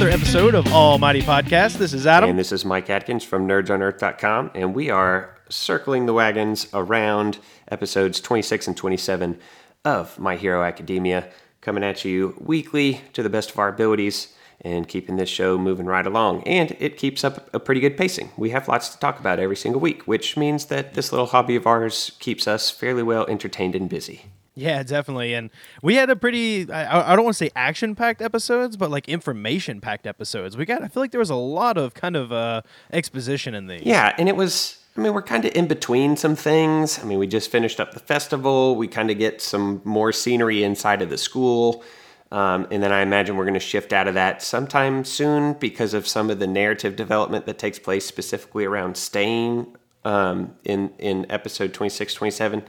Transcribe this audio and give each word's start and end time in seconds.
another 0.00 0.16
episode 0.16 0.54
of 0.54 0.64
Almighty 0.68 1.20
Podcast. 1.20 1.76
This 1.76 1.92
is 1.92 2.06
Adam. 2.06 2.30
And 2.30 2.38
this 2.38 2.52
is 2.52 2.64
Mike 2.64 2.88
Atkins 2.88 3.24
from 3.24 3.48
nerdsonearth.com, 3.48 4.52
and 4.54 4.72
we 4.72 4.90
are 4.90 5.36
circling 5.48 6.06
the 6.06 6.12
wagons 6.12 6.68
around 6.72 7.40
episodes 7.66 8.20
26 8.20 8.68
and 8.68 8.76
27 8.76 9.40
of 9.84 10.16
My 10.16 10.36
Hero 10.36 10.62
Academia, 10.62 11.28
coming 11.60 11.82
at 11.82 12.04
you 12.04 12.36
weekly 12.38 13.00
to 13.12 13.24
the 13.24 13.28
best 13.28 13.50
of 13.50 13.58
our 13.58 13.70
abilities 13.70 14.36
and 14.60 14.86
keeping 14.86 15.16
this 15.16 15.28
show 15.28 15.58
moving 15.58 15.86
right 15.86 16.06
along. 16.06 16.44
And 16.44 16.76
it 16.78 16.96
keeps 16.96 17.24
up 17.24 17.52
a 17.52 17.58
pretty 17.58 17.80
good 17.80 17.96
pacing. 17.96 18.30
We 18.36 18.50
have 18.50 18.68
lots 18.68 18.90
to 18.90 19.00
talk 19.00 19.18
about 19.18 19.40
every 19.40 19.56
single 19.56 19.80
week, 19.80 20.06
which 20.06 20.36
means 20.36 20.66
that 20.66 20.94
this 20.94 21.10
little 21.10 21.26
hobby 21.26 21.56
of 21.56 21.66
ours 21.66 22.12
keeps 22.20 22.46
us 22.46 22.70
fairly 22.70 23.02
well 23.02 23.26
entertained 23.26 23.74
and 23.74 23.88
busy. 23.88 24.26
Yeah, 24.58 24.82
definitely. 24.82 25.34
And 25.34 25.50
we 25.82 25.94
had 25.94 26.10
a 26.10 26.16
pretty, 26.16 26.70
I, 26.70 27.12
I 27.12 27.16
don't 27.16 27.24
want 27.24 27.36
to 27.36 27.44
say 27.44 27.50
action 27.54 27.94
packed 27.94 28.20
episodes, 28.20 28.76
but 28.76 28.90
like 28.90 29.08
information 29.08 29.80
packed 29.80 30.06
episodes. 30.06 30.56
We 30.56 30.64
got, 30.64 30.82
I 30.82 30.88
feel 30.88 31.02
like 31.02 31.12
there 31.12 31.20
was 31.20 31.30
a 31.30 31.36
lot 31.36 31.78
of 31.78 31.94
kind 31.94 32.16
of 32.16 32.32
uh, 32.32 32.62
exposition 32.92 33.54
in 33.54 33.68
these. 33.68 33.82
Yeah, 33.82 34.14
and 34.18 34.28
it 34.28 34.34
was, 34.34 34.82
I 34.96 35.00
mean, 35.00 35.14
we're 35.14 35.22
kind 35.22 35.44
of 35.44 35.54
in 35.54 35.68
between 35.68 36.16
some 36.16 36.34
things. 36.34 36.98
I 36.98 37.04
mean, 37.04 37.20
we 37.20 37.28
just 37.28 37.52
finished 37.52 37.78
up 37.78 37.94
the 37.94 38.00
festival. 38.00 38.74
We 38.74 38.88
kind 38.88 39.12
of 39.12 39.18
get 39.18 39.40
some 39.40 39.80
more 39.84 40.10
scenery 40.12 40.64
inside 40.64 41.02
of 41.02 41.08
the 41.08 41.18
school. 41.18 41.84
Um, 42.32 42.66
and 42.72 42.82
then 42.82 42.92
I 42.92 43.00
imagine 43.02 43.36
we're 43.36 43.44
going 43.44 43.54
to 43.54 43.60
shift 43.60 43.92
out 43.92 44.08
of 44.08 44.14
that 44.14 44.42
sometime 44.42 45.04
soon 45.04 45.52
because 45.54 45.94
of 45.94 46.06
some 46.06 46.30
of 46.30 46.40
the 46.40 46.48
narrative 46.48 46.96
development 46.96 47.46
that 47.46 47.58
takes 47.58 47.78
place 47.78 48.04
specifically 48.04 48.64
around 48.64 48.96
Stain 48.96 49.76
um, 50.04 50.56
in, 50.64 50.90
in 50.98 51.30
episode 51.30 51.72
26, 51.72 52.12
27. 52.14 52.64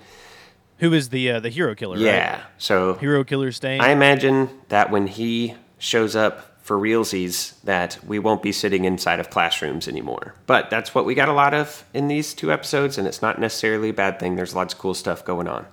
Who 0.80 0.94
is 0.94 1.10
the 1.10 1.32
uh, 1.32 1.40
the 1.40 1.50
hero 1.50 1.76
killer? 1.76 1.98
Yeah. 1.98 2.34
right? 2.34 2.44
So 2.58 2.96
hero 2.96 3.24
killer 3.24 3.52
Stain. 3.52 3.82
I 3.82 3.92
imagine 3.92 4.50
that 4.70 4.92
when 4.92 5.08
he 5.08 5.56
shows 5.78 6.16
up 6.16 6.62
for 6.62 6.78
realsies, 6.78 7.60
that 7.64 7.98
we 8.06 8.20
won't 8.20 8.44
be 8.44 8.52
sitting 8.52 8.86
inside 8.86 9.20
of 9.20 9.30
classrooms 9.30 9.88
anymore. 9.88 10.36
But 10.46 10.70
that's 10.70 10.94
what 10.94 11.06
we 11.06 11.16
got 11.16 11.28
a 11.28 11.34
lot 11.34 11.54
of 11.54 11.84
in 11.94 12.08
these 12.08 12.34
two 12.34 12.52
episodes, 12.52 12.98
and 12.98 13.08
it's 13.08 13.22
not 13.22 13.40
necessarily 13.40 13.90
a 13.90 13.94
bad 13.94 14.20
thing. 14.20 14.36
There's 14.36 14.54
lots 14.56 14.74
of 14.74 14.80
cool 14.80 14.94
stuff 14.94 15.26
going 15.26 15.48
on. 15.48 15.66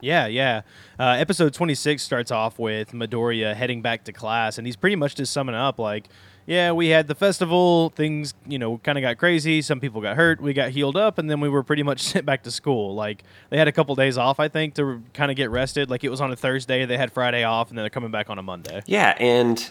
Yeah, 0.00 0.26
yeah. 0.26 0.62
Uh, 0.98 1.16
episode 1.18 1.52
26 1.54 2.02
starts 2.02 2.30
off 2.30 2.58
with 2.58 2.92
Midoriya 2.92 3.54
heading 3.54 3.82
back 3.82 4.04
to 4.04 4.12
class, 4.12 4.56
and 4.58 4.66
he's 4.66 4.76
pretty 4.76 4.96
much 4.96 5.14
just 5.14 5.32
summing 5.32 5.54
up 5.54 5.78
like, 5.78 6.08
yeah, 6.48 6.72
we 6.72 6.88
had 6.88 7.08
the 7.08 7.14
festival, 7.14 7.90
things, 7.90 8.32
you 8.46 8.58
know, 8.58 8.78
kind 8.78 8.96
of 8.96 9.02
got 9.02 9.18
crazy. 9.18 9.60
Some 9.60 9.80
people 9.80 10.00
got 10.00 10.16
hurt, 10.16 10.40
we 10.40 10.54
got 10.54 10.70
healed 10.70 10.96
up, 10.96 11.18
and 11.18 11.28
then 11.30 11.40
we 11.40 11.48
were 11.50 11.62
pretty 11.62 11.82
much 11.82 12.00
sent 12.02 12.24
back 12.24 12.42
to 12.44 12.50
school. 12.50 12.94
Like, 12.94 13.22
they 13.50 13.58
had 13.58 13.68
a 13.68 13.72
couple 13.72 13.94
days 13.94 14.16
off, 14.16 14.40
I 14.40 14.48
think, 14.48 14.74
to 14.76 15.02
kind 15.12 15.30
of 15.30 15.36
get 15.36 15.50
rested. 15.50 15.90
Like, 15.90 16.04
it 16.04 16.08
was 16.08 16.22
on 16.22 16.32
a 16.32 16.36
Thursday, 16.36 16.86
they 16.86 16.96
had 16.96 17.12
Friday 17.12 17.44
off, 17.44 17.68
and 17.68 17.76
then 17.76 17.82
they're 17.82 17.90
coming 17.90 18.10
back 18.10 18.30
on 18.30 18.38
a 18.38 18.42
Monday. 18.42 18.82
Yeah, 18.86 19.14
and 19.20 19.68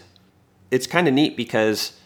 it's 0.69 0.85
kind 0.85 1.07
of 1.07 1.15
neat 1.15 1.35
because 1.35 1.99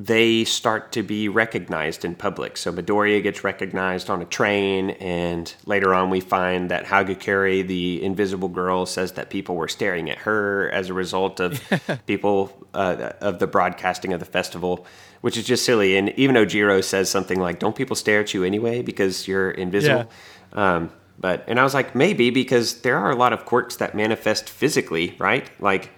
they 0.00 0.44
start 0.44 0.92
to 0.92 1.02
be 1.02 1.28
recognized 1.28 2.04
in 2.04 2.14
public. 2.14 2.56
So 2.56 2.72
Midoriya 2.72 3.20
gets 3.20 3.42
recognized 3.42 4.08
on 4.08 4.22
a 4.22 4.24
train, 4.24 4.90
and 4.90 5.52
later 5.66 5.92
on 5.92 6.08
we 6.08 6.20
find 6.20 6.70
that 6.70 6.84
Hagakure, 6.84 7.66
the 7.66 8.00
invisible 8.04 8.48
girl, 8.48 8.86
says 8.86 9.12
that 9.12 9.28
people 9.28 9.56
were 9.56 9.66
staring 9.66 10.08
at 10.08 10.18
her 10.18 10.70
as 10.70 10.88
a 10.88 10.94
result 10.94 11.40
of 11.40 11.60
people 12.06 12.68
uh, 12.74 13.10
of 13.20 13.40
the 13.40 13.48
broadcasting 13.48 14.12
of 14.12 14.20
the 14.20 14.26
festival, 14.26 14.86
which 15.20 15.36
is 15.36 15.44
just 15.44 15.64
silly. 15.64 15.96
And 15.96 16.10
even 16.10 16.36
Ojiro 16.36 16.82
says 16.82 17.10
something 17.10 17.40
like, 17.40 17.58
"Don't 17.58 17.74
people 17.74 17.96
stare 17.96 18.20
at 18.20 18.32
you 18.32 18.44
anyway 18.44 18.82
because 18.82 19.26
you're 19.26 19.50
invisible?" 19.50 20.08
Yeah. 20.54 20.76
Um, 20.76 20.92
but 21.18 21.42
and 21.48 21.58
I 21.58 21.64
was 21.64 21.74
like, 21.74 21.96
maybe 21.96 22.30
because 22.30 22.82
there 22.82 22.96
are 22.96 23.10
a 23.10 23.16
lot 23.16 23.32
of 23.32 23.44
quirks 23.44 23.74
that 23.76 23.96
manifest 23.96 24.48
physically, 24.48 25.16
right? 25.18 25.50
Like 25.60 25.90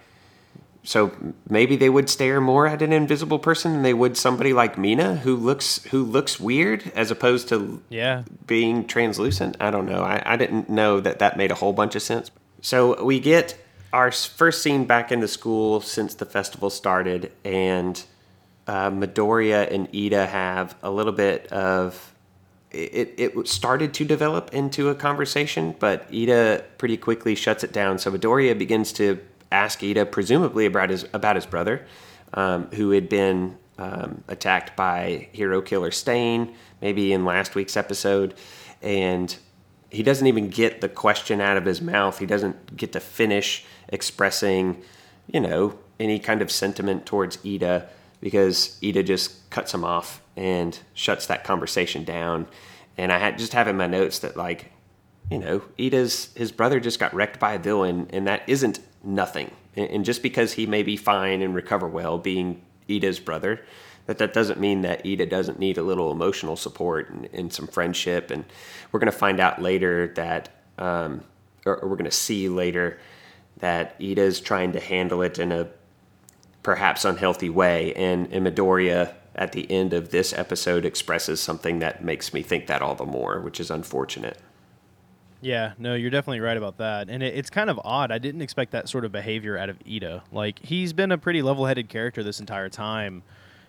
so 0.83 1.11
maybe 1.47 1.75
they 1.75 1.89
would 1.89 2.09
stare 2.09 2.41
more 2.41 2.65
at 2.67 2.81
an 2.81 2.91
invisible 2.91 3.37
person 3.37 3.73
than 3.73 3.81
they 3.83 3.93
would 3.93 4.17
somebody 4.17 4.51
like 4.51 4.77
Mina 4.77 5.17
who 5.17 5.35
looks 5.35 5.83
who 5.85 6.03
looks 6.03 6.39
weird 6.39 6.91
as 6.95 7.11
opposed 7.11 7.49
to 7.49 7.81
yeah 7.89 8.23
being 8.47 8.87
translucent. 8.87 9.57
I 9.59 9.69
don't 9.69 9.85
know. 9.85 10.01
I, 10.01 10.21
I 10.25 10.37
didn't 10.37 10.69
know 10.69 10.99
that 10.99 11.19
that 11.19 11.37
made 11.37 11.51
a 11.51 11.55
whole 11.55 11.73
bunch 11.73 11.95
of 11.95 12.01
sense. 12.01 12.31
So 12.61 13.03
we 13.03 13.19
get 13.19 13.57
our 13.93 14.11
first 14.11 14.63
scene 14.63 14.85
back 14.85 15.11
in 15.11 15.19
the 15.19 15.27
school 15.27 15.81
since 15.81 16.15
the 16.15 16.25
festival 16.25 16.69
started, 16.69 17.31
and 17.43 18.03
uh, 18.65 18.89
Midoriya 18.89 19.71
and 19.71 19.87
Ida 19.95 20.25
have 20.25 20.75
a 20.81 20.89
little 20.89 21.13
bit 21.13 21.47
of. 21.47 22.07
It, 22.71 23.15
it 23.17 23.47
started 23.49 23.93
to 23.95 24.05
develop 24.05 24.53
into 24.53 24.87
a 24.87 24.95
conversation, 24.95 25.75
but 25.77 26.07
Ida 26.09 26.63
pretty 26.77 26.95
quickly 26.95 27.35
shuts 27.35 27.65
it 27.65 27.73
down. 27.73 27.99
So 27.99 28.09
Midoriya 28.09 28.57
begins 28.57 28.93
to 28.93 29.19
ask 29.51 29.83
Ida, 29.83 30.05
presumably 30.05 30.65
about 30.65 30.89
his 30.89 31.05
about 31.13 31.35
his 31.35 31.45
brother, 31.45 31.85
um, 32.33 32.67
who 32.73 32.91
had 32.91 33.09
been 33.09 33.57
um, 33.77 34.23
attacked 34.27 34.75
by 34.75 35.29
hero 35.31 35.61
killer 35.61 35.91
Stain, 35.91 36.53
maybe 36.81 37.13
in 37.13 37.25
last 37.25 37.55
week's 37.55 37.75
episode, 37.75 38.33
and 38.81 39.35
he 39.89 40.03
doesn't 40.03 40.27
even 40.27 40.49
get 40.49 40.81
the 40.81 40.89
question 40.89 41.41
out 41.41 41.57
of 41.57 41.65
his 41.65 41.81
mouth. 41.81 42.19
He 42.19 42.25
doesn't 42.25 42.77
get 42.77 42.93
to 42.93 42.99
finish 42.99 43.65
expressing, 43.89 44.81
you 45.27 45.39
know, 45.39 45.77
any 45.99 46.17
kind 46.17 46.41
of 46.41 46.49
sentiment 46.49 47.05
towards 47.05 47.37
Ida 47.45 47.89
because 48.21 48.79
Ida 48.83 49.03
just 49.03 49.49
cuts 49.49 49.73
him 49.73 49.83
off 49.83 50.21
and 50.37 50.77
shuts 50.93 51.25
that 51.25 51.43
conversation 51.43 52.03
down. 52.03 52.47
And 52.97 53.11
I 53.11 53.17
had 53.17 53.37
just 53.37 53.53
have 53.53 53.67
in 53.67 53.75
my 53.77 53.87
notes 53.87 54.19
that 54.19 54.37
like, 54.37 54.71
you 55.29 55.39
know, 55.39 55.63
Ida's 55.79 56.33
his 56.35 56.51
brother 56.51 56.79
just 56.79 56.99
got 56.99 57.13
wrecked 57.13 57.39
by 57.39 57.53
a 57.53 57.59
villain, 57.59 58.07
and 58.11 58.27
that 58.27 58.43
isn't 58.47 58.79
nothing. 59.03 59.51
And 59.75 60.03
just 60.03 60.21
because 60.21 60.53
he 60.53 60.65
may 60.65 60.83
be 60.83 60.97
fine 60.97 61.41
and 61.41 61.55
recover 61.55 61.87
well, 61.87 62.17
being 62.17 62.61
Ida's 62.89 63.19
brother, 63.19 63.61
that 64.05 64.17
that 64.17 64.33
doesn't 64.33 64.59
mean 64.59 64.81
that 64.81 65.05
Ida 65.05 65.25
doesn't 65.25 65.59
need 65.59 65.77
a 65.77 65.83
little 65.83 66.11
emotional 66.11 66.55
support 66.55 67.09
and, 67.09 67.29
and 67.31 67.53
some 67.53 67.67
friendship. 67.67 68.31
And 68.31 68.43
we're 68.91 68.99
going 68.99 69.11
to 69.11 69.17
find 69.17 69.39
out 69.39 69.61
later 69.61 70.07
that, 70.15 70.49
um, 70.77 71.23
or, 71.65 71.77
or 71.77 71.89
we're 71.89 71.95
going 71.95 72.09
to 72.09 72.11
see 72.11 72.49
later 72.49 72.99
that 73.59 73.95
Ida's 74.01 74.41
trying 74.41 74.73
to 74.73 74.79
handle 74.79 75.21
it 75.21 75.39
in 75.39 75.51
a 75.51 75.69
perhaps 76.63 77.05
unhealthy 77.05 77.49
way. 77.49 77.93
And, 77.93 78.31
and 78.33 78.45
Midoriya 78.45 79.13
at 79.35 79.53
the 79.53 79.69
end 79.71 79.93
of 79.93 80.09
this 80.09 80.33
episode 80.33 80.83
expresses 80.83 81.39
something 81.39 81.79
that 81.79 82.03
makes 82.03 82.33
me 82.33 82.41
think 82.41 82.67
that 82.67 82.81
all 82.81 82.95
the 82.95 83.05
more, 83.05 83.39
which 83.39 83.59
is 83.59 83.71
unfortunate. 83.71 84.37
Yeah, 85.41 85.73
no, 85.77 85.95
you're 85.95 86.11
definitely 86.11 86.39
right 86.39 86.57
about 86.57 86.77
that. 86.77 87.09
And 87.09 87.23
it, 87.23 87.35
it's 87.35 87.49
kind 87.49 87.69
of 87.69 87.79
odd. 87.83 88.11
I 88.11 88.19
didn't 88.19 88.41
expect 88.41 88.71
that 88.71 88.87
sort 88.87 89.05
of 89.05 89.11
behavior 89.11 89.57
out 89.57 89.69
of 89.69 89.77
Ida. 89.89 90.23
Like, 90.31 90.59
he's 90.59 90.93
been 90.93 91.11
a 91.11 91.17
pretty 91.17 91.41
level 91.41 91.65
headed 91.65 91.89
character 91.89 92.23
this 92.23 92.39
entire 92.39 92.69
time. 92.69 93.23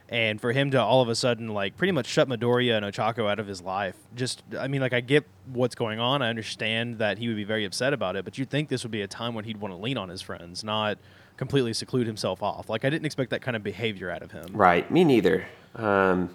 And 0.09 0.39
for 0.39 0.53
him 0.53 0.71
to 0.73 0.83
all 0.83 1.01
of 1.01 1.09
a 1.09 1.15
sudden, 1.15 1.49
like, 1.49 1.79
pretty 1.79 1.93
much 1.93 2.07
shut 2.07 2.29
Midoriya 2.29 2.77
and 2.77 2.85
Ochako 2.85 3.31
out 3.31 3.39
of 3.39 3.47
his 3.47 3.63
life, 3.63 3.97
just, 4.15 4.43
I 4.59 4.69
mean, 4.69 4.83
like, 4.83 4.93
I 4.93 5.01
get 5.01 5.25
what's 5.47 5.75
going 5.75 6.01
on. 6.01 6.21
I 6.21 6.29
understand 6.29 6.99
that 6.99 7.17
he 7.17 7.29
would 7.29 7.37
be 7.37 7.45
very 7.45 7.65
upset 7.65 7.95
about 7.95 8.17
it, 8.17 8.25
but 8.27 8.37
you'd 8.37 8.51
think 8.51 8.69
this 8.69 8.83
would 8.83 8.91
be 8.91 9.01
a 9.01 9.09
time 9.09 9.35
when 9.35 9.47
he'd 9.47 9.57
want 9.57 9.73
to 9.73 9.79
lean 9.79 9.97
on 9.97 10.11
his 10.11 10.21
friends, 10.21 10.63
not 10.63 10.99
completely 11.39 11.73
seclude 11.73 12.07
himself 12.07 12.43
off. 12.43 12.69
Like, 12.69 12.85
I 12.85 12.91
didn't 12.91 13.07
expect 13.07 13.31
that 13.31 13.41
kind 13.41 13.57
of 13.57 13.63
behavior 13.63 14.11
out 14.11 14.23
of 14.23 14.33
him. 14.33 14.49
Right. 14.53 14.91
Me 14.91 15.03
neither. 15.03 15.47
Um, 15.77 16.29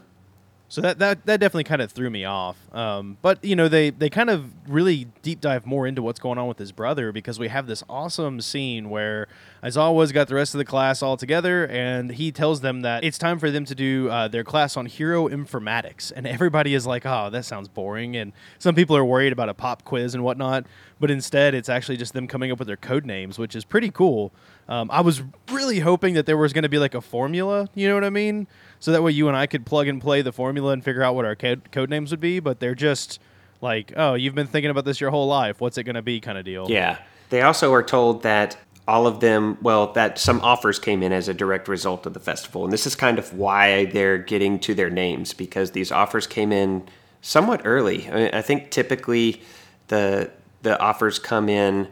so 0.69 0.81
that, 0.81 0.99
that 0.99 1.25
that 1.25 1.39
definitely 1.39 1.63
kind 1.63 1.81
of 1.81 1.91
threw 1.91 2.09
me 2.09 2.25
off. 2.25 2.57
Um, 2.73 3.17
but 3.21 3.43
you 3.43 3.55
know 3.55 3.67
they 3.69 3.89
they 3.89 4.09
kind 4.09 4.29
of 4.29 4.51
really 4.67 5.07
deep 5.21 5.39
dive 5.39 5.65
more 5.65 5.87
into 5.87 6.01
what's 6.01 6.19
going 6.19 6.37
on 6.37 6.47
with 6.47 6.57
his 6.57 6.71
brother 6.73 7.11
because 7.11 7.39
we 7.39 7.47
have 7.47 7.67
this 7.67 7.83
awesome 7.89 8.41
scene 8.41 8.89
where 8.89 9.27
Aizawa's 9.63 10.11
got 10.11 10.27
the 10.27 10.35
rest 10.35 10.53
of 10.53 10.57
the 10.57 10.65
class 10.65 11.01
all 11.01 11.15
together 11.15 11.65
and 11.67 12.11
he 12.11 12.31
tells 12.31 12.61
them 12.61 12.81
that 12.81 13.03
it's 13.03 13.17
time 13.17 13.39
for 13.39 13.49
them 13.49 13.63
to 13.65 13.75
do 13.75 14.09
uh, 14.09 14.27
their 14.27 14.43
class 14.43 14.75
on 14.75 14.85
hero 14.87 15.29
informatics 15.29 16.11
and 16.13 16.27
everybody 16.27 16.73
is 16.73 16.85
like, 16.85 17.05
oh, 17.05 17.29
that 17.29 17.45
sounds 17.45 17.69
boring. 17.69 18.17
And 18.17 18.33
some 18.59 18.75
people 18.75 18.97
are 18.97 19.05
worried 19.05 19.31
about 19.31 19.47
a 19.47 19.53
pop 19.53 19.85
quiz 19.85 20.13
and 20.13 20.23
whatnot, 20.23 20.65
but 20.99 21.09
instead 21.09 21.55
it's 21.55 21.69
actually 21.69 21.97
just 21.97 22.13
them 22.13 22.27
coming 22.27 22.51
up 22.51 22.59
with 22.59 22.67
their 22.67 22.77
code 22.77 23.05
names, 23.05 23.39
which 23.39 23.55
is 23.55 23.63
pretty 23.63 23.89
cool. 23.89 24.33
Um, 24.69 24.89
I 24.91 25.01
was 25.01 25.21
really 25.51 25.79
hoping 25.79 26.15
that 26.15 26.25
there 26.25 26.37
was 26.37 26.51
going 26.51 26.63
to 26.63 26.69
be 26.69 26.77
like 26.77 26.93
a 26.93 27.01
formula, 27.01 27.69
you 27.73 27.87
know 27.87 27.93
what 27.93 28.03
I 28.03 28.09
mean? 28.09 28.47
So 28.79 28.91
that 28.91 29.01
way 29.01 29.11
you 29.11 29.27
and 29.27 29.37
I 29.37 29.47
could 29.47 29.65
plug 29.65 29.87
and 29.87 30.01
play 30.01 30.21
the 30.21 30.33
formula 30.33 30.73
and 30.73 30.83
figure 30.83 31.03
out 31.03 31.15
what 31.15 31.25
our 31.25 31.35
code, 31.35 31.71
code 31.71 31.89
names 31.89 32.11
would 32.11 32.19
be, 32.19 32.39
but 32.39 32.59
they're 32.59 32.75
just 32.75 33.19
like, 33.61 33.93
oh, 33.95 34.13
you've 34.13 34.35
been 34.35 34.47
thinking 34.47 34.69
about 34.69 34.85
this 34.85 34.99
your 34.99 35.09
whole 35.09 35.27
life. 35.27 35.61
What's 35.61 35.77
it 35.77 35.83
going 35.83 35.95
to 35.95 36.01
be 36.01 36.19
kind 36.19 36.37
of 36.37 36.45
deal. 36.45 36.67
Yeah. 36.69 36.99
They 37.29 37.41
also 37.41 37.73
are 37.73 37.83
told 37.83 38.23
that 38.23 38.57
all 38.87 39.05
of 39.05 39.19
them, 39.19 39.57
well, 39.61 39.91
that 39.93 40.17
some 40.17 40.39
offers 40.41 40.79
came 40.79 41.03
in 41.03 41.11
as 41.11 41.27
a 41.27 41.33
direct 41.33 41.67
result 41.67 42.05
of 42.05 42.13
the 42.13 42.19
festival. 42.19 42.63
And 42.63 42.71
this 42.71 42.87
is 42.87 42.95
kind 42.95 43.19
of 43.19 43.33
why 43.33 43.85
they're 43.85 44.17
getting 44.17 44.59
to 44.59 44.73
their 44.73 44.89
names 44.89 45.33
because 45.33 45.71
these 45.71 45.91
offers 45.91 46.25
came 46.25 46.51
in 46.51 46.87
somewhat 47.21 47.61
early. 47.65 48.07
I, 48.09 48.15
mean, 48.15 48.29
I 48.33 48.41
think 48.41 48.71
typically 48.71 49.41
the 49.87 50.31
the 50.63 50.79
offers 50.79 51.19
come 51.19 51.49
in 51.49 51.87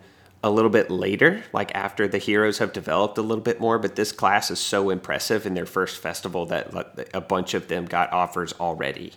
a 0.45 0.51
little 0.51 0.69
bit 0.69 0.91
later, 0.91 1.43
like 1.53 1.73
after 1.73 2.07
the 2.07 2.19
heroes 2.19 2.59
have 2.59 2.71
developed 2.71 3.17
a 3.17 3.21
little 3.23 3.43
bit 3.43 3.59
more. 3.59 3.79
But 3.79 3.95
this 3.95 4.11
class 4.11 4.51
is 4.51 4.59
so 4.59 4.91
impressive 4.91 5.47
in 5.47 5.55
their 5.55 5.65
first 5.65 5.97
festival 5.97 6.45
that 6.45 7.09
a 7.15 7.19
bunch 7.19 7.55
of 7.55 7.67
them 7.67 7.85
got 7.85 8.13
offers 8.13 8.53
already. 8.53 9.13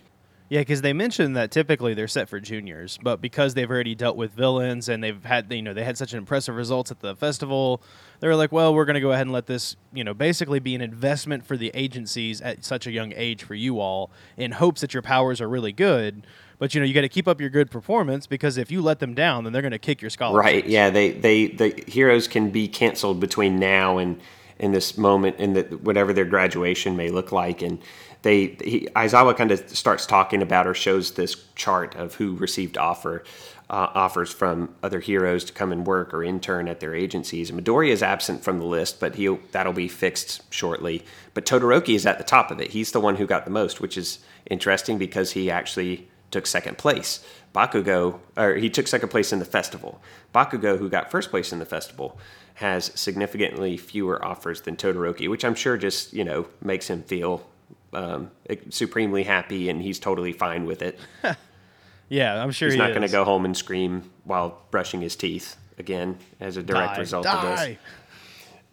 Yeah, 0.49 0.61
because 0.61 0.81
they 0.81 0.93
mentioned 0.93 1.37
that 1.37 1.51
typically 1.51 1.93
they're 1.93 2.07
set 2.07 2.27
for 2.27 2.39
juniors, 2.39 2.97
but 3.03 3.21
because 3.21 3.53
they've 3.53 3.69
already 3.69 3.93
dealt 3.93 4.17
with 4.17 4.31
villains 4.31 4.89
and 4.89 5.03
they've 5.03 5.23
had 5.23 5.53
you 5.53 5.61
know 5.61 5.75
they 5.75 5.83
had 5.83 5.99
such 5.99 6.13
an 6.13 6.17
impressive 6.17 6.55
results 6.55 6.89
at 6.89 6.99
the 6.99 7.15
festival, 7.15 7.83
they 8.21 8.27
were 8.27 8.35
like, 8.35 8.51
well, 8.51 8.73
we're 8.73 8.85
going 8.85 8.95
to 8.95 8.99
go 8.99 9.11
ahead 9.11 9.27
and 9.27 9.31
let 9.31 9.45
this 9.45 9.75
you 9.93 10.03
know 10.03 10.15
basically 10.15 10.59
be 10.59 10.73
an 10.73 10.81
investment 10.81 11.45
for 11.45 11.55
the 11.55 11.69
agencies 11.75 12.41
at 12.41 12.65
such 12.65 12.87
a 12.87 12.91
young 12.91 13.13
age 13.15 13.43
for 13.43 13.53
you 13.53 13.79
all, 13.79 14.09
in 14.35 14.53
hopes 14.53 14.81
that 14.81 14.95
your 14.95 15.03
powers 15.03 15.39
are 15.39 15.47
really 15.47 15.71
good. 15.71 16.25
But 16.59 16.75
you 16.75 16.81
know 16.81 16.85
you 16.85 16.93
got 16.93 17.01
to 17.01 17.09
keep 17.09 17.27
up 17.27 17.41
your 17.41 17.49
good 17.49 17.71
performance 17.71 18.27
because 18.27 18.57
if 18.57 18.69
you 18.69 18.81
let 18.81 18.99
them 18.99 19.15
down, 19.15 19.45
then 19.45 19.53
they're 19.53 19.61
going 19.61 19.71
to 19.71 19.79
kick 19.79 20.01
your 20.01 20.11
scholarship. 20.11 20.45
Right. 20.45 20.67
Yeah. 20.67 20.89
They 20.89 21.11
they 21.11 21.47
the 21.47 21.83
heroes 21.87 22.27
can 22.27 22.51
be 22.51 22.67
canceled 22.67 23.19
between 23.19 23.57
now 23.57 23.97
and 23.97 24.19
in 24.59 24.73
this 24.73 24.97
moment 24.97 25.37
in 25.37 25.53
the 25.53 25.63
whatever 25.81 26.11
their 26.13 26.25
graduation 26.25 26.97
may 26.97 27.09
look 27.09 27.31
like 27.31 27.61
and 27.61 27.79
they 28.23 28.57
he, 28.61 28.89
Aizawa 28.93 29.37
kind 29.37 29.51
of 29.51 29.69
starts 29.69 30.05
talking 30.05 30.41
about 30.41 30.67
or 30.67 30.73
shows 30.73 31.13
this 31.13 31.45
chart 31.55 31.95
of 31.95 32.15
who 32.15 32.35
received 32.35 32.77
offer 32.77 33.23
uh, 33.69 33.87
offers 33.93 34.33
from 34.33 34.75
other 34.81 34.99
heroes 34.99 35.43
to 35.45 35.53
come 35.53 35.71
and 35.71 35.85
work 35.85 36.13
or 36.13 36.23
intern 36.23 36.67
at 36.67 36.79
their 36.79 36.95
agencies. 36.95 37.49
And 37.49 37.63
Midoriya 37.63 37.91
is 37.91 38.01
absent 38.01 38.43
from 38.43 38.57
the 38.57 38.65
list, 38.65 38.99
but 38.99 39.15
he 39.15 39.33
that'll 39.51 39.73
be 39.73 39.87
fixed 39.87 40.51
shortly. 40.51 41.05
But 41.33 41.45
Todoroki 41.45 41.95
is 41.95 42.05
at 42.05 42.17
the 42.17 42.23
top 42.23 42.49
of 42.51 42.59
it. 42.59 42.71
He's 42.71 42.91
the 42.91 42.99
one 42.99 43.15
who 43.15 43.27
got 43.27 43.45
the 43.45 43.51
most, 43.51 43.79
which 43.79 43.97
is 43.97 44.19
interesting 44.49 44.97
because 44.97 45.31
he 45.31 45.51
actually 45.51 46.09
took 46.31 46.47
second 46.47 46.77
place. 46.77 47.23
Bakugo, 47.53 48.19
or 48.37 48.55
he 48.55 48.69
took 48.69 48.87
second 48.87 49.09
place 49.09 49.33
in 49.33 49.39
the 49.39 49.45
festival. 49.45 50.01
Bakugo, 50.33 50.77
who 50.77 50.89
got 50.89 51.09
first 51.09 51.31
place 51.31 51.51
in 51.51 51.59
the 51.59 51.65
festival, 51.65 52.19
has 52.55 52.91
significantly 52.95 53.77
fewer 53.77 54.23
offers 54.23 54.61
than 54.61 54.75
Todoroki, 54.75 55.29
which 55.29 55.43
I'm 55.43 55.55
sure 55.55 55.77
just 55.77 56.13
you 56.13 56.23
know 56.23 56.47
makes 56.61 56.89
him 56.89 57.03
feel 57.03 57.45
um, 57.93 58.31
supremely 58.69 59.23
happy, 59.23 59.69
and 59.69 59.81
he's 59.81 59.99
totally 59.99 60.33
fine 60.33 60.65
with 60.65 60.81
it. 60.81 60.99
yeah, 62.09 62.41
I'm 62.41 62.51
sure 62.51 62.67
he's 62.67 62.75
he 62.75 62.79
not 62.79 62.89
going 62.89 63.01
to 63.01 63.11
go 63.11 63.23
home 63.23 63.45
and 63.45 63.57
scream 63.57 64.11
while 64.23 64.61
brushing 64.71 65.01
his 65.01 65.15
teeth 65.15 65.57
again 65.77 66.17
as 66.39 66.57
a 66.57 66.63
direct 66.63 66.95
Die, 66.95 66.99
result 66.99 67.23
die. 67.23 67.33
of 67.33 67.57
this. 67.57 67.77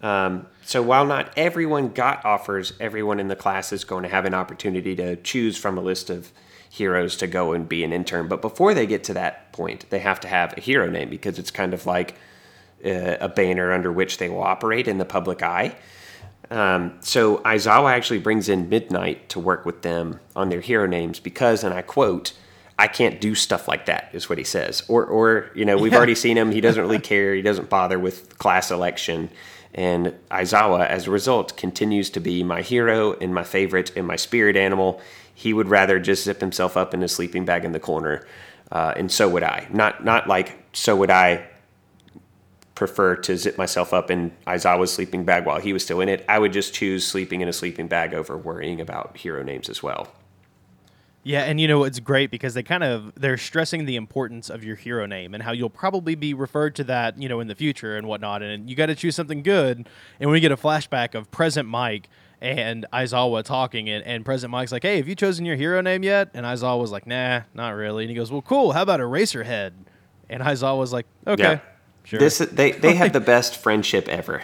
Um, 0.03 0.47
so 0.63 0.83
while 0.83 1.07
not 1.07 1.33
everyone 1.37 1.89
got 1.89 2.25
offers, 2.25 2.75
everyone 2.79 3.19
in 3.19 3.29
the 3.29 3.37
class 3.37 3.73
is 3.73 3.85
going 3.85 4.03
to 4.03 4.09
have 4.09 4.27
an 4.27 4.35
opportunity 4.35 4.95
to 4.97 5.17
choose 5.17 5.57
from 5.57 5.79
a 5.79 5.81
list 5.81 6.11
of 6.11 6.31
heroes 6.77 7.17
to 7.17 7.27
go 7.27 7.53
and 7.53 7.69
be 7.69 7.83
an 7.85 7.93
intern. 7.93 8.29
But 8.29 8.43
before 8.43 8.75
they 8.75 8.87
get 8.87 9.05
to 9.05 9.15
that 9.15 9.53
point, 9.53 9.89
they 9.91 10.01
have 10.01 10.21
to 10.21 10.29
have 10.29 10.57
a 10.57 10.61
hero 10.61 10.91
name 10.91 11.09
because 11.09 11.39
it's 11.39 11.51
kind 11.51 11.73
of 11.73 11.87
like 11.87 12.17
uh, 12.85 13.17
a 13.21 13.29
banner 13.29 13.73
under 13.73 13.91
which 13.91 14.19
they 14.19 14.29
will 14.29 14.43
operate 14.43 14.87
in 14.87 14.99
the 14.99 15.05
public 15.05 15.43
eye. 15.43 15.77
Um, 16.51 16.99
so 17.01 17.39
Aizawa 17.39 17.91
actually 17.93 18.21
brings 18.21 18.49
in 18.49 18.69
Midnight 18.69 19.29
to 19.31 19.41
work 19.41 19.65
with 19.65 19.83
them 19.83 20.21
on 20.37 20.49
their 20.49 20.61
hero 20.61 20.87
names 20.87 21.19
because, 21.19 21.65
and 21.65 21.75
I 21.75 21.83
quote, 21.83 22.33
I 22.79 22.89
can't 22.89 23.21
do 23.21 23.35
stuff 23.35 23.67
like 23.67 23.87
that, 23.87 24.11
is 24.13 24.29
what 24.29 24.39
he 24.39 24.45
says. 24.45 24.83
Or, 24.87 25.05
or 25.05 25.51
you 25.55 25.65
know, 25.65 25.79
we've 25.79 25.95
already 25.95 26.15
seen 26.27 26.37
him. 26.37 26.53
He 26.53 26.61
doesn't 26.61 26.81
really 26.81 26.99
care. 26.99 27.35
He 27.35 27.43
doesn't 27.43 27.71
bother 27.71 27.99
with 27.99 28.39
class 28.39 28.71
election. 28.71 29.31
And 29.75 30.15
Aizawa, 30.31 30.87
as 30.87 31.07
a 31.07 31.11
result, 31.11 31.57
continues 31.57 32.11
to 32.11 32.21
be 32.21 32.43
my 32.43 32.63
hero 32.63 33.15
and 33.15 33.35
my 33.35 33.45
favorite 33.45 33.93
and 33.97 34.07
my 34.07 34.17
spirit 34.17 34.57
animal. 34.57 35.01
He 35.39 35.53
would 35.53 35.69
rather 35.69 36.01
just 36.01 36.25
zip 36.25 36.41
himself 36.41 36.79
up 36.79 36.95
in 36.95 37.03
a 37.03 37.09
sleeping 37.09 37.45
bag 37.45 37.67
in 37.67 37.73
the 37.73 37.79
corner, 37.79 38.27
uh, 38.73 38.95
and 38.97 39.13
so 39.13 39.29
would 39.29 39.43
I. 39.43 39.69
Not 39.71 40.03
not 40.03 40.27
like 40.27 40.65
so 40.73 40.97
would 40.97 41.11
I 41.11 41.47
prefer 42.75 43.17
to 43.17 43.37
zip 43.37 43.59
myself 43.59 43.93
up 43.93 44.11
in 44.11 44.33
Aizawa's 44.47 44.93
sleeping 44.93 45.25
bag 45.25 45.45
while 45.45 45.61
he 45.61 45.75
was 45.75 45.85
still 45.85 46.01
in 46.01 46.09
it. 46.09 46.25
I 46.27 46.39
would 46.39 46.55
just 46.55 46.73
choose 46.73 47.07
sleeping 47.07 47.43
in 47.43 47.49
a 47.49 47.53
sleeping 47.53 47.87
bag 47.87 48.15
over 48.15 48.35
worrying 48.35 48.81
about 48.81 49.19
hero 49.19 49.43
names 49.43 49.69
as 49.69 49.83
well. 49.83 50.09
Yeah, 51.23 51.43
and 51.43 51.61
you 51.61 51.69
know 51.69 51.85
it's 51.85 52.01
great 52.01 52.31
because 52.31 52.55
they 52.55 52.63
kind 52.63 52.83
of 52.83 53.13
they're 53.17 53.37
stressing 53.37 53.85
the 53.85 53.97
importance 53.97 54.49
of 54.49 54.65
your 54.65 54.77
hero 54.77 55.05
name 55.05 55.35
and 55.35 55.43
how 55.43 55.53
you'll 55.53 55.69
probably 55.69 56.15
be 56.15 56.33
referred 56.33 56.75
to 56.77 56.85
that 56.85 57.21
you 57.21 57.29
know 57.29 57.41
in 57.41 57.49
the 57.49 57.55
future 57.55 57.99
and 57.99 58.07
whatnot, 58.07 58.43
and 58.43 58.71
you 58.71 58.77
got 58.77 58.87
to 58.87 58.95
choose 58.95 59.17
something 59.17 59.43
good. 59.43 59.87
And 60.19 60.31
we 60.31 60.41
get 60.41 60.51
a 60.51 60.57
flashback 60.57 61.15
of 61.15 61.31
present 61.31 61.69
Mic 61.69 62.09
and 62.47 62.87
Aizawa 62.93 63.43
talking, 63.43 63.89
and, 63.89 64.05
and 64.07 64.25
present 64.25 64.53
Mic's 64.53 64.71
like, 64.73 64.83
"Hey, 64.83 64.99
have 64.99 65.09
you 65.09 65.15
chosen 65.15 65.45
your 65.45 65.57
hero 65.57 65.81
name 65.81 66.03
yet?" 66.03 66.31
And 66.35 66.47
Aizawa 66.47 66.81
was 66.81 66.93
like, 66.93 67.07
"Nah, 67.07 67.43
not 67.55 67.71
really." 67.71 68.05
And 68.05 68.11
he 68.11 68.17
goes, 68.17 68.31
"Well, 68.31 68.43
cool. 68.43 68.73
How 68.73 68.83
about 68.83 69.01
Eraserhead?" 69.01 69.73
And 70.31 70.43
Aizawa 70.43 70.79
was 70.79 70.93
like, 70.93 71.07
"Okay, 71.27 71.43
Yeah. 71.43 71.59
sure." 72.05 72.19
This 72.21 72.39
they 72.39 72.73
they 72.73 72.95
have 72.95 73.13
the 73.13 73.21
best 73.35 73.57
friendship 73.57 74.09
ever. 74.09 74.43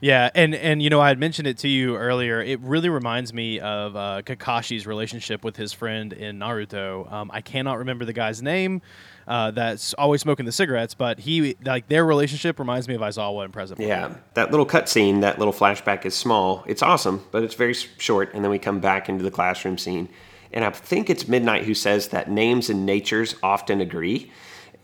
Yeah, 0.00 0.30
and 0.34 0.52
and 0.54 0.82
you 0.82 0.90
know 0.90 1.00
I 1.00 1.08
had 1.08 1.18
mentioned 1.20 1.46
it 1.46 1.58
to 1.58 1.68
you 1.68 1.96
earlier. 1.96 2.40
It 2.42 2.58
really 2.60 2.88
reminds 2.88 3.32
me 3.32 3.60
of 3.60 3.94
uh, 3.94 4.22
Kakashi's 4.24 4.84
relationship 4.86 5.44
with 5.44 5.56
his 5.56 5.72
friend 5.72 6.12
in 6.12 6.38
Naruto. 6.40 7.10
Um, 7.12 7.30
I 7.32 7.40
cannot 7.40 7.78
remember 7.78 8.04
the 8.04 8.12
guy's 8.12 8.42
name. 8.42 8.82
Uh, 9.26 9.50
that's 9.52 9.94
always 9.94 10.20
smoking 10.20 10.46
the 10.46 10.52
cigarettes, 10.52 10.94
but 10.94 11.20
he 11.20 11.56
like 11.64 11.88
their 11.88 12.04
relationship 12.04 12.58
reminds 12.58 12.88
me 12.88 12.94
of 12.94 13.00
Aizawa 13.00 13.44
and 13.44 13.52
Present. 13.52 13.80
Yeah, 13.80 14.14
that 14.34 14.50
little 14.50 14.66
cutscene, 14.66 15.20
that 15.20 15.38
little 15.38 15.54
flashback 15.54 16.04
is 16.04 16.14
small. 16.14 16.64
It's 16.66 16.82
awesome, 16.82 17.24
but 17.30 17.42
it's 17.42 17.54
very 17.54 17.74
short, 17.74 18.34
and 18.34 18.42
then 18.42 18.50
we 18.50 18.58
come 18.58 18.80
back 18.80 19.08
into 19.08 19.22
the 19.22 19.30
classroom 19.30 19.78
scene. 19.78 20.08
And 20.52 20.64
I 20.64 20.70
think 20.70 21.08
it's 21.08 21.28
Midnight 21.28 21.64
who 21.64 21.74
says 21.74 22.08
that 22.08 22.30
names 22.30 22.68
and 22.68 22.84
natures 22.84 23.36
often 23.42 23.80
agree. 23.80 24.30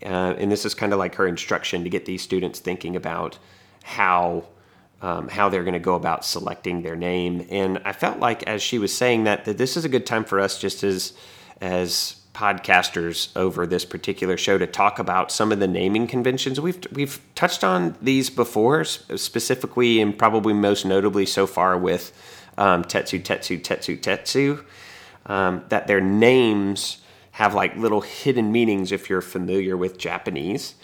Uh, 0.03 0.33
and 0.37 0.51
this 0.51 0.65
is 0.65 0.73
kind 0.73 0.93
of 0.93 0.99
like 0.99 1.15
her 1.15 1.27
instruction 1.27 1.83
to 1.83 1.89
get 1.89 2.05
these 2.05 2.21
students 2.21 2.59
thinking 2.59 2.95
about 2.95 3.37
how 3.83 4.45
um, 5.01 5.29
how 5.29 5.47
they're 5.47 5.63
going 5.63 5.73
to 5.73 5.79
go 5.79 5.95
about 5.95 6.25
selecting 6.25 6.81
their 6.81 6.95
name. 6.95 7.45
And 7.49 7.79
I 7.85 7.93
felt 7.93 8.19
like 8.19 8.43
as 8.43 8.61
she 8.61 8.77
was 8.77 8.93
saying 8.93 9.23
that, 9.23 9.45
that 9.45 9.57
this 9.57 9.77
is 9.77 9.85
a 9.85 9.89
good 9.89 10.05
time 10.05 10.25
for 10.25 10.39
us 10.39 10.59
just 10.59 10.83
as 10.83 11.13
as 11.61 12.15
podcasters 12.39 13.35
over 13.35 13.67
this 13.67 13.83
particular 13.83 14.37
show 14.37 14.57
to 14.57 14.65
talk 14.65 14.97
about 14.97 15.29
some 15.29 15.51
of 15.51 15.59
the 15.59 15.67
naming 15.67 16.07
conventions. 16.07 16.61
We've 16.61 16.79
we've 16.93 17.19
touched 17.35 17.65
on 17.65 17.97
these 18.01 18.29
before, 18.29 18.85
specifically 18.85 19.99
and 19.99 20.17
probably 20.17 20.53
most 20.53 20.85
notably 20.85 21.25
so 21.25 21.45
far 21.45 21.77
with 21.77 22.13
um, 22.57 22.85
Tetsu, 22.85 23.21
Tetsu, 23.21 23.61
Tetsu, 23.61 23.99
Tetsu. 23.99 24.63
Um, 25.25 25.65
that 25.67 25.87
their 25.87 25.99
names 25.99 27.01
have 27.31 27.53
like 27.53 27.75
little 27.75 28.01
hidden 28.01 28.53
meanings 28.53 28.93
if 28.93 29.09
you're 29.09 29.21
familiar 29.21 29.75
with 29.75 29.97
Japanese. 29.97 30.75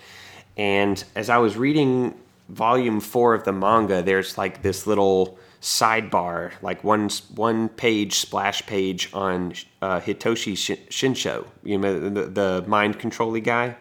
And 0.58 1.02
as 1.16 1.30
I 1.30 1.38
was 1.38 1.56
reading 1.56 2.16
volume 2.50 3.00
four 3.00 3.34
of 3.34 3.46
the 3.46 3.54
manga, 3.54 4.04
there's 4.04 4.38
like 4.38 4.62
this 4.62 4.86
little 4.86 5.40
sidebar, 5.66 6.52
like 6.62 6.84
one 6.84 7.10
one 7.34 7.70
page 7.70 8.14
splash 8.20 8.64
page 8.68 9.10
on 9.14 9.54
uh, 9.82 10.00
Hitoshi 10.00 10.56
Shin- 10.56 10.78
Shinsho, 10.90 11.48
you 11.64 11.78
know 11.80 12.00
the, 12.10 12.26
the 12.28 12.64
mind 12.68 13.00
controlly 13.00 13.42
guy, 13.42 13.76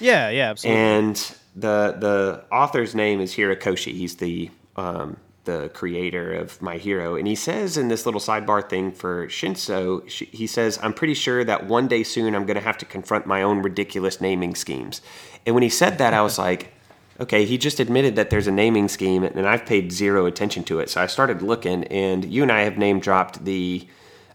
Yeah, 0.00 0.30
yeah, 0.30 0.50
absolutely. 0.50 0.80
and 0.82 1.16
the 1.54 1.96
the 1.98 2.44
author's 2.50 2.94
name 2.94 3.20
is 3.20 3.34
Hirokoshi. 3.34 3.92
He's 3.92 4.16
the 4.16 4.50
um, 4.76 5.18
the 5.44 5.70
creator 5.74 6.32
of 6.32 6.60
My 6.62 6.76
Hero, 6.78 7.14
and 7.14 7.26
he 7.28 7.34
says 7.34 7.76
in 7.76 7.88
this 7.88 8.06
little 8.06 8.20
sidebar 8.20 8.66
thing 8.68 8.90
for 8.90 9.26
Shinso, 9.28 10.08
he 10.10 10.46
says, 10.46 10.78
"I'm 10.82 10.94
pretty 10.94 11.14
sure 11.14 11.44
that 11.44 11.66
one 11.66 11.88
day 11.88 12.04
soon 12.04 12.34
I'm 12.34 12.46
going 12.46 12.56
to 12.56 12.64
have 12.64 12.78
to 12.78 12.86
confront 12.86 13.26
my 13.26 13.42
own 13.42 13.60
ridiculous 13.62 14.18
naming 14.20 14.54
schemes." 14.54 15.02
And 15.44 15.54
when 15.54 15.62
he 15.62 15.68
said 15.68 15.98
that, 15.98 16.14
I 16.14 16.22
was 16.22 16.38
like, 16.48 16.72
"Okay, 17.20 17.44
he 17.44 17.58
just 17.58 17.80
admitted 17.80 18.16
that 18.16 18.30
there's 18.30 18.46
a 18.46 18.52
naming 18.52 18.88
scheme, 18.88 19.22
and 19.24 19.46
I've 19.46 19.66
paid 19.66 19.92
zero 19.92 20.26
attention 20.26 20.64
to 20.64 20.80
it." 20.80 20.90
So 20.90 21.02
I 21.02 21.06
started 21.06 21.42
looking, 21.42 21.84
and 21.84 22.24
you 22.24 22.42
and 22.42 22.52
I 22.52 22.62
have 22.62 22.78
name 22.78 23.00
dropped 23.00 23.44
the 23.44 23.86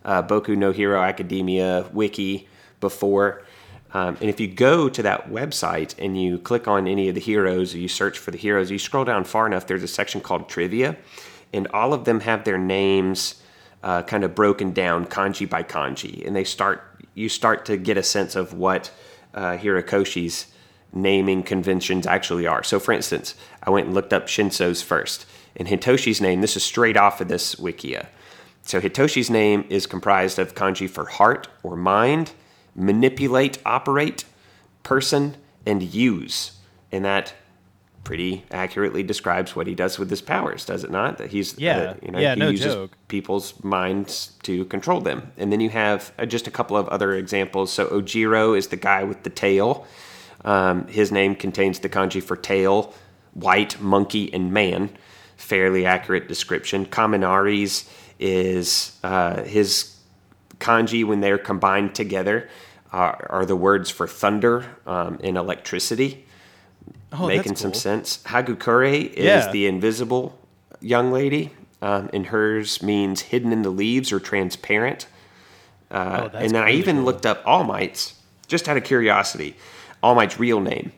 uh, 0.03 0.23
Boku 0.23 0.57
no 0.57 0.71
Hero 0.71 1.01
Academia 1.01 1.85
wiki 1.93 2.47
before. 2.79 3.43
Um, 3.93 4.17
and 4.21 4.29
if 4.29 4.39
you 4.39 4.47
go 4.47 4.87
to 4.87 5.03
that 5.03 5.29
website 5.29 5.95
and 5.99 6.19
you 6.19 6.37
click 6.37 6.67
on 6.67 6.87
any 6.87 7.09
of 7.09 7.15
the 7.15 7.21
heroes, 7.21 7.75
or 7.75 7.77
you 7.77 7.87
search 7.87 8.17
for 8.17 8.31
the 8.31 8.37
heroes, 8.37 8.71
you 8.71 8.79
scroll 8.79 9.03
down 9.03 9.25
far 9.25 9.45
enough, 9.45 9.67
there's 9.67 9.83
a 9.83 9.87
section 9.87 10.21
called 10.21 10.47
trivia, 10.47 10.95
and 11.51 11.67
all 11.73 11.93
of 11.93 12.05
them 12.05 12.21
have 12.21 12.45
their 12.45 12.57
names 12.57 13.41
uh, 13.83 14.01
kind 14.03 14.23
of 14.23 14.33
broken 14.33 14.71
down 14.71 15.05
kanji 15.05 15.49
by 15.49 15.63
kanji, 15.63 16.25
and 16.25 16.35
they 16.35 16.43
start 16.43 16.83
you 17.13 17.27
start 17.27 17.65
to 17.65 17.75
get 17.77 17.97
a 17.97 18.03
sense 18.03 18.35
of 18.35 18.53
what 18.53 18.91
uh, 19.33 19.57
Hirokoshi's 19.57 20.47
naming 20.93 21.43
conventions 21.43 22.05
actually 22.07 22.47
are. 22.47 22.63
So, 22.63 22.79
for 22.79 22.91
instance, 22.91 23.35
I 23.63 23.69
went 23.69 23.85
and 23.87 23.95
looked 23.95 24.13
up 24.13 24.27
Shinso's 24.27 24.81
first, 24.81 25.25
and 25.55 25.67
Hitoshi's 25.67 26.21
name. 26.21 26.41
This 26.41 26.55
is 26.55 26.63
straight 26.63 26.97
off 26.97 27.21
of 27.21 27.27
this 27.27 27.55
wikia. 27.55 28.07
So 28.63 28.79
Hitoshi's 28.79 29.29
name 29.29 29.65
is 29.69 29.87
comprised 29.87 30.37
of 30.37 30.53
kanji 30.55 30.89
for 30.89 31.05
heart 31.05 31.47
or 31.63 31.75
mind, 31.75 32.31
manipulate, 32.75 33.57
operate, 33.65 34.23
person, 34.83 35.35
and 35.65 35.81
use. 35.81 36.53
And 36.91 37.03
that 37.05 37.33
pretty 38.03 38.43
accurately 38.51 39.03
describes 39.03 39.55
what 39.55 39.67
he 39.67 39.75
does 39.75 39.99
with 39.99 40.09
his 40.09 40.21
powers, 40.21 40.65
does 40.65 40.83
it 40.83 40.89
not? 40.91 41.17
That 41.17 41.29
he's 41.31 41.57
Yeah. 41.57 41.93
you 42.01 42.11
know, 42.11 42.19
Yeah, 42.19 42.33
he 42.33 42.39
no 42.39 42.49
uses 42.49 42.73
joke. 42.73 42.91
people's 43.07 43.53
minds 43.63 44.33
to 44.43 44.65
control 44.65 45.01
them. 45.01 45.31
And 45.37 45.51
then 45.51 45.59
you 45.59 45.69
have 45.69 46.11
uh, 46.17 46.25
just 46.25 46.47
a 46.47 46.51
couple 46.51 46.75
of 46.77 46.87
other 46.89 47.13
examples. 47.13 47.71
So 47.71 47.87
Ojiro 47.87 48.57
is 48.57 48.67
the 48.67 48.75
guy 48.77 49.03
with 49.03 49.23
the 49.23 49.29
tail. 49.29 49.85
Um, 50.43 50.87
his 50.87 51.11
name 51.11 51.35
contains 51.35 51.79
the 51.79 51.89
kanji 51.89 52.21
for 52.21 52.35
tail, 52.35 52.93
white, 53.33 53.79
monkey, 53.81 54.33
and 54.33 54.51
man. 54.51 54.89
Fairly 55.37 55.85
accurate 55.85 56.27
description. 56.27 56.85
Kaminari's 56.85 57.89
is 58.19 58.97
uh, 59.03 59.43
his 59.43 59.95
kanji 60.59 61.03
when 61.05 61.21
they're 61.21 61.39
combined 61.39 61.95
together 61.95 62.47
are, 62.91 63.25
are 63.29 63.45
the 63.45 63.55
words 63.55 63.89
for 63.89 64.07
thunder 64.07 64.65
um, 64.85 65.19
and 65.23 65.37
electricity, 65.37 66.25
Oh, 67.13 67.27
making 67.27 67.55
some 67.55 67.71
cool. 67.71 67.79
sense. 67.79 68.21
Hagakure 68.25 69.11
is 69.13 69.23
Yeah. 69.25 69.51
the 69.51 69.65
invisible 69.67 70.37
young 70.79 71.11
lady, 71.11 71.51
um, 71.81 72.09
and 72.13 72.27
hers 72.27 72.81
means 72.83 73.21
hidden 73.21 73.51
in 73.51 73.63
the 73.63 73.69
leaves 73.69 74.11
or 74.11 74.19
transparent. 74.19 75.07
Oh, 75.89 75.97
Uh, 75.97 76.27
that's 76.29 76.45
and 76.45 76.55
then 76.55 76.63
I 76.63 76.71
even 76.71 76.97
cool. 76.97 77.05
looked 77.05 77.25
up 77.25 77.41
All 77.45 77.63
Might's, 77.63 78.13
just 78.47 78.69
out 78.69 78.77
of 78.77 78.83
curiosity, 78.83 79.55
All 80.03 80.15
Might's 80.15 80.39
real 80.39 80.59
name. 80.59 80.91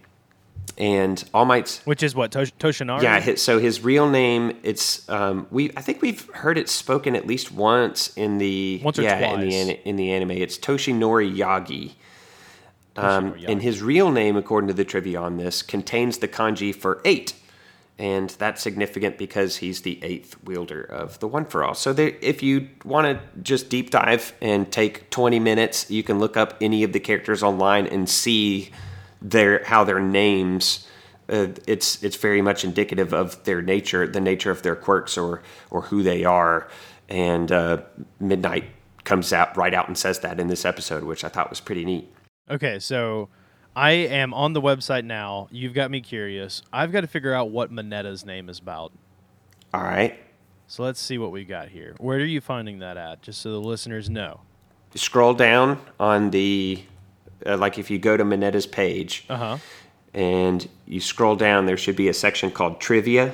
And 0.77 1.23
All 1.35 1.45
Might's 1.45 1.85
Which 1.85 2.01
is 2.01 2.15
what 2.15 2.31
Tosh- 2.31 2.51
Toshinari. 2.53 3.03
yeah, 3.03 3.19
his, 3.19 3.41
so 3.41 3.59
his 3.59 3.81
real 3.81 4.09
name 4.09 4.57
it's 4.63 5.07
um, 5.07 5.45
we 5.51 5.71
I 5.77 5.81
think 5.81 6.01
we've 6.01 6.27
heard 6.33 6.57
it 6.57 6.67
spoken 6.67 7.15
at 7.15 7.27
least 7.27 7.51
once 7.51 8.11
in 8.17 8.39
the 8.39 8.81
Once 8.83 8.97
or 8.97 9.03
yeah 9.03 9.33
in 9.33 9.39
the 9.41 9.45
twice. 9.65 9.77
in 9.85 9.95
the 9.97 10.11
anime. 10.11 10.31
It's 10.31 10.57
Toshinori 10.57 11.35
Yagi. 11.35 11.91
Um, 12.95 13.33
Toshinori 13.33 13.49
and 13.49 13.61
his 13.61 13.81
real 13.83 14.09
name, 14.11 14.35
according 14.35 14.67
to 14.69 14.73
the 14.73 14.85
trivia 14.85 15.19
on 15.19 15.37
this, 15.37 15.61
contains 15.61 16.17
the 16.19 16.27
kanji 16.27 16.73
for 16.73 17.01
eight, 17.05 17.35
and 17.99 18.31
that's 18.31 18.63
significant 18.63 19.19
because 19.19 19.57
he's 19.57 19.81
the 19.81 20.03
eighth 20.03 20.37
wielder 20.43 20.81
of 20.81 21.19
the 21.19 21.27
One 21.27 21.45
for 21.45 21.63
All. 21.63 21.75
So 21.75 21.93
there, 21.93 22.13
if 22.21 22.41
you 22.41 22.69
want 22.83 23.05
to 23.19 23.41
just 23.43 23.69
deep 23.69 23.91
dive 23.91 24.33
and 24.41 24.71
take 24.71 25.11
twenty 25.11 25.39
minutes, 25.39 25.91
you 25.91 26.01
can 26.01 26.17
look 26.17 26.35
up 26.35 26.55
any 26.61 26.83
of 26.83 26.93
the 26.93 26.99
characters 26.99 27.43
online 27.43 27.85
and 27.85 28.09
see 28.09 28.71
their 29.23 29.63
how 29.63 29.83
their 29.83 29.99
names. 29.99 30.87
Uh, 31.29 31.47
it's 31.65 32.03
it's 32.03 32.17
very 32.17 32.41
much 32.41 32.65
indicative 32.65 33.13
of 33.13 33.41
their 33.45 33.61
nature, 33.61 34.05
the 34.05 34.19
nature 34.19 34.51
of 34.51 34.61
their 34.61 34.75
quirks, 34.75 35.17
or 35.17 35.41
or 35.71 35.83
who 35.83 36.03
they 36.03 36.25
are. 36.25 36.67
And 37.09 37.51
uh, 37.51 37.81
Midnight 38.19 38.65
comes 39.03 39.33
out 39.33 39.55
right 39.57 39.73
out 39.73 39.87
and 39.87 39.97
says 39.97 40.19
that 40.19 40.39
in 40.39 40.47
this 40.47 40.65
episode, 40.65 41.03
which 41.03 41.23
I 41.23 41.29
thought 41.29 41.49
was 41.49 41.59
pretty 41.59 41.85
neat. 41.85 42.13
Okay, 42.49 42.79
so 42.79 43.29
I 43.75 43.91
am 43.91 44.33
on 44.33 44.53
the 44.53 44.61
website 44.61 45.05
now. 45.05 45.47
You've 45.51 45.73
got 45.73 45.89
me 45.89 46.01
curious. 46.01 46.61
I've 46.71 46.91
got 46.91 47.01
to 47.01 47.07
figure 47.07 47.33
out 47.33 47.49
what 47.49 47.71
Monetta's 47.71 48.25
name 48.25 48.49
is 48.49 48.59
about. 48.59 48.91
All 49.73 49.81
right. 49.81 50.19
So 50.67 50.83
let's 50.83 50.99
see 50.99 51.17
what 51.17 51.31
we 51.31 51.43
got 51.43 51.69
here. 51.69 51.95
Where 51.97 52.17
are 52.17 52.25
you 52.25 52.41
finding 52.41 52.79
that 52.79 52.97
at? 52.97 53.21
Just 53.21 53.41
so 53.41 53.51
the 53.51 53.59
listeners 53.59 54.09
know. 54.09 54.41
Scroll 54.95 55.33
down 55.33 55.79
on 55.99 56.29
the, 56.29 56.83
uh, 57.45 57.57
like 57.57 57.77
if 57.79 57.89
you 57.91 57.99
go 57.99 58.15
to 58.17 58.23
Monetta's 58.23 58.65
page 58.67 59.25
Uh 59.29 59.37
huh. 59.37 59.57
and 60.13 60.67
you 60.87 60.99
scroll 60.99 61.35
down, 61.35 61.65
there 61.65 61.77
should 61.77 61.95
be 61.95 62.07
a 62.07 62.13
section 62.13 62.51
called 62.51 62.79
trivia. 62.79 63.33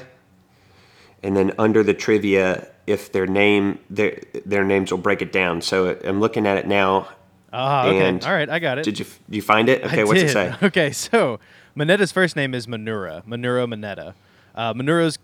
And 1.22 1.36
then 1.36 1.52
under 1.60 1.84
the 1.84 1.94
trivia, 1.94 2.68
if 2.88 3.12
their 3.12 3.28
name, 3.28 3.80
their, 3.90 4.20
their 4.46 4.64
names 4.64 4.90
will 4.92 5.00
break 5.00 5.22
it 5.22 5.32
down. 5.34 5.62
So 5.62 5.98
I'm 6.06 6.20
looking 6.22 6.48
at 6.48 6.58
it 6.58 6.66
now. 6.68 7.10
Ah, 7.52 7.88
okay. 7.88 8.26
All 8.26 8.34
right, 8.34 8.50
I 8.50 8.60
got 8.60 8.78
it. 8.78 8.86
Did 8.86 9.00
you, 9.00 9.06
did 9.06 9.36
you 9.36 9.42
find 9.42 9.68
it? 9.70 9.84
Okay, 9.84 10.02
I 10.02 10.04
what's 10.06 10.20
did. 10.22 10.30
it 10.30 10.34
say? 10.34 10.54
Okay, 10.64 10.92
so 10.92 11.40
Monetta's 11.76 12.12
first 12.12 12.36
name 12.36 12.54
is 12.54 12.68
Manura. 12.68 13.26
Manura 13.26 13.68
Monetta. 13.68 14.14
Uh, 14.56 14.74
Manura's 14.74 15.18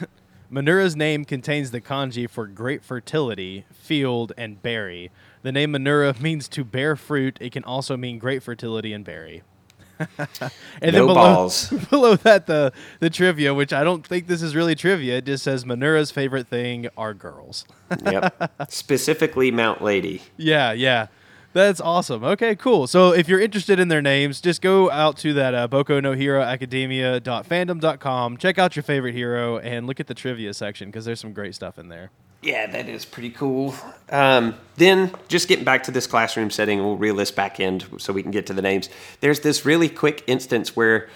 Manura's 0.52 0.96
name 0.96 1.24
contains 1.24 1.70
the 1.70 1.80
kanji 1.80 2.28
for 2.28 2.46
great 2.46 2.82
fertility, 2.84 3.64
field, 3.72 4.32
and 4.36 4.62
berry. 4.62 5.10
The 5.46 5.52
name 5.52 5.74
Manura 5.74 6.20
means 6.20 6.48
to 6.48 6.64
bear 6.64 6.96
fruit. 6.96 7.38
It 7.40 7.52
can 7.52 7.62
also 7.62 7.96
mean 7.96 8.18
great 8.18 8.42
fertility 8.42 8.92
and 8.92 9.04
berry. 9.04 9.44
and 10.18 10.92
No 10.92 11.06
below, 11.06 11.14
balls. 11.14 11.68
below 11.90 12.16
that, 12.16 12.48
the 12.48 12.72
the 12.98 13.10
trivia, 13.10 13.54
which 13.54 13.72
I 13.72 13.84
don't 13.84 14.04
think 14.04 14.26
this 14.26 14.42
is 14.42 14.56
really 14.56 14.74
trivia, 14.74 15.18
it 15.18 15.24
just 15.24 15.44
says 15.44 15.64
Manura's 15.64 16.10
favorite 16.10 16.48
thing 16.48 16.88
are 16.96 17.14
girls. 17.14 17.64
yep. 18.04 18.54
Specifically 18.68 19.52
Mount 19.52 19.82
Lady. 19.82 20.20
Yeah, 20.36 20.72
yeah. 20.72 21.06
That's 21.52 21.80
awesome. 21.80 22.24
Okay, 22.24 22.56
cool. 22.56 22.88
So 22.88 23.12
if 23.12 23.28
you're 23.28 23.38
interested 23.38 23.78
in 23.78 23.86
their 23.86 24.02
names, 24.02 24.40
just 24.40 24.60
go 24.60 24.90
out 24.90 25.16
to 25.18 25.32
that 25.34 25.54
uh, 25.54 25.68
Boku 25.68 26.02
no 26.02 26.14
Hero 26.14 26.42
Academia.fandom.com, 26.42 28.36
check 28.38 28.58
out 28.58 28.74
your 28.74 28.82
favorite 28.82 29.14
hero, 29.14 29.58
and 29.58 29.86
look 29.86 30.00
at 30.00 30.08
the 30.08 30.14
trivia 30.14 30.52
section 30.52 30.88
because 30.88 31.04
there's 31.04 31.20
some 31.20 31.32
great 31.32 31.54
stuff 31.54 31.78
in 31.78 31.88
there. 31.88 32.10
Yeah, 32.42 32.66
that 32.66 32.88
is 32.88 33.04
pretty 33.04 33.30
cool. 33.30 33.74
Um, 34.10 34.54
then, 34.76 35.10
just 35.28 35.48
getting 35.48 35.64
back 35.64 35.82
to 35.84 35.90
this 35.90 36.06
classroom 36.06 36.50
setting, 36.50 36.78
we'll 36.78 36.96
reel 36.96 37.16
this 37.16 37.30
back 37.30 37.58
in 37.58 37.82
so 37.98 38.12
we 38.12 38.22
can 38.22 38.30
get 38.30 38.46
to 38.46 38.52
the 38.52 38.62
names. 38.62 38.88
There's 39.20 39.40
this 39.40 39.64
really 39.64 39.88
quick 39.88 40.22
instance 40.26 40.76
where 40.76 41.08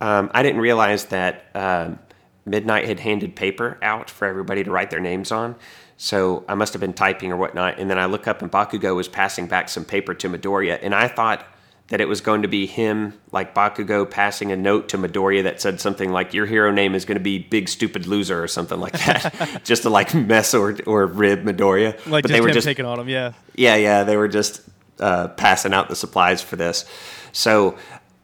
um, 0.00 0.30
I 0.34 0.42
didn't 0.42 0.60
realize 0.60 1.06
that 1.06 1.46
um, 1.54 1.98
Midnight 2.44 2.86
had 2.86 3.00
handed 3.00 3.34
paper 3.34 3.78
out 3.82 4.08
for 4.08 4.26
everybody 4.26 4.62
to 4.62 4.70
write 4.70 4.90
their 4.90 5.00
names 5.00 5.32
on. 5.32 5.56
So 5.96 6.44
I 6.48 6.54
must 6.54 6.74
have 6.74 6.80
been 6.80 6.92
typing 6.92 7.32
or 7.32 7.36
whatnot. 7.36 7.78
And 7.78 7.90
then 7.90 7.98
I 7.98 8.04
look 8.04 8.28
up 8.28 8.42
and 8.42 8.52
Bakugo 8.52 8.94
was 8.94 9.08
passing 9.08 9.46
back 9.46 9.68
some 9.68 9.84
paper 9.84 10.14
to 10.14 10.28
Midoriya. 10.28 10.78
And 10.82 10.94
I 10.94 11.08
thought 11.08 11.44
that 11.88 12.00
it 12.00 12.08
was 12.08 12.20
going 12.20 12.42
to 12.42 12.48
be 12.48 12.66
him, 12.66 13.14
like 13.30 13.54
Bakugo, 13.54 14.10
passing 14.10 14.50
a 14.50 14.56
note 14.56 14.88
to 14.88 14.98
Midoriya 14.98 15.44
that 15.44 15.60
said 15.60 15.80
something 15.80 16.10
like, 16.10 16.34
Your 16.34 16.46
hero 16.46 16.72
name 16.72 16.94
is 16.94 17.04
going 17.04 17.18
to 17.18 17.22
be 17.22 17.38
Big 17.38 17.68
Stupid 17.68 18.06
Loser 18.06 18.42
or 18.42 18.48
something 18.48 18.80
like 18.80 18.92
that, 19.04 19.60
just 19.64 19.82
to 19.82 19.90
like 19.90 20.14
mess 20.14 20.52
or, 20.52 20.76
or 20.86 21.06
rib 21.06 21.44
Midoriya. 21.44 21.94
Like 22.06 22.22
but 22.22 22.30
they 22.30 22.40
were 22.40 22.50
just 22.50 22.66
taking 22.66 22.84
on 22.84 22.98
him, 22.98 23.08
yeah. 23.08 23.32
yeah, 23.54 23.76
yeah, 23.76 24.02
they 24.02 24.16
were 24.16 24.28
just 24.28 24.62
uh, 24.98 25.28
passing 25.28 25.72
out 25.72 25.88
the 25.88 25.96
supplies 25.96 26.42
for 26.42 26.56
this. 26.56 26.84
So 27.32 27.76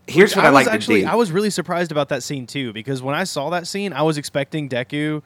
here's 0.06 0.34
what 0.34 0.44
I, 0.44 0.48
I 0.48 0.50
was 0.50 0.66
like 0.66 0.74
actually 0.74 1.00
to 1.00 1.06
do. 1.06 1.12
I 1.12 1.14
was 1.14 1.30
really 1.30 1.50
surprised 1.50 1.92
about 1.92 2.08
that 2.08 2.22
scene 2.22 2.46
too 2.46 2.72
because 2.72 3.02
when 3.02 3.14
I 3.14 3.24
saw 3.24 3.50
that 3.50 3.66
scene, 3.66 3.92
I 3.92 4.02
was 4.02 4.18
expecting 4.18 4.68
Deku. 4.68 5.22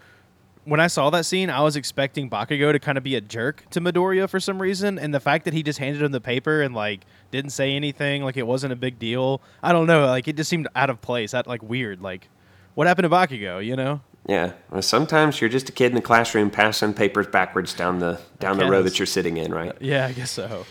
When 0.64 0.80
I 0.80 0.88
saw 0.88 1.10
that 1.10 1.24
scene, 1.24 1.48
I 1.48 1.60
was 1.60 1.76
expecting 1.76 2.28
Bakugo 2.28 2.72
to 2.72 2.80
kind 2.80 2.98
of 2.98 3.04
be 3.04 3.14
a 3.14 3.20
jerk 3.20 3.62
to 3.70 3.80
Midoriya 3.80 4.28
for 4.28 4.40
some 4.40 4.60
reason, 4.60 4.98
and 4.98 5.14
the 5.14 5.20
fact 5.20 5.44
that 5.44 5.54
he 5.54 5.62
just 5.62 5.78
handed 5.78 6.02
him 6.02 6.10
the 6.10 6.20
paper 6.20 6.60
and 6.60 6.74
like 6.74 7.02
didn't 7.30 7.50
say 7.50 7.74
anything, 7.74 8.22
like 8.22 8.36
it 8.36 8.46
wasn't 8.46 8.72
a 8.72 8.76
big 8.76 8.98
deal. 8.98 9.40
I 9.62 9.72
don't 9.72 9.86
know, 9.86 10.06
like 10.06 10.28
it 10.28 10.36
just 10.36 10.50
seemed 10.50 10.68
out 10.74 10.90
of 10.90 11.00
place, 11.00 11.32
that 11.32 11.46
like 11.46 11.62
weird. 11.62 12.00
Like, 12.00 12.28
what 12.74 12.86
happened 12.86 13.04
to 13.04 13.10
Bakugo? 13.10 13.64
You 13.64 13.76
know? 13.76 14.00
yeah, 14.28 14.52
well, 14.70 14.82
sometimes 14.82 15.40
you're 15.40 15.50
just 15.50 15.68
a 15.68 15.72
kid 15.72 15.86
in 15.86 15.94
the 15.94 16.02
classroom 16.02 16.50
passing 16.50 16.92
papers 16.94 17.28
backwards 17.28 17.72
down 17.74 18.00
the 18.00 18.20
down 18.40 18.58
the 18.58 18.66
row 18.66 18.82
that 18.82 18.98
you're 18.98 19.06
sitting 19.06 19.36
in, 19.36 19.54
right? 19.54 19.76
Yeah, 19.80 20.06
I 20.06 20.12
guess 20.12 20.32
so. 20.32 20.66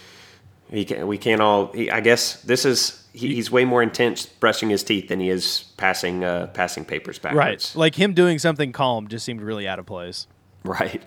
He 0.69 0.83
can, 0.83 1.07
we 1.07 1.17
can't 1.17 1.41
all. 1.41 1.71
He, 1.71 1.89
I 1.89 2.01
guess 2.01 2.41
this 2.41 2.65
is 2.65 3.07
he, 3.13 3.33
he's 3.35 3.50
way 3.50 3.63
more 3.63 3.81
intense 3.81 4.25
brushing 4.25 4.69
his 4.69 4.83
teeth 4.83 5.07
than 5.07 5.21
he 5.21 5.29
is 5.29 5.71
passing 5.77 6.24
uh, 6.24 6.47
passing 6.47 6.83
papers 6.83 7.17
backwards. 7.17 7.38
Right, 7.38 7.79
like 7.79 7.95
him 7.95 8.13
doing 8.13 8.39
something 8.39 8.74
calm 8.74 9.07
just 9.07 9.24
seemed 9.24 9.41
really 9.41 9.67
out 9.67 9.79
of 9.79 9.85
place. 9.85 10.27
Right. 10.65 11.03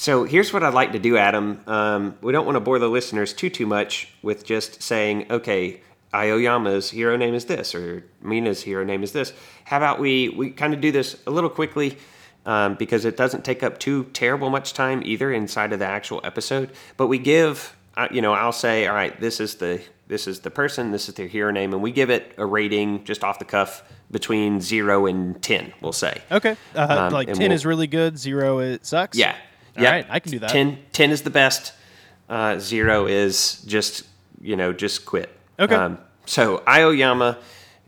So 0.00 0.24
here's 0.24 0.50
what 0.50 0.62
I'd 0.62 0.72
like 0.72 0.92
to 0.92 0.98
do, 0.98 1.18
Adam. 1.18 1.60
Um, 1.66 2.16
we 2.22 2.32
don't 2.32 2.46
want 2.46 2.56
to 2.56 2.60
bore 2.60 2.78
the 2.78 2.88
listeners 2.88 3.34
too 3.34 3.50
too 3.50 3.66
much 3.66 4.08
with 4.22 4.46
just 4.46 4.82
saying, 4.82 5.30
okay, 5.30 5.82
Aoyama's 6.14 6.88
hero 6.88 7.18
name 7.18 7.34
is 7.34 7.44
this, 7.44 7.74
or 7.74 8.02
Mina's 8.22 8.62
hero 8.62 8.82
name 8.82 9.02
is 9.02 9.12
this. 9.12 9.34
How 9.66 9.76
about 9.76 10.00
we 10.00 10.30
we 10.30 10.52
kind 10.52 10.72
of 10.72 10.80
do 10.80 10.90
this 10.90 11.22
a 11.26 11.30
little 11.30 11.50
quickly 11.50 11.98
um, 12.46 12.76
because 12.76 13.04
it 13.04 13.18
doesn't 13.18 13.44
take 13.44 13.62
up 13.62 13.76
too 13.78 14.04
terrible 14.14 14.48
much 14.48 14.72
time 14.72 15.02
either 15.04 15.30
inside 15.30 15.70
of 15.74 15.80
the 15.80 15.84
actual 15.84 16.22
episode, 16.24 16.70
but 16.96 17.08
we 17.08 17.18
give. 17.18 17.76
Uh, 17.94 18.08
you 18.10 18.22
know, 18.22 18.32
I'll 18.32 18.52
say, 18.52 18.86
all 18.86 18.94
right, 18.94 19.20
this 19.20 19.38
is 19.38 19.56
the 19.56 19.82
this 20.08 20.26
is 20.26 20.40
the 20.40 20.50
person, 20.50 20.92
this 20.92 21.10
is 21.10 21.14
their 21.16 21.26
hero 21.26 21.50
name, 21.50 21.74
and 21.74 21.82
we 21.82 21.92
give 21.92 22.08
it 22.08 22.32
a 22.38 22.46
rating 22.46 23.04
just 23.04 23.22
off 23.22 23.38
the 23.38 23.44
cuff 23.44 23.82
between 24.10 24.62
zero 24.62 25.04
and 25.04 25.42
ten. 25.42 25.74
We'll 25.82 25.92
say. 25.92 26.22
Okay, 26.32 26.56
uh, 26.74 26.86
Um, 26.88 27.12
like 27.12 27.28
ten 27.28 27.38
we'll- 27.38 27.52
is 27.52 27.66
really 27.66 27.86
good, 27.86 28.16
zero 28.16 28.60
it 28.60 28.86
sucks. 28.86 29.18
Yeah. 29.18 29.36
All 29.80 29.84
yeah. 29.84 29.90
right, 29.92 30.06
I 30.08 30.20
can 30.20 30.32
do 30.32 30.38
that. 30.40 30.50
10, 30.50 30.78
10 30.92 31.10
is 31.10 31.22
the 31.22 31.30
best. 31.30 31.72
Uh, 32.28 32.58
zero 32.58 33.06
is 33.06 33.62
just, 33.62 34.04
you 34.40 34.56
know, 34.56 34.72
just 34.72 35.04
quit. 35.04 35.30
Okay. 35.58 35.74
Um, 35.74 35.98
so 36.26 36.62
Aoyama 36.66 37.38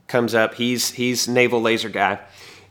comes 0.08 0.34
up. 0.34 0.54
He's 0.54 0.90
he's 0.90 1.28
navel 1.28 1.62
laser 1.62 1.88
guy, 1.88 2.18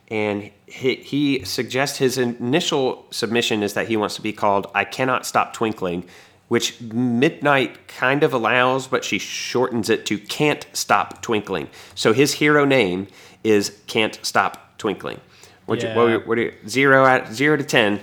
and 0.09 0.51
he, 0.67 0.95
he 0.95 1.45
suggests 1.45 1.97
his 1.97 2.17
initial 2.17 3.05
submission 3.11 3.63
is 3.63 3.73
that 3.75 3.87
he 3.87 3.95
wants 3.97 4.15
to 4.15 4.21
be 4.21 4.33
called 4.33 4.67
"I 4.75 4.83
cannot 4.83 5.25
stop 5.25 5.53
twinkling," 5.53 6.03
which 6.49 6.79
Midnight 6.81 7.87
kind 7.87 8.23
of 8.23 8.33
allows, 8.33 8.87
but 8.87 9.05
she 9.05 9.17
shortens 9.17 9.89
it 9.89 10.05
to 10.07 10.17
"can't 10.19 10.65
stop 10.73 11.21
twinkling." 11.21 11.69
So 11.95 12.11
his 12.13 12.33
hero 12.33 12.65
name 12.65 13.07
is 13.43 13.77
"Can't 13.87 14.19
Stop 14.23 14.77
Twinkling." 14.77 15.21
What, 15.67 15.81
Yeah. 15.81 15.93
you, 15.93 15.99
what, 16.17 16.27
what 16.27 16.35
do 16.35 16.41
you, 16.41 16.53
zero 16.67 17.05
at 17.05 17.31
zero 17.33 17.55
to 17.55 17.63
ten? 17.63 18.01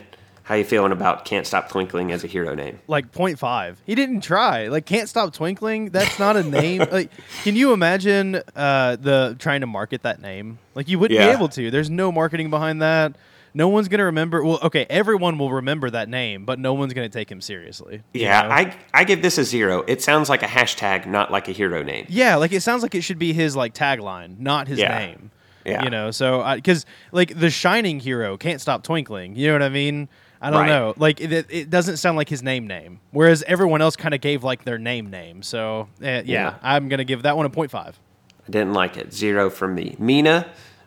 How 0.48 0.54
you 0.54 0.64
feeling 0.64 0.92
about 0.92 1.24
"Can't 1.26 1.46
Stop 1.46 1.68
Twinkling" 1.70 2.10
as 2.10 2.24
a 2.24 2.26
hero 2.26 2.54
name? 2.54 2.78
like 2.88 3.12
0.5 3.12 3.76
he 3.86 3.94
didn't 3.94 4.22
try 4.22 4.68
like 4.68 4.86
can't 4.86 5.08
stop 5.08 5.32
twinkling 5.34 5.90
that's 5.90 6.18
not 6.18 6.36
a 6.36 6.42
name 6.42 6.78
like 6.90 7.10
can 7.44 7.54
you 7.54 7.72
imagine 7.72 8.40
uh 8.56 8.96
the 8.96 9.36
trying 9.38 9.60
to 9.60 9.66
market 9.66 10.02
that 10.02 10.20
name 10.22 10.58
like 10.74 10.88
you 10.88 10.98
wouldn't 10.98 11.18
Yeah. 11.20 11.26
be 11.26 11.32
able 11.32 11.48
to 11.50 11.70
there's 11.70 11.90
no 11.90 12.10
marketing 12.10 12.48
behind 12.50 12.80
that 12.82 13.14
no 13.54 13.68
one's 13.68 13.88
gonna 13.88 14.04
remember 14.04 14.42
well 14.42 14.58
okay 14.62 14.86
everyone 14.88 15.36
will 15.38 15.52
remember 15.52 15.90
that 15.90 16.08
name 16.08 16.44
but 16.44 16.58
no 16.58 16.72
one's 16.74 16.94
gonna 16.94 17.08
take 17.08 17.30
him 17.30 17.40
seriously 17.40 18.02
Yeah, 18.14 18.42
know? 18.42 18.48
I 18.50 18.76
I 18.94 19.04
give 19.04 19.20
this 19.22 19.36
a 19.38 19.44
zero. 19.44 19.84
It 19.86 20.00
sounds 20.02 20.28
like 20.28 20.42
a 20.42 20.46
hashtag, 20.46 21.06
not 21.06 21.30
like 21.30 21.48
a 21.48 21.52
hero 21.52 21.82
name. 21.82 22.06
yeah 22.08 22.36
like 22.36 22.52
it 22.52 22.62
sounds 22.62 22.82
like 22.82 22.94
it 22.94 23.02
should 23.02 23.18
be 23.18 23.32
his 23.34 23.54
like 23.56 23.74
tagline 23.74 24.38
not 24.38 24.68
his 24.68 24.78
Yeah. 24.78 24.98
name 24.98 25.30
Yeah. 25.66 25.82
you 25.84 25.90
know 25.90 26.10
so 26.10 26.42
because 26.54 26.86
like 27.12 27.38
the 27.38 27.50
shining 27.50 28.00
hero 28.00 28.36
can't 28.38 28.60
stop 28.60 28.82
twinkling 28.82 29.36
you 29.36 29.48
know 29.48 29.52
what 29.54 29.62
i 29.62 29.68
mean 29.68 30.08
I 30.40 30.50
don't 30.50 30.60
Right. 30.60 30.68
know. 30.68 30.94
Like 30.96 31.20
it, 31.20 31.46
it 31.50 31.70
doesn't 31.70 31.96
sound 31.96 32.16
like 32.16 32.28
his 32.28 32.42
name 32.42 32.66
name. 32.66 33.00
Whereas 33.10 33.42
everyone 33.46 33.82
else 33.82 33.96
kind 33.96 34.14
of 34.14 34.20
gave 34.20 34.44
like 34.44 34.64
their 34.64 34.78
name 34.78 35.10
name. 35.10 35.42
So 35.42 35.88
eh, 36.00 36.22
yeah, 36.24 36.42
Yeah. 36.50 36.54
I'm 36.62 36.88
gonna 36.88 37.04
give 37.04 37.22
that 37.22 37.36
one 37.36 37.46
a 37.46 37.50
point 37.50 37.70
five. 37.70 37.98
I 38.46 38.50
didn't 38.50 38.72
like 38.72 38.96
it. 38.96 39.12
Zero 39.12 39.50
from 39.50 39.74
me. 39.74 39.96
Mina, 39.98 40.46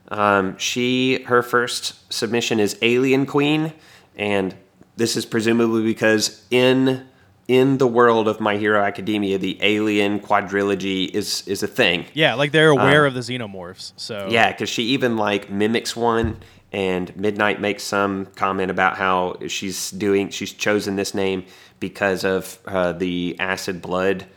um, 0.10 0.58
she 0.58 1.24
her 1.24 1.42
first 1.44 2.12
submission 2.12 2.60
is 2.60 2.78
Alien 2.82 3.26
Queen, 3.26 3.74
and 4.16 4.56
this 4.98 5.16
is 5.18 5.26
presumably 5.26 5.84
because 5.84 6.46
in 6.50 7.06
in 7.52 7.80
the 7.80 7.86
world 7.86 8.30
of 8.30 8.40
My 8.40 8.56
Hero 8.56 8.82
Academia, 8.82 9.38
the 9.38 9.58
Alien 9.62 10.22
quadrilogy 10.22 11.10
is 11.10 11.46
is 11.46 11.62
a 11.62 11.68
thing. 11.68 12.06
Yeah, 12.14 12.36
like 12.36 12.54
they're 12.54 12.70
aware 12.70 13.06
of 13.06 13.14
the 13.14 13.20
xenomorphs. 13.20 13.92
So 13.98 14.30
Yeah, 14.32 14.54
because 14.54 14.70
she 14.70 14.84
even 14.84 15.18
like 15.18 15.50
mimics 15.50 15.94
one, 15.94 16.38
and 16.72 17.14
Midnight 17.18 17.60
makes 17.60 17.84
some 17.84 18.28
comment 18.38 18.72
about 18.72 18.96
how 18.96 19.36
she's 19.50 19.92
doing. 19.92 20.30
She's 20.30 20.54
chosen 20.54 20.96
this 20.96 21.14
name 21.14 21.44
because 21.82 22.24
of 22.24 22.58
uh, 22.66 22.94
the 22.94 23.36
acid 23.38 23.82
blood 23.82 24.28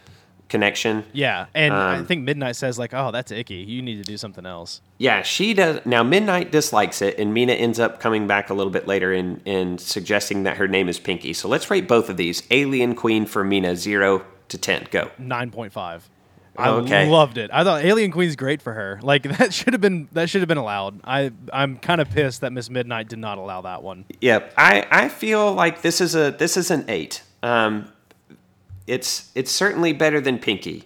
connection. 0.48 1.04
Yeah, 1.12 1.46
and 1.54 1.72
I 1.74 1.96
Um, 1.98 2.06
think 2.06 2.22
Midnight 2.22 2.56
says 2.56 2.78
like, 2.78 2.92
"Oh, 2.94 3.10
that's 3.10 3.32
icky. 3.32 3.56
You 3.56 3.82
need 3.82 3.96
to 3.96 4.02
do 4.02 4.16
something 4.16 4.46
else." 4.46 4.80
Yeah, 4.98 5.22
she 5.22 5.54
does. 5.54 5.80
Now, 5.84 6.02
Midnight 6.02 6.52
dislikes 6.52 7.02
it, 7.02 7.18
and 7.18 7.34
Mina 7.34 7.52
ends 7.54 7.78
up 7.80 7.98
coming 8.00 8.26
back 8.26 8.50
a 8.50 8.54
little 8.54 8.72
bit 8.72 8.86
later 8.86 9.12
and, 9.12 9.40
and 9.46 9.80
suggesting 9.80 10.44
that 10.44 10.56
her 10.58 10.68
name 10.68 10.88
is 10.88 10.98
Pinky. 10.98 11.32
So 11.32 11.48
let's 11.48 11.70
rate 11.70 11.88
both 11.88 12.08
of 12.08 12.16
these. 12.16 12.42
Alien 12.50 12.94
Queen 12.94 13.26
for 13.26 13.42
Mina, 13.44 13.74
0 13.76 14.24
to 14.48 14.58
10. 14.58 14.86
Go. 14.90 15.10
Nine 15.18 15.50
point 15.50 15.72
five. 15.72 16.08
I 16.56 16.68
Okay. 16.68 17.08
loved 17.08 17.36
it. 17.36 17.50
I 17.52 17.64
thought 17.64 17.84
Alien 17.84 18.12
Queen's 18.12 18.36
great 18.36 18.62
for 18.62 18.74
her. 18.74 19.00
Like 19.02 19.22
that 19.38 19.52
should 19.52 19.72
have 19.74 19.80
been 19.80 20.08
that 20.12 20.30
should 20.30 20.40
have 20.40 20.46
been 20.48 20.56
allowed. 20.58 21.00
I 21.02 21.32
I'm 21.52 21.78
kind 21.78 22.00
of 22.00 22.08
pissed 22.10 22.42
that 22.42 22.52
Miss 22.52 22.70
Midnight 22.70 23.08
did 23.08 23.18
not 23.18 23.38
allow 23.38 23.62
that 23.62 23.82
one. 23.82 24.04
Yep. 24.20 24.54
I, 24.56 24.86
I 24.88 25.08
feel 25.08 25.52
like 25.52 25.82
this 25.82 26.00
is 26.00 26.14
a 26.14 26.30
this 26.30 26.56
is 26.56 26.70
an 26.70 26.84
8. 26.86 27.22
Um, 27.42 27.88
it's 28.86 29.30
it's 29.34 29.50
certainly 29.50 29.92
better 29.92 30.20
than 30.20 30.38
Pinky. 30.38 30.84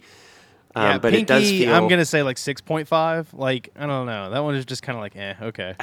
Um, 0.75 0.83
yeah, 0.85 0.99
but 0.99 1.11
Pinky, 1.13 1.23
it 1.23 1.27
does 1.27 1.49
feel 1.49 1.75
I'm 1.75 1.89
gonna 1.89 2.05
say 2.05 2.23
like 2.23 2.39
six 2.39 2.61
point 2.61 2.87
five. 2.89 3.33
Like 3.35 3.71
I 3.77 3.87
don't 3.87 4.07
know. 4.07 4.31
That 4.31 4.41
one 4.45 4.55
is 4.55 4.65
just 4.65 4.83
kind 4.83 4.97
of 4.97 5.03
like 5.03 5.17
eh, 5.17 5.35
okay. 5.43 5.75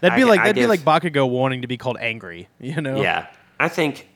That'd 0.00 0.16
be 0.16 0.22
I- 0.22 0.26
like 0.26 0.40
I 0.40 0.42
that'd 0.44 0.56
give- 0.56 0.64
be 0.64 0.68
like 0.68 0.80
Bakugo 0.80 1.28
wanting 1.28 1.62
to 1.62 1.68
be 1.68 1.76
called 1.76 1.96
angry. 2.00 2.48
You 2.60 2.80
know? 2.80 3.00
Yeah. 3.00 3.26
I 3.60 3.68
think 3.68 4.08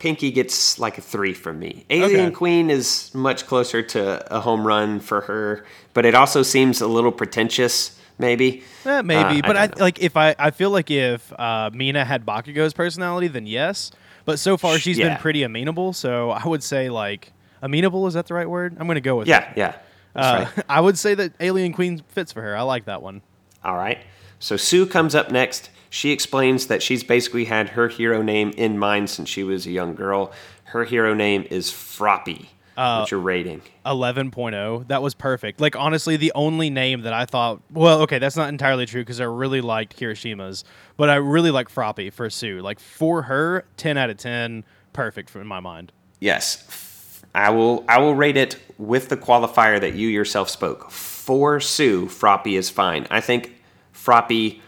Pinky 0.00 0.30
gets 0.32 0.78
like 0.78 0.98
a 0.98 1.00
3 1.00 1.32
from 1.34 1.58
me. 1.58 1.84
Alien 1.90 2.20
Okay. 2.26 2.30
Queen 2.34 2.70
is 2.70 3.14
much 3.14 3.46
closer 3.46 3.82
to 3.82 4.34
a 4.34 4.40
home 4.40 4.66
run 4.66 4.98
for 4.98 5.20
her, 5.22 5.64
but 5.94 6.04
it 6.06 6.14
also 6.14 6.42
seems 6.42 6.80
a 6.80 6.86
little 6.88 7.12
pretentious 7.12 7.98
maybe. 8.18 8.62
Eh, 8.84 9.02
maybe, 9.02 9.38
Uh, 9.40 9.46
but 9.46 9.56
I, 9.56 9.66
don't 9.68 9.80
like 9.80 10.02
if 10.02 10.16
I 10.16 10.34
I 10.38 10.50
feel 10.50 10.70
like 10.70 10.90
if 10.90 11.32
uh, 11.38 11.70
Mina 11.72 12.04
had 12.04 12.26
Bakugo's 12.26 12.72
personality, 12.74 13.28
then 13.28 13.46
yes. 13.46 13.92
But 14.30 14.38
so 14.38 14.56
far 14.56 14.78
she's 14.78 14.96
Yeah. 14.96 15.08
been 15.08 15.16
pretty 15.18 15.42
amenable, 15.42 15.92
so 15.92 16.30
I 16.30 16.46
would 16.46 16.62
say 16.62 16.88
like 16.88 17.32
amenable 17.62 18.06
is 18.06 18.14
that 18.14 18.26
the 18.28 18.34
right 18.34 18.48
word? 18.48 18.76
I'm 18.78 18.86
gonna 18.86 19.00
go 19.00 19.16
with 19.16 19.26
Yeah, 19.26 19.52
yeah. 19.56 19.74
That's 20.14 20.26
Uh, 20.26 20.46
right. 20.56 20.64
I 20.68 20.80
would 20.80 20.96
say 20.96 21.14
that 21.14 21.32
Alien 21.40 21.72
Queen 21.72 22.02
fits 22.08 22.32
for 22.32 22.40
her. 22.42 22.56
I 22.56 22.62
like 22.62 22.84
that 22.84 23.02
one. 23.02 23.22
All 23.64 23.74
right. 23.76 23.98
So 24.38 24.56
Sue 24.56 24.86
comes 24.86 25.16
up 25.16 25.32
next. 25.32 25.70
She 25.90 26.12
explains 26.12 26.68
that 26.68 26.80
she's 26.80 27.02
basically 27.02 27.46
had 27.46 27.70
her 27.70 27.88
hero 27.88 28.22
name 28.22 28.52
in 28.56 28.78
mind 28.78 29.10
since 29.10 29.28
she 29.28 29.42
was 29.42 29.66
a 29.66 29.72
young 29.72 29.96
girl. 29.96 30.30
Her 30.66 30.84
hero 30.84 31.12
name 31.12 31.44
is 31.50 31.72
Froppy. 31.72 32.46
Uh, 32.80 33.00
What's 33.00 33.10
your 33.10 33.20
rating? 33.20 33.60
11.0. 33.84 34.88
That 34.88 35.02
was 35.02 35.12
perfect. 35.12 35.60
Like 35.60 35.76
honestly, 35.76 36.16
the 36.16 36.32
only 36.34 36.70
name 36.70 37.02
that 37.02 37.12
I 37.12 37.26
thought, 37.26 37.60
well, 37.70 38.00
okay, 38.02 38.18
that's 38.18 38.36
not 38.36 38.48
entirely 38.48 38.86
true 38.86 39.02
because 39.02 39.20
I 39.20 39.24
really 39.24 39.60
liked 39.60 39.98
Kirishima's, 39.98 40.64
but 40.96 41.10
I 41.10 41.16
really 41.16 41.50
like 41.50 41.68
Froppy 41.68 42.08
for 42.08 42.30
Sue. 42.30 42.62
Like 42.62 42.80
for 42.80 43.20
her, 43.22 43.66
10 43.76 43.98
out 43.98 44.08
of 44.08 44.16
10, 44.16 44.64
perfect 44.94 45.36
in 45.36 45.46
my 45.46 45.60
mind. 45.60 45.92
Yes. 46.20 47.22
I 47.34 47.50
will 47.50 47.84
I 47.86 47.98
will 48.00 48.14
rate 48.14 48.38
it 48.38 48.56
with 48.78 49.10
the 49.10 49.16
qualifier 49.18 49.78
that 49.78 49.92
you 49.92 50.08
yourself 50.08 50.48
spoke. 50.48 50.90
For 50.90 51.60
Sue, 51.60 52.06
Froppy 52.06 52.56
is 52.56 52.70
fine. 52.70 53.06
I 53.10 53.20
think 53.20 53.60
Froppy 53.92 54.62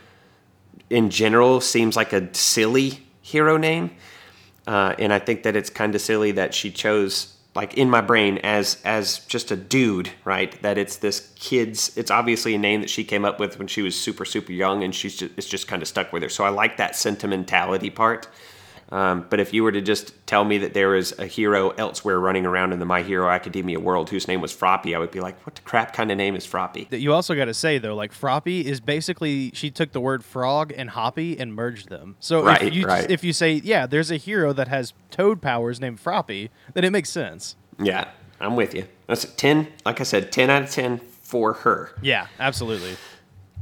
in 0.90 1.08
general 1.08 1.62
seems 1.62 1.96
like 1.96 2.12
a 2.12 2.28
silly 2.34 3.06
hero 3.22 3.56
name. 3.56 3.90
Uh, 4.66 4.94
and 4.98 5.14
I 5.14 5.18
think 5.18 5.44
that 5.44 5.56
it's 5.56 5.70
kind 5.70 5.94
of 5.94 6.02
silly 6.02 6.32
that 6.32 6.52
she 6.52 6.70
chose 6.70 7.38
like 7.54 7.74
in 7.74 7.90
my 7.90 8.00
brain 8.00 8.38
as 8.38 8.80
as 8.84 9.18
just 9.20 9.50
a 9.50 9.56
dude, 9.56 10.10
right? 10.24 10.60
That 10.62 10.78
it's 10.78 10.96
this 10.96 11.32
kid's. 11.36 11.96
It's 11.96 12.10
obviously 12.10 12.54
a 12.54 12.58
name 12.58 12.80
that 12.80 12.90
she 12.90 13.04
came 13.04 13.24
up 13.24 13.38
with 13.38 13.58
when 13.58 13.68
she 13.68 13.82
was 13.82 13.98
super 13.98 14.24
super 14.24 14.52
young, 14.52 14.82
and 14.82 14.94
she's 14.94 15.16
just, 15.16 15.32
it's 15.36 15.48
just 15.48 15.68
kind 15.68 15.82
of 15.82 15.88
stuck 15.88 16.12
with 16.12 16.22
her. 16.22 16.28
So 16.28 16.44
I 16.44 16.48
like 16.48 16.78
that 16.78 16.96
sentimentality 16.96 17.90
part. 17.90 18.28
Um, 18.92 19.24
but 19.30 19.40
if 19.40 19.54
you 19.54 19.62
were 19.64 19.72
to 19.72 19.80
just 19.80 20.14
tell 20.26 20.44
me 20.44 20.58
that 20.58 20.74
there 20.74 20.94
is 20.94 21.18
a 21.18 21.24
hero 21.26 21.70
elsewhere 21.70 22.20
running 22.20 22.44
around 22.44 22.74
in 22.74 22.78
the 22.78 22.84
My 22.84 23.02
Hero 23.02 23.30
Academia 23.30 23.80
world 23.80 24.10
whose 24.10 24.28
name 24.28 24.42
was 24.42 24.52
Froppy, 24.54 24.94
I 24.94 24.98
would 24.98 25.10
be 25.10 25.20
like, 25.20 25.40
what 25.46 25.54
the 25.54 25.62
crap 25.62 25.94
kind 25.94 26.10
of 26.10 26.18
name 26.18 26.36
is 26.36 26.46
Froppy? 26.46 26.90
That 26.90 27.00
you 27.00 27.14
also 27.14 27.34
got 27.34 27.46
to 27.46 27.54
say 27.54 27.78
though, 27.78 27.94
like 27.94 28.12
Froppy 28.12 28.64
is 28.66 28.80
basically 28.80 29.50
she 29.54 29.70
took 29.70 29.92
the 29.92 30.00
word 30.00 30.22
frog 30.22 30.74
and 30.76 30.90
hoppy 30.90 31.38
and 31.38 31.54
merged 31.54 31.88
them. 31.88 32.16
So 32.20 32.44
Right, 32.44 32.62
if 32.62 32.74
you 32.74 32.86
right. 32.86 33.10
if 33.10 33.24
you 33.24 33.32
say 33.32 33.62
yeah, 33.64 33.86
there's 33.86 34.10
a 34.10 34.18
hero 34.18 34.52
that 34.52 34.68
has 34.68 34.92
toad 35.10 35.40
powers 35.40 35.80
named 35.80 35.98
Froppy, 35.98 36.50
then 36.74 36.84
it 36.84 36.90
makes 36.90 37.08
sense. 37.08 37.56
Yeah, 37.82 38.08
I'm 38.40 38.56
with 38.56 38.74
you. 38.74 38.84
That's 39.06 39.24
10. 39.24 39.68
Like 39.86 40.00
I 40.00 40.04
said, 40.04 40.30
10 40.30 40.50
out 40.50 40.64
of 40.64 40.70
10 40.70 40.98
for 41.22 41.54
her. 41.54 41.92
Yeah, 42.02 42.26
absolutely. 42.38 42.96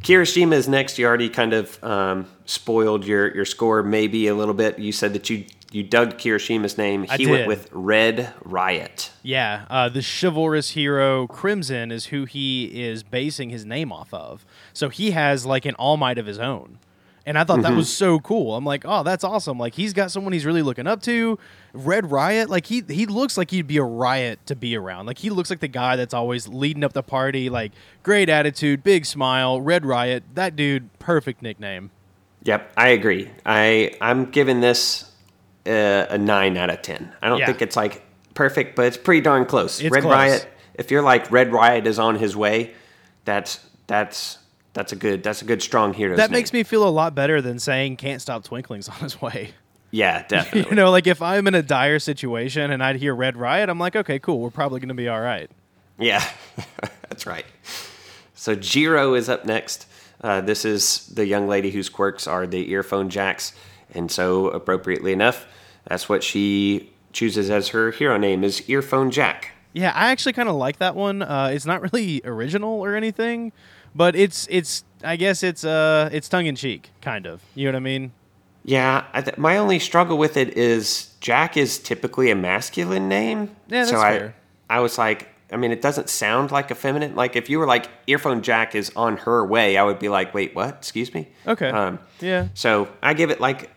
Kirishima 0.03 0.55
is 0.55 0.69
next. 0.69 0.99
You 0.99 1.07
already 1.07 1.29
kind 1.29 1.53
of 1.53 1.83
um, 1.85 2.27
spoiled 2.47 3.05
your, 3.05 3.35
your 3.35 3.45
score 3.45 3.83
maybe 3.83 4.27
a 4.29 4.35
little 4.35 4.55
bit. 4.55 4.79
You 4.79 4.93
said 4.93 5.13
that 5.13 5.29
you 5.31 5.45
you 5.73 5.85
dug 5.85 6.19
Kirishima's 6.19 6.77
name. 6.77 7.07
I 7.09 7.17
He 7.17 7.27
went 7.29 7.47
with 7.47 7.69
Red 7.71 8.35
Riot. 8.43 9.13
Yeah, 9.23 9.67
uh, 9.71 9.89
the 9.89 10.03
chivalrous 10.03 10.71
hero 10.71 11.29
Crimson 11.29 11.93
is 11.93 12.07
who 12.07 12.25
he 12.25 12.83
is 12.83 13.03
basing 13.05 13.51
his 13.51 13.65
name 13.65 13.93
off 13.93 14.13
of. 14.13 14.45
So 14.73 14.89
he 14.89 15.13
has 15.13 15.47
like 15.47 15.65
an 15.65 15.77
all 15.77 15.97
might 15.97 16.19
of 16.19 16.27
his 16.27 16.41
own. 16.41 16.79
And 17.27 17.39
I 17.39 17.45
thought 17.45 17.63
that 17.63 17.75
was 17.75 17.95
so 17.95 18.19
cool. 18.19 18.57
I'm 18.57 18.65
like, 18.65 18.85
oh, 18.87 19.03
that's 19.03 19.25
awesome. 19.25 19.59
Like 19.59 19.75
he's 19.75 19.93
got 19.93 20.11
someone 20.11 20.33
he's 20.33 20.47
really 20.47 20.63
looking 20.63 20.87
up 20.87 21.03
to. 21.03 21.39
Red 21.75 22.11
Riot, 22.11 22.49
like 22.51 22.67
he 22.67 22.83
he 22.89 23.07
looks 23.07 23.37
like 23.39 23.51
he'd 23.51 23.67
be 23.67 23.77
a 23.77 23.85
riot 23.85 24.41
to 24.47 24.57
be 24.57 24.75
around. 24.77 25.07
Like 25.07 25.19
he 25.19 25.31
looks 25.31 25.51
like 25.51 25.61
the 25.61 25.69
guy 25.69 25.97
that's 25.97 26.15
always 26.15 26.49
leading 26.49 26.83
up 26.83 26.93
the 26.95 27.03
party, 27.03 27.49
like 27.51 27.73
great 28.03 28.29
attitude, 28.29 28.83
big 28.83 29.05
smile, 29.07 29.61
Red 29.61 29.85
Riot. 29.85 30.25
That 30.35 30.57
dude, 30.57 30.89
perfect 30.99 31.43
nickname. 31.43 31.91
Yep, 32.45 32.73
I 32.77 32.89
agree. 32.89 33.31
I 33.47 33.93
I'm 34.01 34.31
giving 34.31 34.61
this 34.61 35.13
uh, 35.67 36.07
a 36.11 36.19
nine 36.19 36.57
out 36.57 36.71
of 36.71 36.81
ten. 36.83 37.13
I 37.23 37.29
don't 37.29 37.39
Yeah. 37.39 37.47
think 37.47 37.63
it's 37.63 37.77
like 37.77 38.03
perfect, 38.35 38.75
but 38.75 38.87
it's 38.87 38.97
pretty 38.97 39.21
darn 39.21 39.45
close. 39.45 39.79
It's 39.81 39.91
Red 39.93 40.03
close. 40.03 40.13
Riot. 40.13 40.49
If 40.75 40.91
you're 40.91 41.03
like 41.03 41.31
Red 41.31 41.53
Riot 41.53 41.87
is 41.87 41.99
on 41.99 42.17
his 42.17 42.35
way, 42.35 42.73
that's 43.27 43.61
that's 43.87 44.39
that's 44.73 44.93
a 44.93 44.97
good 44.97 45.23
that's 45.23 45.43
a 45.43 45.45
good 45.45 45.63
strong 45.63 45.93
hero. 45.95 46.17
That 46.17 46.31
makes 46.31 46.53
me 46.53 46.63
feel 46.63 46.87
a 46.87 46.91
lot 46.91 47.15
better 47.15 47.41
than 47.41 47.59
saying 47.59 47.97
can't 47.97 48.23
stop 48.23 48.45
twinkling's 48.45 48.89
on 48.89 48.97
his 48.97 49.21
way. 49.21 49.51
yeah 49.91 50.25
definitely. 50.29 50.71
You 50.71 50.77
know, 50.77 50.91
like 50.91 51.07
if 51.07 51.21
I'm 51.23 51.47
in 51.47 51.55
a 51.55 51.63
dire 51.63 51.99
situation 51.99 52.71
and 52.71 52.83
I'd 52.83 52.97
hear 52.97 53.15
Red 53.15 53.37
Riot, 53.37 53.69
I'm 53.69 53.79
like, 53.79 53.97
okay, 53.97 54.19
cool, 54.19 54.41
we're 54.41 54.51
probably 54.51 54.81
going 54.81 54.89
to 54.89 54.95
be 54.95 55.09
all 55.09 55.21
right. 55.21 55.51
Yeah, 55.99 56.25
that's 57.09 57.27
right. 57.27 57.45
So 58.35 58.55
Jiro 58.55 59.15
is 59.15 59.29
up 59.29 59.45
next. 59.45 59.87
Uh, 60.23 60.41
this 60.41 60.65
is 60.65 61.07
the 61.09 61.27
young 61.27 61.49
lady 61.49 61.71
whose 61.71 61.89
quirks 61.89 62.27
are 62.27 62.47
the 62.47 62.71
earphone 62.71 63.11
jacks, 63.11 63.53
and 63.93 64.11
so 64.11 64.49
appropriately 64.49 65.13
enough, 65.13 65.47
that's 65.87 66.09
what 66.09 66.23
she 66.23 66.91
chooses 67.13 67.51
as 67.51 67.69
her 67.69 67.91
hero 67.91 68.17
name 68.17 68.45
is 68.45 68.69
Earphone 68.69 69.11
Jack. 69.11 69.53
Yeah, 69.73 69.93
I 69.95 70.11
actually 70.11 70.33
kind 70.33 70.49
of 70.49 70.57
like 70.57 70.79
that 70.79 70.95
one. 70.95 71.23
Uh, 71.23 71.51
it's 71.53 71.67
not 71.67 71.83
really 71.93 72.21
original 72.25 72.81
or 72.81 72.95
anything, 72.97 73.53
but 73.94 74.14
it's 74.16 74.46
it's 74.50 74.85
I 75.05 75.16
guess 75.16 75.42
it's 75.42 75.64
uh 75.64 76.09
it's 76.12 76.29
tongue 76.29 76.46
in 76.46 76.57
cheek, 76.57 76.90
kind 77.00 77.26
of. 77.26 77.42
You 77.55 77.66
know 77.66 77.72
what 77.72 77.76
I 77.76 77.81
mean? 77.81 78.12
Yeah, 78.64 79.05
I 79.12 79.22
th- 79.22 79.38
my 79.38 79.57
only 79.57 79.79
struggle 79.79 80.18
with 80.18 80.37
it 80.37 80.57
is 80.57 81.14
Jack 81.20 81.57
is 81.57 81.79
typically 81.79 82.31
a 82.31 82.37
masculine 82.37 83.09
name. 83.09 83.57
Yeah, 83.68 83.85
so 83.85 83.92
that's 83.92 84.03
I, 84.03 84.18
fair. 84.18 84.35
I 84.68 84.81
was 84.81 84.98
like, 84.98 85.29
I 85.50 85.57
mean, 85.57 85.72
it 85.72 85.81
doesn't 85.81 86.11
sound 86.11 86.50
like 86.50 86.70
a 86.70 86.74
feminine. 86.74 87.14
Like 87.16 87.37
if 87.37 87.48
you 87.48 87.59
were 87.59 87.66
like 87.66 87.88
Earphone 88.07 88.42
Jack 88.42 88.74
is 88.74 88.92
on 88.94 89.16
her 89.18 89.44
way, 89.44 89.76
I 89.76 89.83
would 89.83 89.98
be 89.98 90.09
like, 90.09 90.35
wait, 90.35 90.55
what? 90.55 90.74
Excuse 90.74 91.12
me. 91.14 91.29
Okay. 91.46 91.68
Um, 91.70 91.98
yeah. 92.20 92.48
So 92.55 92.88
I 93.03 93.14
give 93.14 93.31
it 93.31 93.40
like 93.40 93.70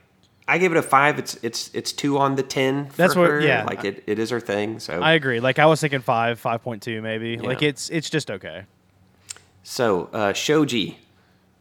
I 0.48 0.58
give 0.58 0.74
it 0.74 0.78
a 0.78 0.84
five. 0.84 1.18
It's 1.18 1.36
it's 1.42 1.72
it's 1.74 1.94
two 1.94 2.18
on 2.18 2.36
the 2.36 2.44
ten. 2.44 2.90
For 2.90 2.98
That's 2.98 3.16
what- 3.16 3.30
her. 3.30 3.40
yeah. 3.40 3.64
Like 3.64 3.86
it, 3.86 4.04
it 4.06 4.20
is 4.20 4.30
her 4.32 4.42
thing. 4.42 4.80
So 4.80 5.02
I 5.02 5.14
agree. 5.14 5.40
Like 5.40 5.58
I 5.60 5.66
was 5.66 5.80
thinking 5.80 6.02
five, 6.02 6.40
five 6.40 6.62
point 6.62 6.84
two, 6.84 7.02
maybe. 7.02 7.38
Like 7.38 7.62
it's 7.62 7.90
it's 7.90 8.10
just 8.10 8.30
okay. 8.30 8.66
So 9.64 10.10
uh, 10.14 10.34
Shoji, 10.34 11.00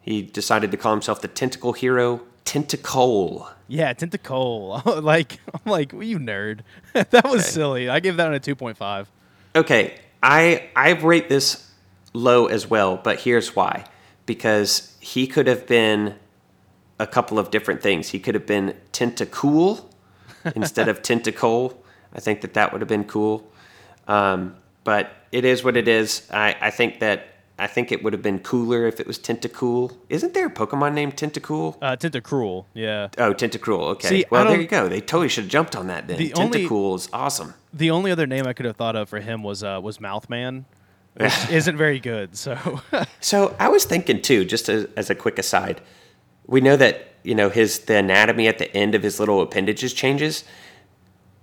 he 0.00 0.22
decided 0.22 0.70
to 0.72 0.76
call 0.76 0.92
himself 0.92 1.22
the 1.22 1.28
Tentacle 1.28 1.72
Hero 1.72 2.22
Tentacole. 2.44 3.48
Yeah, 3.68 3.92
tentacle. 3.94 4.82
like 5.02 5.40
I'm 5.54 5.70
like, 5.70 5.92
well, 5.92 6.02
you 6.02 6.18
nerd. 6.18 6.60
that 6.92 7.24
was 7.24 7.46
silly. 7.46 7.88
I 7.88 8.00
give 8.00 8.16
that 8.18 8.24
one 8.24 8.34
a 8.34 8.40
two 8.40 8.54
point 8.54 8.76
five. 8.76 9.08
Okay, 9.56 9.98
I 10.22 10.68
I 10.76 10.90
rate 10.90 11.28
this 11.28 11.70
low 12.12 12.46
as 12.46 12.68
well, 12.68 12.98
but 12.98 13.20
here's 13.20 13.56
why. 13.56 13.86
Because 14.26 14.94
he 15.00 15.26
could 15.26 15.46
have 15.46 15.66
been 15.66 16.16
a 16.98 17.06
couple 17.06 17.38
of 17.38 17.50
different 17.50 17.82
things. 17.82 18.10
He 18.10 18.18
could 18.18 18.34
have 18.34 18.46
been 18.46 18.76
Tentacool 18.92 19.86
instead 20.54 20.88
of 20.88 21.02
Tentacle. 21.02 21.82
I 22.12 22.20
think 22.20 22.42
that 22.42 22.54
that 22.54 22.72
would 22.72 22.82
have 22.82 22.88
been 22.88 23.04
cool. 23.04 23.50
Um, 24.06 24.56
but 24.84 25.10
it 25.32 25.44
is 25.44 25.64
what 25.64 25.76
it 25.76 25.88
is. 25.88 26.28
I, 26.30 26.56
I 26.60 26.70
think 26.70 27.00
that 27.00 27.31
I 27.62 27.68
think 27.68 27.92
it 27.92 28.02
would 28.02 28.12
have 28.12 28.22
been 28.22 28.40
cooler 28.40 28.88
if 28.88 28.98
it 28.98 29.06
was 29.06 29.20
Tentacool. 29.20 29.94
Isn't 30.08 30.34
there 30.34 30.46
a 30.46 30.50
Pokemon 30.50 30.94
named 30.94 31.14
Tentacool? 31.16 31.76
Uh, 31.80 31.94
Tentacruel, 31.94 32.64
yeah. 32.74 33.06
Oh, 33.18 33.32
Tentacruel. 33.32 33.82
Okay. 33.92 34.08
See, 34.08 34.24
well, 34.30 34.46
there 34.46 34.60
you 34.60 34.66
go. 34.66 34.88
They 34.88 35.00
totally 35.00 35.28
should 35.28 35.44
have 35.44 35.50
jumped 35.52 35.76
on 35.76 35.86
that 35.86 36.08
then. 36.08 36.18
The 36.18 36.34
only- 36.34 36.66
Tentacool 36.66 36.96
is 36.96 37.08
awesome. 37.12 37.54
The 37.72 37.92
only 37.92 38.10
other 38.10 38.26
name 38.26 38.48
I 38.48 38.52
could 38.52 38.66
have 38.66 38.74
thought 38.74 38.96
of 38.96 39.08
for 39.08 39.20
him 39.20 39.44
was 39.44 39.62
uh, 39.62 39.78
was 39.80 39.98
Mouthman, 39.98 40.64
which 41.14 41.32
isn't 41.50 41.76
very 41.76 42.00
good. 42.00 42.36
So 42.36 42.80
So 43.20 43.54
I 43.60 43.68
was 43.68 43.84
thinking 43.84 44.20
too, 44.22 44.44
just 44.44 44.68
as, 44.68 44.88
as 44.96 45.08
a 45.08 45.14
quick 45.14 45.38
aside, 45.38 45.80
we 46.48 46.60
know 46.60 46.76
that 46.76 47.14
you 47.22 47.36
know 47.36 47.48
his 47.48 47.78
the 47.78 47.94
anatomy 47.96 48.48
at 48.48 48.58
the 48.58 48.76
end 48.76 48.96
of 48.96 49.04
his 49.04 49.20
little 49.20 49.40
appendages 49.40 49.92
changes. 49.94 50.42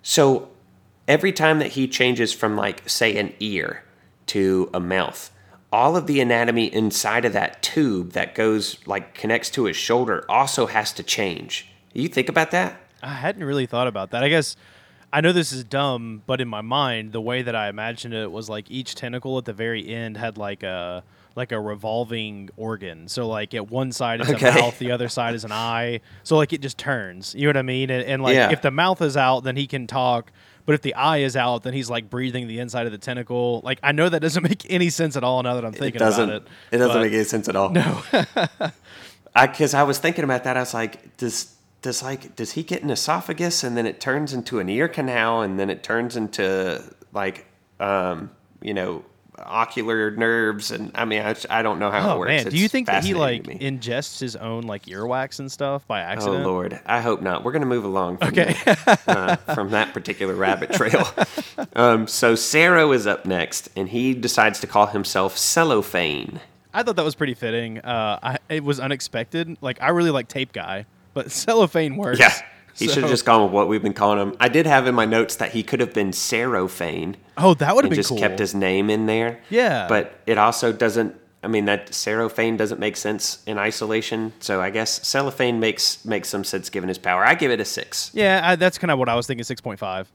So 0.01 0.49
every 1.07 1.31
time 1.31 1.59
that 1.59 1.67
he 1.69 1.87
changes 1.87 2.33
from 2.33 2.57
like 2.57 2.87
say 2.89 3.15
an 3.15 3.33
ear 3.39 3.85
to 4.27 4.69
a 4.73 4.81
mouth, 4.81 5.31
all 5.71 5.95
of 5.95 6.07
the 6.07 6.19
anatomy 6.19 6.65
inside 6.73 7.25
of 7.25 7.33
that 7.33 7.61
tube 7.61 8.13
that 8.13 8.33
goes 8.35 8.77
like 8.87 9.13
connects 9.13 9.49
to 9.51 9.65
his 9.65 9.75
shoulder 9.77 10.25
also 10.29 10.65
has 10.67 10.91
to 10.93 11.03
change. 11.03 11.67
You 11.93 12.07
think 12.07 12.29
about 12.29 12.51
that? 12.51 12.75
I 13.03 13.13
hadn't 13.13 13.43
really 13.43 13.65
thought 13.65 13.87
about 13.87 14.11
that. 14.11 14.23
I 14.23 14.29
guess 14.29 14.55
I 15.13 15.21
know 15.21 15.31
this 15.31 15.51
is 15.51 15.63
dumb, 15.63 16.21
but 16.27 16.39
in 16.41 16.47
my 16.47 16.61
mind, 16.61 17.11
the 17.13 17.21
way 17.21 17.41
that 17.41 17.55
I 17.55 17.69
imagined 17.69 18.13
it 18.13 18.31
was 18.31 18.49
like 18.49 18.69
each 18.69 18.93
tentacle 18.95 19.37
at 19.37 19.45
the 19.45 19.53
very 19.53 19.87
end 19.87 20.17
had 20.17 20.37
like 20.37 20.63
a 20.63 21.03
like 21.35 21.51
a 21.51 21.59
revolving 21.59 22.49
organ. 22.57 23.07
So 23.07 23.27
like 23.27 23.53
at 23.53 23.69
one 23.69 23.91
side 23.91 24.21
is 24.21 24.29
Okay. 24.29 24.49
a 24.49 24.53
mouth, 24.55 24.77
the 24.79 24.91
other 24.91 25.07
side 25.07 25.35
is 25.35 25.45
an 25.45 25.51
eye. 25.51 26.01
So 26.23 26.35
like 26.35 26.51
it 26.53 26.61
just 26.61 26.77
turns. 26.77 27.33
You 27.35 27.43
know 27.43 27.49
what 27.49 27.57
I 27.57 27.61
mean? 27.61 27.89
And, 27.89 28.03
and 28.03 28.21
like 28.23 28.35
Yeah. 28.35 28.51
if 28.51 28.61
the 28.61 28.71
mouth 28.71 29.01
is 29.01 29.15
out, 29.15 29.43
then 29.43 29.55
he 29.55 29.65
can 29.67 29.87
talk. 29.87 30.31
But 30.65 30.75
if 30.75 30.81
the 30.81 30.93
eye 30.95 31.17
is 31.17 31.35
out, 31.35 31.63
then 31.63 31.73
he's 31.73 31.89
like 31.89 32.09
breathing 32.09 32.47
the 32.47 32.59
inside 32.59 32.85
of 32.85 32.91
the 32.91 32.97
tentacle. 32.97 33.61
Like 33.63 33.79
I 33.83 33.91
know 33.91 34.09
that 34.09 34.19
doesn't 34.19 34.43
make 34.49 34.65
any 34.69 34.89
sense 34.89 35.15
at 35.15 35.23
all 35.23 35.41
now 35.43 35.55
that 35.55 35.65
I'm 35.65 35.73
thinking 35.73 35.95
it 35.95 35.99
doesn't. 35.99 36.29
about 36.29 36.41
it. 36.43 36.47
It 36.71 36.77
doesn't 36.77 37.01
make 37.01 37.13
any 37.13 37.23
sense 37.23 37.47
at 37.49 37.55
all. 37.55 37.69
No. 37.69 38.01
I 39.35 39.47
because 39.47 39.73
I 39.73 39.83
was 39.83 39.99
thinking 39.99 40.23
about 40.23 40.43
that. 40.43 40.57
I 40.57 40.61
was 40.61 40.73
like, 40.73 41.17
does 41.17 41.55
does 41.81 42.03
like 42.03 42.35
does 42.35 42.53
he 42.53 42.63
get 42.63 42.83
an 42.83 42.89
esophagus 42.89 43.63
and 43.63 43.77
then 43.77 43.85
it 43.85 43.99
turns 43.99 44.33
into 44.33 44.59
an 44.59 44.69
ear 44.69 44.87
canal 44.87 45.41
and 45.41 45.59
then 45.59 45.69
it 45.69 45.83
turns 45.83 46.15
into 46.15 46.83
like 47.13 47.45
um 47.79 48.29
you 48.61 48.73
know 48.73 49.03
ocular 49.45 50.11
nerves 50.11 50.71
and 50.71 50.91
I 50.95 51.05
mean 51.05 51.21
I, 51.21 51.35
I 51.49 51.61
don't 51.61 51.79
know 51.79 51.89
how 51.91 52.09
it 52.09 52.13
Oh 52.13 52.19
works. 52.19 52.27
man, 52.29 52.49
do 52.49 52.57
you 52.57 52.67
think 52.67 52.87
that 52.87 53.03
he 53.03 53.13
like 53.13 53.43
ingests 53.43 54.19
his 54.19 54.35
own 54.35 54.63
like 54.63 54.85
earwax 54.85 55.39
and 55.39 55.51
stuff 55.51 55.85
by 55.87 56.01
accident? 56.01 56.43
Oh? 56.45 56.49
Lord, 56.49 56.79
I 56.85 57.01
hope 57.01 57.21
not. 57.21 57.43
We're 57.43 57.51
going 57.51 57.61
to 57.61 57.67
move 57.67 57.83
along 57.85 58.17
from, 58.17 58.27
Okay. 58.29 58.55
that, 58.65 59.01
uh, 59.07 59.35
from 59.53 59.71
that 59.71 59.93
particular 59.93 60.33
rabbit 60.35 60.71
trail. 60.73 61.07
um, 61.75 62.07
so 62.07 62.35
Saro 62.35 62.91
is 62.91 63.07
up 63.07 63.25
next, 63.25 63.69
and 63.75 63.89
he 63.89 64.13
decides 64.13 64.59
to 64.61 64.67
call 64.67 64.87
himself 64.87 65.37
Cellophane. 65.37 66.39
I 66.73 66.83
thought 66.83 66.95
that 66.97 67.05
was 67.05 67.15
pretty 67.15 67.33
fitting. 67.33 67.79
Uh, 67.79 68.19
I, 68.21 68.37
it 68.49 68.63
was 68.63 68.79
unexpected. 68.79 69.57
Like 69.61 69.81
I 69.81 69.89
really 69.89 70.11
like 70.11 70.27
Tape 70.27 70.53
Guy, 70.53 70.85
but 71.13 71.31
cellophane 71.31 71.95
works. 71.95 72.19
Yeah, 72.19 72.33
he 72.79 72.87
So- 72.87 72.93
should 72.93 73.03
have 73.03 73.11
just 73.11 73.25
gone 73.25 73.43
with 73.43 73.51
what 73.51 73.67
we've 73.67 73.83
been 73.83 73.93
calling 73.93 74.19
him. 74.19 74.35
I 74.39 74.47
did 74.49 74.65
have 74.65 74.87
in 74.87 74.95
my 74.95 75.05
notes 75.05 75.35
that 75.35 75.51
he 75.51 75.61
could 75.63 75.79
have 75.79 75.93
been 75.93 76.11
Sarophane. 76.11 77.15
Oh, 77.37 77.53
that 77.55 77.75
would 77.75 77.83
have 77.85 77.89
been 77.89 77.95
just 77.97 78.09
cool. 78.09 78.17
kept 78.17 78.39
his 78.39 78.55
name 78.55 78.89
in 78.89 79.05
there. 79.05 79.39
Yeah. 79.49 79.85
But 79.87 80.13
it 80.25 80.37
also 80.37 80.71
doesn't. 80.71 81.15
I 81.41 81.47
mean, 81.47 81.65
that 81.65 81.91
Sarophane 81.91 82.57
doesn't 82.57 82.81
make 82.81 82.97
sense 82.97 83.39
in 83.45 83.57
isolation. 83.57 84.33
So 84.39 84.59
I 84.61 84.71
guess 84.71 85.07
cellophane 85.07 85.59
makes 85.61 86.03
makes 86.03 86.27
some 86.27 86.43
sense 86.43 86.69
given 86.69 86.89
his 86.89 86.97
power. 86.97 87.23
I 87.23 87.35
give 87.35 87.49
it 87.51 87.59
a 87.61 87.65
six. 87.65 88.11
yeah, 88.13 88.41
I, 88.43 88.55
that's 88.57 88.77
kind 88.77 88.91
of 88.91 88.99
what 88.99 89.07
I 89.07 89.15
was 89.15 89.25
thinking. 89.27 89.43
Six 89.45 89.61
point 89.61 89.79
five. 89.79 90.09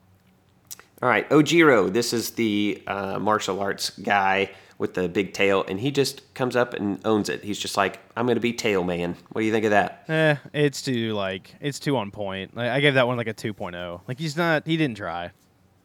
All 1.02 1.08
right, 1.08 1.28
Ojiro. 1.30 1.92
This 1.92 2.12
is 2.12 2.32
the 2.32 2.82
uh, 2.86 3.18
martial 3.18 3.60
arts 3.60 3.90
guy 3.90 4.50
with 4.78 4.94
the 4.94 5.08
big 5.08 5.32
tail, 5.32 5.64
and 5.68 5.80
he 5.80 5.90
just 5.90 6.34
comes 6.34 6.56
up 6.56 6.74
and 6.74 7.00
owns 7.04 7.28
it. 7.28 7.44
He's 7.44 7.58
just 7.58 7.76
like, 7.76 8.00
"I'm 8.16 8.26
going 8.26 8.36
to 8.36 8.40
be 8.40 8.52
Tail 8.52 8.84
Man." 8.84 9.16
What 9.30 9.40
do 9.40 9.46
you 9.46 9.52
think 9.52 9.64
of 9.64 9.70
that? 9.70 10.04
Eh, 10.08 10.36
it's 10.52 10.82
too 10.82 11.14
like 11.14 11.54
it's 11.60 11.78
too 11.78 11.96
on 11.96 12.10
point. 12.10 12.56
Like, 12.56 12.70
I 12.70 12.80
gave 12.80 12.94
that 12.94 13.06
one 13.06 13.16
like 13.16 13.28
a 13.28 13.34
2.0. 13.34 14.00
Like 14.08 14.18
he's 14.18 14.36
not. 14.36 14.66
He 14.66 14.76
didn't 14.76 14.96
try. 14.96 15.30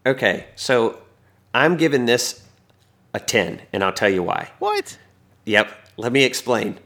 Okay, 0.05 0.47
so 0.55 0.99
I'm 1.53 1.77
giving 1.77 2.05
this 2.05 2.43
a 3.13 3.19
ten, 3.19 3.61
and 3.73 3.83
I'll 3.83 3.93
tell 3.93 4.09
you 4.09 4.23
why. 4.23 4.51
What? 4.59 4.97
Yep. 5.45 5.71
Let 5.97 6.11
me 6.11 6.23
explain. 6.23 6.79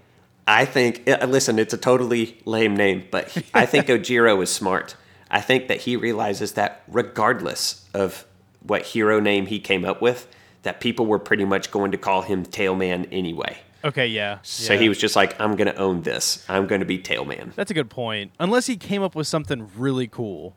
I 0.47 0.65
think, 0.65 1.07
uh, 1.07 1.25
listen, 1.25 1.59
it's 1.59 1.73
a 1.73 1.77
totally 1.77 2.41
lame 2.45 2.75
name, 2.75 3.05
but 3.11 3.25
I 3.53 3.65
think 3.65 3.85
Ojiro 3.87 4.41
is 4.41 4.49
smart. 4.49 4.95
I 5.29 5.41
think 5.41 5.67
that 5.67 5.81
he 5.81 5.95
realizes 5.95 6.53
that 6.53 6.83
regardless 6.87 7.87
of 7.93 8.25
what 8.61 8.83
hero 8.83 9.19
name 9.19 9.45
he 9.47 9.59
came 9.59 9.85
up 9.85 10.01
with, 10.01 10.27
that 10.63 10.79
people 10.81 11.05
were 11.05 11.19
pretty 11.19 11.45
much 11.45 11.71
going 11.71 11.91
to 11.91 11.97
call 11.97 12.21
him 12.23 12.45
Tailman 12.45 13.07
anyway. 13.11 13.57
Okay, 13.85 14.07
yeah. 14.07 14.39
So 14.43 14.73
yeah. 14.73 14.79
he 14.79 14.89
was 14.89 14.97
just 14.97 15.15
like, 15.15 15.39
I'm 15.41 15.55
going 15.55 15.67
to 15.67 15.75
own 15.75 16.01
this. 16.03 16.45
I'm 16.47 16.67
going 16.67 16.79
to 16.79 16.85
be 16.85 16.97
Tailman. 16.97 17.53
That's 17.53 17.69
a 17.69 17.73
good 17.73 17.89
point. 17.89 18.31
Unless 18.39 18.67
he 18.67 18.77
came 18.77 19.03
up 19.03 19.13
with 19.13 19.27
something 19.27 19.69
really 19.77 20.07
cool, 20.07 20.55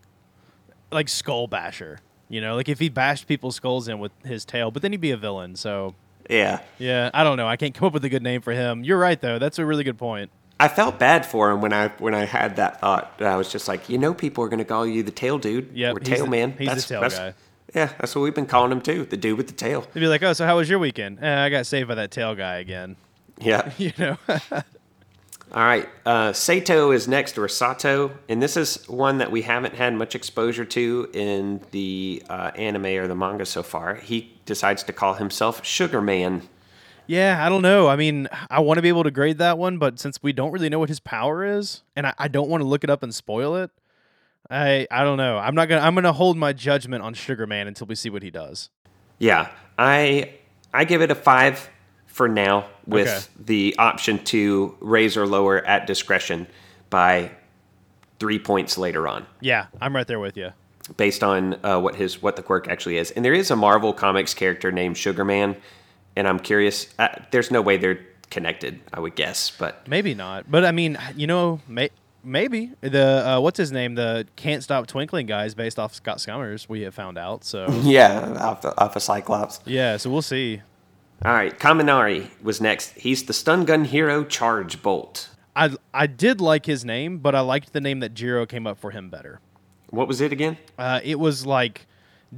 like 0.93 1.09
Skull 1.09 1.47
Basher. 1.49 1.99
You 2.29 2.41
know, 2.41 2.57
like 2.57 2.69
if 2.69 2.79
he 2.81 2.89
bashed 2.89 3.27
people's 3.29 3.55
skulls 3.57 3.87
in 3.89 3.99
with 4.01 4.13
his 4.25 4.45
tail, 4.45 4.71
but 4.71 4.83
then 4.83 4.93
he'd 4.93 5.01
be 5.01 5.13
a 5.13 5.17
villain. 5.17 5.55
So 5.57 5.95
Yeah. 6.29 6.61
yeah, 6.79 7.11
I 7.15 7.23
don't 7.23 7.37
know. 7.37 7.47
I 7.47 7.57
can't 7.57 7.73
come 7.75 7.87
up 7.87 7.93
with 7.93 8.05
a 8.05 8.09
good 8.09 8.23
name 8.23 8.41
for 8.43 8.53
him. 8.53 8.83
You're 8.85 8.99
right 8.99 9.21
though. 9.21 9.39
That's 9.39 9.59
a 9.61 9.67
really 9.67 9.85
good 9.85 9.99
point. 9.99 10.31
I 10.59 10.69
felt 10.69 10.99
bad 10.99 11.27
for 11.27 11.51
him 11.51 11.61
when 11.61 11.73
I 11.73 11.89
when 11.99 12.15
I 12.15 12.25
had 12.25 12.57
that 12.57 12.81
thought. 12.81 13.13
I 13.21 13.37
was 13.37 13.53
just 13.53 13.69
like, 13.69 13.89
you 13.89 13.99
know, 13.99 14.13
people 14.15 14.43
are 14.43 14.49
going 14.49 14.59
to 14.59 14.65
call 14.65 14.87
you 14.87 15.03
the 15.05 15.11
tail 15.13 15.39
dude 15.39 15.71
Yep, 15.75 15.97
or 15.97 16.01
tail 16.01 16.25
the- 16.25 16.31
man. 16.31 16.55
he's 16.59 16.75
the 16.75 16.83
tail 16.83 17.09
guy. 17.09 17.35
Yeah, 17.77 17.93
that's 17.99 18.15
what 18.17 18.23
we've 18.23 18.35
been 18.35 18.47
calling 18.47 18.73
him 18.73 18.81
too. 18.81 19.05
The 19.05 19.19
dude 19.19 19.37
with 19.37 19.49
the 19.49 19.53
tail. 19.53 19.87
They'd 19.93 20.01
be 20.01 20.07
like, 20.09 20.23
"Oh, 20.23 20.33
so 20.33 20.47
how 20.47 20.57
was 20.57 20.69
your 20.71 20.79
weekend?" 20.79 21.19
Eh, 21.23 21.45
I 21.45 21.51
got 21.51 21.67
saved 21.67 21.89
by 21.89 21.95
that 21.97 22.11
tail 22.11 22.35
guy 22.35 22.57
again. 22.57 22.97
Yeah. 23.39 23.71
You 23.79 23.93
know. 23.99 24.17
All 25.53 25.63
right, 25.63 25.89
uh, 26.05 26.33
Sato 26.33 26.91
is 26.91 27.07
next, 27.07 27.39
or 27.39 27.47
Sato, 27.47 28.11
and 28.29 28.43
this 28.43 28.57
is 28.57 28.89
one 28.89 29.19
that 29.19 29.31
we 29.31 29.43
haven't 29.43 29.75
had 29.75 29.95
much 29.95 30.17
exposure 30.17 30.65
to 30.65 31.09
in 31.13 31.61
the 31.71 32.21
uh, 32.29 32.51
anime 32.57 32.87
or 32.87 33.07
the 33.07 33.15
manga 33.15 33.47
so 33.47 33.63
far. 33.63 33.95
He 33.95 34.37
decides 34.45 34.83
to 34.83 34.93
call 34.93 35.15
himself 35.15 35.65
Sugar 35.65 36.03
Man. 36.03 36.43
yeah, 37.07 37.47
I 37.47 37.49
don't 37.49 37.63
know. 37.63 37.87
I 37.87 37.95
mean, 37.95 38.27
I 38.51 38.59
want 38.59 38.79
to 38.79 38.83
be 38.83 38.89
able 38.89 39.05
to 39.05 39.11
grade 39.13 39.39
that 39.39 39.57
one, 39.57 39.79
but 39.79 40.01
since 40.01 40.21
we 40.21 40.33
don't 40.33 40.51
really 40.51 40.69
know 40.69 40.81
what 40.81 40.89
his 40.89 40.99
power 40.99 41.45
is, 41.45 41.83
and 41.95 42.09
I, 42.09 42.15
I 42.19 42.27
don't 42.29 42.49
want 42.49 42.63
to 42.63 42.67
look 42.67 42.83
it 42.83 42.91
up 42.91 43.05
and 43.05 43.15
spoil 43.15 43.55
it, 43.55 43.71
I 44.51 44.87
I 44.91 45.05
don't 45.05 45.17
know. 45.17 45.39
I'm 45.39 45.55
not 45.55 45.69
gonna 45.69 45.81
I'm 45.83 45.95
gonna 45.95 46.13
hold 46.13 46.37
my 46.37 46.53
judgment 46.53 47.03
on 47.03 47.15
Sugar 47.15 47.47
Man 47.47 47.67
until 47.69 47.87
we 47.87 47.95
see 47.95 48.11
what 48.11 48.23
he 48.23 48.31
does. 48.31 48.71
Yeah, 49.19 49.49
I 49.79 50.35
I 50.73 50.85
give 50.85 51.03
it 51.03 51.11
a 51.11 51.15
five 51.15 51.69
for 52.07 52.29
now, 52.29 52.67
with 52.87 53.09
Okay. 53.09 53.45
the 53.45 53.75
option 53.79 54.23
to 54.25 54.77
raise 54.81 55.17
or 55.17 55.27
lower 55.27 55.59
at 55.67 55.87
discretion 55.87 56.47
by 56.91 57.31
three 58.19 58.39
points 58.39 58.79
later 58.79 59.07
on. 59.07 59.27
Yeah, 59.41 59.67
I'm 59.81 59.95
right 59.95 60.07
there 60.07 60.19
with 60.21 60.37
you. 60.37 60.53
based 60.97 61.23
on 61.25 61.55
uh, 61.65 61.79
what 61.81 61.97
his 61.97 62.23
what 62.23 62.37
the 62.37 62.43
quirk 62.43 62.69
actually 62.69 62.97
is. 62.97 63.11
And 63.11 63.25
there 63.25 63.35
is 63.35 63.51
a 63.51 63.57
Marvel 63.57 63.93
Comics 63.93 64.33
character 64.35 64.71
named 64.73 64.97
Sugar 64.97 65.25
Man, 65.25 65.57
and 66.15 66.27
I'm 66.29 66.39
curious. 66.39 66.87
Uh, 66.99 67.09
there's 67.33 67.51
no 67.51 67.61
way 67.61 67.77
they're 67.77 68.01
connected, 68.31 68.81
I 68.95 69.01
would 69.01 69.15
guess, 69.15 69.51
but 69.51 69.87
Maybe 69.89 70.15
not, 70.15 70.51
but 70.51 70.65
I 70.65 70.73
mean, 70.73 70.99
you 71.17 71.27
know, 71.27 71.61
may, 71.69 71.91
maybe 72.27 72.73
the 72.83 73.27
uh, 73.37 73.41
what's 73.41 73.57
his 73.59 73.73
name, 73.73 73.95
the 73.95 74.27
Can't 74.37 74.63
Stop 74.63 74.87
Twinkling 74.87 75.27
guy 75.27 75.45
is 75.47 75.55
based 75.55 75.79
off 75.79 75.95
Scott 75.95 76.21
Summers. 76.21 76.69
We 76.69 76.83
have 76.83 76.95
found 76.95 77.17
out, 77.17 77.45
so 77.45 77.67
yeah, 77.83 78.35
off 78.41 78.61
the, 78.63 78.79
off 78.79 78.97
a 78.97 79.01
Cyclops. 79.01 79.61
yeah, 79.65 79.97
so 79.97 80.11
we'll 80.11 80.23
see. 80.23 80.61
All 81.25 81.33
right, 81.33 81.59
Kaminari 81.59 82.29
was 82.43 82.61
next. 82.61 82.91
He's 82.93 83.25
the 83.25 83.33
stun 83.33 83.65
gun 83.65 83.85
hero 83.87 84.25
Charge 84.25 84.83
Bolt. 84.83 85.31
I 85.55 85.71
I 85.95 86.07
did 86.07 86.41
like 86.43 86.67
his 86.67 86.85
name, 86.85 87.19
but 87.19 87.35
I 87.35 87.41
liked 87.41 87.73
the 87.73 87.81
name 87.81 88.01
that 88.01 88.13
Jiro 88.13 88.45
came 88.45 88.67
up 88.67 88.79
for 88.79 88.91
him 88.91 89.09
better. 89.09 89.41
What 89.91 90.09
was 90.09 90.21
it 90.21 90.33
again? 90.33 90.59
Uh, 90.79 91.01
it 91.03 91.19
was 91.19 91.47
like 91.47 91.87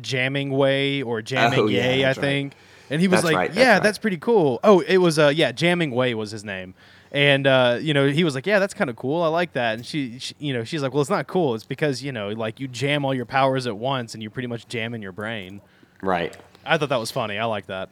jamming 0.00 0.50
way 0.50 1.02
or 1.02 1.22
jamming 1.22 1.58
Oh, 1.60 1.66
yeah, 1.66 1.84
yay, 1.90 2.04
I 2.04 2.08
that's 2.08 2.18
right. 2.18 2.22
think. 2.24 2.54
And 2.90 3.00
he 3.02 3.08
was 3.08 3.18
That's 3.22 3.24
like, 3.24 3.36
right, 3.36 3.48
that's 3.50 3.58
"Yeah, 3.58 3.72
right. 3.74 3.82
that's 3.82 3.98
pretty 3.98 4.16
cool." 4.18 4.60
Oh, 4.64 4.80
it 4.80 4.98
was 4.98 5.18
uh, 5.18 5.32
yeah, 5.34 5.52
jamming 5.52 5.90
way 5.90 6.14
was 6.14 6.30
his 6.30 6.44
name. 6.44 6.74
And 7.10 7.46
uh, 7.46 7.78
you 7.80 7.94
know, 7.94 8.08
he 8.08 8.24
was 8.24 8.34
like, 8.34 8.46
"Yeah, 8.46 8.58
that's 8.58 8.74
kind 8.74 8.90
of 8.90 8.96
cool. 8.96 9.22
I 9.22 9.28
like 9.28 9.52
that." 9.54 9.74
And 9.74 9.86
she, 9.86 10.18
she, 10.18 10.34
you 10.38 10.52
know, 10.52 10.64
she's 10.64 10.82
like, 10.82 10.92
"Well, 10.92 11.00
it's 11.00 11.10
not 11.10 11.26
cool. 11.26 11.54
It's 11.54 11.64
because 11.64 12.02
you 12.02 12.12
know, 12.12 12.28
like 12.30 12.60
you 12.60 12.68
jam 12.68 13.04
all 13.04 13.14
your 13.14 13.24
powers 13.26 13.66
at 13.66 13.76
once, 13.76 14.14
and 14.14 14.22
you 14.22 14.28
pretty 14.30 14.48
much 14.48 14.68
jam 14.68 14.94
in 14.94 15.00
your 15.02 15.12
brain." 15.12 15.60
Right. 16.02 16.36
I 16.66 16.76
thought 16.76 16.90
that 16.90 17.00
was 17.00 17.10
funny. 17.10 17.38
I 17.38 17.44
like 17.46 17.66
that. 17.66 17.88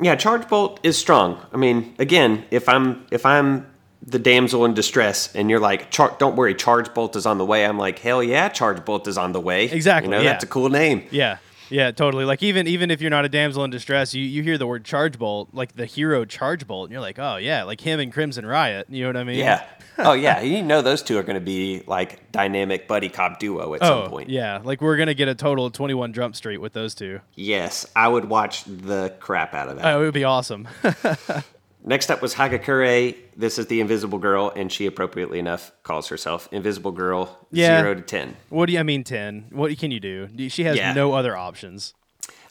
Yeah, 0.00 0.16
Charge 0.16 0.48
Bolt 0.48 0.80
is 0.82 0.98
strong. 0.98 1.40
I 1.52 1.56
mean, 1.56 1.94
again, 1.98 2.44
if 2.50 2.68
I'm 2.68 3.06
if 3.10 3.24
I'm 3.24 3.66
the 4.02 4.18
damsel 4.18 4.64
in 4.64 4.74
distress 4.74 5.34
and 5.34 5.48
you're 5.50 5.58
like, 5.58 5.90
Char- 5.90 6.14
don't 6.18 6.36
worry, 6.36 6.54
Charge 6.54 6.92
Bolt 6.94 7.16
is 7.16 7.26
on 7.26 7.38
the 7.38 7.44
way. 7.44 7.64
I'm 7.64 7.78
like, 7.78 7.98
hell 7.98 8.22
yeah, 8.22 8.48
Charge 8.48 8.84
Bolt 8.84 9.08
is 9.08 9.16
on 9.18 9.32
the 9.32 9.40
way. 9.40 9.64
Exactly, 9.64 10.08
You 10.08 10.16
know, 10.16 10.22
yeah. 10.22 10.32
that's 10.32 10.44
a 10.44 10.46
cool 10.46 10.68
name. 10.68 11.04
Yeah, 11.10 11.38
Yeah, 11.70 11.90
totally. 11.90 12.24
Like 12.24 12.42
even 12.42 12.66
even 12.66 12.90
if 12.90 13.00
you're 13.00 13.10
not 13.10 13.24
a 13.24 13.28
damsel 13.28 13.64
in 13.64 13.70
distress, 13.70 14.14
you, 14.14 14.22
you 14.22 14.42
hear 14.42 14.56
the 14.58 14.66
word 14.66 14.84
charge 14.84 15.18
bolt, 15.18 15.48
like 15.52 15.74
the 15.76 15.86
hero 15.86 16.24
charge 16.24 16.66
bolt, 16.66 16.86
and 16.86 16.92
you're 16.92 17.00
like, 17.00 17.18
oh 17.18 17.36
yeah, 17.36 17.64
like 17.64 17.80
him 17.80 17.98
and 18.00 18.12
Crimson 18.12 18.46
Riot. 18.46 18.86
You 18.88 19.02
know 19.02 19.08
what 19.08 19.16
I 19.16 19.24
mean? 19.24 19.38
Yeah. 19.38 19.64
oh 19.98 20.12
yeah, 20.12 20.40
you 20.42 20.62
know 20.62 20.82
those 20.82 21.02
two 21.02 21.18
are 21.18 21.22
going 21.22 21.34
to 21.38 21.40
be 21.44 21.82
like 21.86 22.30
dynamic 22.32 22.86
buddy 22.86 23.08
cop 23.08 23.38
duo 23.38 23.74
at 23.74 23.82
Oh 23.82 24.02
some 24.04 24.10
point. 24.10 24.28
yeah, 24.28 24.60
like 24.62 24.80
we're 24.80 24.96
gonna 24.96 25.14
get 25.14 25.28
a 25.28 25.34
total 25.34 25.66
of 25.66 25.72
21 25.72 26.12
Jump 26.12 26.36
Street 26.36 26.58
with 26.58 26.72
those 26.72 26.94
two. 26.94 27.20
Yes, 27.34 27.86
I 27.96 28.08
would 28.08 28.26
watch 28.26 28.64
the 28.64 29.14
crap 29.20 29.54
out 29.54 29.68
of 29.68 29.76
that. 29.76 29.86
Oh, 29.94 30.00
it 30.00 30.04
would 30.04 30.14
be 30.14 30.24
awesome. 30.24 30.68
Next 31.88 32.10
up 32.10 32.20
was 32.20 32.34
Hagakure. 32.34 33.16
This 33.36 33.58
is 33.60 33.68
the 33.68 33.80
Invisible 33.80 34.18
Girl, 34.18 34.52
and 34.56 34.72
she 34.72 34.86
appropriately 34.86 35.38
enough 35.38 35.70
calls 35.84 36.08
herself 36.08 36.48
Invisible 36.50 36.90
Girl. 36.90 37.38
Yeah. 37.52 37.80
Zero 37.80 37.94
to 37.94 38.00
ten. 38.02 38.36
what 38.48 38.66
do 38.66 38.72
you 38.72 38.80
I 38.80 38.82
mean 38.82 39.04
10? 39.04 39.46
What 39.52 39.76
can 39.78 39.92
you 39.92 40.00
do? 40.00 40.28
She 40.48 40.64
has 40.64 40.76
Yeah. 40.76 40.92
no 40.94 41.12
other 41.12 41.36
options. 41.36 41.94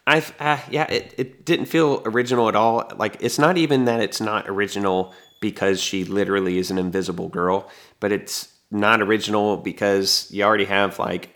I've 0.07 0.33
uh, 0.39 0.59
yeah, 0.69 0.89
it, 0.89 1.13
it 1.17 1.45
didn't 1.45 1.65
feel 1.65 2.01
original 2.05 2.47
at 2.47 2.55
all. 2.55 2.89
Like 2.95 3.17
it's 3.19 3.37
not 3.37 3.57
even 3.57 3.85
that 3.85 3.99
it's 4.01 4.21
not 4.21 4.47
original 4.47 5.13
because 5.41 5.81
she 5.81 6.05
literally 6.05 6.57
is 6.57 6.71
an 6.71 6.77
invisible 6.77 7.27
girl, 7.27 7.69
but 7.99 8.11
it's 8.11 8.47
not 8.71 9.01
original 9.01 9.57
because 9.57 10.29
you 10.31 10.43
already 10.43 10.65
have 10.65 10.97
like, 10.99 11.35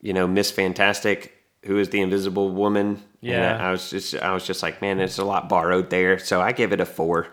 you 0.00 0.12
know, 0.12 0.26
Miss 0.26 0.50
Fantastic, 0.50 1.34
who 1.64 1.78
is 1.78 1.88
the 1.90 2.00
Invisible 2.00 2.50
Woman. 2.50 3.02
Yeah. 3.20 3.54
And 3.54 3.62
I 3.62 3.70
was 3.70 3.90
just 3.90 4.14
I 4.16 4.32
was 4.32 4.46
just 4.46 4.62
like, 4.62 4.80
man, 4.80 5.00
it's 5.00 5.18
a 5.18 5.24
lot 5.24 5.48
borrowed 5.48 5.90
there. 5.90 6.18
So 6.18 6.40
I 6.40 6.52
give 6.52 6.72
it 6.72 6.80
a 6.80 6.86
four. 6.86 7.28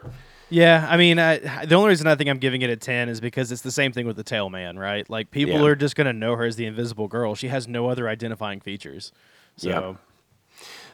Yeah, 0.50 0.88
I 0.90 0.96
mean, 0.96 1.20
I, 1.20 1.66
the 1.66 1.76
only 1.76 1.90
reason 1.90 2.08
I 2.08 2.16
think 2.16 2.30
I'm 2.30 2.38
giving 2.38 2.62
it 2.62 2.70
a 2.70 2.78
10 2.78 3.10
is 3.10 3.20
because 3.20 3.52
it's 3.52 3.64
the 3.64 3.72
same 3.72 3.92
thing 3.92 4.08
with 4.08 4.16
the 4.16 4.24
Tail 4.24 4.50
Man, 4.50 4.80
right? 4.80 5.10
Like 5.10 5.30
people 5.30 5.56
Yeah. 5.56 5.66
are 5.66 5.76
just 5.76 5.98
gonna 5.98 6.14
know 6.14 6.36
her 6.38 6.46
as 6.46 6.56
the 6.56 6.66
Invisible 6.66 7.10
Girl. 7.10 7.36
She 7.36 7.50
has 7.50 7.68
no 7.68 7.90
other 7.90 8.08
identifying 8.08 8.62
features. 8.62 9.12
So. 9.58 9.98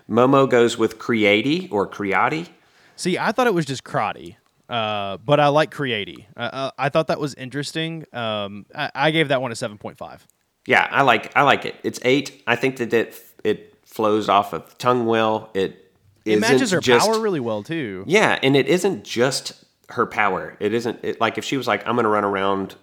Momo 0.10 0.50
goes 0.50 0.78
with 0.78 0.98
Creati 1.00 1.72
or 1.72 1.88
Creati. 1.88 2.50
See, 2.96 3.18
I 3.18 3.32
thought 3.32 3.48
it 3.48 3.54
was 3.54 3.66
just 3.66 3.84
Crotty, 3.84 4.38
uh, 4.70 5.18
but 5.18 5.40
I 5.40 5.48
like 5.48 5.72
Creati. 5.74 6.26
Uh, 6.36 6.40
uh, 6.40 6.72
I 6.78 6.90
thought 6.90 7.08
that 7.08 7.20
was 7.20 7.34
interesting. 7.36 8.06
Um, 8.14 8.66
I, 8.76 8.92
I 8.94 9.12
gave 9.12 9.30
that 9.30 9.42
one 9.42 9.52
a 9.52 9.56
seven 9.56 9.78
point 9.78 9.98
five. 9.98 10.28
Yeah, 10.66 10.88
I 10.90 11.02
like 11.02 11.36
I 11.36 11.42
like 11.44 11.66
it. 11.66 11.76
It's 11.84 12.00
eight. 12.04 12.42
I 12.48 12.56
think 12.56 12.78
that 12.78 12.94
it 12.94 13.22
it 13.44 13.76
flows 13.86 14.30
off 14.30 14.54
of 14.54 14.70
the 14.70 14.76
tongue 14.76 15.06
well. 15.06 15.50
It 15.54 15.92
It 16.26 16.40
matches 16.40 16.72
her 16.72 16.80
just- 16.80 17.06
power 17.08 17.20
really 17.20 17.40
well 17.42 17.64
too. 17.64 18.04
Yeah, 18.08 18.40
and 18.42 18.56
it 18.56 18.68
isn't 18.68 19.04
just 19.04 19.64
her 19.90 20.06
power. 20.06 20.56
It 20.60 20.74
isn't 20.74 21.00
it, 21.04 21.20
like 21.22 21.38
if 21.38 21.44
she 21.46 21.58
was 21.58 21.68
like, 21.68 21.86
I'm 21.88 21.96
going 21.96 22.06
to 22.06 22.10
run 22.10 22.24
around 22.24 22.76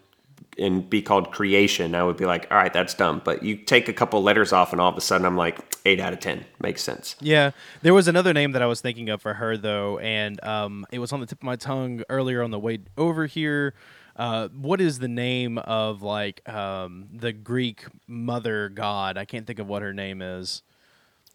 and 0.59 0.88
be 0.90 1.01
called 1.01 1.33
creation, 1.33 1.95
I 1.95 2.03
would 2.03 2.19
be 2.19 2.27
like, 2.27 2.47
all 2.51 2.57
right, 2.59 2.73
that's 2.73 2.93
dumb. 2.93 3.23
But 3.25 3.43
you 3.43 3.57
take 3.57 3.88
a 3.88 3.93
couple 3.95 4.23
letters 4.23 4.53
off, 4.53 4.73
and 4.73 4.81
all 4.81 4.90
of 4.90 4.97
a 4.97 5.01
sudden, 5.01 5.25
I'm 5.27 5.37
like, 5.37 5.59
eight 5.87 5.99
out 6.01 6.12
of 6.12 6.21
ten 6.21 6.45
makes 6.61 6.83
sense. 6.83 7.16
Yeah, 7.21 7.53
there 7.81 7.95
was 7.95 8.09
another 8.09 8.35
name 8.35 8.53
that 8.53 8.61
I 8.61 8.66
was 8.66 8.81
thinking 8.83 9.09
of 9.09 9.23
for 9.23 9.35
her 9.35 9.57
though, 9.57 9.99
and 10.01 10.43
um, 10.45 10.87
it 10.93 10.99
was 10.99 11.12
on 11.12 11.21
the 11.21 11.27
tip 11.27 11.38
of 11.38 11.45
my 11.45 11.57
tongue 11.57 12.03
earlier 12.11 12.43
on 12.43 12.51
the 12.51 12.59
way 12.59 12.81
over 12.99 13.25
here. 13.27 13.75
Uh, 14.20 14.48
what 14.48 14.83
is 14.83 14.98
the 14.98 15.09
name 15.09 15.56
of 15.56 16.02
like 16.02 16.46
um, 16.46 17.09
the 17.11 17.33
Greek 17.33 17.87
mother 18.06 18.68
god? 18.68 19.16
I 19.16 19.24
can't 19.24 19.46
think 19.46 19.59
of 19.59 19.66
what 19.66 19.80
her 19.80 19.94
name 19.94 20.20
is. 20.20 20.62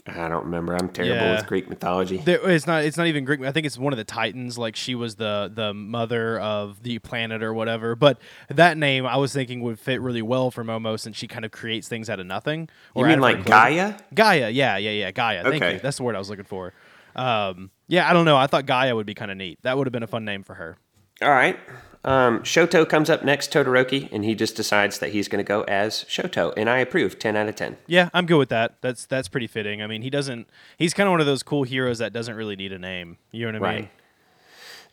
I 0.07 0.27
don't 0.27 0.43
remember. 0.45 0.75
I'm 0.75 0.89
terrible 0.89 1.15
Yeah. 1.15 1.35
with 1.37 1.47
Greek 1.47 1.67
mythology. 1.67 2.17
There, 2.17 2.47
it's 2.47 2.67
not. 2.67 2.83
It's 2.83 2.95
not 2.95 3.07
even 3.07 3.25
Greek. 3.25 3.41
I 3.41 3.51
think 3.51 3.65
it's 3.65 3.75
one 3.75 3.91
of 3.91 3.97
the 3.97 4.03
Titans. 4.03 4.55
Like 4.55 4.75
she 4.75 4.93
was 4.93 5.15
the 5.15 5.51
the 5.51 5.73
mother 5.73 6.39
of 6.39 6.83
the 6.83 6.99
planet 6.99 7.41
or 7.41 7.55
whatever. 7.55 7.95
But 7.95 8.19
that 8.49 8.77
name 8.77 9.07
I 9.07 9.17
was 9.17 9.33
thinking 9.33 9.61
would 9.61 9.79
fit 9.79 9.99
really 10.01 10.21
well 10.21 10.51
for 10.51 10.63
Momo 10.63 10.99
since 10.99 11.17
she 11.17 11.27
kind 11.27 11.43
of 11.43 11.49
creates 11.49 11.87
things 11.87 12.07
out 12.07 12.19
of 12.19 12.27
nothing. 12.27 12.69
you 12.95 13.03
mean 13.03 13.13
out 13.13 13.17
of 13.17 13.17
her 13.17 13.21
like. 13.39 13.45
Gaia? 13.47 13.93
Gaia. 14.13 14.49
Yeah, 14.51 14.77
yeah, 14.77 14.91
yeah. 14.91 15.09
Gaia. 15.11 15.41
Thank 15.41 15.55
Okay. 15.63 15.73
you. 15.73 15.79
That's 15.79 15.97
the 15.97 16.03
word 16.03 16.13
I 16.15 16.19
was 16.19 16.29
looking 16.29 16.45
for. 16.45 16.71
Um, 17.15 17.71
yeah, 17.87 18.07
I 18.07 18.13
don't 18.13 18.25
know. 18.25 18.37
I 18.37 18.45
thought 18.45 18.67
Gaia 18.67 18.95
would 18.95 19.07
be 19.07 19.15
kind 19.15 19.31
of 19.31 19.37
neat. 19.37 19.57
That 19.63 19.75
would 19.75 19.87
have 19.87 19.91
been 19.91 20.03
a 20.03 20.07
fun 20.07 20.23
name 20.23 20.43
for 20.43 20.53
her. 20.53 20.77
All 21.21 21.29
right. 21.29 21.57
Um, 22.03 22.41
Shoto 22.41 22.87
comes 22.87 23.09
up 23.09 23.23
next, 23.23 23.51
Todoroki, 23.51 24.11
and 24.11 24.23
he 24.23 24.35
just 24.35 24.55
decides 24.55 24.99
that 24.99 25.11
he's 25.11 25.27
going 25.27 25.43
to 25.43 25.47
go 25.47 25.63
as 25.63 26.03
Shoto, 26.03 26.53
and 26.55 26.69
I 26.69 26.77
approve. 26.77 27.17
Ten 27.17 27.35
out 27.35 27.49
of 27.49 27.55
ten. 27.55 27.77
Yeah, 27.87 28.09
I'm 28.13 28.27
good 28.27 28.37
with 28.37 28.49
that. 28.49 28.75
That's 28.81 29.07
that's 29.07 29.27
pretty 29.27 29.47
fitting. 29.47 29.81
I 29.81 29.87
mean, 29.87 30.03
he 30.03 30.11
doesn't. 30.11 30.47
He's 30.77 30.93
kind 30.93 31.07
of 31.07 31.11
one 31.11 31.19
of 31.19 31.25
those 31.25 31.41
cool 31.41 31.63
heroes 31.63 31.97
that 31.97 32.13
doesn't 32.13 32.35
really 32.35 32.55
need 32.55 32.71
a 32.71 32.77
name. 32.77 33.17
You 33.31 33.51
know 33.51 33.59
what 33.59 33.67
I 33.67 33.73
mean? 33.73 33.81
Right. 33.83 33.91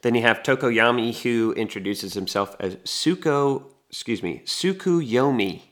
Then 0.00 0.14
you 0.14 0.22
have 0.22 0.42
Tokoyami, 0.42 1.22
who 1.22 1.52
introduces 1.52 2.14
himself 2.14 2.56
as 2.58 2.76
Suko, 2.76 3.64
excuse 3.88 4.22
me, 4.22 4.42
Sukuyomi. 4.46 5.62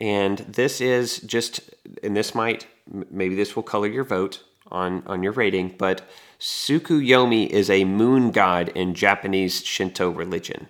And 0.00 0.38
this 0.38 0.80
is 0.80 1.20
just, 1.20 1.60
and 2.02 2.16
this 2.16 2.34
might, 2.34 2.66
maybe 3.10 3.34
this 3.34 3.54
will 3.54 3.62
color 3.62 3.86
your 3.86 4.04
vote 4.04 4.42
on, 4.70 5.02
on 5.06 5.22
your 5.22 5.32
rating, 5.32 5.74
but 5.78 6.08
Sukuyomi 6.38 7.48
is 7.48 7.70
a 7.70 7.84
moon 7.84 8.30
god 8.30 8.68
in 8.70 8.94
Japanese 8.94 9.64
Shinto 9.64 10.10
religion. 10.10 10.68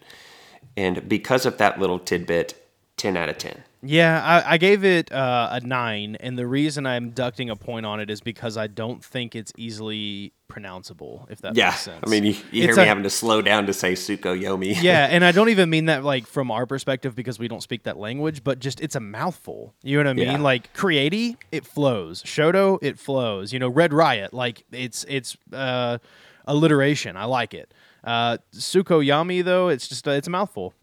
And 0.76 1.08
because 1.08 1.46
of 1.46 1.58
that 1.58 1.78
little 1.78 1.98
tidbit, 1.98 2.68
10 2.96 3.16
out 3.16 3.28
of 3.28 3.38
10. 3.38 3.62
Yeah, 3.84 4.22
I, 4.22 4.54
I 4.54 4.56
gave 4.58 4.84
it 4.84 5.12
uh, 5.12 5.48
a 5.52 5.60
nine, 5.60 6.16
and 6.20 6.38
the 6.38 6.46
reason 6.46 6.86
I'm 6.86 7.12
ducting 7.12 7.50
a 7.50 7.56
point 7.56 7.84
on 7.84 8.00
it 8.00 8.08
is 8.10 8.20
because 8.20 8.56
I 8.56 8.66
don't 8.66 9.04
think 9.04 9.34
it's 9.36 9.52
easily 9.58 10.32
pronounceable. 10.48 11.30
If 11.30 11.40
that 11.42 11.54
Yeah. 11.56 11.66
makes 11.70 11.80
sense. 11.82 12.00
I 12.06 12.08
mean, 12.08 12.24
you, 12.24 12.34
you 12.50 12.62
hear 12.62 12.76
me 12.76 12.82
a- 12.82 12.86
having 12.86 13.02
to 13.02 13.10
slow 13.10 13.42
down 13.42 13.66
to 13.66 13.72
say 13.72 13.92
Suko 13.92 14.38
Yomi. 14.40 14.76
yeah, 14.82 15.06
and 15.10 15.24
I 15.24 15.32
don't 15.36 15.48
even 15.50 15.68
mean 15.70 15.86
that 15.86 16.02
like 16.04 16.26
from 16.26 16.50
our 16.50 16.66
perspective 16.66 17.14
because 17.14 17.38
we 17.38 17.46
don't 17.48 17.62
speak 17.62 17.82
that 17.84 17.98
language, 17.98 18.42
but 18.44 18.58
just 18.58 18.80
it's 18.80 18.94
a 18.96 19.00
mouthful. 19.00 19.74
You 19.82 19.96
know 19.98 20.04
what 20.04 20.10
I 20.10 20.12
mean? 20.14 20.26
Yeah. 20.26 20.38
Like 20.38 20.72
Creati, 20.74 21.36
it 21.52 21.66
flows. 21.66 22.22
Shoto, 22.22 22.78
it 22.82 22.98
flows. 22.98 23.52
You 23.52 23.58
know, 23.58 23.68
Red 23.68 23.92
Riot, 23.92 24.32
like 24.32 24.64
it's 24.72 25.04
it's 25.08 25.36
uh, 25.52 25.98
alliteration. 26.46 27.16
I 27.16 27.24
like 27.24 27.54
it. 27.54 27.72
Uh, 28.02 28.36
Sukoyami 28.54 29.42
though, 29.44 29.68
it's 29.68 29.88
just 29.88 30.06
uh, 30.06 30.12
it's 30.12 30.26
a 30.28 30.30
mouthful. 30.30 30.74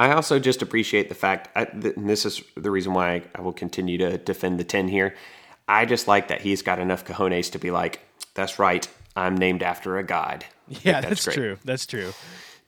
I 0.00 0.12
also 0.12 0.38
just 0.38 0.62
appreciate 0.62 1.10
the 1.10 1.14
fact, 1.14 1.50
I, 1.54 1.66
th- 1.66 1.94
and 1.94 2.08
this 2.08 2.24
is 2.24 2.42
the 2.56 2.70
reason 2.70 2.94
why 2.94 3.16
I, 3.16 3.22
I 3.34 3.40
will 3.42 3.52
continue 3.52 3.98
to 3.98 4.16
defend 4.16 4.58
the 4.58 4.64
10 4.64 4.88
here. 4.88 5.14
I 5.68 5.84
just 5.84 6.08
like 6.08 6.28
that 6.28 6.40
he's 6.40 6.62
got 6.62 6.78
enough 6.78 7.04
cojones 7.04 7.52
to 7.52 7.58
be 7.58 7.70
like, 7.70 8.00
that's 8.32 8.58
right, 8.58 8.88
I'm 9.14 9.36
named 9.36 9.62
after 9.62 9.98
a 9.98 10.02
god. 10.02 10.46
Yeah, 10.68 11.02
that's, 11.02 11.26
great. 11.26 11.34
true. 11.34 11.58
That's 11.66 11.84
true. 11.84 12.14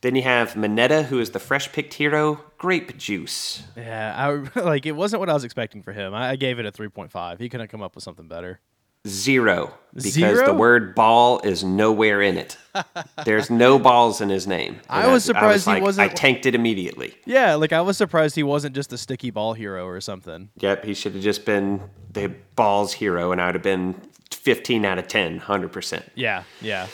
Then 0.02 0.14
you 0.14 0.22
have 0.22 0.52
Mineta, 0.52 1.06
who 1.06 1.20
is 1.20 1.30
the 1.30 1.38
fresh 1.38 1.72
picked 1.72 1.94
hero, 1.94 2.38
Grape 2.58 2.98
Juice. 2.98 3.62
Yeah, 3.76 4.12
I 4.14 4.60
like 4.60 4.84
it 4.84 4.92
wasn't 4.92 5.20
what 5.20 5.30
I 5.30 5.32
was 5.32 5.44
expecting 5.44 5.82
for 5.82 5.92
him. 5.92 6.12
I, 6.12 6.32
I 6.32 6.36
gave 6.36 6.58
it 6.58 6.66
a 6.66 6.70
three 6.70 6.88
point 6.88 7.10
five. 7.10 7.38
He 7.38 7.48
couldn't 7.48 7.68
come 7.68 7.80
up 7.80 7.94
with 7.94 8.04
something 8.04 8.28
better. 8.28 8.60
Zero. 9.06 9.74
Because 9.94 10.12
Zero? 10.14 10.46
the 10.46 10.54
word 10.54 10.94
ball 10.94 11.40
is 11.40 11.62
nowhere 11.62 12.22
in 12.22 12.38
it. 12.38 12.56
There's 13.26 13.50
no 13.50 13.78
balls 13.78 14.22
in 14.22 14.30
his 14.30 14.46
name. 14.46 14.80
I 14.88 15.06
was 15.12 15.22
surprised 15.24 15.66
he 15.66 15.72
like- 15.72 15.82
wasn't- 15.82 16.10
I 16.10 16.14
tanked 16.14 16.46
it 16.46 16.54
immediately. 16.54 17.14
Yeah, 17.26 17.56
like 17.56 17.72
I 17.74 17.82
was 17.82 17.98
surprised 17.98 18.34
he 18.34 18.42
wasn't 18.42 18.74
just 18.74 18.90
a 18.92 18.98
sticky 18.98 19.30
ball 19.30 19.52
hero 19.52 19.86
or 19.86 20.00
something. 20.00 20.48
Yep, 20.60 20.84
he 20.84 20.94
should 20.94 21.12
have 21.14 21.22
just 21.22 21.44
been 21.44 21.82
the 22.10 22.28
balls 22.56 22.94
hero, 22.94 23.32
and 23.32 23.40
I 23.40 23.46
would 23.46 23.54
have 23.56 23.62
been 23.62 24.00
15 24.30 24.84
out 24.86 24.98
of 24.98 25.08
10, 25.08 25.40
100%. 25.40 26.02
Yeah, 26.14 26.44
yeah. 26.62 26.86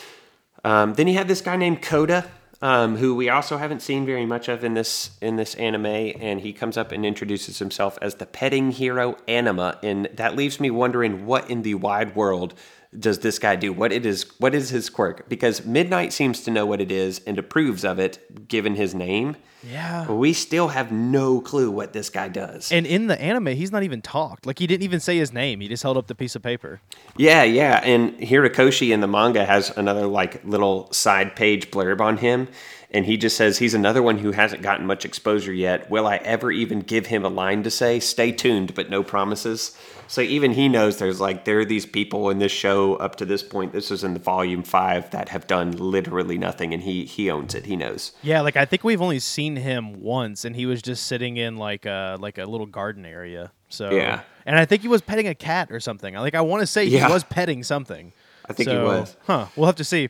Um, 0.65 0.95
then 0.95 1.07
you 1.07 1.13
have 1.13 1.29
this 1.29 1.39
guy 1.39 1.55
named 1.55 1.81
Koda, 1.81 2.29
um, 2.61 2.97
who 2.97 3.15
we 3.15 3.29
also 3.29 3.57
haven't 3.57 3.81
seen 3.81 4.05
very 4.05 4.25
much 4.25 4.49
of 4.49 4.63
in 4.63 4.73
this 4.73 5.11
in 5.21 5.37
this 5.37 5.55
anime, 5.55 5.85
and 5.85 6.41
he 6.41 6.51
comes 6.51 6.77
up 6.77 6.91
and 6.91 7.05
introduces 7.05 7.59
himself 7.59 7.97
as 8.01 8.15
the 8.15 8.25
petting 8.25 8.71
hero 8.71 9.15
Anima, 9.27 9.79
and 9.81 10.09
that 10.13 10.35
leaves 10.35 10.59
me 10.59 10.69
wondering 10.69 11.25
what 11.25 11.49
in 11.49 11.61
the 11.61 11.75
wide 11.75 12.15
world 12.15 12.53
does 12.97 13.19
this 13.19 13.37
guy 13.37 13.55
do? 13.55 13.71
What 13.71 13.91
it 13.91 14.05
is? 14.05 14.25
What 14.39 14.55
is 14.55 14.69
his 14.69 14.89
quirk? 14.89 15.29
Because 15.29 15.65
Midnight 15.65 16.11
seems 16.11 16.41
to 16.41 16.51
know 16.51 16.65
what 16.65 16.81
it 16.81 16.91
is 16.91 17.21
and 17.27 17.37
approves 17.37 17.85
of 17.85 17.99
it, 17.99 18.47
given 18.47 18.75
his 18.75 18.95
name. 18.95 19.35
Yeah. 19.63 20.05
But 20.07 20.15
we 20.15 20.33
still 20.33 20.69
have 20.69 20.91
no 20.91 21.41
clue 21.41 21.69
what 21.69 21.93
this 21.93 22.09
guy 22.09 22.29
does. 22.29 22.71
And 22.71 22.87
in 22.87 23.07
the 23.07 23.21
anime, 23.21 23.47
he's 23.47 23.71
not 23.71 23.83
even 23.83 24.01
talked. 24.01 24.45
Like 24.45 24.57
he 24.57 24.65
didn't 24.65 24.83
even 24.83 24.99
say 24.99 25.17
his 25.17 25.33
name. 25.33 25.59
He 25.59 25.67
just 25.67 25.83
held 25.83 25.97
up 25.97 26.07
the 26.07 26.15
piece 26.15 26.35
of 26.35 26.41
paper. 26.41 26.81
Yeah, 27.17 27.43
yeah. 27.43 27.81
And 27.83 28.17
Hirokoshi 28.19 28.91
in 28.91 29.01
the 29.01 29.07
manga 29.07 29.45
has 29.45 29.75
another 29.77 30.07
like 30.07 30.43
little 30.45 30.91
side 30.91 31.35
page 31.35 31.71
blurb 31.71 32.01
on 32.01 32.17
him. 32.17 32.47
And 32.91 33.05
he 33.05 33.17
just 33.17 33.37
says 33.37 33.59
he's 33.59 33.75
another 33.75 34.01
one 34.01 34.17
who 34.17 34.31
hasn't 34.31 34.63
gotten 34.63 34.87
much 34.87 35.05
exposure 35.05 35.53
yet. 35.53 35.91
Will 35.91 36.07
I 36.07 36.17
ever 36.17 36.51
even 36.51 36.79
give 36.79 37.05
him 37.05 37.23
a 37.23 37.29
line 37.29 37.61
to 37.63 37.69
say? 37.69 37.99
Stay 37.99 38.31
tuned, 38.31 38.73
but 38.73 38.89
no 38.89 39.03
promises. 39.03 39.77
So 40.09 40.21
even 40.21 40.53
he 40.53 40.67
knows 40.67 40.97
there's 40.97 41.21
like 41.21 41.45
there 41.45 41.59
are 41.59 41.65
these 41.65 41.85
people 41.85 42.31
in 42.31 42.39
this 42.39 42.51
show 42.51 42.95
up 42.95 43.15
to 43.17 43.25
this 43.25 43.43
point. 43.43 43.73
This 43.73 43.91
is 43.91 44.03
in 44.03 44.15
the 44.15 44.19
volume 44.19 44.63
five 44.63 45.11
that 45.11 45.29
have 45.29 45.45
done 45.45 45.71
literally 45.73 46.35
nothing, 46.39 46.73
and 46.73 46.81
he 46.81 47.05
he 47.05 47.29
owns 47.29 47.53
it. 47.53 47.67
He 47.67 47.75
knows. 47.75 48.11
Yeah, 48.23 48.41
like 48.41 48.57
I 48.57 48.65
think 48.65 48.83
we've 48.83 49.03
only 49.03 49.19
seen 49.19 49.55
him 49.55 50.01
once, 50.01 50.45
and 50.45 50.55
he 50.55 50.65
was 50.65 50.81
just 50.81 51.05
sitting 51.05 51.37
in 51.37 51.57
like 51.57 51.85
a 51.85 52.17
like 52.19 52.39
a 52.39 52.45
little 52.45 52.65
garden 52.65 53.05
area. 53.05 53.51
So 53.69 53.91
Yeah. 53.91 54.21
and 54.47 54.57
I 54.57 54.65
think 54.65 54.81
he 54.81 54.87
was 54.87 55.01
petting 55.01 55.27
a 55.27 55.35
cat 55.35 55.71
or 55.71 55.79
something. 55.79 56.15
Like 56.15 56.33
I 56.33 56.41
want 56.41 56.61
to 56.61 56.67
say 56.67 56.85
Yeah. 56.85 57.05
he 57.05 57.13
was 57.13 57.23
petting 57.23 57.61
something. 57.63 58.11
I 58.47 58.53
think 58.53 58.67
he 58.69 58.75
was. 58.77 59.15
Huh? 59.27 59.45
We'll 59.55 59.67
have 59.67 59.75
to 59.75 59.83
see. 59.83 60.09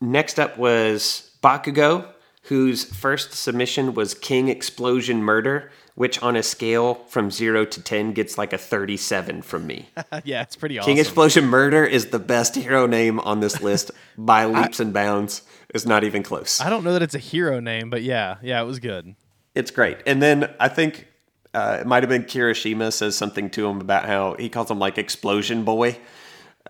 Next 0.00 0.38
up 0.38 0.56
was 0.56 1.32
Bakugo, 1.42 2.06
whose 2.46 2.84
first 2.84 3.32
submission 3.32 3.94
was 3.94 4.14
King 4.14 4.48
Explosion 4.48 5.22
Murder, 5.22 5.70
which 5.96 6.22
on 6.22 6.36
a 6.36 6.42
scale 6.42 6.94
from 7.08 7.30
0 7.30 7.64
to 7.66 7.82
10 7.82 8.12
gets 8.12 8.38
like 8.38 8.52
a 8.52 8.58
37 8.58 9.42
from 9.42 9.66
me. 9.66 9.88
yeah, 10.24 10.42
it's 10.42 10.54
pretty 10.54 10.78
awesome. 10.78 10.90
King 10.90 10.98
Explosion 10.98 11.46
Murder 11.46 11.84
is 11.84 12.06
the 12.06 12.18
best 12.20 12.54
hero 12.54 12.86
name 12.86 13.18
on 13.20 13.40
this 13.40 13.60
list 13.62 13.90
by 14.18 14.44
leaps 14.44 14.78
and 14.78 14.92
bounds. 14.92 15.42
It's 15.70 15.86
not 15.86 16.04
even 16.04 16.22
close. 16.22 16.60
I 16.60 16.70
don't 16.70 16.84
know 16.84 16.92
that 16.92 17.02
it's 17.02 17.16
a 17.16 17.20
hero 17.20 17.58
name, 17.58 17.90
but 17.90 18.02
yeah, 18.02 18.36
yeah, 18.42 18.62
it 18.62 18.64
was 18.64 18.78
good. 18.78 19.16
It's 19.54 19.72
great. 19.72 19.98
And 20.06 20.22
then 20.22 20.54
I 20.60 20.68
think 20.68 21.08
uh, 21.52 21.78
it 21.80 21.86
might 21.86 22.02
have 22.04 22.10
been 22.10 22.24
Kirishima 22.24 22.92
says 22.92 23.16
something 23.16 23.50
to 23.50 23.66
him 23.66 23.80
about 23.80 24.04
how 24.04 24.36
he 24.38 24.48
calls 24.48 24.70
him 24.70 24.78
like 24.78 24.98
Explosion 24.98 25.64
Boy. 25.64 25.98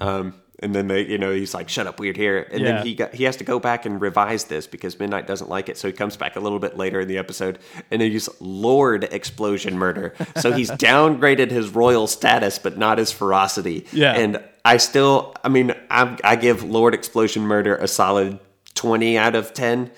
Um, 0.01 0.35
and 0.61 0.75
then 0.75 0.89
they, 0.89 1.05
you 1.07 1.19
know, 1.19 1.33
he's 1.35 1.53
like, 1.55 1.69
"Shut 1.69 1.87
up, 1.87 2.01
weird 2.01 2.17
hair." 2.17 2.47
And 2.51 2.61
Yeah. 2.63 2.73
then 2.77 2.87
he 2.87 2.95
got 2.95 3.15
he 3.15 3.25
has 3.25 3.37
to 3.37 3.45
go 3.45 3.59
back 3.59 3.85
and 3.87 4.01
revise 4.01 4.45
this 4.45 4.67
because 4.67 4.99
Midnight 4.99 5.27
doesn't 5.27 5.51
like 5.51 5.69
it. 5.69 5.77
So 5.77 5.89
he 5.89 5.93
comes 5.93 6.17
back 6.17 6.37
a 6.37 6.41
little 6.41 6.59
bit 6.59 6.77
later 6.77 7.01
in 7.01 7.09
the 7.09 7.19
episode 7.19 7.59
and 7.91 8.01
he's 8.01 8.29
Lord 8.41 9.05
Explosion 9.05 9.79
Murder. 9.79 10.15
So 10.37 10.53
he's 10.53 10.71
downgraded 10.91 11.51
his 11.51 11.71
royal 11.71 12.07
status, 12.07 12.59
but 12.59 12.79
not 12.79 12.99
his 12.99 13.13
ferocity. 13.13 13.87
Yeah. 13.93 14.13
And 14.15 14.43
I 14.65 14.79
still, 14.79 15.35
I 15.45 15.49
mean, 15.49 15.75
I, 15.91 16.19
I 16.25 16.37
give 16.37 16.65
Lord 16.65 16.95
Explosion 16.95 17.43
Murder 17.47 17.77
a 17.77 17.87
solid 17.87 18.39
twenty 18.75 19.17
out 19.19 19.35
of 19.35 19.53
ten. 19.53 19.91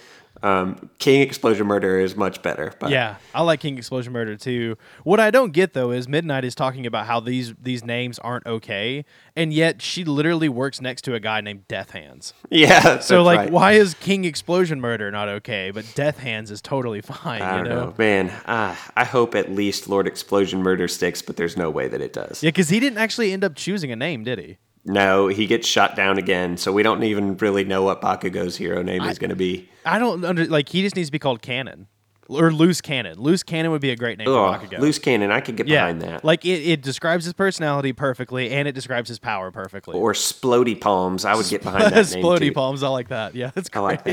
Um, 0.42 0.90
King 0.98 1.22
Explosion 1.22 1.66
Murder 1.66 1.98
is 1.98 2.16
much 2.16 2.42
better. 2.42 2.72
But 2.78 2.90
Yeah, 2.90 3.16
I 3.34 3.42
like 3.42 3.60
King 3.60 3.78
Explosion 3.78 4.12
Murder 4.12 4.36
too. 4.36 4.76
What 5.04 5.20
I 5.20 5.30
don't 5.30 5.52
get 5.52 5.72
though 5.72 5.90
is 5.90 6.08
Midnight 6.08 6.44
is 6.44 6.54
talking 6.54 6.86
about 6.86 7.06
how 7.06 7.20
these 7.20 7.54
these 7.60 7.84
names 7.84 8.18
aren't 8.18 8.46
okay, 8.46 9.04
and 9.36 9.52
yet 9.52 9.82
she 9.82 10.04
literally 10.04 10.48
works 10.48 10.80
next 10.80 11.02
to 11.02 11.14
a 11.14 11.20
guy 11.20 11.40
named 11.40 11.66
Death 11.68 11.90
Hands. 11.90 12.32
yeah. 12.50 12.98
So 13.00 13.22
like, 13.22 13.38
right. 13.38 13.50
why 13.50 13.72
is 13.72 13.94
King 13.94 14.24
Explosion 14.24 14.80
Murder 14.80 15.10
not 15.10 15.28
okay, 15.28 15.70
but 15.70 15.84
Death 15.94 16.18
Hands 16.18 16.50
is 16.50 16.60
totally 16.60 17.00
fine? 17.02 17.42
I 17.42 17.58
you 17.58 17.64
don't 17.64 17.68
know? 17.74 17.84
know, 17.86 17.94
man. 17.98 18.30
Uh, 18.46 18.76
I 18.96 19.04
hope 19.04 19.34
at 19.34 19.50
least 19.50 19.88
Lord 19.88 20.06
Explosion 20.06 20.62
Murder 20.62 20.88
sticks, 20.88 21.22
but 21.22 21.36
there's 21.36 21.56
no 21.56 21.70
way 21.70 21.88
that 21.88 22.00
it 22.00 22.12
does. 22.12 22.42
Yeah, 22.42 22.48
because 22.48 22.68
he 22.68 22.80
didn't 22.80 22.98
actually 22.98 23.32
end 23.32 23.44
up 23.44 23.54
choosing 23.54 23.92
a 23.92 23.96
name, 23.96 24.24
did 24.24 24.38
he? 24.38 24.58
No, 24.84 25.28
he 25.28 25.46
gets 25.46 25.66
shot 25.68 25.96
down 25.96 26.18
again, 26.18 26.56
so 26.56 26.72
we 26.72 26.82
don't 26.82 27.02
even 27.02 27.36
really 27.36 27.64
know 27.64 27.82
what 27.82 28.00
Bakugo's 28.00 28.56
hero 28.56 28.82
name 28.82 29.02
is 29.02 29.18
going 29.18 29.30
to 29.30 29.36
be. 29.36 29.68
I 29.84 29.98
don't 29.98 30.24
under 30.24 30.46
like 30.46 30.68
he 30.68 30.82
just 30.82 30.96
needs 30.96 31.08
to 31.08 31.12
be 31.12 31.18
called 31.18 31.42
Cannon 31.42 31.88
or 32.28 32.52
Loose 32.52 32.80
Cannon. 32.80 33.18
Loose 33.18 33.42
Cannon 33.42 33.70
would 33.70 33.80
be 33.80 33.90
a 33.90 33.96
great 33.96 34.16
name 34.18 34.28
Oh, 34.28 34.52
for 34.58 34.66
Bakugo. 34.66 34.78
loose 34.80 34.98
cannon. 34.98 35.30
I 35.30 35.40
could 35.40 35.56
get 35.56 35.66
yeah, 35.66 35.80
behind 35.86 36.02
that. 36.02 36.24
like 36.24 36.44
it, 36.44 36.62
it 36.62 36.82
describes 36.82 37.24
his 37.24 37.34
personality 37.34 37.92
perfectly, 37.92 38.50
and 38.50 38.66
it 38.68 38.72
describes 38.72 39.08
his 39.08 39.18
power 39.18 39.50
perfectly. 39.50 39.94
or 39.98 40.12
Splody 40.14 40.78
Palms. 40.80 41.24
I 41.24 41.34
would 41.34 41.48
get 41.48 41.62
behind 41.62 41.84
that 41.92 42.10
name 42.14 42.22
Splody 42.24 42.54
palms, 42.54 42.82
I 42.82 42.88
like 42.88 43.08
that. 43.08 43.34
Yeah, 43.34 43.50
that's 43.54 43.68
I 43.74 43.78
great. 43.80 43.82
like 43.82 44.04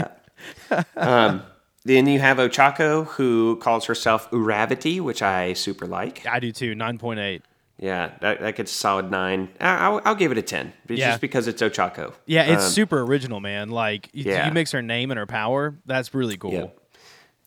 that. 0.72 0.88
um, 0.98 1.44
then 1.84 2.08
you 2.08 2.20
have 2.20 2.38
Ochako, 2.38 3.06
who 3.08 3.58
calls 3.58 3.86
herself 3.86 4.30
Uravity, 4.32 5.00
which 5.00 5.22
I 5.22 5.54
super 5.54 5.86
like. 5.86 6.26
I 6.26 6.40
do 6.40 6.52
too. 6.52 6.74
Nine 6.76 6.98
point 6.98 7.20
eight. 7.20 7.44
Yeah, 7.78 8.12
that, 8.22 8.40
that 8.40 8.56
gets 8.56 8.72
a 8.72 8.76
solid 8.76 9.12
nine. 9.12 9.50
I- 9.60 9.78
I'll, 9.86 10.02
I'll 10.06 10.16
give 10.16 10.32
it 10.32 10.38
a 10.38 10.42
ten, 10.42 10.72
Yeah. 10.88 11.10
just 11.10 11.22
because 11.22 11.48
it's 11.48 11.62
Ochako. 11.62 12.14
Yeah, 12.26 12.44
it's 12.44 12.64
Um, 12.66 12.70
super 12.72 13.02
original, 13.02 13.42
man. 13.42 13.70
Like 13.70 14.10
y- 14.16 14.24
yeah. 14.26 14.48
you 14.48 14.54
mix 14.54 14.72
her 14.72 14.82
name 14.82 15.12
and 15.12 15.18
her 15.18 15.26
power. 15.26 15.76
That's 15.86 16.14
really 16.14 16.38
cool. 16.38 16.54
Yep. 16.54 16.80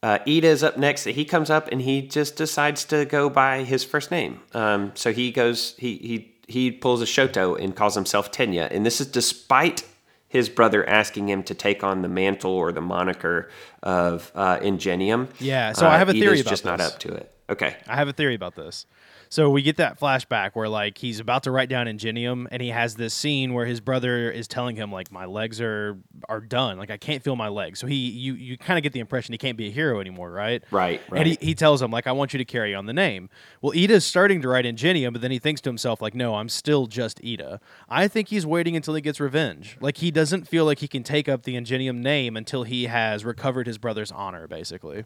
Uh, 0.02 0.18
Ida's 0.28 0.62
up 0.62 0.76
next. 0.76 1.04
He 1.04 1.24
comes 1.24 1.50
up 1.50 1.68
and 1.72 1.80
he 1.82 2.02
just 2.02 2.36
decides 2.36 2.84
to 2.84 3.04
go 3.04 3.28
by 3.30 3.64
his 3.64 3.82
first 3.84 4.10
name. 4.10 4.40
Um, 4.54 4.92
so 4.94 5.12
he 5.12 5.32
goes, 5.32 5.74
he 5.78 5.96
he 5.96 6.34
he 6.46 6.70
pulls 6.70 7.02
a 7.02 7.04
Shoto 7.04 7.58
and 7.58 7.74
calls 7.74 7.94
himself 7.94 8.30
Tenya, 8.30 8.68
and 8.70 8.84
this 8.86 9.00
is 9.00 9.06
despite 9.06 9.84
his 10.28 10.48
brother 10.50 10.86
asking 10.88 11.28
him 11.30 11.42
to 11.44 11.54
take 11.54 11.82
on 11.82 12.02
the 12.02 12.08
mantle 12.08 12.52
or 12.52 12.70
the 12.70 12.80
moniker 12.82 13.50
of 13.82 14.30
uh, 14.34 14.58
Ingenium. 14.62 15.28
Yeah, 15.40 15.72
so 15.72 15.86
I 15.88 15.96
have 15.98 16.08
a 16.08 16.12
Ida's 16.12 16.20
theory 16.22 16.40
about 16.40 16.50
just 16.50 16.64
not 16.66 16.80
up 16.82 16.98
to 17.00 17.14
it. 17.14 17.32
Okay. 17.50 17.76
I 17.88 17.96
have 17.96 18.08
a 18.08 18.12
theory 18.12 18.34
about 18.34 18.54
this. 18.54 18.84
So 19.30 19.50
we 19.50 19.62
get 19.62 19.76
that 19.76 20.00
flashback 20.00 20.52
where 20.54 20.68
like 20.68 20.98
he's 20.98 21.20
about 21.20 21.42
to 21.42 21.50
write 21.50 21.68
down 21.68 21.86
Ingenium 21.86 22.48
and 22.50 22.62
he 22.62 22.68
has 22.68 22.94
this 22.94 23.12
scene 23.12 23.52
where 23.52 23.66
his 23.66 23.80
brother 23.80 24.30
is 24.30 24.48
telling 24.48 24.76
him 24.76 24.90
like 24.90 25.12
my 25.12 25.26
legs 25.26 25.60
are 25.60 25.98
are 26.28 26.40
done. 26.40 26.78
Like 26.78 26.90
I 26.90 26.96
can't 26.96 27.22
feel 27.22 27.36
my 27.36 27.48
legs. 27.48 27.78
So 27.78 27.86
he 27.86 27.94
you 27.94 28.34
you 28.34 28.56
kind 28.56 28.78
of 28.78 28.82
get 28.82 28.92
the 28.92 29.00
impression 29.00 29.32
he 29.32 29.38
can't 29.38 29.58
be 29.58 29.68
a 29.68 29.70
hero 29.70 30.00
anymore, 30.00 30.30
right? 30.30 30.62
Right, 30.70 31.00
And 31.12 31.26
he, 31.26 31.38
he 31.40 31.54
tells 31.54 31.82
him 31.82 31.90
like 31.90 32.06
I 32.06 32.12
want 32.12 32.32
you 32.32 32.38
to 32.38 32.44
carry 32.44 32.74
on 32.74 32.86
the 32.86 32.92
name. 32.92 33.28
Well, 33.60 33.72
Ida's 33.76 34.04
starting 34.04 34.40
to 34.42 34.48
write 34.48 34.64
Ingenium, 34.64 35.12
but 35.12 35.20
then 35.20 35.30
he 35.30 35.38
thinks 35.38 35.60
to 35.62 35.68
himself 35.68 36.00
like 36.00 36.14
no, 36.14 36.36
I'm 36.36 36.48
still 36.48 36.86
just 36.86 37.20
Ida. 37.24 37.60
I 37.88 38.08
think 38.08 38.28
he's 38.28 38.46
waiting 38.46 38.76
until 38.76 38.94
he 38.94 39.02
gets 39.02 39.20
revenge. 39.20 39.76
Like 39.80 39.98
he 39.98 40.10
doesn't 40.10 40.48
feel 40.48 40.64
like 40.64 40.78
he 40.78 40.88
can 40.88 41.02
take 41.02 41.28
up 41.28 41.42
the 41.42 41.54
Ingenium 41.56 42.02
name 42.02 42.36
until 42.36 42.62
he 42.62 42.84
has 42.84 43.24
recovered 43.24 43.66
his 43.66 43.76
brother's 43.78 44.10
honor 44.10 44.46
basically. 44.46 45.04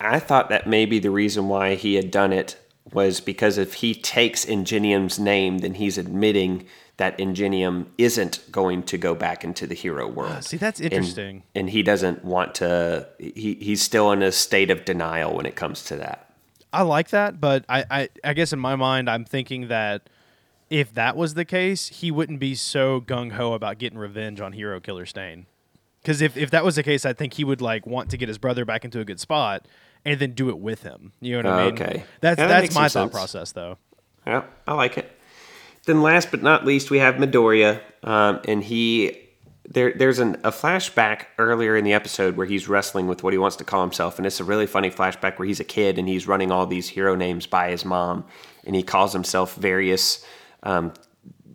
I 0.00 0.18
thought 0.18 0.48
that 0.48 0.66
maybe 0.66 0.98
the 0.98 1.10
reason 1.10 1.48
why 1.48 1.74
he 1.74 1.94
had 1.94 2.10
done 2.10 2.32
it 2.32 2.56
was 2.92 3.20
because 3.20 3.58
if 3.58 3.74
he 3.74 3.94
takes 3.94 4.44
Ingenium's 4.44 5.18
name, 5.18 5.58
then 5.58 5.74
he's 5.74 5.98
admitting 5.98 6.66
that 6.96 7.18
Ingenium 7.18 7.90
isn't 7.96 8.40
going 8.52 8.82
to 8.82 8.98
go 8.98 9.14
back 9.14 9.42
into 9.42 9.66
the 9.66 9.74
hero 9.74 10.06
ah, 10.06 10.12
world. 10.12 10.44
See, 10.44 10.58
that's 10.58 10.80
And- 10.80 10.92
interesting. 10.92 11.42
And, 11.54 11.70
he 11.70 11.82
doesn't 11.82 12.24
want 12.24 12.54
to. 12.56 13.08
He, 13.18 13.54
he's 13.54 13.80
still 13.80 14.12
in 14.12 14.22
a 14.22 14.30
state 14.30 14.70
of 14.70 14.84
denial 14.84 15.34
when 15.34 15.46
it 15.46 15.56
comes 15.56 15.82
to 15.84 15.96
that. 15.96 16.30
I 16.72 16.82
like 16.82 17.08
that, 17.08 17.40
but 17.40 17.64
I, 17.68 17.84
I, 17.90 18.08
I 18.22 18.34
guess 18.34 18.52
in 18.52 18.58
my 18.58 18.76
mind, 18.76 19.08
I'm 19.08 19.24
thinking 19.24 19.68
that 19.68 20.08
if 20.68 20.94
that 20.94 21.16
was 21.16 21.34
the 21.34 21.44
case, 21.44 21.88
he 21.88 22.10
wouldn't 22.10 22.38
be 22.38 22.54
so 22.54 23.00
gung 23.00 23.32
ho 23.32 23.54
about 23.54 23.78
getting 23.78 23.98
revenge 23.98 24.40
on 24.40 24.52
Hero 24.52 24.78
Killer 24.78 25.06
Stain. 25.06 25.46
Because 26.02 26.20
if, 26.20 26.36
if 26.36 26.50
that 26.50 26.64
was 26.64 26.76
the 26.76 26.82
case, 26.82 27.04
I 27.04 27.12
think 27.12 27.34
he 27.34 27.44
would 27.44 27.60
like 27.60 27.86
want 27.86 28.10
to 28.10 28.16
get 28.16 28.28
his 28.28 28.38
brother 28.38 28.64
back 28.64 28.84
into 28.84 29.00
a 29.00 29.04
good 29.04 29.20
spot 29.20 29.66
and 30.04 30.18
then 30.20 30.32
do 30.32 30.48
it 30.48 30.58
with 30.58 30.82
him. 30.82 31.12
You 31.20 31.42
know 31.42 31.50
what 31.50 31.60
I 31.60 31.64
mean? 31.66 31.74
okay. 31.74 32.04
That's 32.20 32.38
Yeah, 32.38 32.46
that 32.48 32.60
that's 32.62 32.74
my 32.74 32.88
thought 32.88 33.10
process, 33.12 33.52
though. 33.52 33.78
Yeah, 34.26 34.44
I 34.66 34.74
like 34.74 34.98
it. 34.98 35.10
Then, 35.86 36.02
last 36.02 36.30
but 36.30 36.42
not 36.42 36.64
least, 36.66 36.90
we 36.90 36.98
have 36.98 37.14
Midoriya, 37.16 37.80
um, 38.02 38.40
and 38.46 38.62
he 38.62 39.16
there. 39.68 39.92
There's 39.92 40.18
an, 40.18 40.36
a 40.44 40.50
flashback 40.50 41.24
earlier 41.38 41.74
in 41.76 41.84
the 41.84 41.94
episode 41.94 42.36
where 42.36 42.46
he's 42.46 42.68
wrestling 42.68 43.06
with 43.06 43.22
what 43.22 43.32
he 43.32 43.38
wants 43.38 43.56
to 43.56 43.64
call 43.64 43.80
himself, 43.80 44.18
and 44.18 44.26
it's 44.26 44.40
a 44.40 44.44
really 44.44 44.66
funny 44.66 44.90
flashback 44.90 45.38
where 45.38 45.46
he's 45.46 45.60
a 45.60 45.64
kid 45.64 45.98
and 45.98 46.06
he's 46.06 46.26
running 46.28 46.50
all 46.52 46.66
these 46.66 46.88
hero 46.88 47.14
names 47.14 47.46
by 47.46 47.70
his 47.70 47.84
mom, 47.84 48.24
and 48.64 48.76
he 48.76 48.82
calls 48.82 49.12
himself 49.14 49.54
various 49.54 50.24
um, 50.62 50.92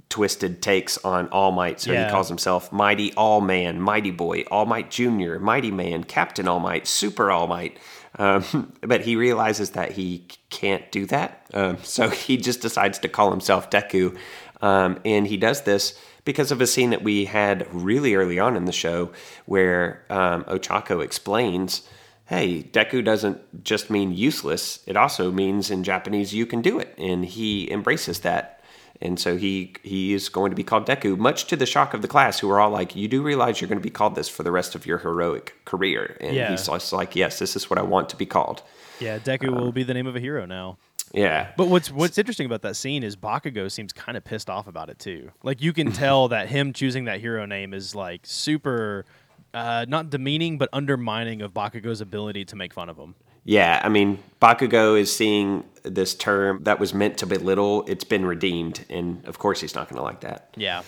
twisted 0.09 0.61
takes 0.61 0.97
on 1.05 1.27
All 1.29 1.51
Might. 1.51 1.79
So 1.81 1.91
Yeah. 1.91 2.05
he 2.05 2.11
calls 2.11 2.27
himself 2.27 2.71
Mighty 2.71 3.13
All 3.13 3.41
Man, 3.41 3.79
Mighty 3.79 4.11
Boy, 4.11 4.43
All 4.49 4.65
Might 4.65 4.89
Junior, 4.89 5.39
Mighty 5.39 5.71
Man, 5.71 6.03
Captain 6.03 6.47
All 6.47 6.59
Might, 6.59 6.87
Super 6.87 7.29
All 7.31 7.47
Might. 7.47 7.77
Um, 8.17 8.73
but 8.81 9.01
he 9.01 9.15
realizes 9.15 9.71
that 9.71 9.91
he 9.91 10.25
can't 10.49 10.89
do 10.91 11.05
that. 11.07 11.45
Um, 11.53 11.77
so 11.83 12.09
he 12.09 12.37
just 12.37 12.61
decides 12.61 12.99
to 12.99 13.09
call 13.09 13.31
himself 13.31 13.69
Deku. 13.69 14.17
Um, 14.61 14.99
and 15.05 15.27
he 15.27 15.37
does 15.37 15.61
this 15.63 15.99
because 16.23 16.51
of 16.51 16.59
a 16.59 16.67
scene 16.67 16.89
that 16.89 17.03
we 17.03 17.25
had 17.25 17.67
really 17.73 18.15
early 18.15 18.39
on 18.39 18.55
in 18.55 18.65
the 18.65 18.71
show 18.71 19.11
where 19.45 20.03
um, 20.09 20.43
Ochako 20.45 21.03
explains 21.03 21.87
hey, 22.27 22.63
Deku 22.63 23.03
doesn't 23.03 23.63
just 23.63 23.89
mean 23.89 24.11
useless, 24.11 24.79
it 24.87 24.97
also 24.97 25.31
means 25.31 25.69
in 25.69 25.83
Japanese 25.83 26.33
you 26.33 26.45
can 26.45 26.61
do 26.61 26.79
it. 26.79 26.93
And 26.97 27.23
he 27.23 27.71
embraces 27.71 28.21
that. 28.21 28.54
And 29.01 29.19
so 29.19 29.35
he 29.37 29.73
he 29.83 30.13
is 30.13 30.29
going 30.29 30.51
to 30.51 30.55
be 30.55 30.63
called 30.63 30.87
Deku, 30.87 31.17
much 31.17 31.45
to 31.47 31.55
the 31.55 31.65
shock 31.65 31.93
of 31.93 32.01
the 32.01 32.07
class, 32.07 32.39
who 32.39 32.49
are 32.49 32.59
all 32.61 32.69
like, 32.71 32.95
"You 32.95 33.07
do 33.07 33.21
realize 33.21 33.59
you're 33.59 33.67
going 33.67 33.79
to 33.79 33.83
be 33.83 33.89
called 33.89 34.15
this 34.15 34.29
for 34.29 34.43
the 34.43 34.51
rest 34.51 34.73
of 34.75 34.85
your 34.85 34.99
heroic 34.99 35.53
career?" 35.65 36.15
And 36.21 36.35
Yeah. 36.35 36.51
he's 36.51 36.65
just 36.67 36.93
like, 36.93 37.15
"Yes, 37.15 37.39
this 37.39 37.55
is 37.55 37.69
what 37.69 37.77
I 37.77 37.83
want 37.83 38.09
to 38.09 38.15
be 38.15 38.25
called." 38.25 38.61
Yeah, 39.01 39.19
Deku 39.19 39.53
will 39.53 39.73
be 39.73 39.83
the 39.83 39.93
name 39.93 40.07
of 40.07 40.15
a 40.15 40.19
hero 40.21 40.45
now. 40.45 40.77
Yeah, 41.13 41.51
But 41.55 41.67
what's 41.67 41.91
what's 41.91 42.17
interesting 42.17 42.45
about 42.45 42.61
that 42.63 42.75
scene 42.75 43.03
is 43.03 43.15
Bakugo 43.15 43.71
seems 43.71 43.93
kind 43.93 44.17
of 44.17 44.23
pissed 44.25 44.49
off 44.49 44.67
about 44.67 44.89
it 44.89 44.99
too. 44.99 45.31
Like 45.43 45.61
you 45.61 45.71
can 45.71 45.91
tell 46.03 46.27
that 46.29 46.49
him 46.49 46.73
choosing 46.73 47.05
that 47.05 47.19
hero 47.21 47.45
name 47.45 47.73
is 47.73 47.95
like 47.95 48.21
super, 48.25 49.05
uh, 49.53 49.85
not 49.87 50.09
demeaning 50.09 50.57
but 50.57 50.67
undermining 50.73 51.41
of 51.41 51.53
Bakugo's 51.53 52.01
ability 52.01 52.43
to 52.45 52.55
make 52.55 52.73
fun 52.73 52.89
of 52.89 52.97
him. 52.97 53.15
Yeah. 53.45 53.79
I 53.81 53.87
mean, 53.89 54.19
Bakugo 54.41 54.99
is 54.99 55.15
seeing 55.15 55.63
this 55.83 56.13
term 56.13 56.63
that 56.63 56.79
was 56.79 56.93
meant 56.93 57.17
to 57.19 57.25
belittle. 57.25 57.85
It's 57.87 58.03
been 58.03 58.25
redeemed, 58.25 58.83
and 58.89 59.23
of 59.25 59.39
course, 59.39 59.61
he's 59.61 59.75
not 59.75 59.87
going 59.87 59.97
to 59.97 60.03
like 60.03 60.21
that. 60.21 60.49
Yeah, 60.57 60.81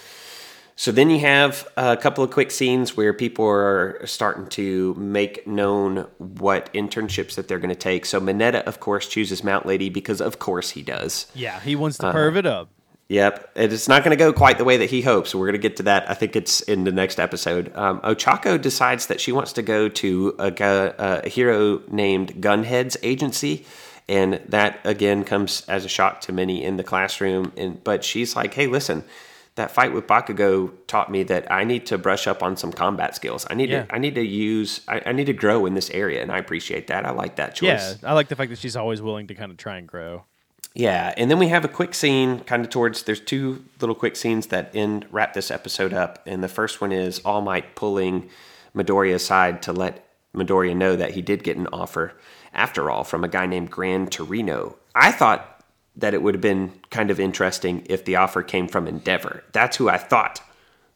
So 0.75 0.91
then 0.91 1.09
you 1.09 1.19
have 1.19 1.67
a 1.77 1.95
couple 1.97 2.23
of 2.23 2.29
quick 2.31 2.51
scenes 2.51 2.95
where 2.97 3.13
people 3.13 3.45
are 3.45 4.01
starting 4.05 4.47
to 4.49 4.93
make 4.95 5.47
known 5.47 6.07
what 6.17 6.71
internships 6.73 7.33
that 7.35 7.47
they're 7.47 7.57
going 7.59 7.69
to 7.73 7.75
take. 7.75 8.05
So 8.05 8.19
Mineta, 8.19 8.61
of 8.63 8.79
course, 8.79 9.07
chooses 9.07 9.43
Mount 9.43 9.65
Lady 9.65 9.89
because, 9.89 10.19
of 10.21 10.37
course, 10.39 10.71
he 10.71 10.83
does. 10.83 11.27
yeah, 11.33 11.59
he 11.61 11.75
wants 11.75 11.97
to 11.99 12.07
uh, 12.07 12.13
perv 12.13 12.35
it 12.35 12.45
up. 12.45 12.69
Yep, 13.09 13.51
it's 13.55 13.87
not 13.87 14.03
going 14.03 14.17
to 14.17 14.21
go 14.21 14.33
quite 14.33 14.57
the 14.57 14.65
way 14.65 14.75
that 14.77 14.89
he 14.89 15.01
hopes. 15.01 15.33
We're 15.33 15.45
going 15.45 15.53
to 15.53 15.59
get 15.59 15.77
to 15.77 15.83
that. 15.83 16.09
I 16.09 16.13
think 16.13 16.35
it's 16.35 16.59
in 16.61 16.83
the 16.83 16.91
next 16.91 17.19
episode. 17.21 17.71
Um, 17.73 18.01
Ochako 18.01 18.61
decides 18.61 19.07
that 19.07 19.21
she 19.21 19.31
wants 19.31 19.53
to 19.53 19.61
go 19.61 19.87
to 19.87 20.35
a, 20.37 20.51
gu- 20.51 20.91
a 20.97 21.29
hero 21.29 21.81
named 21.89 22.41
Gunhead's 22.41 22.97
agency, 23.03 23.65
and 24.09 24.41
that 24.49 24.79
again 24.83 25.23
comes 25.23 25.61
as 25.69 25.85
a 25.85 25.89
shock 25.89 26.19
to 26.21 26.33
many 26.33 26.61
in 26.63 26.75
the 26.75 26.83
classroom. 26.83 27.53
And 27.55 27.81
but 27.81 28.03
she's 28.03 28.35
like, 28.35 28.53
"Hey, 28.53 28.67
listen, 28.67 29.05
that 29.55 29.71
fight 29.71 29.93
with 29.93 30.05
Bakugo 30.05 30.71
taught 30.87 31.09
me 31.09 31.23
that 31.23 31.49
I 31.49 31.63
need 31.63 31.85
to 31.87 31.97
brush 31.97 32.27
up 32.27 32.43
on 32.43 32.57
some 32.57 32.73
combat 32.73 33.15
skills. 33.15 33.47
I 33.49 33.53
need 33.53 33.69
Yeah. 33.69 33.83
to 33.85 33.95
I 33.95 33.99
need 33.99 34.15
to 34.15 34.21
use 34.25 34.81
I, 34.85 35.01
I 35.05 35.11
need 35.13 35.25
to 35.27 35.33
grow 35.33 35.65
in 35.65 35.75
this 35.75 35.89
area, 35.91 36.21
and 36.21 36.29
I 36.29 36.39
appreciate 36.39 36.87
that. 36.87 37.05
I 37.05 37.11
like 37.11 37.37
that 37.37 37.55
choice. 37.55 37.97
Yeah, 38.01 38.09
I 38.09 38.13
like 38.13 38.27
the 38.27 38.35
fact 38.35 38.49
that 38.49 38.59
she's 38.59 38.75
always 38.75 39.01
willing 39.01 39.27
to 39.27 39.33
kind 39.33 39.49
of 39.49 39.57
try 39.57 39.77
and 39.77 39.87
grow. 39.87 40.25
Yeah, 40.77 41.11
and 41.17 41.31
then 41.31 41.39
we 41.39 41.47
have 41.47 41.65
a 41.65 41.67
quick 41.69 41.95
scene 41.95 42.41
kind 42.41 42.63
of 42.63 42.69
towards 42.69 43.01
there's 43.01 43.19
two 43.19 43.65
little 43.81 43.95
quick 43.95 44.15
scenes 44.15 44.47
that 44.47 44.69
end 44.75 45.07
wrap 45.09 45.33
this 45.33 45.49
episode 45.49 45.91
up. 45.91 46.21
And 46.27 46.43
the 46.43 46.47
first 46.47 46.81
one 46.81 46.91
is 46.91 47.17
All 47.25 47.41
Might 47.41 47.73
pulling 47.73 48.29
Midoriya 48.75 49.15
aside 49.15 49.63
to 49.63 49.73
let 49.73 50.07
Midoriya 50.35 50.75
know 50.77 50.95
that 50.95 51.15
he 51.15 51.23
did 51.23 51.43
get 51.43 51.57
an 51.57 51.65
offer 51.73 52.13
after 52.53 52.91
all 52.91 53.03
from 53.03 53.23
a 53.23 53.27
guy 53.27 53.47
named 53.47 53.71
Gran 53.71 54.05
Torino. 54.05 54.75
I 54.93 55.11
thought 55.11 55.63
that 55.95 56.13
it 56.13 56.21
would 56.21 56.35
have 56.35 56.41
been 56.41 56.73
kind 56.91 57.09
of 57.09 57.19
interesting 57.19 57.81
if 57.89 58.05
the 58.05 58.17
offer 58.17 58.43
came 58.43 58.67
from 58.67 58.87
Endeavor. 58.87 59.43
That's 59.53 59.77
who 59.77 59.89
I 59.89 59.97
thought 59.97 60.41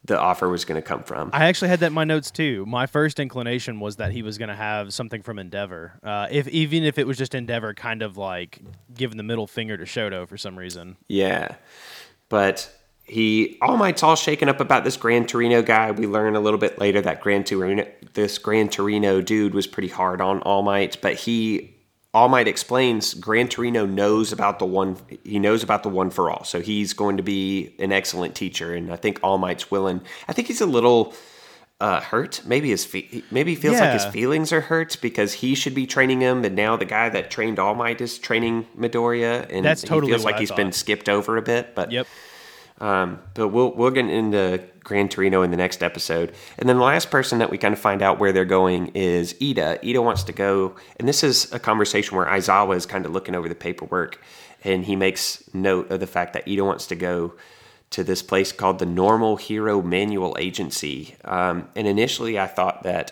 the 0.05 0.19
offer 0.19 0.49
was 0.49 0.65
going 0.65 0.81
to 0.81 0.87
come 0.87 1.03
from. 1.03 1.29
I 1.33 1.45
actually 1.45 1.69
had 1.69 1.79
that 1.81 1.87
in 1.87 1.93
my 1.93 2.03
notes 2.03 2.31
too. 2.31 2.65
My 2.65 2.87
first 2.87 3.19
inclination 3.19 3.79
was 3.79 3.97
that 3.97 4.11
he 4.11 4.23
was 4.23 4.37
going 4.37 4.49
to 4.49 4.55
have 4.55 4.93
something 4.93 5.21
from 5.21 5.37
Endeavor, 5.37 5.99
uh, 6.03 6.27
if 6.31 6.47
even 6.47 6.83
if 6.83 6.97
it 6.97 7.05
was 7.05 7.17
just 7.17 7.35
Endeavor, 7.35 7.73
kind 7.73 8.01
of 8.01 8.17
like 8.17 8.61
giving 8.93 9.17
the 9.17 9.23
middle 9.23 9.47
finger 9.47 9.77
to 9.77 9.83
Shoto 9.83 10.27
for 10.27 10.37
some 10.37 10.57
reason. 10.57 10.97
Yeah. 11.07 11.55
But 12.29 12.71
he 13.03 13.57
All 13.61 13.77
Might's 13.77 14.03
all 14.03 14.15
shaken 14.15 14.49
up 14.49 14.59
about 14.59 14.83
this 14.83 14.97
Gran 14.97 15.25
Torino 15.25 15.61
guy. 15.61 15.91
We 15.91 16.07
learn 16.07 16.35
a 16.35 16.39
little 16.39 16.59
bit 16.59 16.79
later 16.79 17.01
that 17.01 17.21
Gran 17.21 17.43
Torino 17.43 17.85
this 18.13 18.37
Gran 18.37 18.69
Torino 18.69 19.21
dude 19.21 19.53
was 19.53 19.67
pretty 19.67 19.89
hard 19.89 20.21
on 20.21 20.41
All 20.41 20.63
Might, 20.63 21.01
but 21.01 21.15
he 21.15 21.70
All 22.13 22.27
Might 22.27 22.47
explains 22.47 23.13
Gran 23.13 23.47
Torino 23.47 23.85
knows 23.85 24.33
about 24.33 24.59
the 24.59 24.65
one 24.65 24.97
he 25.23 25.39
knows 25.39 25.63
about 25.63 25.83
the 25.83 25.89
one 25.89 26.09
for 26.09 26.29
all. 26.29 26.43
So 26.43 26.59
he's 26.59 26.93
going 26.93 27.17
to 27.17 27.23
be 27.23 27.73
an 27.79 27.91
excellent 27.91 28.35
teacher 28.35 28.73
and 28.73 28.91
I 28.91 28.97
think 28.97 29.19
All 29.23 29.37
Might's 29.37 29.71
willing. 29.71 30.01
I 30.27 30.33
think 30.33 30.47
he's 30.47 30.61
a 30.61 30.65
little 30.65 31.13
uh, 31.79 31.99
hurt. 31.99 32.41
Maybe 32.45 32.69
his 32.69 32.85
fe- 32.85 33.23
maybe 33.31 33.55
he 33.55 33.61
feels 33.61 33.79
like 33.79 33.93
his 33.93 34.05
feelings 34.05 34.53
are 34.53 34.61
hurt 34.61 34.97
because 35.01 35.33
he 35.33 35.55
should 35.55 35.73
be 35.73 35.87
training 35.87 36.21
him, 36.21 36.45
and 36.45 36.55
now 36.55 36.77
the 36.77 36.85
guy 36.85 37.09
that 37.09 37.31
trained 37.31 37.57
All 37.57 37.73
Might 37.73 37.99
is 38.01 38.19
training 38.19 38.67
Midoriya, 38.77 39.47
and 39.49 39.65
That's 39.65 39.81
totally 39.81 40.11
he 40.11 40.13
feels 40.13 40.23
like 40.23 40.37
he's 40.37 40.51
been 40.51 40.71
skipped 40.71 41.09
over 41.09 41.37
a 41.37 41.41
bit. 41.41 41.73
But 41.73 41.91
Yep. 41.91 42.07
Um, 42.81 43.19
but 43.35 43.49
we'll 43.49 43.71
we'll 43.73 43.91
get 43.91 44.09
into 44.09 44.61
Gran 44.83 45.07
Torino 45.07 45.43
in 45.43 45.51
the 45.51 45.57
next 45.57 45.83
episode, 45.83 46.33
and 46.57 46.67
then 46.67 46.77
the 46.77 46.83
last 46.83 47.11
person 47.11 47.37
that 47.39 47.51
we 47.51 47.57
kind 47.57 47.73
of 47.73 47.79
find 47.79 48.01
out 48.01 48.19
where 48.19 48.33
they're 48.33 48.43
going 48.43 48.87
is 48.95 49.35
Ida. 49.41 49.79
Ida 49.87 50.01
wants 50.01 50.23
to 50.23 50.33
go, 50.33 50.75
and 50.99 51.07
this 51.07 51.23
is 51.23 51.53
a 51.53 51.59
conversation 51.59 52.17
where 52.17 52.25
Aizawa 52.25 52.75
is 52.75 52.87
kind 52.87 53.05
of 53.05 53.11
looking 53.11 53.35
over 53.35 53.47
the 53.47 53.55
paperwork, 53.55 54.19
and 54.63 54.83
he 54.83 54.95
makes 54.95 55.43
note 55.53 55.91
of 55.91 55.99
the 55.99 56.07
fact 56.07 56.33
that 56.33 56.47
Ida 56.47 56.65
wants 56.65 56.87
to 56.87 56.95
go 56.95 57.35
to 57.91 58.03
this 58.03 58.23
place 58.23 58.51
called 58.51 58.79
the 58.79 58.85
Normal 58.85 59.35
Hero 59.35 59.81
Manual 59.81 60.35
Agency. 60.39 61.15
Um, 61.23 61.69
and 61.75 61.87
initially, 61.87 62.39
I 62.39 62.47
thought 62.47 62.83
that 62.83 63.11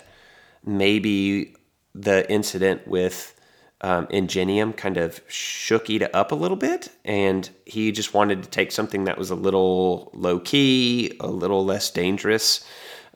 maybe 0.66 1.56
the 1.94 2.30
incident 2.32 2.88
with 2.88 3.39
um, 3.82 4.08
Ingenium 4.10 4.74
kind 4.74 4.98
of 4.98 5.22
shook 5.28 5.90
Ida 5.90 6.16
up 6.16 6.32
a 6.32 6.36
little 6.36 6.58
bit, 6.58 6.90
and 7.06 7.50
he 7.66 7.92
just 7.92 8.14
wanted 8.14 8.44
to 8.44 8.50
take 8.50 8.72
something 8.72 9.06
that 9.06 9.18
was 9.18 9.30
a 9.30 9.36
little 9.36 10.12
low 10.14 10.40
key, 10.40 11.16
a 11.20 11.28
little 11.28 11.64
less 11.64 11.90
dangerous. 11.90 12.66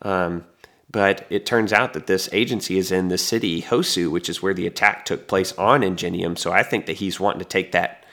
Um, 0.04 0.46
but 0.90 1.26
it 1.30 1.46
turns 1.46 1.74
out 1.74 1.94
that 1.94 2.08
this 2.08 2.30
agency 2.32 2.78
is 2.78 2.92
in 2.92 3.08
the 3.08 3.18
city 3.18 3.62
Hosu, 3.62 4.12
which 4.12 4.30
is 4.30 4.42
where 4.42 4.54
the 4.54 4.68
attack 4.68 5.06
took 5.06 5.28
place 5.28 5.52
on 5.58 5.84
Ingenium. 5.84 6.36
So 6.36 6.52
I 6.52 6.64
think 6.64 6.86
that 6.86 6.98
he's 6.98 7.20
wanting 7.20 7.40
to 7.40 7.46
take 7.46 7.72
that 7.72 8.06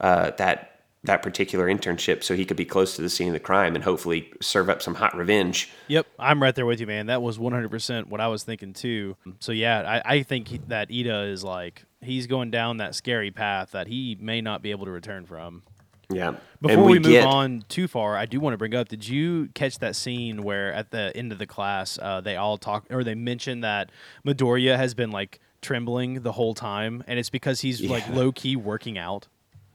uh, 0.00 0.30
that 0.38 0.68
that 1.04 1.22
particular 1.22 1.66
internship 1.66 2.22
so 2.22 2.34
he 2.36 2.44
could 2.44 2.56
be 2.56 2.64
close 2.64 2.94
to 2.94 3.02
the 3.02 3.10
scene 3.10 3.26
of 3.28 3.32
the 3.32 3.40
crime 3.40 3.74
and 3.74 3.82
hopefully 3.82 4.32
serve 4.40 4.70
up 4.70 4.80
some 4.80 4.94
hot 4.94 5.16
revenge. 5.16 5.68
Yep, 5.88 6.06
I'm 6.18 6.40
right 6.40 6.54
there 6.54 6.64
with 6.64 6.80
you, 6.80 6.86
man. 6.86 7.06
That 7.06 7.22
was 7.22 7.38
100% 7.38 8.06
what 8.06 8.20
I 8.20 8.28
was 8.28 8.44
thinking 8.44 8.72
too. 8.72 9.16
So 9.40 9.50
yeah, 9.50 10.00
I, 10.04 10.14
I 10.18 10.22
think 10.22 10.46
he- 10.48 10.60
that 10.68 10.90
Ida 10.92 11.22
is 11.24 11.42
like 11.42 11.82
he's 12.02 12.26
going 12.26 12.50
down 12.50 12.76
that 12.78 12.94
scary 12.94 13.30
path 13.30 13.70
that 13.72 13.86
he 13.86 14.16
may 14.20 14.40
not 14.40 14.62
be 14.62 14.70
able 14.70 14.84
to 14.86 14.90
return 14.90 15.24
from. 15.26 15.62
Yeah. 16.10 16.34
Before 16.60 16.76
And 16.76 16.84
we, 16.84 16.98
move 16.98 17.10
get- 17.10 17.24
on 17.24 17.64
too 17.68 17.88
far, 17.88 18.16
I 18.16 18.26
do 18.26 18.38
want 18.40 18.52
to 18.54 18.58
bring 18.58 18.74
up: 18.74 18.88
Did 18.88 19.08
you 19.08 19.48
catch 19.54 19.78
that 19.78 19.96
scene 19.96 20.42
where 20.42 20.72
at 20.72 20.90
the 20.90 21.10
end 21.16 21.32
of 21.32 21.38
the 21.38 21.46
class 21.46 21.98
uh, 22.02 22.20
they 22.20 22.36
all 22.36 22.58
talk 22.58 22.84
or 22.90 23.02
they 23.02 23.14
mention 23.14 23.60
that 23.60 23.90
Midoriya 24.26 24.76
has 24.76 24.92
been 24.94 25.10
like 25.10 25.40
trembling 25.62 26.22
the 26.22 26.32
whole 26.32 26.54
time, 26.54 27.02
and 27.06 27.18
it's 27.18 27.30
because 27.30 27.60
he's 27.60 27.80
like 27.82 28.06
low 28.10 28.30
key 28.32 28.56
working 28.56 28.98
out. 28.98 29.28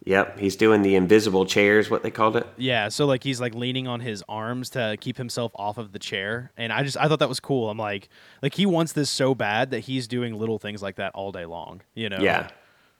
Yep, 0.07 0.39
he's 0.39 0.55
doing 0.55 0.83
the 0.83 0.95
invisible 0.95 1.45
chairs, 1.45 1.89
what 1.89 2.01
they 2.01 2.11
called 2.11 2.37
it. 2.37 2.47
Yeah, 2.55 2.87
so 2.87 3.05
like 3.05 3.23
he's 3.23 3.41
like 3.41 3.53
leaning 3.53 3.89
on 3.89 3.99
his 3.99 4.23
arms 4.29 4.69
to 4.69 4.95
keep 5.01 5.17
himself 5.17 5.51
off 5.55 5.77
of 5.77 5.91
the 5.91 5.99
chair, 5.99 6.53
and 6.55 6.71
I 6.71 6.83
just 6.83 6.95
I 6.95 7.09
thought 7.09 7.19
that 7.19 7.27
was 7.27 7.41
cool. 7.41 7.69
I'm 7.69 7.77
like, 7.77 8.07
like 8.41 8.53
he 8.53 8.65
wants 8.65 8.93
this 8.93 9.09
so 9.09 9.35
bad 9.35 9.71
that 9.71 9.81
he's 9.81 10.07
doing 10.07 10.33
little 10.33 10.59
things 10.59 10.81
like 10.81 10.95
that 10.95 11.11
all 11.13 11.33
day 11.33 11.45
long. 11.45 11.81
You 11.93 12.07
know? 12.07 12.19
Yeah, 12.21 12.47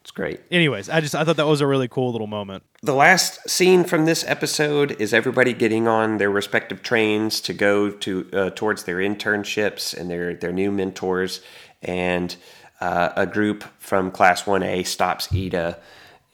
it's 0.02 0.12
great. 0.12 0.42
Anyways, 0.52 0.90
I 0.90 1.00
just 1.00 1.16
I 1.16 1.24
thought 1.24 1.38
that 1.38 1.48
was 1.48 1.62
a 1.62 1.68
really 1.68 1.88
cool 1.88 2.12
little 2.12 2.28
moment. 2.28 2.64
The 2.82 2.94
last 2.94 3.50
scene 3.50 3.86
from 3.86 4.04
this 4.04 4.26
episode 4.28 5.00
is 5.00 5.14
everybody 5.14 5.54
getting 5.54 5.88
on 5.88 6.18
their 6.18 6.30
respective 6.30 6.84
trains 6.84 7.40
to 7.42 7.54
go 7.54 7.90
to 7.90 8.30
uh, 8.34 8.50
towards 8.50 8.84
their 8.84 8.98
internships 8.98 9.98
and 9.98 10.12
their 10.12 10.34
their 10.34 10.52
new 10.52 10.72
mentors, 10.72 11.40
and 11.82 12.36
uh, 12.82 13.14
a 13.16 13.26
group 13.26 13.64
from 13.80 14.12
Class 14.12 14.46
One 14.46 14.62
A 14.62 14.84
stops 14.84 15.34
Ida, 15.34 15.80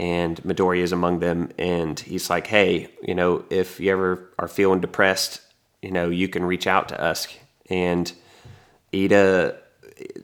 and 0.04 0.36
Midori 0.44 0.80
is 0.80 0.92
among 0.92 1.20
them, 1.20 1.40
and 1.58 1.98
he's 2.00 2.30
like, 2.30 2.48
"Hey, 2.48 2.90
you 3.02 3.16
know, 3.16 3.32
if 3.50 3.80
you 3.80 3.92
ever 3.92 4.30
are 4.38 4.48
feeling 4.48 4.82
depressed, 4.82 5.42
you 5.82 5.92
know, 5.92 6.10
you 6.10 6.28
can 6.28 6.44
reach 6.44 6.68
out 6.68 6.90
to 6.90 6.98
us." 7.02 7.28
And 7.70 8.12
Ida, 8.94 9.56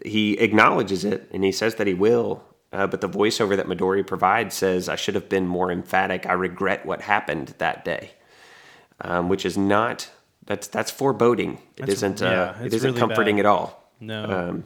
he 0.05 0.33
acknowledges 0.39 1.05
it 1.05 1.29
and 1.31 1.43
he 1.43 1.51
says 1.51 1.75
that 1.75 1.87
he 1.87 1.93
will. 1.93 2.43
Uh, 2.71 2.85
but 2.85 3.01
the 3.01 3.09
voiceover 3.09 3.55
that 3.57 3.65
Midori 3.67 4.05
provides 4.05 4.53
says, 4.55 4.89
I 4.89 4.95
should 4.95 5.15
have 5.15 5.27
been 5.29 5.47
more 5.47 5.71
emphatic. 5.71 6.27
I 6.27 6.33
regret 6.33 6.85
what 6.85 7.01
happened 7.01 7.55
that 7.57 7.83
day. 7.83 8.11
Um, 9.01 9.29
which 9.29 9.45
is 9.45 9.57
not, 9.57 10.09
that's, 10.45 10.67
that's 10.67 10.91
foreboding. 10.91 11.53
It 11.53 11.59
That's- 11.77 11.95
isn't, 11.97 12.19
yeah, 12.21 12.55
uh, 12.59 12.65
it 12.65 12.73
isn't 12.73 12.95
comforting 12.95 13.37
bad. 13.37 13.45
at 13.45 13.45
all. 13.47 13.91
No. 13.99 14.23
Um, 14.25 14.63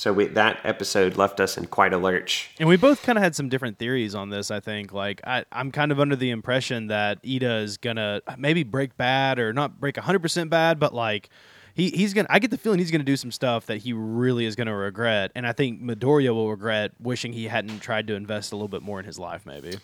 so 0.00 0.14
we, 0.14 0.28
that 0.28 0.60
episode 0.64 1.18
left 1.18 1.40
us 1.40 1.58
in 1.58 1.66
quite 1.66 1.92
a 1.92 1.98
lurch. 1.98 2.52
And 2.58 2.66
we 2.66 2.78
both 2.78 3.02
kind 3.02 3.18
of 3.18 3.22
had 3.22 3.36
some 3.36 3.50
different 3.50 3.76
theories 3.76 4.14
on 4.14 4.30
this. 4.30 4.50
I 4.50 4.58
think, 4.58 4.94
like, 4.94 5.20
I, 5.24 5.44
I'm 5.52 5.70
kind 5.70 5.92
of 5.92 6.00
under 6.00 6.16
the 6.16 6.30
impression 6.30 6.86
that 6.86 7.18
Ida 7.22 7.56
is 7.56 7.76
gonna 7.76 8.22
maybe 8.38 8.62
break 8.62 8.96
bad 8.96 9.38
or 9.38 9.52
not 9.52 9.78
break 9.78 9.98
100 9.98 10.20
percent 10.20 10.48
bad, 10.48 10.78
but 10.80 10.94
like, 10.94 11.28
he, 11.74 11.90
he's 11.90 12.14
gonna. 12.14 12.28
I 12.30 12.38
get 12.38 12.50
the 12.50 12.56
feeling 12.56 12.78
he's 12.78 12.90
gonna 12.90 13.04
do 13.04 13.14
some 13.14 13.30
stuff 13.30 13.66
that 13.66 13.76
he 13.76 13.92
really 13.92 14.46
is 14.46 14.56
gonna 14.56 14.74
regret, 14.74 15.32
and 15.34 15.46
I 15.46 15.52
think 15.52 15.82
Midoriya 15.82 16.34
will 16.34 16.48
regret 16.48 16.92
wishing 16.98 17.34
he 17.34 17.48
hadn't 17.48 17.80
tried 17.80 18.06
to 18.06 18.14
invest 18.14 18.52
a 18.52 18.56
little 18.56 18.68
bit 18.68 18.80
more 18.80 19.00
in 19.00 19.04
his 19.04 19.18
life. 19.18 19.44
Maybe. 19.44 19.80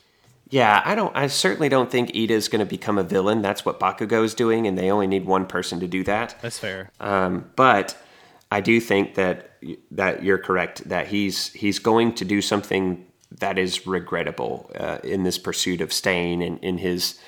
Yeah, 0.49 0.81
I 0.83 0.95
don't. 0.95 1.15
I 1.15 1.27
certainly 1.27 1.69
don't 1.69 1.91
think 1.91 2.17
Ida 2.17 2.33
is 2.33 2.49
going 2.49 2.61
to 2.61 2.67
become 2.67 2.97
a 2.97 3.03
villain. 3.03 3.43
That's 3.43 3.67
what 3.67 3.79
Bakugo 3.79 4.25
is 4.25 4.33
doing, 4.33 4.67
and 4.67 4.79
they 4.79 4.91
only 4.91 5.09
need 5.09 5.27
one 5.27 5.45
person 5.45 5.79
to 5.81 5.87
do 5.87 6.05
that. 6.05 6.37
That's 6.41 6.59
fair. 6.59 6.91
Um, 7.01 7.51
but 7.55 8.01
I 8.51 8.61
do 8.61 8.81
think 8.81 9.15
that 9.15 9.51
that 9.91 10.23
you're 10.23 10.39
correct 10.39 10.89
that 10.89 11.09
he's 11.09 11.53
he's 11.53 11.79
going 11.79 12.15
to 12.15 12.25
do 12.25 12.41
something 12.41 13.07
that 13.39 13.59
is 13.59 13.87
regrettable 13.87 14.71
uh, 14.79 14.99
in 15.03 15.25
this 15.25 15.39
pursuit 15.39 15.81
of 15.81 15.93
Stain 15.93 16.43
and 16.43 16.59
in 16.61 16.79
his 16.79 17.19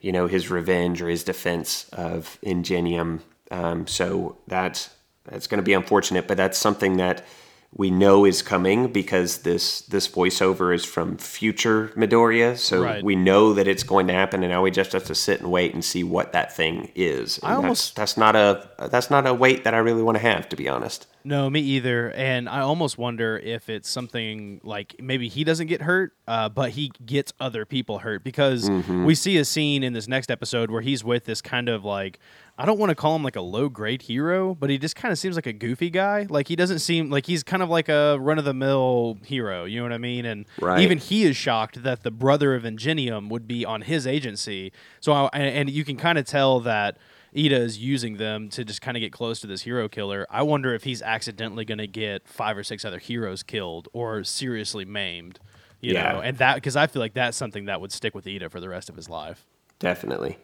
you 0.00 0.12
know 0.12 0.26
his 0.26 0.50
revenge 0.50 1.02
or 1.02 1.08
his 1.08 1.24
defense 1.24 1.88
of 1.92 2.38
Ingenium. 2.42 3.22
Um, 3.50 3.86
so 3.86 4.38
that 4.46 4.88
that's 5.24 5.46
going 5.46 5.58
to 5.58 5.64
be 5.64 5.72
unfortunate, 5.72 6.28
but 6.28 6.36
that's 6.36 6.58
something 6.58 6.96
that 6.98 7.24
we 7.70 7.90
know 7.90 8.24
is 8.24 8.40
coming 8.40 8.90
because 8.92 9.38
this 9.42 9.82
this 9.82 10.08
voiceover 10.08 10.74
is 10.74 10.84
from 10.86 11.18
future 11.18 11.88
Midoriya, 11.96 12.56
so 12.56 12.82
Right. 12.82 13.04
we 13.04 13.14
know 13.14 13.52
that 13.52 13.68
it's 13.68 13.82
going 13.82 14.06
to 14.06 14.14
happen, 14.14 14.42
and 14.42 14.50
now 14.50 14.62
we 14.62 14.70
just 14.70 14.92
have 14.92 15.04
to 15.04 15.14
sit 15.14 15.40
and 15.40 15.50
wait 15.50 15.74
and 15.74 15.84
see 15.84 16.02
what 16.02 16.32
that 16.32 16.54
thing 16.56 16.90
is. 16.94 17.38
I 17.42 17.48
And 17.48 17.56
almost- 17.58 17.94
that's, 17.94 18.14
that's 18.14 18.16
not 18.18 18.34
a 18.36 18.88
that's 18.90 19.10
not 19.10 19.26
a 19.26 19.34
wait 19.34 19.64
that 19.64 19.74
I 19.74 19.78
really 19.78 20.02
want 20.02 20.16
to 20.16 20.22
have, 20.22 20.48
to 20.48 20.56
be 20.56 20.68
honest. 20.68 21.06
No, 21.24 21.50
me 21.50 21.60
either. 21.60 22.10
And 22.12 22.48
I 22.48 22.60
almost 22.60 22.96
wonder 22.96 23.36
if 23.38 23.68
it's 23.68 23.90
something 23.90 24.62
like 24.64 24.96
maybe 24.98 25.28
he 25.28 25.44
doesn't 25.44 25.66
get 25.66 25.82
hurt, 25.82 26.12
uh, 26.26 26.48
but 26.48 26.70
he 26.70 26.90
gets 27.04 27.34
other 27.38 27.66
people 27.66 27.98
hurt 27.98 28.24
because 28.24 28.70
we 28.70 29.14
see 29.14 29.36
a 29.36 29.44
scene 29.44 29.82
in 29.82 29.92
this 29.92 30.08
next 30.08 30.30
episode 30.30 30.70
where 30.70 30.80
he's 30.80 31.04
with 31.04 31.26
this 31.26 31.42
kind 31.42 31.68
of 31.68 31.84
like 31.84 32.18
I 32.60 32.66
don't 32.66 32.78
want 32.78 32.90
to 32.90 32.96
call 32.96 33.14
him 33.14 33.22
like 33.22 33.36
a 33.36 33.40
low 33.40 33.68
grade 33.68 34.02
hero, 34.02 34.54
but 34.54 34.68
he 34.68 34.78
just 34.78 34.96
kind 34.96 35.12
of 35.12 35.18
seems 35.18 35.36
like 35.36 35.46
a 35.46 35.52
goofy 35.52 35.90
guy. 35.90 36.26
Like 36.28 36.48
he 36.48 36.56
doesn't 36.56 36.80
seem 36.80 37.08
like 37.08 37.24
he's 37.26 37.44
kind 37.44 37.62
of 37.62 37.68
like 37.70 37.88
a 37.88 38.18
run 38.18 38.36
of 38.38 38.44
the 38.44 38.52
mill 38.52 39.16
hero. 39.24 39.64
You 39.64 39.76
know 39.78 39.84
what 39.84 39.92
I 39.92 39.98
mean? 39.98 40.24
And 40.26 40.44
Right. 40.60 40.80
even 40.80 40.98
he 40.98 41.22
is 41.24 41.36
shocked 41.36 41.84
that 41.84 42.02
the 42.02 42.10
brother 42.10 42.56
of 42.56 42.64
Ingenium 42.64 43.28
would 43.28 43.46
be 43.46 43.64
on 43.64 43.82
his 43.82 44.06
agency. 44.08 44.72
So 45.00 45.12
I, 45.12 45.28
and, 45.32 45.44
and 45.44 45.70
you 45.70 45.84
can 45.84 45.96
kind 45.96 46.18
of 46.18 46.26
tell 46.26 46.60
that. 46.60 46.98
Ida 47.36 47.56
is 47.56 47.76
using 47.78 48.16
them 48.16 48.48
to 48.48 48.64
just 48.64 48.80
kind 48.80 48.96
of 48.96 49.02
get 49.02 49.12
close 49.12 49.38
to 49.40 49.46
this 49.46 49.60
hero 49.60 49.86
killer. 49.86 50.26
I 50.30 50.42
wonder 50.42 50.74
if 50.74 50.84
he's 50.84 51.02
accidentally 51.02 51.66
going 51.66 51.76
to 51.78 51.86
get 51.86 52.26
five 52.26 52.56
or 52.56 52.64
six 52.64 52.86
other 52.86 52.98
heroes 52.98 53.42
killed 53.42 53.86
or 53.92 54.24
seriously 54.24 54.86
maimed. 54.86 55.38
You 55.82 55.92
Yeah. 55.92 56.12
know, 56.14 56.20
and 56.20 56.38
that 56.38 56.54
because 56.54 56.74
I 56.74 56.86
feel 56.86 57.00
like 57.00 57.12
that's 57.12 57.36
something 57.36 57.66
that 57.66 57.82
would 57.82 57.92
stick 57.92 58.14
with 58.14 58.26
Ida 58.26 58.48
for 58.48 58.60
the 58.60 58.68
rest 58.70 58.88
of 58.88 58.96
his 58.96 59.10
life. 59.10 59.44
Definitely. 59.78 60.38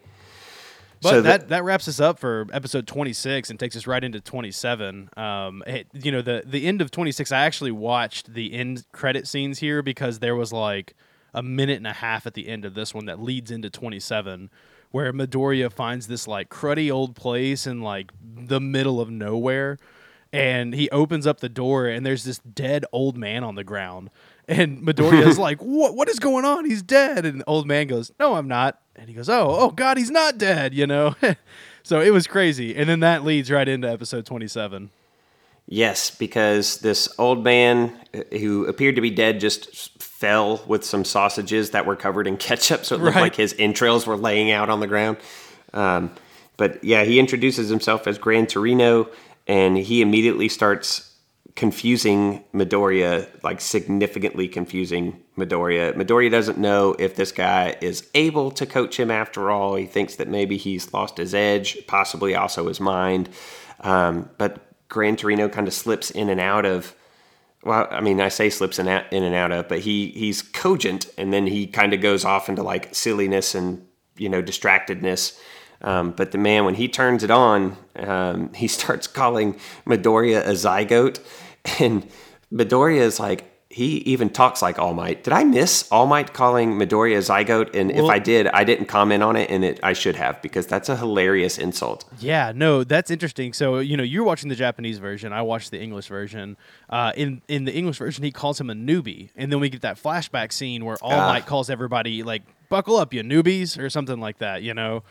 But 1.01 1.09
So 1.09 1.21
that, 1.21 1.49
that 1.49 1.63
wraps 1.63 1.87
us 1.87 1.99
up 1.99 2.19
for 2.19 2.47
episode 2.53 2.87
26 2.87 3.49
and 3.49 3.59
takes 3.59 3.75
us 3.75 3.85
right 3.87 4.03
into 4.03 4.19
27. 4.19 5.09
Um, 5.17 5.63
it- 5.67 5.87
you 5.93 6.11
know, 6.11 6.21
the, 6.21 6.43
the 6.45 6.65
end 6.67 6.81
of 6.81 6.91
26, 6.91 7.31
I 7.31 7.39
actually 7.45 7.71
watched 7.71 8.33
the 8.33 8.53
end 8.53 8.85
credit 8.91 9.27
scenes 9.27 9.59
here 9.59 9.81
because 9.81 10.19
there 10.19 10.35
was 10.35 10.51
like 10.53 10.93
a 11.33 11.43
minute 11.43 11.77
and 11.77 11.87
a 11.87 11.93
half 11.93 12.25
at 12.25 12.33
the 12.33 12.47
end 12.47 12.65
of 12.65 12.73
this 12.75 12.93
one 12.93 13.05
that 13.05 13.21
leads 13.21 13.51
into 13.51 13.69
27 13.69 14.49
where 14.91 15.11
Midoriya 15.11 15.71
finds 15.71 16.07
this 16.07 16.27
like 16.27 16.49
cruddy 16.49 16.89
old 16.89 17.15
place 17.15 17.67
in 17.67 17.81
like 17.81 18.11
the 18.23 18.61
middle 18.61 19.01
of 19.01 19.09
nowhere. 19.09 19.77
And 20.31 20.73
he 20.73 20.89
opens 20.89 21.25
up 21.27 21.39
the 21.39 21.49
door 21.49 21.87
and 21.87 22.05
there's 22.05 22.23
this 22.23 22.39
dead 22.39 22.85
old 22.91 23.17
man 23.17 23.43
on 23.43 23.55
the 23.55 23.63
ground. 23.63 24.09
And 24.47 24.81
Midoriya's 24.81 25.37
like, 25.47 25.59
"What? 25.61 25.95
What 25.95 26.09
is 26.09 26.19
going 26.19 26.43
on? 26.45 26.65
He's 26.65 26.81
dead." 26.83 27.25
And 27.25 27.39
the 27.41 27.45
old 27.45 27.65
man 27.67 27.87
goes, 27.87 28.11
"No, 28.19 28.35
I'm 28.35 28.47
not." 28.47 28.79
And 28.95 29.07
he 29.09 29.13
goes, 29.15 29.29
"Oh, 29.29 29.47
oh 29.59 29.69
God, 29.71 29.97
he's 29.97 30.11
not 30.11 30.37
dead." 30.37 30.73
You 30.73 30.87
know. 30.87 31.15
so 31.83 32.01
it 32.01 32.11
was 32.11 32.27
crazy. 32.27 32.75
And 32.75 32.87
then 32.89 32.99
that 33.01 33.23
leads 33.23 33.51
right 33.51 33.67
into 33.67 33.89
episode 33.91 34.25
27. 34.25 34.89
Yes, 35.67 36.11
because 36.11 36.77
this 36.79 37.09
old 37.17 37.43
man 37.43 37.91
uh, 38.13 38.21
who 38.37 38.65
appeared 38.67 38.95
to 38.95 39.01
be 39.01 39.09
dead 39.09 39.39
just 39.39 39.91
fell 40.01 40.63
with 40.67 40.83
some 40.83 41.03
sausages 41.03 41.71
that 41.71 41.85
were 41.87 41.95
covered 41.95 42.27
in 42.27 42.37
ketchup, 42.47 42.85
so 42.85 42.95
it 42.95 43.01
looked 43.01 43.15
Right. 43.15 43.21
like 43.23 43.35
his 43.35 43.55
entrails 43.57 44.05
were 44.05 44.15
laying 44.17 44.51
out 44.51 44.69
on 44.69 44.79
the 44.79 44.87
ground. 44.87 45.17
Um, 45.73 46.11
but 46.57 46.83
yeah, 46.83 47.03
he 47.03 47.19
introduces 47.19 47.67
himself 47.69 48.05
as 48.07 48.17
Gran 48.19 48.45
Torino, 48.47 49.09
and 49.47 49.75
he 49.77 50.01
immediately 50.01 50.47
starts 50.49 51.11
confusing 51.55 52.43
Midoriya, 52.53 53.29
like 53.43 53.61
significantly 53.61 54.47
confusing 54.47 55.23
Midoriya. 55.37 55.93
Midoriya 55.93 56.29
doesn't 56.29 56.57
know 56.57 56.95
if 56.99 57.15
this 57.15 57.31
guy 57.31 57.77
is 57.81 58.07
able 58.13 58.51
to 58.51 58.65
coach 58.65 58.99
him 58.99 59.09
after 59.09 59.49
all. 59.49 59.75
He 59.75 59.85
thinks 59.85 60.15
that 60.15 60.27
maybe 60.27 60.57
he's 60.57 60.93
lost 60.93 61.17
his 61.17 61.33
edge, 61.33 61.77
possibly 61.87 62.35
also 62.35 62.67
his 62.67 62.81
mind. 62.81 63.29
Um, 63.79 64.29
but 64.37 64.65
Gran 64.89 65.15
Torino 65.15 65.47
kind 65.47 65.67
of 65.67 65.73
slips 65.73 66.11
in 66.11 66.29
and 66.29 66.39
out 66.39 66.65
of. 66.65 66.93
Well, 67.63 67.87
I 67.89 67.99
mean, 67.99 68.21
I 68.21 68.29
say 68.29 68.51
slips 68.51 68.77
in, 68.77 68.87
in 68.87 69.23
and 69.23 69.33
out 69.33 69.51
of, 69.51 69.67
but 69.67 69.79
he 69.79 70.09
he's 70.11 70.41
cogent, 70.41 71.07
and 71.17 71.33
then 71.33 71.47
he 71.47 71.65
kind 71.65 71.93
of 71.93 72.01
goes 72.01 72.23
off 72.23 72.47
into 72.47 72.61
like 72.61 72.93
silliness 72.93 73.55
and 73.55 73.87
you 74.17 74.29
know 74.29 74.41
distractedness. 74.41 75.39
Um, 75.81 76.11
but 76.11 76.31
the 76.31 76.37
man, 76.37 76.65
when 76.65 76.75
he 76.75 76.87
turns 76.87 77.23
it 77.23 77.31
on, 77.31 77.77
um, 77.95 78.53
he 78.53 78.67
starts 78.79 79.07
calling 79.07 79.59
Midoriya 79.85 80.45
a 80.45 80.51
zygote, 80.51 81.19
and 81.79 82.07
Midoriya 82.51 83.01
is 83.01 83.19
like 83.19 83.51
he 83.69 83.97
even 83.97 84.29
talks 84.29 84.61
like 84.61 84.79
All 84.79 84.93
Might. 84.93 85.23
Did 85.25 85.33
I 85.33 85.43
miss 85.43 85.91
All 85.91 86.05
Might 86.05 86.33
calling 86.33 86.73
Midoriya 86.73 87.17
a 87.17 87.19
zygote? 87.19 87.75
And 87.75 87.91
if 87.91 88.05
I 88.05 88.19
did, 88.19 88.47
I 88.47 88.63
didn't 88.63 88.85
comment 88.85 89.21
on 89.21 89.35
it, 89.35 89.49
and 89.49 89.65
it 89.65 89.81
I 89.83 89.91
should 89.93 90.15
have 90.15 90.41
because 90.41 90.65
that's 90.65 90.87
a 90.87 90.95
hilarious 90.95 91.57
insult. 91.57 92.05
Yeah, 92.19 92.53
no, 92.55 92.85
that's 92.85 93.11
interesting. 93.11 93.51
So 93.51 93.79
you 93.79 93.97
know, 93.97 94.03
you're 94.03 94.23
watching 94.23 94.49
the 94.49 94.55
Japanese 94.55 94.99
version. 94.99 95.33
I 95.33 95.41
watched 95.41 95.71
the 95.71 95.81
English 95.81 96.07
version. 96.07 96.55
Uh, 96.89 97.11
in 97.17 97.41
in 97.49 97.65
the 97.65 97.73
English 97.73 97.97
version, 97.97 98.23
he 98.23 98.31
calls 98.31 98.61
him 98.61 98.69
a 98.69 98.75
newbie, 98.75 99.31
and 99.35 99.51
then 99.51 99.59
we 99.59 99.69
get 99.69 99.81
that 99.81 100.01
flashback 100.01 100.53
scene 100.53 100.85
where 100.85 100.97
All 101.01 101.11
Ah. 101.11 101.27
Might 101.33 101.45
calls 101.45 101.69
everybody 101.69 102.23
like 102.23 102.43
"buckle 102.69 102.95
up, 102.95 103.13
you 103.13 103.23
newbies" 103.23 103.77
or 103.77 103.89
something 103.89 104.19
like 104.19 104.37
that. 104.37 104.61
You 104.61 104.73
know. 104.73 105.03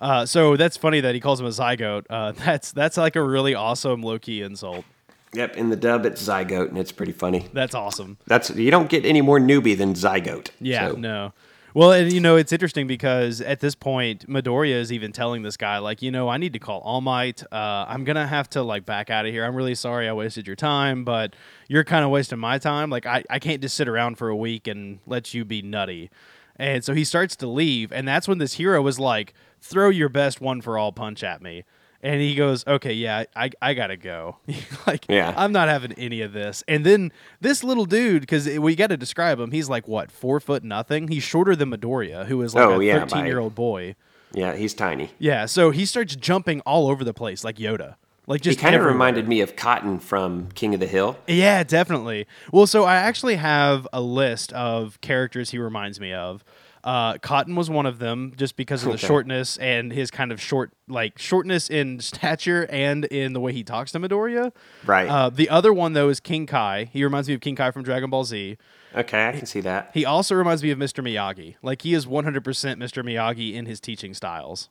Uh, 0.00 0.24
so 0.24 0.56
that's 0.56 0.78
funny 0.78 1.00
that 1.00 1.14
he 1.14 1.20
calls 1.20 1.40
him 1.40 1.46
a 1.46 1.50
zygote. 1.50 2.04
Uh, 2.10 2.32
that's 2.44 2.72
that's 2.72 2.96
like 2.96 3.16
a 3.16 3.22
really 3.22 3.54
awesome 3.54 4.02
low 4.02 4.18
key 4.18 4.42
insult. 4.42 4.84
Yep, 5.32 5.56
in 5.56 5.70
the 5.70 5.76
dub 5.76 6.04
it's 6.06 6.22
zygote, 6.26 6.68
and 6.68 6.78
it's 6.78 6.92
pretty 6.92 7.12
funny. 7.12 7.48
That's 7.52 7.74
awesome. 7.74 8.18
That's 8.26 8.50
you 8.50 8.70
don't 8.70 8.88
get 8.88 9.04
any 9.04 9.20
more 9.20 9.38
newbie 9.38 9.76
than 9.78 9.94
zygote. 9.94 10.48
Yeah, 10.60 10.88
So- 10.88 10.96
no. 10.96 11.32
Well, 11.72 11.92
and 11.92 12.12
you 12.12 12.18
know, 12.18 12.34
it's 12.34 12.52
interesting 12.52 12.88
because 12.88 13.40
at 13.40 13.60
this 13.60 13.76
point, 13.76 14.28
Midoriya 14.28 14.74
is 14.74 14.92
even 14.92 15.12
telling 15.12 15.42
this 15.42 15.56
guy, 15.56 15.78
like, 15.78 16.02
you 16.02 16.10
know, 16.10 16.28
I 16.28 16.36
need 16.36 16.52
to 16.54 16.58
call 16.58 16.80
All 16.80 17.00
Might. 17.00 17.44
Uh, 17.52 17.84
I'm 17.88 18.02
gonna 18.02 18.26
have 18.26 18.50
to 18.50 18.62
like 18.64 18.84
back 18.84 19.08
out 19.08 19.24
of 19.24 19.30
here. 19.32 19.44
I'm 19.44 19.54
really 19.54 19.76
sorry 19.76 20.08
I 20.08 20.12
wasted 20.12 20.48
your 20.48 20.56
time, 20.56 21.04
but 21.04 21.36
you're 21.68 21.84
kind 21.84 22.04
of 22.04 22.10
wasting 22.10 22.40
my 22.40 22.58
time. 22.58 22.90
Like, 22.90 23.06
I, 23.06 23.22
I 23.30 23.38
can't 23.38 23.62
just 23.62 23.76
sit 23.76 23.86
around 23.86 24.16
for 24.18 24.28
a 24.30 24.36
week 24.36 24.66
and 24.66 24.98
let 25.06 25.32
you 25.32 25.44
be 25.44 25.62
nutty. 25.62 26.10
And 26.56 26.84
so 26.84 26.92
he 26.92 27.04
starts 27.04 27.36
to 27.36 27.46
leave, 27.46 27.92
and 27.92 28.06
that's 28.06 28.26
when 28.26 28.38
this 28.38 28.54
hero 28.54 28.82
was 28.82 28.98
like, 28.98 29.32
"Throw 29.60 29.90
your 29.90 30.08
best 30.08 30.40
one 30.40 30.60
for 30.60 30.76
all 30.76 30.90
punch 30.90 31.22
at 31.22 31.40
me." 31.40 31.62
And 32.02 32.20
he 32.20 32.34
goes, 32.34 32.66
"Okay, 32.66 32.94
yeah, 32.94 33.24
I, 33.36 33.50
I 33.60 33.74
gotta 33.74 33.96
go. 33.96 34.36
like, 34.86 35.04
Yeah. 35.08 35.34
I'm 35.36 35.52
not 35.52 35.68
having 35.68 35.92
any 35.94 36.22
of 36.22 36.32
this." 36.32 36.64
And 36.66 36.84
then 36.86 37.12
this 37.40 37.62
little 37.62 37.84
dude, 37.84 38.22
because 38.22 38.48
we 38.48 38.74
got 38.74 38.86
to 38.86 38.96
describe 38.96 39.38
him. 39.38 39.50
He's 39.50 39.68
like 39.68 39.86
what, 39.86 40.10
four 40.10 40.40
foot 40.40 40.64
nothing. 40.64 41.08
He's 41.08 41.22
shorter 41.22 41.54
than 41.54 41.70
Midoriya, 41.70 42.26
who 42.26 42.40
is 42.42 42.54
like 42.54 42.64
Oh, 42.64 42.80
a 42.80 42.84
yeah, 42.84 43.00
13 43.00 43.26
year 43.26 43.38
old 43.38 43.54
boy. 43.54 43.96
Yeah, 44.32 44.54
he's 44.54 44.72
tiny. 44.74 45.10
Yeah, 45.18 45.44
so 45.46 45.70
he 45.72 45.84
starts 45.84 46.16
jumping 46.16 46.60
all 46.62 46.88
over 46.88 47.04
the 47.04 47.12
place 47.12 47.42
like 47.44 47.56
Yoda, 47.56 47.96
like 48.26 48.40
just 48.40 48.58
He 48.58 48.62
kind 48.62 48.76
of 48.76 48.84
reminded 48.84 49.26
me 49.28 49.40
of 49.40 49.56
Cotton 49.56 49.98
from 49.98 50.48
King 50.52 50.72
of 50.72 50.80
the 50.80 50.86
Hill. 50.86 51.18
Yeah, 51.26 51.64
definitely. 51.64 52.26
Well, 52.52 52.66
so 52.66 52.84
I 52.84 52.94
actually 52.96 53.34
have 53.36 53.86
a 53.92 54.00
list 54.00 54.52
of 54.52 55.00
characters 55.00 55.50
he 55.50 55.58
reminds 55.58 55.98
me 56.00 56.12
of. 56.12 56.44
Uh, 56.82 57.18
Cotton 57.18 57.56
was 57.56 57.68
one 57.68 57.84
of 57.86 57.98
them, 57.98 58.32
just 58.36 58.56
because 58.56 58.82
of 58.82 58.88
the 58.88 58.94
Okay. 58.94 59.06
shortness 59.06 59.58
and 59.58 59.92
his 59.92 60.10
kind 60.10 60.32
of 60.32 60.40
short, 60.40 60.72
like 60.88 61.18
shortness 61.18 61.68
in 61.68 62.00
stature 62.00 62.66
and 62.70 63.04
in 63.06 63.32
the 63.34 63.40
way 63.40 63.52
he 63.52 63.62
talks 63.62 63.92
to 63.92 64.00
Midoriya. 64.00 64.52
Right. 64.86 65.08
Uh, 65.08 65.28
the 65.30 65.50
other 65.50 65.72
one 65.72 65.92
though 65.92 66.08
is 66.08 66.20
King 66.20 66.46
Kai. 66.46 66.84
He 66.92 67.04
reminds 67.04 67.28
me 67.28 67.34
of 67.34 67.40
King 67.42 67.54
Kai 67.56 67.70
from 67.70 67.82
Dragon 67.82 68.08
Ball 68.08 68.24
Z. 68.24 68.56
Okay, 68.96 69.28
I 69.28 69.32
can 69.32 69.46
see 69.46 69.60
that. 69.60 69.90
He 69.94 70.04
also 70.04 70.34
reminds 70.34 70.62
me 70.62 70.70
of 70.70 70.78
Mr. 70.78 71.04
Miyagi. 71.04 71.56
Like 71.62 71.82
he 71.82 71.92
is 71.94 72.06
100% 72.06 72.42
Mr. 72.42 73.04
Miyagi 73.04 73.52
in 73.54 73.66
his 73.66 73.78
teaching 73.80 74.14
styles. 74.14 74.68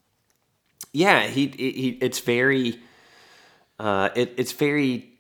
Yeah, 0.92 1.28
he, 1.28 1.48
he, 1.48 1.72
he 1.72 1.90
it's 2.02 2.20
very, 2.20 2.80
uh, 3.78 4.10
it, 4.16 4.34
it's 4.38 4.52
very, 4.52 5.12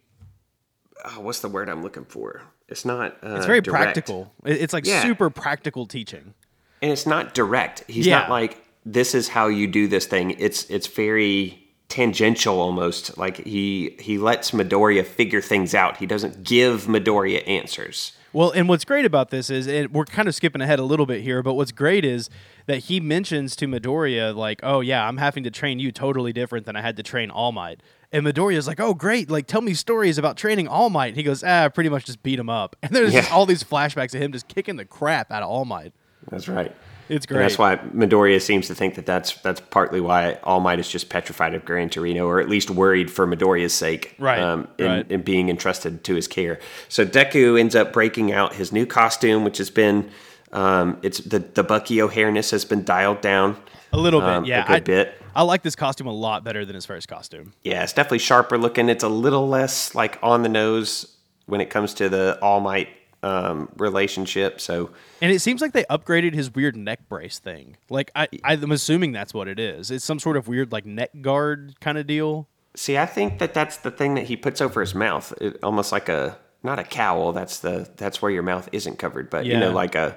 oh, 1.05 1.19
what's 1.21 1.39
the 1.39 1.47
word 1.49 1.69
I'm 1.69 1.83
looking 1.83 2.05
for? 2.05 2.41
It's 2.67 2.83
not. 2.85 3.17
Uh, 3.23 3.35
It's 3.35 3.45
very 3.45 3.61
direct. 3.61 3.83
practical. 3.83 4.33
It's 4.45 4.73
like 4.73 4.85
Yeah. 4.85 5.01
super 5.01 5.29
practical 5.29 5.85
teaching. 5.85 6.33
And 6.81 6.91
it's 6.91 7.05
not 7.05 7.33
direct. 7.33 7.83
He's 7.87 8.07
Yeah. 8.07 8.19
not 8.19 8.29
like 8.29 8.63
this 8.85 9.13
is 9.13 9.29
how 9.29 9.47
you 9.47 9.67
do 9.67 9.87
this 9.87 10.05
thing. 10.05 10.31
It's 10.39 10.63
it's 10.69 10.87
very 10.87 11.63
tangential 11.89 12.59
almost. 12.59 13.17
Like 13.17 13.37
he 13.45 13.95
he 13.99 14.17
lets 14.17 14.51
Midoriya 14.51 15.05
figure 15.05 15.41
things 15.41 15.73
out. 15.75 15.97
He 15.97 16.05
doesn't 16.05 16.43
give 16.43 16.83
Midoriya 16.85 17.47
answers. 17.47 18.13
Well, 18.31 18.51
and 18.51 18.69
what's 18.69 18.85
great 18.85 19.05
about 19.05 19.31
this 19.31 19.49
is, 19.49 19.65
and 19.67 19.91
we're 19.91 20.05
kind 20.05 20.27
of 20.27 20.35
skipping 20.35 20.61
ahead 20.61 20.77
a 20.77 20.83
little 20.83 21.07
bit 21.07 21.23
here, 21.23 21.41
but 21.41 21.55
what's 21.55 21.71
great 21.71 22.05
is 22.05 22.29
that 22.67 22.77
he 22.81 22.99
mentions 22.99 23.55
to 23.55 23.65
Midoriya, 23.65 24.35
like, 24.35 24.59
oh, 24.61 24.81
yeah, 24.81 25.07
I'm 25.07 25.17
having 25.17 25.43
to 25.45 25.49
train 25.49 25.79
you 25.79 25.91
totally 25.91 26.31
different 26.31 26.67
than 26.67 26.75
I 26.75 26.81
had 26.83 26.95
to 26.97 27.01
train 27.03 27.31
All 27.31 27.51
Might. 27.51 27.81
And 28.11 28.23
Midoriya's 28.23 28.67
like, 28.67 28.79
oh, 28.79 28.93
great, 28.93 29.31
like, 29.31 29.47
tell 29.47 29.61
me 29.61 29.73
stories 29.73 30.19
about 30.19 30.37
training 30.37 30.67
All 30.67 30.91
Might. 30.91 31.07
And 31.07 31.17
he 31.17 31.23
goes, 31.23 31.43
ah, 31.43 31.69
pretty 31.69 31.89
much 31.89 32.05
just 32.05 32.21
beat 32.21 32.37
him 32.37 32.51
up. 32.51 32.75
And 32.83 32.91
there's 32.95 33.15
Yeah. 33.15 33.25
all 33.31 33.47
these 33.47 33.63
flashbacks 33.63 34.13
of 34.13 34.21
him 34.21 34.31
just 34.31 34.47
kicking 34.47 34.75
the 34.75 34.85
crap 34.85 35.31
out 35.31 35.41
of 35.41 35.49
All 35.49 35.65
Might. 35.65 35.91
That's 36.29 36.47
right. 36.47 36.75
It's 37.07 37.25
And 37.25 37.37
great. 37.37 37.41
that's 37.41 37.57
why 37.57 37.77
Midoriya 37.77 38.39
seems 38.39 38.67
to 38.67 38.75
think 38.75 38.93
that 38.95 39.05
that's 39.07 39.33
that's 39.37 39.59
partly 39.61 39.99
why 39.99 40.33
All 40.43 40.59
Might 40.59 40.77
is 40.79 40.87
just 40.87 41.09
petrified 41.09 41.55
of 41.55 41.65
Gran 41.65 41.89
Torino, 41.89 42.27
or 42.27 42.39
at 42.39 42.47
least 42.47 42.69
worried 42.69 43.09
for 43.09 43.25
Midoriya's 43.25 43.73
sake, 43.73 44.15
Right, 44.19 44.39
Um, 44.39 44.67
in, 44.77 44.85
right. 44.85 45.11
in 45.11 45.23
being 45.23 45.49
entrusted 45.49 46.03
to 46.03 46.13
his 46.13 46.27
care. 46.27 46.59
So 46.87 47.05
Deku 47.07 47.59
ends 47.59 47.75
up 47.75 47.91
breaking 47.93 48.31
out 48.31 48.53
his 48.53 48.71
new 48.71 48.85
costume, 48.85 49.43
which 49.43 49.57
has 49.57 49.71
been 49.71 50.11
um, 50.51 50.97
it's 51.01 51.19
the 51.19 51.39
the 51.39 51.63
Bucky 51.63 51.99
O'Hareness 52.01 52.51
has 52.51 52.63
been 52.65 52.83
dialed 52.83 53.21
down 53.21 53.57
a 53.91 53.97
little 53.97 54.19
bit, 54.19 54.29
um, 54.29 54.45
yeah. 54.45 54.63
a 54.65 54.67
good 54.67 54.73
I, 54.75 54.79
bit. 54.81 55.21
I 55.35 55.41
like 55.43 55.63
this 55.63 55.75
costume 55.75 56.05
a 56.07 56.11
lot 56.13 56.43
better 56.43 56.63
than 56.65 56.75
his 56.75 56.85
first 56.85 57.07
costume. 57.07 57.53
Yeah, 57.63 57.81
it's 57.83 57.93
definitely 57.93 58.19
sharper 58.19 58.57
looking. 58.59 58.87
It's 58.89 59.03
a 59.03 59.09
little 59.09 59.47
less 59.47 59.95
like 59.95 60.19
on 60.21 60.43
the 60.43 60.49
nose 60.49 61.15
when 61.47 61.59
it 61.61 61.71
comes 61.71 61.95
to 61.95 62.09
the 62.09 62.37
All 62.41 62.59
Might 62.59 62.89
um, 63.23 63.69
relationship. 63.77 64.61
So 64.61 64.91
And 65.21 65.31
it 65.31 65.39
seems 65.39 65.61
like 65.61 65.73
they 65.73 65.83
upgraded 65.85 66.33
his 66.33 66.53
weird 66.53 66.75
neck 66.75 66.99
brace 67.09 67.39
thing. 67.39 67.77
Like, 67.89 68.11
I, 68.15 68.27
I'm 68.43 68.71
assuming 68.71 69.11
that's 69.11 69.33
what 69.33 69.47
it 69.47 69.59
is. 69.59 69.91
It's 69.91 70.05
some 70.05 70.19
sort 70.19 70.37
of 70.37 70.47
weird, 70.47 70.71
like, 70.71 70.85
neck 70.85 71.11
guard 71.21 71.75
kind 71.81 71.97
of 71.97 72.07
deal. 72.07 72.47
See, 72.75 72.97
I 72.97 73.05
think 73.05 73.39
that 73.39 73.53
that's 73.53 73.77
the 73.77 73.91
thing 73.91 74.15
that 74.15 74.25
he 74.25 74.35
puts 74.37 74.61
over 74.61 74.79
his 74.79 74.93
mouth, 74.95 75.33
it, 75.41 75.57
almost 75.63 75.91
like 75.91 76.07
a 76.07 76.37
not 76.61 76.77
a 76.77 76.83
cowl. 76.83 77.31
That's 77.33 77.59
the 77.59 77.89
that's 77.97 78.21
where 78.21 78.29
your 78.31 78.43
mouth 78.43 78.69
isn't 78.71 78.99
covered, 78.99 79.29
but 79.29 79.45
you 79.45 79.57
know, 79.57 79.71
like 79.71 79.95
a 79.95 80.15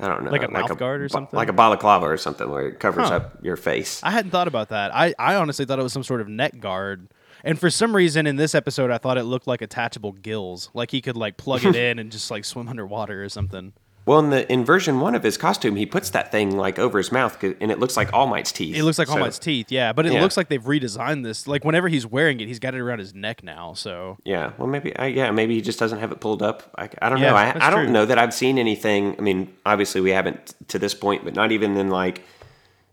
I 0.00 0.08
don't 0.08 0.24
know, 0.24 0.30
Like 0.30 0.42
a 0.42 0.48
mouth 0.50 0.76
guard 0.76 1.00
or 1.02 1.08
something? 1.08 1.36
like 1.36 1.48
a 1.48 1.52
balaclava 1.52 2.06
or 2.06 2.16
something, 2.16 2.48
where 2.50 2.68
it 2.68 2.80
covers 2.80 3.08
Huh. 3.08 3.16
up 3.16 3.44
your 3.44 3.56
face. 3.56 4.00
I 4.02 4.10
hadn't 4.10 4.30
thought 4.32 4.48
about 4.48 4.68
that. 4.70 4.94
I, 4.94 5.14
I 5.18 5.36
honestly 5.36 5.64
thought 5.64 5.78
it 5.78 5.82
was 5.82 5.92
some 5.92 6.02
sort 6.04 6.20
of 6.20 6.28
neck 6.28 6.58
guard. 6.60 7.08
And 7.44 7.58
for 7.58 7.70
some 7.70 7.94
reason 7.94 8.26
in 8.26 8.36
this 8.36 8.54
episode, 8.54 8.90
I 8.90 8.98
thought 8.98 9.18
it 9.18 9.24
looked 9.24 9.46
like 9.46 9.62
attachable 9.62 10.12
gills. 10.12 10.70
Like 10.74 10.90
he 10.90 11.00
could 11.00 11.16
like 11.16 11.36
plug 11.36 11.64
it 11.64 11.76
in 11.88 11.98
and 11.98 12.10
just 12.10 12.30
like 12.30 12.44
swim 12.44 12.68
underwater 12.68 13.22
or 13.22 13.28
something. 13.28 13.72
Well, 14.06 14.20
in 14.20 14.30
the 14.30 14.50
in 14.50 14.64
version 14.64 15.00
one 15.00 15.14
of 15.14 15.22
his 15.22 15.36
costume, 15.36 15.76
he 15.76 15.84
puts 15.84 16.08
that 16.10 16.32
thing 16.32 16.56
like 16.56 16.78
over 16.78 16.96
his 16.96 17.12
mouth, 17.12 17.42
and 17.42 17.70
it 17.70 17.78
looks 17.78 17.94
like 17.94 18.10
All 18.14 18.26
Might's 18.26 18.50
teeth. 18.50 18.74
It 18.74 18.82
looks 18.82 18.98
like 18.98 19.10
All 19.10 19.18
Might's 19.18 19.38
teeth, 19.38 19.70
yeah. 19.70 19.92
But 19.92 20.06
it 20.06 20.14
Yeah. 20.14 20.22
looks 20.22 20.34
like 20.38 20.48
they've 20.48 20.62
redesigned 20.64 21.24
this. 21.24 21.46
Like 21.46 21.62
whenever 21.62 21.88
he's 21.88 22.06
wearing 22.06 22.40
it, 22.40 22.48
he's 22.48 22.58
got 22.58 22.74
it 22.74 22.80
around 22.80 23.00
his 23.00 23.14
neck 23.14 23.42
now. 23.42 23.74
So 23.74 24.16
Yeah, 24.24 24.52
well, 24.56 24.66
maybe 24.66 24.96
I, 24.96 25.08
yeah, 25.08 25.30
maybe 25.30 25.56
he 25.56 25.60
just 25.60 25.78
doesn't 25.78 25.98
have 25.98 26.10
it 26.10 26.20
pulled 26.20 26.42
up. 26.42 26.62
I, 26.78 26.88
I 27.02 27.10
don't 27.10 27.18
Yeah, 27.20 27.32
know. 27.32 27.36
I, 27.36 27.66
I 27.66 27.68
don't 27.68 27.84
true. 27.84 27.92
know 27.92 28.06
that 28.06 28.16
I've 28.16 28.32
seen 28.32 28.56
anything. 28.56 29.14
I 29.18 29.20
mean, 29.20 29.54
obviously 29.66 30.00
we 30.00 30.10
haven't 30.12 30.54
to 30.68 30.78
this 30.78 30.94
point, 30.94 31.22
but 31.22 31.34
not 31.34 31.52
even 31.52 31.76
in 31.76 31.90
like 31.90 32.22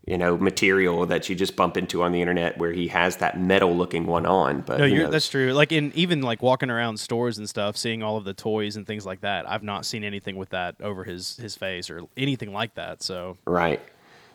you 0.05 0.17
know, 0.17 0.37
material 0.37 1.05
that 1.07 1.29
you 1.29 1.35
just 1.35 1.55
bump 1.55 1.77
into 1.77 2.03
on 2.03 2.11
the 2.11 2.21
internet 2.21 2.57
where 2.59 2.71
he 2.71 2.87
has 2.89 3.17
that 3.17 3.39
metal 3.39 3.75
looking 3.75 4.05
one 4.05 4.25
on. 4.25 4.61
But 4.61 4.79
No, 4.79 4.85
you're, 4.85 5.09
that's 5.09 5.27
true. 5.27 5.51
Like 5.53 5.71
in 5.71 5.91
even 5.95 6.21
like 6.21 6.43
walking 6.43 6.69
around 6.69 6.99
stores 6.99 7.39
and 7.39 7.49
stuff, 7.49 7.75
seeing 7.75 8.03
all 8.03 8.17
of 8.17 8.23
the 8.23 8.33
toys 8.33 8.75
and 8.75 8.85
things 8.85 9.05
like 9.05 9.21
that. 9.21 9.49
I've 9.49 9.63
not 9.63 9.85
seen 9.85 10.03
anything 10.03 10.35
with 10.35 10.49
that 10.49 10.75
over 10.79 11.03
his 11.03 11.37
his 11.37 11.55
face 11.55 11.89
or 11.89 12.03
anything 12.15 12.53
like 12.53 12.75
that. 12.75 13.01
So 13.01 13.37
Right. 13.45 13.81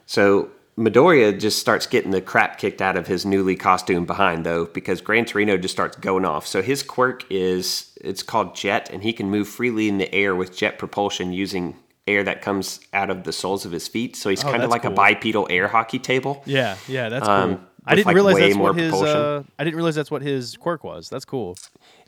So 0.06 0.50
Midoriya 0.76 1.38
just 1.38 1.60
starts 1.60 1.86
getting 1.86 2.10
the 2.10 2.20
crap 2.20 2.58
kicked 2.58 2.82
out 2.82 2.96
of 2.96 3.06
his 3.06 3.24
newly 3.24 3.54
costume 3.54 4.06
behind 4.06 4.44
though, 4.44 4.64
because 4.64 5.00
Gran 5.00 5.24
Torino 5.24 5.56
just 5.56 5.74
starts 5.74 5.96
going 5.96 6.24
off. 6.24 6.48
So 6.48 6.62
his 6.62 6.82
quirk 6.82 7.24
is 7.30 7.92
it's 8.00 8.24
called 8.24 8.56
Jet, 8.56 8.90
and 8.90 9.04
he 9.04 9.12
can 9.12 9.30
move 9.30 9.46
freely 9.46 9.88
in 9.88 9.98
the 9.98 10.12
air 10.12 10.34
with 10.34 10.56
jet 10.56 10.78
propulsion 10.78 11.32
using 11.32 11.76
air 12.06 12.22
that 12.24 12.42
comes 12.42 12.80
out 12.92 13.10
of 13.10 13.24
the 13.24 13.32
soles 13.32 13.64
of 13.64 13.72
his 13.72 13.86
feet. 13.88 14.16
So 14.16 14.30
he's 14.30 14.42
Oh, 14.44 14.50
kind 14.50 14.62
of 14.62 14.70
like 14.70 14.82
cool. 14.82 14.92
a 14.92 14.94
bipedal 14.94 15.46
air 15.50 15.68
hockey 15.68 15.98
table. 15.98 16.42
yeah, 16.46 16.76
yeah, 16.88 17.08
that's 17.08 17.28
Um, 17.28 17.56
cool. 17.56 17.66
I 17.86 17.94
didn't 17.94 18.06
like, 18.08 18.14
realize 18.14 18.36
that's 18.38 18.56
what 18.56 18.76
his. 18.76 18.92
Uh, 18.94 19.42
I 19.58 19.64
didn't 19.64 19.76
realize 19.76 19.94
that's 19.94 20.10
what 20.10 20.22
his 20.22 20.56
quirk 20.56 20.84
was. 20.84 21.08
That's 21.08 21.24
cool. 21.24 21.56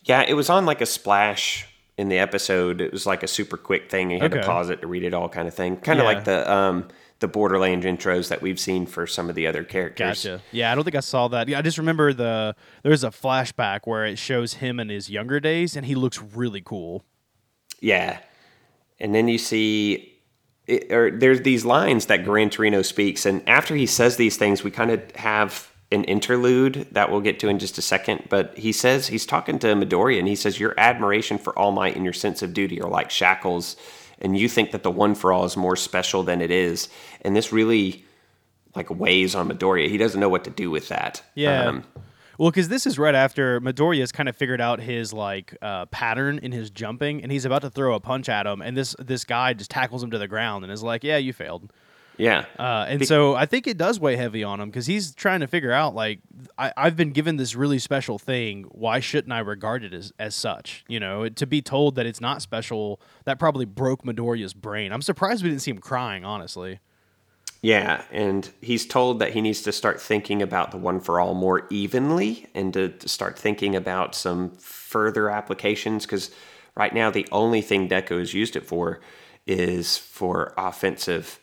Yeah, 0.05 0.23
it 0.27 0.35
was 0.35 0.51
on 0.51 0.67
like 0.67 0.81
a 0.81 0.87
splash 0.87 1.67
in 1.97 2.09
the 2.09 2.19
episode. 2.19 2.81
It 2.81 2.93
was 2.93 3.07
like 3.07 3.23
a 3.23 3.29
super 3.29 3.57
quick 3.57 3.91
thing. 3.91 4.11
You 4.11 4.19
had 4.21 4.33
Okay. 4.33 4.41
to 4.43 4.47
pause 4.47 4.69
it 4.71 4.81
to 4.83 4.87
read 4.87 5.03
it 5.05 5.15
all, 5.15 5.29
kind 5.29 5.49
of 5.49 5.55
thing. 5.55 5.77
Kind 5.77 5.99
of 6.01 6.05
Yeah. 6.05 6.13
like 6.13 6.25
the 6.25 6.51
um, 6.53 6.89
the 7.21 7.29
Borderland 7.29 7.85
intros 7.85 8.29
that 8.29 8.43
we've 8.43 8.59
seen 8.61 8.85
for 8.85 9.07
some 9.07 9.29
of 9.29 9.35
the 9.37 9.47
other 9.47 9.63
characters. 9.65 10.25
Gotcha. 10.25 10.43
Yeah, 10.51 10.73
I 10.73 10.75
don't 10.75 10.83
think 10.85 10.97
I 10.97 11.01
saw 11.01 11.29
that. 11.29 11.49
Yeah, 11.49 11.59
I 11.59 11.63
just 11.63 11.79
remember 11.79 12.13
the 12.13 12.55
there's 12.83 13.05
a 13.05 13.11
flashback 13.11 13.81
where 13.85 14.05
it 14.05 14.19
shows 14.19 14.55
him 14.55 14.79
in 14.81 14.89
his 14.89 15.09
younger 15.09 15.39
days, 15.41 15.75
and 15.77 15.87
he 15.87 15.95
looks 15.95 16.21
really 16.21 16.61
cool. 16.61 17.05
Yeah, 17.81 18.19
and 19.03 19.15
then 19.15 19.29
you 19.29 19.39
see. 19.39 20.09
It, 20.69 20.93
or 20.93 21.11
there's 21.11 21.43
these 21.43 21.65
lines 21.65 22.07
that 22.07 22.25
Gran 22.25 22.49
Torino 22.49 22.83
speaks, 22.83 23.27
and 23.27 23.47
after 23.49 23.75
he 23.75 23.85
says 23.85 24.17
these 24.17 24.37
things, 24.37 24.63
we 24.63 24.71
kind 24.71 24.93
of 24.93 25.11
have 25.17 25.73
an 25.91 26.05
interlude 26.05 26.87
that 26.93 27.11
we'll 27.11 27.21
get 27.21 27.41
to 27.41 27.49
in 27.49 27.59
just 27.59 27.79
a 27.79 27.83
second. 27.83 28.29
But 28.31 28.57
he 28.57 28.71
says 28.71 29.09
he's 29.09 29.27
talking 29.27 29.59
to 29.59 29.67
Midoriya, 29.75 30.21
and 30.21 30.29
he 30.29 30.37
says, 30.37 30.61
"Your 30.61 30.75
admiration 30.79 31.37
for 31.37 31.57
All 31.59 31.73
Might 31.73 31.97
and 31.97 32.05
your 32.05 32.13
sense 32.13 32.43
of 32.43 32.55
duty 32.55 32.81
are 32.81 32.89
like 32.89 33.11
shackles, 33.11 33.77
and 34.21 34.39
you 34.39 34.49
think 34.49 34.71
that 34.71 34.85
the 34.85 34.91
One 34.91 35.17
for 35.17 35.33
All 35.33 35.45
is 35.45 35.57
more 35.57 35.75
special 35.77 36.23
than 36.23 36.41
it 36.41 36.53
is." 36.53 36.89
And 37.23 37.35
this 37.35 37.53
really 37.53 38.05
like 38.77 38.89
weighs 38.89 39.35
on 39.35 39.49
Midoriya. 39.49 39.89
He 39.89 39.99
doesn't 39.99 40.21
know 40.21 40.29
what 40.29 40.45
to 40.45 40.51
do 40.51 40.71
with 40.71 40.89
that. 40.89 41.23
Yeah. 41.35 41.65
Um, 41.65 41.85
well, 42.43 42.51
because 42.51 42.67
this 42.67 42.89
is 42.89 42.99
right 42.99 43.15
after 43.15 43.61
Midoriya's 43.61 44.11
kind 44.11 44.29
of 44.29 44.35
figured 44.35 44.61
out 44.61 44.81
his 44.81 45.13
like 45.13 45.57
uh, 45.63 45.87
pattern 45.87 46.41
in 46.41 46.51
his 46.51 46.71
jumping, 46.71 47.23
and 47.23 47.31
he's 47.31 47.45
about 47.45 47.63
to 47.63 47.71
throw 47.71 47.95
a 47.95 48.01
punch 48.01 48.29
at 48.29 48.49
him, 48.49 48.61
and 48.61 48.77
this 48.77 48.97
this 48.99 49.25
guy 49.25 49.53
just 49.53 49.71
tackles 49.71 50.03
him 50.03 50.11
to 50.11 50.19
the 50.19 50.27
ground 50.27 50.65
and 50.65 50.73
is 50.73 50.83
like, 50.83 51.05
"Yeah, 51.05 51.19
you 51.19 51.33
failed." 51.33 51.73
yeah. 52.17 52.47
Uh, 52.59 52.85
and 52.89 53.07
so 53.07 53.37
I 53.37 53.47
think 53.47 53.69
it 53.69 53.79
does 53.79 54.01
weigh 54.01 54.17
heavy 54.17 54.43
on 54.43 54.61
him 54.61 54.71
because 54.71 54.87
he's 54.87 55.15
trying 55.15 55.39
to 55.39 55.47
figure 55.47 55.71
out 55.71 55.95
like 55.95 56.19
I, 56.59 56.73
I've 56.77 56.97
been 56.97 57.13
given 57.13 57.37
this 57.37 57.55
really 57.55 57.79
special 57.79 58.19
thing. 58.19 58.65
Why 58.73 58.99
shouldn't 58.99 59.33
I 59.33 59.39
regard 59.39 59.85
it 59.85 59.95
as, 59.95 60.13
as 60.19 60.35
such? 60.35 60.85
You 60.89 60.99
know, 60.99 61.29
to 61.29 61.47
be 61.47 61.63
told 61.63 61.95
that 61.95 62.07
it's 62.07 62.21
not 62.21 62.43
special 62.43 63.01
that 63.25 63.39
probably 63.39 63.67
broke 63.67 64.03
Midoriya's 64.03 64.53
brain. 64.53 64.93
I'm 64.93 65.03
surprised 65.03 65.45
we 65.45 65.51
didn't 65.51 65.63
see 65.63 65.71
him 65.71 65.79
crying. 65.79 66.25
Honestly, 66.25 66.81
Yeah, 67.63 68.03
and 68.11 68.51
he's 68.61 68.85
told 68.85 69.21
that 69.21 69.33
he 69.33 69.41
needs 69.41 69.63
to 69.63 69.73
start 69.73 70.01
thinking 70.01 70.43
about 70.43 70.73
the 70.73 70.79
one 70.79 70.99
for 70.99 71.21
all 71.21 71.33
more 71.33 71.69
evenly 71.71 72.49
and 72.57 72.73
to, 72.75 72.89
to 72.89 73.09
start 73.09 73.39
thinking 73.39 73.77
about 73.77 74.17
some 74.17 74.51
further 74.57 75.31
applications 75.31 76.05
because 76.05 76.33
right 76.75 76.93
now 76.93 77.09
the 77.09 77.29
only 77.31 77.63
thing 77.63 77.89
Deku 77.89 78.19
has 78.19 78.35
used 78.35 78.57
it 78.57 78.67
for 78.67 79.01
is 79.47 79.97
for 79.97 80.53
offensive 80.59 81.39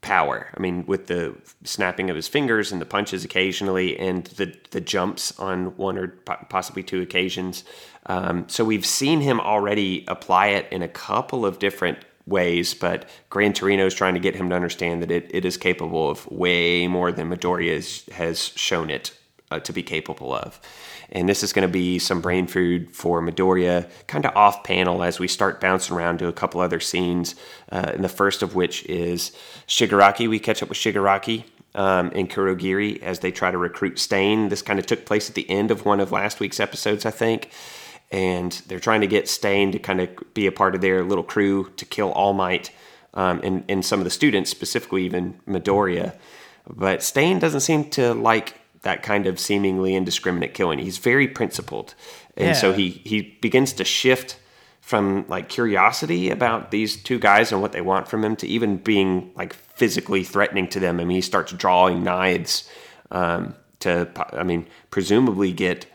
power. 0.00 0.48
I 0.56 0.60
mean, 0.60 0.84
with 0.86 1.06
the 1.06 1.36
snapping 1.62 2.10
of 2.10 2.16
his 2.16 2.26
fingers 2.26 2.72
and 2.72 2.80
the 2.80 2.86
punches 2.86 3.24
occasionally 3.24 3.96
and 3.96 4.24
the, 4.24 4.52
the 4.72 4.80
jumps 4.80 5.38
on 5.38 5.76
one 5.76 5.96
or 5.96 6.08
possibly 6.48 6.82
two 6.82 7.00
occasions. 7.02 7.62
Um, 8.06 8.48
so 8.48 8.64
we've 8.64 8.84
seen 8.84 9.20
him 9.20 9.38
already 9.38 10.04
apply 10.08 10.48
it 10.48 10.66
in 10.72 10.82
a 10.82 10.88
couple 10.88 11.46
of 11.46 11.60
different 11.60 11.98
ways, 12.26 12.74
but 12.74 13.08
Gran 13.30 13.52
Torino 13.52 13.86
is 13.86 13.94
trying 13.94 14.14
to 14.14 14.20
get 14.20 14.36
him 14.36 14.48
to 14.50 14.56
understand 14.56 15.02
that 15.02 15.10
it, 15.10 15.30
it 15.32 15.44
is 15.44 15.56
capable 15.56 16.10
of 16.10 16.26
way 16.30 16.86
more 16.86 17.12
than 17.12 17.30
Midoriya 17.30 17.72
is, 17.72 18.04
has 18.12 18.48
shown 18.48 18.90
it 18.90 19.16
uh, 19.50 19.60
to 19.60 19.72
be 19.72 19.82
capable 19.82 20.34
of. 20.34 20.60
And 21.10 21.28
this 21.28 21.42
is 21.42 21.52
going 21.52 21.68
to 21.68 21.72
be 21.72 21.98
some 21.98 22.22
brain 22.22 22.46
food 22.46 22.90
for 22.94 23.20
Midoriya, 23.20 23.90
kind 24.06 24.24
of 24.24 24.34
off 24.34 24.64
panel 24.64 25.02
as 25.02 25.18
we 25.18 25.28
start 25.28 25.60
bouncing 25.60 25.94
around 25.94 26.18
to 26.20 26.28
a 26.28 26.32
couple 26.32 26.60
other 26.60 26.80
scenes. 26.80 27.34
Uh, 27.70 27.92
and 27.94 28.04
the 28.04 28.08
first 28.08 28.42
of 28.42 28.54
which 28.54 28.84
is 28.86 29.32
Shigaraki. 29.66 30.28
We 30.28 30.38
catch 30.38 30.62
up 30.62 30.70
with 30.70 30.78
Shigaraki 30.78 31.44
um, 31.74 32.12
and 32.14 32.30
Kurogiri 32.30 33.02
as 33.02 33.18
they 33.18 33.30
try 33.30 33.50
to 33.50 33.58
recruit 33.58 33.98
Stain. 33.98 34.48
This 34.48 34.62
kind 34.62 34.78
of 34.78 34.86
took 34.86 35.04
place 35.04 35.28
at 35.28 35.34
the 35.34 35.48
end 35.50 35.70
of 35.70 35.84
one 35.84 36.00
of 36.00 36.12
last 36.12 36.40
week's 36.40 36.60
episodes, 36.60 37.04
I 37.04 37.10
think 37.10 37.50
and 38.12 38.52
they're 38.66 38.78
trying 38.78 39.00
to 39.00 39.06
get 39.06 39.26
Stain 39.26 39.72
to 39.72 39.78
kind 39.78 40.00
of 40.00 40.10
be 40.34 40.46
a 40.46 40.52
part 40.52 40.74
of 40.74 40.82
their 40.82 41.02
little 41.02 41.24
crew 41.24 41.70
to 41.78 41.84
kill 41.86 42.12
All 42.12 42.34
Might 42.34 42.70
um, 43.14 43.40
and, 43.42 43.64
and 43.68 43.84
some 43.84 44.00
of 44.00 44.04
the 44.04 44.10
students, 44.10 44.50
specifically 44.50 45.04
even 45.04 45.40
Midoriya. 45.48 46.14
But 46.68 47.02
Stain 47.02 47.38
doesn't 47.38 47.60
seem 47.60 47.88
to 47.90 48.12
like 48.12 48.60
that 48.82 49.02
kind 49.02 49.26
of 49.26 49.40
seemingly 49.40 49.94
indiscriminate 49.94 50.54
killing. 50.54 50.78
He's 50.78 50.98
very 50.98 51.26
principled. 51.26 51.94
And 52.36 52.56
so 52.56 52.72
he, 52.72 52.90
he 53.04 53.38
begins 53.40 53.72
to 53.74 53.84
shift 53.84 54.38
from 54.80 55.24
like 55.28 55.48
curiosity 55.48 56.30
about 56.30 56.70
these 56.70 57.00
two 57.02 57.18
guys 57.18 57.52
and 57.52 57.62
what 57.62 57.72
they 57.72 57.80
want 57.80 58.08
from 58.08 58.24
him 58.24 58.36
to 58.36 58.46
even 58.46 58.76
being 58.76 59.30
like 59.36 59.54
physically 59.54 60.24
threatening 60.24 60.68
to 60.68 60.80
them. 60.80 60.98
I 60.98 61.04
mean, 61.04 61.14
he 61.14 61.20
starts 61.20 61.52
drawing 61.52 62.02
knives 62.02 62.68
um, 63.10 63.54
to, 63.80 64.10
I 64.32 64.42
mean, 64.42 64.66
presumably 64.90 65.52
get 65.52 65.86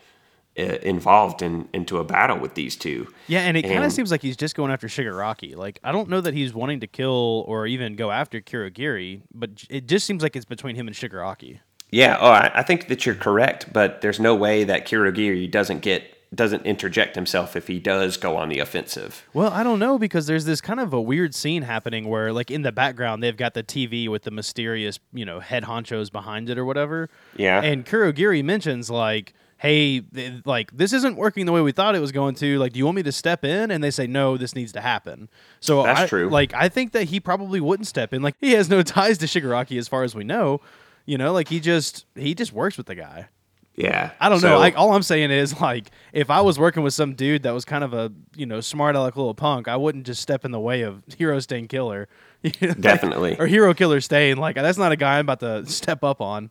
involved 0.58 1.42
in 1.42 1.68
into 1.72 1.98
a 1.98 2.04
battle 2.04 2.38
with 2.38 2.54
these 2.54 2.76
two. 2.76 3.08
yeah, 3.26 3.40
and 3.40 3.56
it 3.56 3.62
kind 3.62 3.84
of 3.84 3.92
seems 3.92 4.10
like 4.10 4.22
he's 4.22 4.36
just 4.36 4.54
going 4.54 4.70
after 4.70 4.86
Shigaraki. 4.86 5.56
Like 5.56 5.78
I 5.84 5.92
don't 5.92 6.08
know 6.08 6.20
that 6.20 6.34
he's 6.34 6.52
wanting 6.52 6.80
to 6.80 6.86
kill 6.86 7.44
or 7.46 7.66
even 7.66 7.96
go 7.96 8.10
after 8.10 8.40
Kurogiri, 8.40 9.22
but 9.32 9.64
it 9.70 9.86
just 9.86 10.06
seems 10.06 10.22
like 10.22 10.36
it's 10.36 10.44
between 10.44 10.76
him 10.76 10.86
and 10.86 10.96
Shigaraki. 10.96 11.60
Yeah, 11.90 12.18
oh, 12.20 12.30
I, 12.30 12.50
I 12.54 12.62
think 12.62 12.88
that 12.88 13.06
you're 13.06 13.14
correct, 13.14 13.72
but 13.72 14.02
there's 14.02 14.20
no 14.20 14.34
way 14.34 14.64
that 14.64 14.86
Kurogiri 14.86 15.50
doesn't 15.50 15.80
get 15.80 16.14
doesn't 16.34 16.66
interject 16.66 17.14
himself 17.14 17.56
if 17.56 17.68
he 17.68 17.78
does 17.78 18.16
go 18.16 18.36
on 18.36 18.48
the 18.48 18.58
offensive. 18.58 19.26
Well, 19.32 19.50
I 19.50 19.62
don't 19.62 19.78
know 19.78 19.98
because 19.98 20.26
there's 20.26 20.44
this 20.44 20.60
kind 20.60 20.78
of 20.80 20.92
a 20.92 21.00
weird 21.00 21.34
scene 21.34 21.62
happening 21.62 22.08
where, 22.08 22.32
like, 22.32 22.50
in 22.50 22.62
the 22.62 22.72
background, 22.72 23.22
they've 23.22 23.36
got 23.36 23.54
the 23.54 23.62
TV 23.62 24.08
with 24.08 24.24
the 24.24 24.30
mysterious, 24.30 24.98
you 25.12 25.24
know, 25.24 25.40
head 25.40 25.64
honchos 25.64 26.12
behind 26.12 26.50
it 26.50 26.58
or 26.58 26.64
whatever. 26.64 27.08
Yeah. 27.36 27.62
And 27.62 27.86
Kurogiri 27.86 28.44
mentions, 28.44 28.90
like, 28.90 29.32
hey, 29.58 30.00
th- 30.00 30.42
like, 30.46 30.70
this 30.76 30.92
isn't 30.92 31.16
working 31.16 31.44
the 31.46 31.52
way 31.52 31.60
we 31.60 31.72
thought 31.72 31.94
it 31.94 32.00
was 32.00 32.12
going 32.12 32.34
to. 32.36 32.58
Like, 32.58 32.72
do 32.72 32.78
you 32.78 32.84
want 32.84 32.96
me 32.96 33.02
to 33.02 33.12
step 33.12 33.44
in? 33.44 33.70
And 33.70 33.82
they 33.82 33.90
say, 33.90 34.06
no, 34.06 34.36
this 34.36 34.54
needs 34.54 34.72
to 34.72 34.80
happen. 34.80 35.28
So 35.60 35.82
That's 35.82 36.00
I, 36.00 36.06
true. 36.06 36.28
Like, 36.30 36.54
I 36.54 36.68
think 36.68 36.92
that 36.92 37.04
he 37.04 37.18
probably 37.20 37.60
wouldn't 37.60 37.86
step 37.88 38.14
in. 38.14 38.22
Like, 38.22 38.36
he 38.40 38.52
has 38.52 38.70
no 38.70 38.82
ties 38.84 39.18
to 39.18 39.26
Shigaraki 39.26 39.78
as 39.78 39.88
far 39.88 40.04
as 40.04 40.14
we 40.14 40.24
know. 40.24 40.60
You 41.06 41.18
know, 41.18 41.32
like, 41.32 41.48
he 41.48 41.58
just, 41.60 42.06
he 42.14 42.34
just 42.34 42.52
works 42.52 42.76
with 42.76 42.86
the 42.86 42.94
guy. 42.94 43.28
Yeah, 43.74 44.10
I 44.18 44.28
don't 44.28 44.40
So- 44.40 44.48
know. 44.50 44.58
Like 44.58 44.76
all 44.76 44.92
I'm 44.92 45.04
saying 45.04 45.30
is 45.30 45.60
like 45.60 45.92
if 46.12 46.30
I 46.30 46.40
was 46.40 46.58
working 46.58 46.82
with 46.82 46.94
some 46.94 47.14
dude 47.14 47.44
that 47.44 47.52
was 47.54 47.64
kind 47.64 47.84
of 47.84 47.94
a 47.94 48.10
you 48.34 48.44
know 48.44 48.60
smart 48.60 48.96
aleck 48.96 49.14
little 49.16 49.34
punk, 49.34 49.68
I 49.68 49.76
wouldn't 49.76 50.04
just 50.04 50.20
step 50.20 50.44
in 50.44 50.50
the 50.50 50.58
way 50.58 50.82
of 50.82 51.04
Hero 51.16 51.38
Stain 51.38 51.68
Killer. 51.68 52.08
You 52.42 52.50
know, 52.60 52.68
like- 52.70 52.80
Definitely. 52.80 53.36
or 53.38 53.46
Hero 53.46 53.72
Killer 53.74 54.00
Stain. 54.00 54.36
Like 54.36 54.56
that's 54.56 54.78
not 54.78 54.90
a 54.90 54.96
guy 54.96 55.18
I'm 55.20 55.26
about 55.26 55.38
to 55.40 55.64
step 55.70 56.02
up 56.02 56.20
on. 56.20 56.50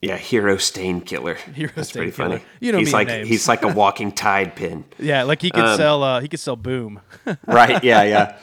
Yeah, 0.00 0.16
hero 0.16 0.56
stain 0.56 1.00
killer. 1.02 1.34
Hero 1.54 1.70
That's 1.74 1.88
Stain 1.90 2.02
pretty 2.04 2.16
Killer. 2.16 2.38
funny. 2.38 2.44
You 2.60 2.72
know 2.72 2.78
he's 2.78 2.92
like 2.92 3.08
names. 3.08 3.28
he's 3.28 3.46
like 3.48 3.62
a 3.62 3.68
walking 3.82 4.12
tide 4.12 4.56
pin. 4.56 4.84
Yeah, 4.98 5.24
like 5.24 5.42
he 5.42 5.50
could 5.50 5.64
Um, 5.64 5.76
sell. 5.76 6.02
Uh, 6.02 6.20
he 6.20 6.28
could 6.28 6.40
sell 6.40 6.56
Boom. 6.56 7.00
right 7.46 7.84
yeah 7.84 8.02
yeah 8.02 8.36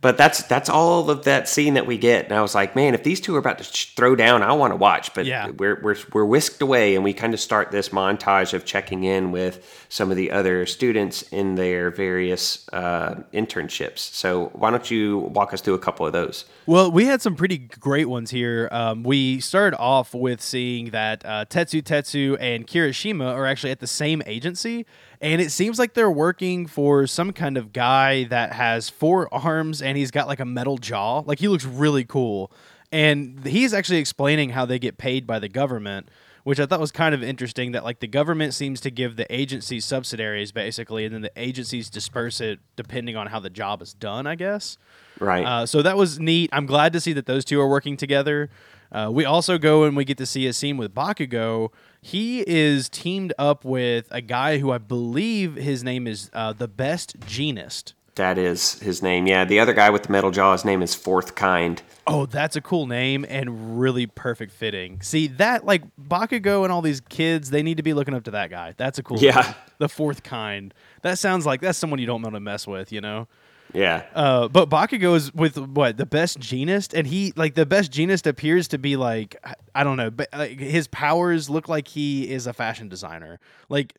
but 0.00 0.16
that's 0.16 0.44
that's 0.44 0.68
all 0.68 1.10
of 1.10 1.24
that 1.24 1.48
scene 1.48 1.74
that 1.74 1.84
we 1.84 1.98
get 1.98 2.26
and 2.26 2.32
i 2.34 2.40
was 2.40 2.54
like 2.54 2.76
man 2.76 2.94
if 2.94 3.02
these 3.02 3.20
two 3.20 3.34
are 3.34 3.38
about 3.40 3.58
to 3.58 3.64
sh- 3.64 3.94
throw 3.96 4.14
down 4.14 4.44
i 4.44 4.52
want 4.52 4.70
to 4.70 4.76
watch 4.76 5.12
but 5.14 5.26
Yeah. 5.26 5.48
we're, 5.50 5.80
we're 5.82 5.96
we're 6.12 6.24
whisked 6.24 6.62
away 6.62 6.94
and 6.94 7.02
we 7.02 7.12
kind 7.12 7.34
of 7.34 7.40
start 7.40 7.72
this 7.72 7.88
montage 7.88 8.54
of 8.54 8.64
checking 8.64 9.02
in 9.02 9.32
with 9.32 9.84
some 9.88 10.12
of 10.12 10.16
the 10.16 10.30
other 10.30 10.64
students 10.66 11.22
in 11.22 11.56
their 11.56 11.90
various 11.90 12.68
uh, 12.72 13.16
internships 13.34 13.98
so 13.98 14.50
why 14.54 14.70
don't 14.70 14.88
you 14.88 15.18
walk 15.18 15.52
us 15.52 15.60
through 15.60 15.74
a 15.74 15.80
couple 15.80 16.06
of 16.06 16.12
those 16.12 16.44
Well, 16.68 16.90
we 16.90 17.06
had 17.06 17.22
some 17.22 17.34
pretty 17.34 17.56
great 17.56 18.10
ones 18.10 18.30
here. 18.30 18.68
Um, 18.70 19.02
we 19.02 19.40
started 19.40 19.74
off 19.78 20.12
with 20.12 20.42
seeing 20.42 20.90
that 20.90 21.24
uh, 21.24 21.46
Tetsu 21.46 21.80
Tetsu 21.80 22.36
and 22.38 22.66
Kirishima 22.66 23.24
are 23.24 23.46
actually 23.46 23.70
at 23.70 23.80
the 23.80 23.86
same 23.86 24.22
agency, 24.26 24.84
and 25.22 25.40
it 25.40 25.50
seems 25.50 25.78
like 25.78 25.94
they're 25.94 26.10
working 26.10 26.66
for 26.66 27.06
some 27.06 27.32
kind 27.32 27.56
of 27.56 27.72
guy 27.72 28.24
that 28.24 28.52
has 28.52 28.90
four 28.90 29.32
arms 29.32 29.80
and 29.80 29.96
he's 29.96 30.10
got 30.10 30.28
like 30.28 30.40
a 30.40 30.44
metal 30.44 30.76
jaw. 30.76 31.20
Like 31.20 31.38
he 31.38 31.48
looks 31.48 31.64
really 31.64 32.04
cool, 32.04 32.52
and 32.92 33.46
he's 33.46 33.72
actually 33.72 34.00
explaining 34.00 34.50
how 34.50 34.66
they 34.66 34.78
get 34.78 34.98
paid 34.98 35.26
by 35.26 35.38
the 35.38 35.48
government. 35.48 36.10
Which 36.48 36.58
I 36.58 36.64
thought 36.64 36.80
was 36.80 36.92
kind 36.92 37.14
of 37.14 37.22
interesting 37.22 37.72
that 37.72 37.84
like 37.84 38.00
the 38.00 38.06
government 38.06 38.54
seems 38.54 38.80
to 38.80 38.90
give 38.90 39.16
the 39.16 39.30
agencies 39.30 39.84
subsidiaries 39.84 40.50
basically, 40.50 41.04
and 41.04 41.14
then 41.14 41.20
the 41.20 41.30
agencies 41.36 41.90
disperse 41.90 42.40
it 42.40 42.58
depending 42.74 43.16
on 43.16 43.26
how 43.26 43.38
the 43.38 43.50
job 43.50 43.82
is 43.82 43.92
done. 43.92 44.26
I 44.26 44.34
guess. 44.34 44.78
right 45.20 45.44
Uh, 45.44 45.66
so 45.66 45.82
that 45.82 45.98
was 45.98 46.18
neat. 46.18 46.48
I'm 46.54 46.64
glad 46.64 46.94
to 46.94 47.02
see 47.02 47.12
that 47.12 47.26
those 47.26 47.44
two 47.44 47.60
are 47.60 47.68
working 47.68 47.98
together. 47.98 48.48
Uh, 48.90 49.10
we 49.12 49.26
also 49.26 49.58
go 49.58 49.84
and 49.84 49.94
we 49.94 50.06
get 50.06 50.16
to 50.16 50.24
see 50.24 50.46
a 50.46 50.54
scene 50.54 50.78
with 50.78 50.94
Bakugo. 50.94 51.70
He 52.00 52.42
is 52.46 52.88
teamed 52.88 53.34
up 53.38 53.62
with 53.62 54.08
a 54.10 54.22
guy 54.22 54.56
who 54.56 54.70
I 54.70 54.78
believe 54.78 55.56
his 55.56 55.84
name 55.84 56.06
is 56.06 56.30
uh, 56.32 56.54
the 56.54 56.66
Best 56.66 57.20
Jeanist. 57.20 57.92
That 58.14 58.38
is 58.38 58.80
his 58.80 59.02
name. 59.02 59.26
Yeah, 59.26 59.44
the 59.44 59.60
other 59.60 59.74
guy 59.74 59.90
with 59.90 60.04
the 60.04 60.12
metal 60.12 60.30
jaw, 60.30 60.52
his 60.52 60.64
name 60.64 60.80
is 60.80 60.94
Fourth 60.94 61.34
Kind. 61.34 61.82
Oh, 62.08 62.26
that's 62.26 62.56
a 62.56 62.60
cool 62.60 62.86
name 62.86 63.26
and 63.28 63.78
really 63.80 64.06
perfect 64.06 64.52
fitting. 64.52 65.00
See 65.02 65.28
that 65.28 65.64
like 65.64 65.82
Bakugo 65.96 66.64
and 66.64 66.72
all 66.72 66.82
these 66.82 67.00
kids, 67.00 67.50
they 67.50 67.62
need 67.62 67.76
to 67.76 67.82
be 67.82 67.92
looking 67.92 68.14
up 68.14 68.24
to 68.24 68.30
that 68.32 68.50
guy. 68.50 68.74
That's 68.76 68.98
a 68.98 69.02
cool. 69.02 69.18
Yeah. 69.18 69.40
name. 69.40 69.54
the 69.78 69.88
fourth 69.88 70.22
kind. 70.22 70.72
That 71.02 71.18
sounds 71.18 71.46
like 71.46 71.60
that's 71.60 71.78
someone 71.78 72.00
you 72.00 72.06
don't 72.06 72.22
want 72.22 72.34
to 72.34 72.40
mess 72.40 72.66
with, 72.66 72.92
you 72.92 73.00
know. 73.00 73.28
Yeah. 73.72 74.04
Uh, 74.14 74.48
but 74.48 74.70
Bakugo 74.70 75.14
is 75.14 75.32
with 75.34 75.58
what 75.58 75.96
the 75.96 76.06
Best 76.06 76.38
Jeanist, 76.40 76.96
and 76.96 77.06
he 77.06 77.32
like 77.36 77.54
the 77.54 77.66
Best 77.66 77.92
Jeanist 77.92 78.26
appears 78.26 78.68
to 78.68 78.78
be 78.78 78.96
like 78.96 79.36
I 79.74 79.84
don't 79.84 79.96
know, 79.96 80.10
but 80.10 80.28
like, 80.32 80.58
his 80.58 80.88
powers 80.88 81.50
look 81.50 81.68
like 81.68 81.88
he 81.88 82.30
is 82.30 82.46
a 82.46 82.52
fashion 82.52 82.88
designer. 82.88 83.38
Like 83.68 83.94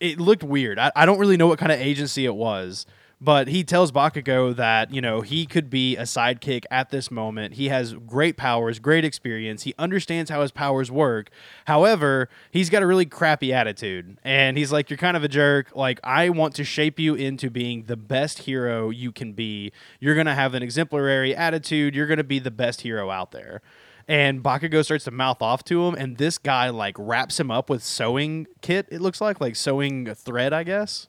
it 0.00 0.18
looked 0.18 0.42
weird. 0.42 0.78
I, 0.78 0.90
I 0.96 1.06
don't 1.06 1.18
really 1.18 1.36
know 1.36 1.46
what 1.46 1.58
kind 1.58 1.70
of 1.70 1.78
agency 1.78 2.24
it 2.24 2.34
was, 2.34 2.86
but 3.20 3.48
he 3.48 3.62
tells 3.62 3.92
Bakugo 3.92 4.54
that 4.56 4.92
you 4.92 5.00
know 5.00 5.20
he 5.20 5.44
could 5.44 5.68
be 5.68 5.96
a 5.96 6.02
sidekick 6.02 6.64
at 6.70 6.90
this 6.90 7.10
moment. 7.10 7.54
He 7.54 7.68
has 7.68 7.94
great 7.94 8.36
powers, 8.36 8.78
great 8.78 9.04
experience. 9.04 9.64
He 9.64 9.74
understands 9.78 10.30
how 10.30 10.40
his 10.40 10.50
powers 10.50 10.90
work. 10.90 11.30
However, 11.66 12.28
he's 12.50 12.70
got 12.70 12.82
a 12.82 12.86
really 12.86 13.06
crappy 13.06 13.52
attitude, 13.52 14.16
and 14.24 14.56
he's 14.56 14.72
like, 14.72 14.88
"You're 14.88 14.96
kind 14.96 15.16
of 15.16 15.24
a 15.24 15.28
jerk. 15.28 15.74
Like 15.74 16.00
I 16.02 16.30
want 16.30 16.54
to 16.56 16.64
shape 16.64 16.98
you 16.98 17.14
into 17.14 17.50
being 17.50 17.84
the 17.84 17.96
best 17.96 18.40
hero 18.40 18.90
you 18.90 19.12
can 19.12 19.32
be. 19.32 19.72
You're 19.98 20.14
gonna 20.14 20.34
have 20.34 20.54
an 20.54 20.62
exemplary 20.62 21.34
attitude. 21.36 21.94
You're 21.94 22.06
gonna 22.06 22.24
be 22.24 22.38
the 22.38 22.50
best 22.50 22.80
hero 22.80 23.10
out 23.10 23.32
there." 23.32 23.60
And 24.08 24.42
Bakugo 24.42 24.84
starts 24.84 25.04
to 25.04 25.12
mouth 25.12 25.40
off 25.40 25.62
to 25.64 25.86
him, 25.86 25.94
and 25.94 26.16
this 26.16 26.38
guy 26.38 26.70
like 26.70 26.96
wraps 26.98 27.38
him 27.38 27.50
up 27.50 27.70
with 27.70 27.82
sewing 27.82 28.46
kit. 28.60 28.88
It 28.90 29.00
looks 29.00 29.20
like 29.20 29.40
like 29.40 29.56
sewing 29.56 30.12
thread, 30.14 30.52
I 30.52 30.64
guess. 30.64 31.06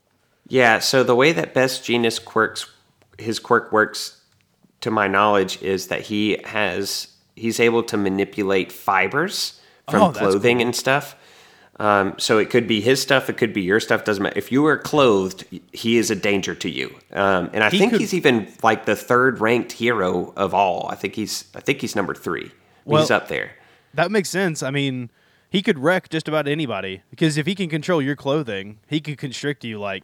Yeah, 0.51 0.79
so 0.79 1.01
the 1.03 1.15
way 1.15 1.31
that 1.31 1.53
Best 1.53 1.83
Jeanist 1.83 2.25
quirks 2.25 2.65
his 3.17 3.39
quirk 3.39 3.71
works 3.71 4.19
to 4.81 4.91
my 4.91 5.07
knowledge 5.07 5.61
is 5.61 5.87
that 5.87 6.01
he 6.01 6.37
has 6.43 7.07
he's 7.37 7.59
able 7.61 7.83
to 7.83 7.95
manipulate 7.95 8.69
fibers 8.71 9.61
from 9.89 10.01
Oh, 10.01 10.11
clothing 10.11 10.57
cool. 10.57 10.65
and 10.67 10.75
stuff. 10.75 11.15
Um, 11.79 12.15
so 12.17 12.37
it 12.37 12.49
could 12.49 12.67
be 12.67 12.81
his 12.81 13.01
stuff, 13.01 13.29
it 13.29 13.37
could 13.37 13.53
be 13.53 13.61
your 13.61 13.79
stuff. 13.79 14.03
Doesn't 14.03 14.21
matter. 14.21 14.37
If 14.37 14.51
you 14.51 14.65
are 14.65 14.77
clothed, 14.77 15.45
he 15.71 15.95
is 15.97 16.11
a 16.11 16.15
danger 16.15 16.53
to 16.55 16.69
you. 16.69 16.93
Um, 17.13 17.49
and 17.53 17.63
I 17.63 17.69
He 17.69 17.79
think 17.79 17.91
could- 17.93 18.01
he's 18.01 18.13
even 18.13 18.51
like 18.61 18.85
the 18.85 18.95
third 18.97 19.39
ranked 19.39 19.71
hero 19.71 20.33
of 20.35 20.53
all. 20.53 20.89
I 20.91 20.95
think 20.95 21.15
he's 21.15 21.45
I 21.55 21.61
think 21.61 21.79
he's 21.79 21.95
number 21.95 22.13
three. 22.13 22.51
Well- 22.83 23.01
he's 23.01 23.09
up 23.11 23.29
there. 23.29 23.51
That 23.93 24.11
makes 24.11 24.29
sense. 24.29 24.61
I 24.61 24.69
mean, 24.71 25.09
he 25.49 25.61
could 25.61 25.79
wreck 25.79 26.09
just 26.09 26.27
about 26.27 26.47
anybody 26.47 27.03
because 27.09 27.37
if 27.37 27.45
he 27.45 27.55
can 27.55 27.69
control 27.69 28.01
your 28.01 28.15
clothing, 28.17 28.79
he 28.87 28.99
could 28.99 29.17
constrict 29.17 29.63
you 29.63 29.79
like, 29.79 30.03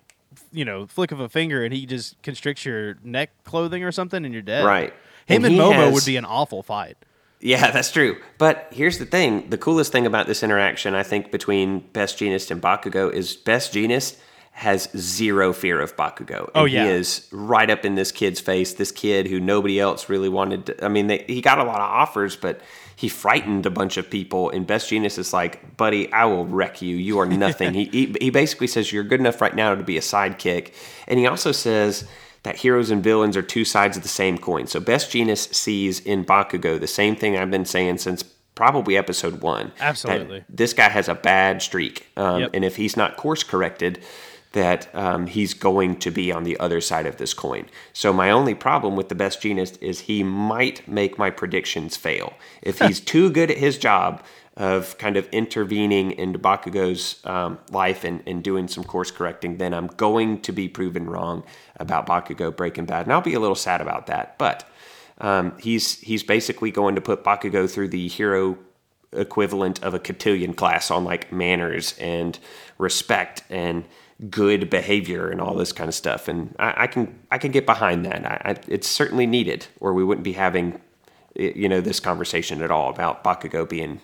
you 0.52 0.66
know, 0.66 0.86
flick 0.88 1.12
of 1.12 1.20
a 1.20 1.30
finger, 1.30 1.64
and 1.64 1.74
he 1.74 1.86
just 1.86 2.22
constricts 2.22 2.66
your 2.66 2.98
neck 3.04 3.30
clothing 3.44 3.84
or 3.84 3.92
something, 3.92 4.24
and 4.26 4.34
you're 4.34 4.42
dead. 4.44 4.66
Right. 4.66 4.94
Him 5.26 5.44
And 5.44 5.54
and, 5.54 5.56
Momo 5.56 5.74
has- 5.74 5.94
would 5.94 6.06
be 6.06 6.18
an 6.18 6.26
awful 6.26 6.64
fight. 6.64 6.98
Yeah, 7.40 7.70
that's 7.72 7.92
true. 7.92 8.18
But 8.38 8.68
here's 8.72 8.98
the 8.98 9.06
thing: 9.06 9.50
the 9.50 9.58
coolest 9.58 9.92
thing 9.92 10.06
about 10.06 10.26
this 10.28 10.42
interaction, 10.44 10.96
I 10.96 11.04
think, 11.04 11.32
between 11.32 11.80
Best 11.94 12.18
Jeanist 12.18 12.50
and 12.52 12.62
Bakugo 12.62 13.12
is 13.14 13.36
Best 13.36 13.74
Jeanist 13.74 14.18
has 14.52 14.90
zero 14.98 15.54
fear 15.54 15.80
of 15.80 15.96
Bakugo. 15.96 16.32
Oh, 16.40 16.46
and 16.46 16.52
Oh, 16.56 16.66
yeah. 16.66 16.86
he 16.86 16.90
is 16.90 17.28
right 17.32 17.70
up 17.70 17.86
in 17.86 17.94
this 17.94 18.12
kid's 18.12 18.40
face. 18.40 18.74
This 18.74 18.92
kid 18.92 19.28
who 19.28 19.40
nobody 19.40 19.80
else 19.80 20.10
really 20.10 20.30
wanted. 20.30 20.66
To, 20.66 20.84
I 20.86 20.88
mean, 20.88 21.06
they, 21.06 21.24
he 21.28 21.42
got 21.42 21.60
a 21.60 21.64
lot 21.64 21.76
of 21.80 21.88
offers, 21.88 22.36
but 22.36 22.62
he 22.98 23.08
frightened 23.10 23.66
a 23.68 23.70
bunch 23.70 23.96
of 23.98 24.10
people. 24.10 24.50
And 24.50 24.66
Best 24.66 24.90
Genius 24.90 25.18
is 25.20 25.32
like, 25.32 25.78
"Buddy, 25.78 26.12
I 26.12 26.26
will 26.26 26.46
wreck 26.46 26.82
you. 26.82 26.96
You 26.98 27.20
are 27.20 27.28
nothing." 27.28 27.74
he, 27.74 27.86
he 27.86 28.16
he 28.20 28.30
basically 28.32 28.68
says, 28.68 28.92
"You're 28.92 29.04
good 29.04 29.20
enough 29.20 29.40
right 29.40 29.56
now 29.56 29.76
to 29.76 29.84
be 29.84 29.98
a 29.98 30.02
sidekick," 30.02 30.74
and 31.08 31.20
he 31.20 31.28
also 31.28 31.52
says 31.52 32.06
that 32.44 32.56
heroes 32.58 32.90
and 32.90 33.04
villains 33.04 33.38
are 33.38 33.42
two 33.44 33.64
sides 33.66 33.98
of 33.98 34.04
the 34.04 34.10
same 34.10 34.38
coin. 34.38 34.66
So 34.68 34.80
Best 34.80 35.12
Genius 35.12 35.44
sees 35.52 36.00
in 36.00 36.26
Bakugo 36.26 36.80
the 36.80 36.88
same 36.88 37.16
thing 37.16 37.38
I've 37.38 37.52
been 37.52 37.66
saying 37.66 38.00
since 38.00 38.24
probably 38.56 38.98
episode 38.98 39.42
one. 39.42 39.72
Absolutely. 39.80 40.44
this 40.50 40.74
guy 40.74 40.90
has 40.90 41.08
a 41.08 41.14
bad 41.16 41.62
streak, 41.62 42.08
um, 42.18 42.42
Yep. 42.42 42.50
and 42.56 42.66
if 42.66 42.76
he's 42.78 42.98
not 42.98 43.16
course 43.16 43.44
corrected, 43.44 44.00
that 44.58 44.94
um, 44.96 45.28
he's 45.28 45.54
going 45.54 45.96
to 45.98 46.10
be 46.10 46.32
on 46.32 46.44
the 46.44 46.60
other 46.60 46.82
side 46.82 47.06
of 47.06 47.18
this 47.18 47.32
coin. 47.34 47.68
So 47.94 48.12
my 48.12 48.32
only 48.32 48.56
problem 48.56 48.96
with 48.96 49.08
the 49.08 49.16
Best 49.16 49.40
Jeanist 49.40 49.80
is 49.82 50.02
he 50.02 50.24
might 50.24 50.88
make 50.88 51.18
my 51.18 51.30
predictions 51.30 51.96
fail. 51.96 52.34
If 52.64 52.80
he's 52.80 53.00
too 53.00 53.30
good 53.30 53.52
at 53.52 53.58
his 53.58 53.78
job 53.78 54.24
of 54.56 54.98
kind 54.98 55.16
of 55.16 55.30
intervening 55.30 56.10
in 56.10 56.34
Bakugo's 56.34 57.24
um, 57.24 57.60
life 57.70 58.04
and, 58.04 58.24
and 58.26 58.44
doing 58.44 58.68
some 58.68 58.84
course 58.84 59.12
correcting, 59.12 59.58
then 59.58 59.76
I'm 59.76 59.88
going 59.88 60.42
to 60.42 60.52
be 60.52 60.68
proven 60.68 61.08
wrong 61.08 61.44
about 61.76 62.08
Bakugo 62.08 62.56
Breaking 62.56 62.86
Bad, 62.86 63.06
and 63.06 63.14
I'll 63.14 63.22
be 63.22 63.36
a 63.36 63.40
little 63.40 63.56
sad 63.56 63.80
about 63.80 64.08
that. 64.08 64.40
But 64.40 64.68
um, 65.20 65.56
he's 65.60 66.00
he's 66.00 66.24
basically 66.24 66.72
going 66.72 66.96
to 66.96 67.02
put 67.02 67.24
Bakugo 67.24 67.70
through 67.70 67.90
the 67.90 68.08
hero 68.08 68.58
equivalent 69.14 69.84
of 69.84 69.94
a 69.94 70.00
cotillion 70.00 70.54
class 70.54 70.90
on 70.90 71.04
like 71.04 71.32
manners 71.32 71.96
and 72.00 72.40
respect 72.80 73.44
and 73.50 73.86
good 74.30 74.70
behavior 74.70 75.30
and 75.30 75.40
all 75.40 75.56
this 75.56 75.72
kind 75.72 75.88
of 75.88 75.96
stuff. 75.96 76.28
And 76.28 76.56
I, 76.60 76.84
I 76.84 76.88
can 76.88 77.20
I 77.32 77.38
can 77.38 77.52
get 77.52 77.66
behind 77.66 78.06
that. 78.06 78.26
I, 78.26 78.52
I, 78.52 78.56
it's 78.68 78.88
certainly 78.88 79.26
needed, 79.26 79.68
or 79.80 79.94
we 79.94 80.04
wouldn't 80.04 80.24
be 80.24 80.34
having 80.34 80.82
you 81.36 81.70
know 81.70 81.82
this 81.82 82.00
conversation 82.00 82.62
at 82.62 82.72
all 82.72 82.90
about 82.90 83.24
Bakugo 83.24 83.68
being 83.68 84.02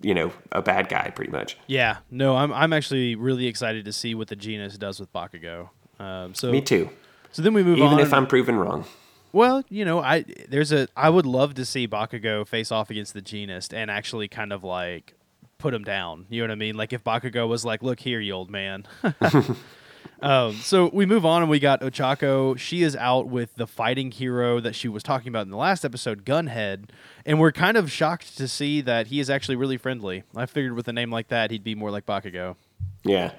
you 0.00 0.14
know 0.14 0.32
a 0.50 0.62
bad 0.62 0.88
guy 0.88 1.10
pretty 1.10 1.32
much. 1.32 1.56
Yeah, 1.66 1.98
no, 2.10 2.36
I'm 2.36 2.52
I'm 2.52 2.72
actually 2.72 3.14
really 3.14 3.46
excited 3.46 3.84
to 3.86 3.92
see 3.92 4.14
what 4.14 4.28
the 4.28 4.36
Jeanist 4.36 4.78
does 4.78 5.00
with 5.00 5.12
Bakugo. 5.12 5.70
Um, 5.98 6.34
so 6.34 6.50
Me 6.50 6.60
too. 6.60 6.90
So 7.30 7.40
then 7.42 7.54
we 7.54 7.62
move 7.62 7.78
Even 7.78 7.88
on. 7.88 7.94
Even 7.94 8.06
if 8.06 8.12
I'm 8.12 8.26
proven 8.26 8.56
wrong. 8.56 8.84
Well, 9.32 9.64
you 9.70 9.86
know, 9.86 10.00
I 10.00 10.24
there's 10.48 10.72
a 10.72 10.88
I 10.94 11.08
would 11.08 11.24
love 11.24 11.54
to 11.54 11.64
see 11.64 11.88
Bakugo 11.88 12.46
face 12.46 12.70
off 12.70 12.90
against 12.90 13.14
the 13.14 13.22
Jeanist 13.22 13.72
and 13.72 13.90
actually 13.90 14.28
kind 14.28 14.52
of 14.52 14.62
like 14.62 15.14
put 15.62 15.72
him 15.72 15.84
down. 15.84 16.26
You 16.28 16.42
know 16.42 16.48
what 16.48 16.52
I 16.52 16.56
mean? 16.56 16.74
Like 16.74 16.92
if 16.92 17.04
Bakugo 17.04 17.48
was 17.48 17.64
like, 17.64 17.82
"Look 17.82 18.00
here, 18.00 18.20
you 18.20 18.32
old 18.32 18.50
man." 18.50 18.84
um, 20.20 20.56
so 20.56 20.90
we 20.92 21.06
move 21.06 21.24
on 21.24 21.40
and 21.40 21.50
we 21.50 21.60
got 21.60 21.80
Ochako. 21.80 22.58
She 22.58 22.82
is 22.82 22.96
out 22.96 23.28
with 23.28 23.54
the 23.54 23.66
fighting 23.66 24.10
hero 24.10 24.60
that 24.60 24.74
she 24.74 24.88
was 24.88 25.02
talking 25.02 25.28
about 25.28 25.42
in 25.42 25.50
the 25.50 25.56
last 25.56 25.84
episode, 25.84 26.24
Gunhead, 26.24 26.90
and 27.24 27.38
we're 27.38 27.52
kind 27.52 27.76
of 27.76 27.90
shocked 27.90 28.36
to 28.36 28.48
see 28.48 28.80
that 28.82 29.06
he 29.06 29.20
is 29.20 29.30
actually 29.30 29.56
really 29.56 29.76
friendly. 29.76 30.24
I 30.36 30.46
figured 30.46 30.74
with 30.74 30.88
a 30.88 30.92
name 30.92 31.10
like 31.12 31.28
that, 31.28 31.52
he'd 31.52 31.64
be 31.64 31.76
more 31.76 31.92
like 31.92 32.04
Bakugo. 32.04 32.56
Yeah. 33.04 33.32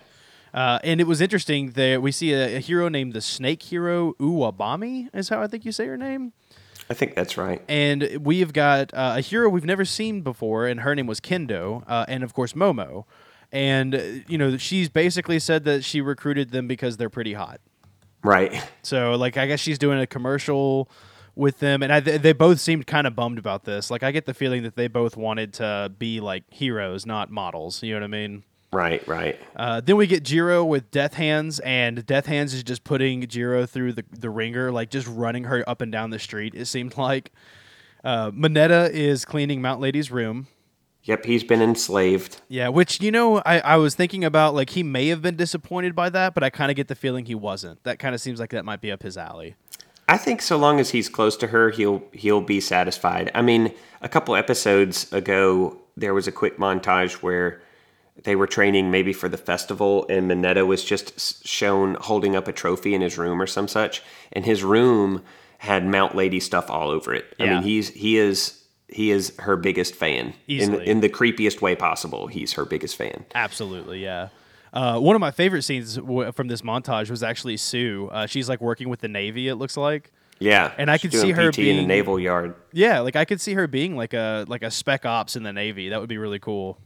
Uh, 0.53 0.79
and 0.83 1.01
it 1.01 1.07
was 1.07 1.19
interesting 1.19 1.71
that 1.71 2.01
we 2.01 2.11
see 2.11 2.31
a, 2.31 2.57
a 2.57 2.59
hero 2.59 2.87
named 2.87 3.13
the 3.13 3.21
Snake 3.21 3.63
Hero 3.63 4.13
Uwabami, 4.13 5.09
is 5.13 5.29
how 5.29 5.41
I 5.41 5.47
think 5.47 5.65
you 5.65 5.71
say 5.71 5.87
her 5.87 5.97
name. 5.97 6.31
I 6.89 6.93
think 6.93 7.15
that's 7.15 7.37
right. 7.37 7.61
And 7.67 8.17
we 8.21 8.39
have 8.39 8.53
got 8.53 8.93
uh, 8.93 9.15
a 9.17 9.21
hero 9.21 9.49
we've 9.49 9.65
never 9.65 9.85
seen 9.85 10.21
before, 10.21 10.67
and 10.67 10.81
her 10.81 10.95
name 10.95 11.07
was 11.07 11.19
Kendo, 11.19 11.83
uh, 11.87 12.05
and 12.07 12.23
of 12.23 12.33
course 12.33 12.53
Momo. 12.53 13.05
And 13.51 13.95
uh, 13.95 14.01
you 14.27 14.37
know, 14.37 14.57
she's 14.57 14.89
basically 14.89 15.39
said 15.39 15.63
that 15.65 15.83
she 15.83 16.01
recruited 16.01 16.51
them 16.51 16.67
because 16.67 16.97
they're 16.97 17.09
pretty 17.09 17.33
hot. 17.33 17.61
Right. 18.23 18.63
So, 18.81 19.15
like, 19.15 19.37
I 19.37 19.47
guess 19.47 19.59
she's 19.59 19.77
doing 19.77 19.99
a 19.99 20.07
commercial 20.07 20.89
with 21.35 21.59
them, 21.59 21.83
and 21.83 21.91
I, 21.91 21.99
they 21.99 22.17
they 22.17 22.33
both 22.33 22.59
seemed 22.59 22.87
kind 22.87 23.05
of 23.07 23.15
bummed 23.15 23.37
about 23.37 23.63
this. 23.65 23.91
Like, 23.91 24.03
I 24.03 24.11
get 24.11 24.25
the 24.25 24.33
feeling 24.33 24.63
that 24.63 24.75
they 24.75 24.87
both 24.87 25.17
wanted 25.17 25.53
to 25.53 25.91
be 25.97 26.19
like 26.19 26.43
heroes, 26.49 27.05
not 27.05 27.31
models. 27.31 27.83
You 27.83 27.93
know 27.93 27.99
what 27.99 28.05
I 28.05 28.07
mean? 28.07 28.43
Right, 28.73 29.07
right. 29.07 29.39
Uh, 29.55 29.81
then 29.81 29.95
we 29.95 30.07
get 30.07 30.23
Jiro 30.23 30.65
with 30.65 30.91
Death 30.91 31.13
Hands, 31.13 31.59
and 31.59 32.05
Death 32.05 32.25
Hands 32.25 32.53
is 32.53 32.63
just 32.63 32.83
putting 32.83 33.27
Jiro 33.27 33.65
through 33.65 33.93
the, 33.93 34.03
the 34.11 34.29
ringer, 34.29 34.71
like 34.71 34.89
just 34.89 35.07
running 35.07 35.45
her 35.45 35.63
up 35.69 35.81
and 35.81 35.91
down 35.91 36.09
the 36.09 36.19
street, 36.19 36.53
it 36.55 36.65
seemed 36.65 36.97
like. 36.97 37.31
Uh, 38.03 38.31
Mineta 38.31 38.89
is 38.89 39.23
cleaning 39.23 39.61
Mount 39.61 39.79
Lady's 39.79 40.11
room. 40.11 40.47
Yep, 41.03 41.25
he's 41.25 41.43
been 41.43 41.61
enslaved. 41.61 42.41
Yeah, 42.47 42.69
which, 42.69 43.01
you 43.01 43.11
know, 43.11 43.39
I, 43.45 43.59
I 43.59 43.75
was 43.77 43.93
thinking 43.93 44.23
about, 44.23 44.55
like, 44.55 44.69
he 44.69 44.83
may 44.83 45.07
have 45.09 45.21
been 45.21 45.35
disappointed 45.35 45.95
by 45.95 46.09
that, 46.09 46.33
but 46.33 46.43
I 46.43 46.49
kind 46.49 46.71
of 46.71 46.77
get 46.77 46.87
the 46.87 46.95
feeling 46.95 47.25
he 47.25 47.35
wasn't. 47.35 47.83
That 47.83 47.99
kind 47.99 48.15
of 48.15 48.21
seems 48.21 48.39
like 48.39 48.51
that 48.51 48.63
might 48.63 48.79
be 48.81 48.91
up 48.91 49.03
his 49.03 49.17
alley. 49.17 49.55
I 50.07 50.17
think 50.17 50.41
so 50.41 50.57
long 50.57 50.79
as 50.79 50.91
he's 50.91 51.09
close 51.09 51.37
to 51.37 51.47
her, 51.47 51.71
he'll 51.71 52.03
he'll 52.11 52.41
be 52.41 52.59
satisfied. 52.59 53.31
I 53.33 53.41
mean, 53.41 53.73
a 54.01 54.09
couple 54.09 54.35
episodes 54.35 55.11
ago, 55.13 55.77
there 55.95 56.13
was 56.13 56.27
a 56.27 56.31
quick 56.31 56.57
montage 56.57 57.15
where 57.15 57.61
they 58.21 58.35
were 58.35 58.47
training 58.47 58.91
maybe 58.91 59.13
for 59.13 59.27
the 59.27 59.37
festival, 59.37 60.05
and 60.09 60.29
Mineta 60.29 60.65
was 60.67 60.83
just 60.83 61.45
shown 61.47 61.95
holding 61.95 62.35
up 62.35 62.47
a 62.47 62.51
trophy 62.53 62.93
in 62.93 63.01
his 63.01 63.17
room 63.17 63.41
or 63.41 63.47
some 63.47 63.67
such, 63.67 64.01
and 64.31 64.45
his 64.45 64.63
room 64.63 65.23
had 65.57 65.85
Mount 65.85 66.15
Lady 66.15 66.39
stuff 66.39 66.69
all 66.69 66.89
over 66.89 67.13
it. 67.13 67.33
I 67.39 67.45
mean, 67.47 67.63
he's 67.63 67.89
he 67.89 68.17
is 68.17 68.59
he 68.87 69.09
is 69.11 69.33
her 69.39 69.55
biggest 69.57 69.95
fan 69.95 70.33
in 70.47 70.81
in 70.81 71.01
the 71.01 71.09
creepiest 71.09 71.61
way 71.61 71.75
possible. 71.75 72.27
He's 72.27 72.53
her 72.53 72.65
biggest 72.65 72.95
fan. 72.95 73.25
Absolutely, 73.33 74.03
yeah. 74.03 74.29
Uh, 74.71 74.99
one 74.99 75.15
of 75.15 75.19
my 75.19 75.29
favorite 75.31 75.61
scenes 75.61 75.95
w- 75.97 76.31
from 76.31 76.47
this 76.47 76.63
montage 76.63 77.09
was 77.09 77.21
actually 77.21 77.57
Tsu. 77.57 78.09
Uh, 78.11 78.25
she's 78.25 78.49
like 78.49 78.59
working 78.59 78.89
with 78.89 79.01
the 79.01 79.07
Navy, 79.07 79.47
it 79.47 79.55
looks 79.55 79.77
like. 79.77 80.11
Yeah, 80.39 80.71
And 80.79 80.89
I 80.89 80.97
could 80.97 81.13
see 81.13 81.29
her 81.31 81.51
PT 81.51 81.59
in 81.59 81.63
being- 81.63 81.77
the 81.77 81.85
naval 81.85 82.19
yard. 82.19 82.55
Yeah, 82.71 82.99
like 83.01 83.15
I 83.15 83.23
could 83.23 83.39
see 83.39 83.53
her 83.53 83.67
being 83.67 83.95
like 83.95 84.13
a 84.13 84.45
like 84.47 84.63
a 84.63 84.71
spec 84.71 85.05
ops 85.05 85.35
in 85.35 85.43
the 85.43 85.53
Navy. 85.53 85.89
That 85.89 85.99
would 85.99 86.09
be 86.09 86.17
really 86.17 86.39
cool. 86.39 86.79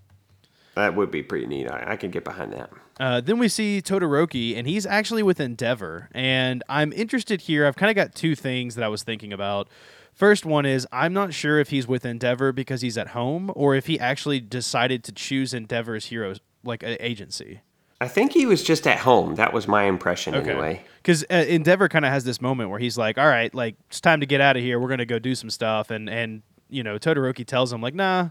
That 0.78 0.96
would 0.96 1.10
be 1.10 1.24
pretty 1.24 1.48
neat. 1.48 1.68
I, 1.68 1.94
I 1.94 1.96
can 1.96 2.12
get 2.12 2.24
behind 2.24 2.54
that. 2.54 2.70
Uh, 3.00 3.20
then 3.20 3.40
we 3.40 3.48
see 3.48 3.82
Todoroki, 3.82 4.56
and 4.56 4.68
he's 4.68 4.86
actually 4.86 5.24
with 5.24 5.40
Endeavor. 5.40 6.08
And 6.14 6.64
I'm 6.70 6.94
interested 6.94 7.42
here. 7.42 7.66
I've 7.66 7.76
kind 7.76 7.90
of 7.90 7.96
got 7.96 8.14
two 8.14 8.36
things 8.36 8.76
that 8.76 8.84
I 8.84 8.88
was 8.88 9.02
thinking 9.02 9.34
about. 9.34 9.70
First 10.14 10.46
one 10.46 10.68
is 10.68 10.88
I'm 10.92 11.14
not 11.14 11.34
sure 11.34 11.60
if 11.60 11.70
he's 11.70 11.88
with 11.88 12.06
Endeavor 12.06 12.52
because 12.52 12.82
he's 12.82 12.96
at 12.96 13.10
home, 13.10 13.52
or 13.56 13.74
if 13.74 13.88
he 13.88 14.00
actually 14.00 14.40
decided 14.40 15.04
to 15.06 15.12
choose 15.12 15.52
Endeavor's 15.52 16.06
heroes 16.06 16.40
like 16.64 16.84
a 16.84 17.04
agency. 17.04 17.62
I 18.00 18.08
think 18.08 18.32
he 18.32 18.46
was 18.46 18.64
just 18.64 18.86
at 18.86 19.00
home. 19.00 19.34
That 19.34 19.54
was 19.54 19.68
my 19.68 19.86
impression 19.86 20.36
anyway. 20.36 20.84
Because 20.98 21.24
uh, 21.32 21.46
Endeavor 21.48 21.90
kind 21.90 22.06
of 22.06 22.12
has 22.12 22.24
this 22.24 22.40
moment 22.40 22.70
where 22.70 22.80
he's 22.80 23.00
like, 23.00 23.18
"All 23.18 23.28
right, 23.28 23.54
like 23.56 23.78
it's 23.90 24.00
time 24.00 24.20
to 24.20 24.28
get 24.28 24.42
out 24.42 24.56
of 24.56 24.62
here. 24.62 24.80
We're 24.80 24.90
gonna 24.90 25.06
go 25.06 25.18
do 25.18 25.34
some 25.34 25.50
stuff." 25.50 25.90
And 25.90 26.08
and 26.08 26.44
you 26.70 26.84
know, 26.84 27.00
Todoroki 27.00 27.46
tells 27.46 27.74
him 27.74 27.82
like, 27.82 27.96
"Nah, 27.96 28.30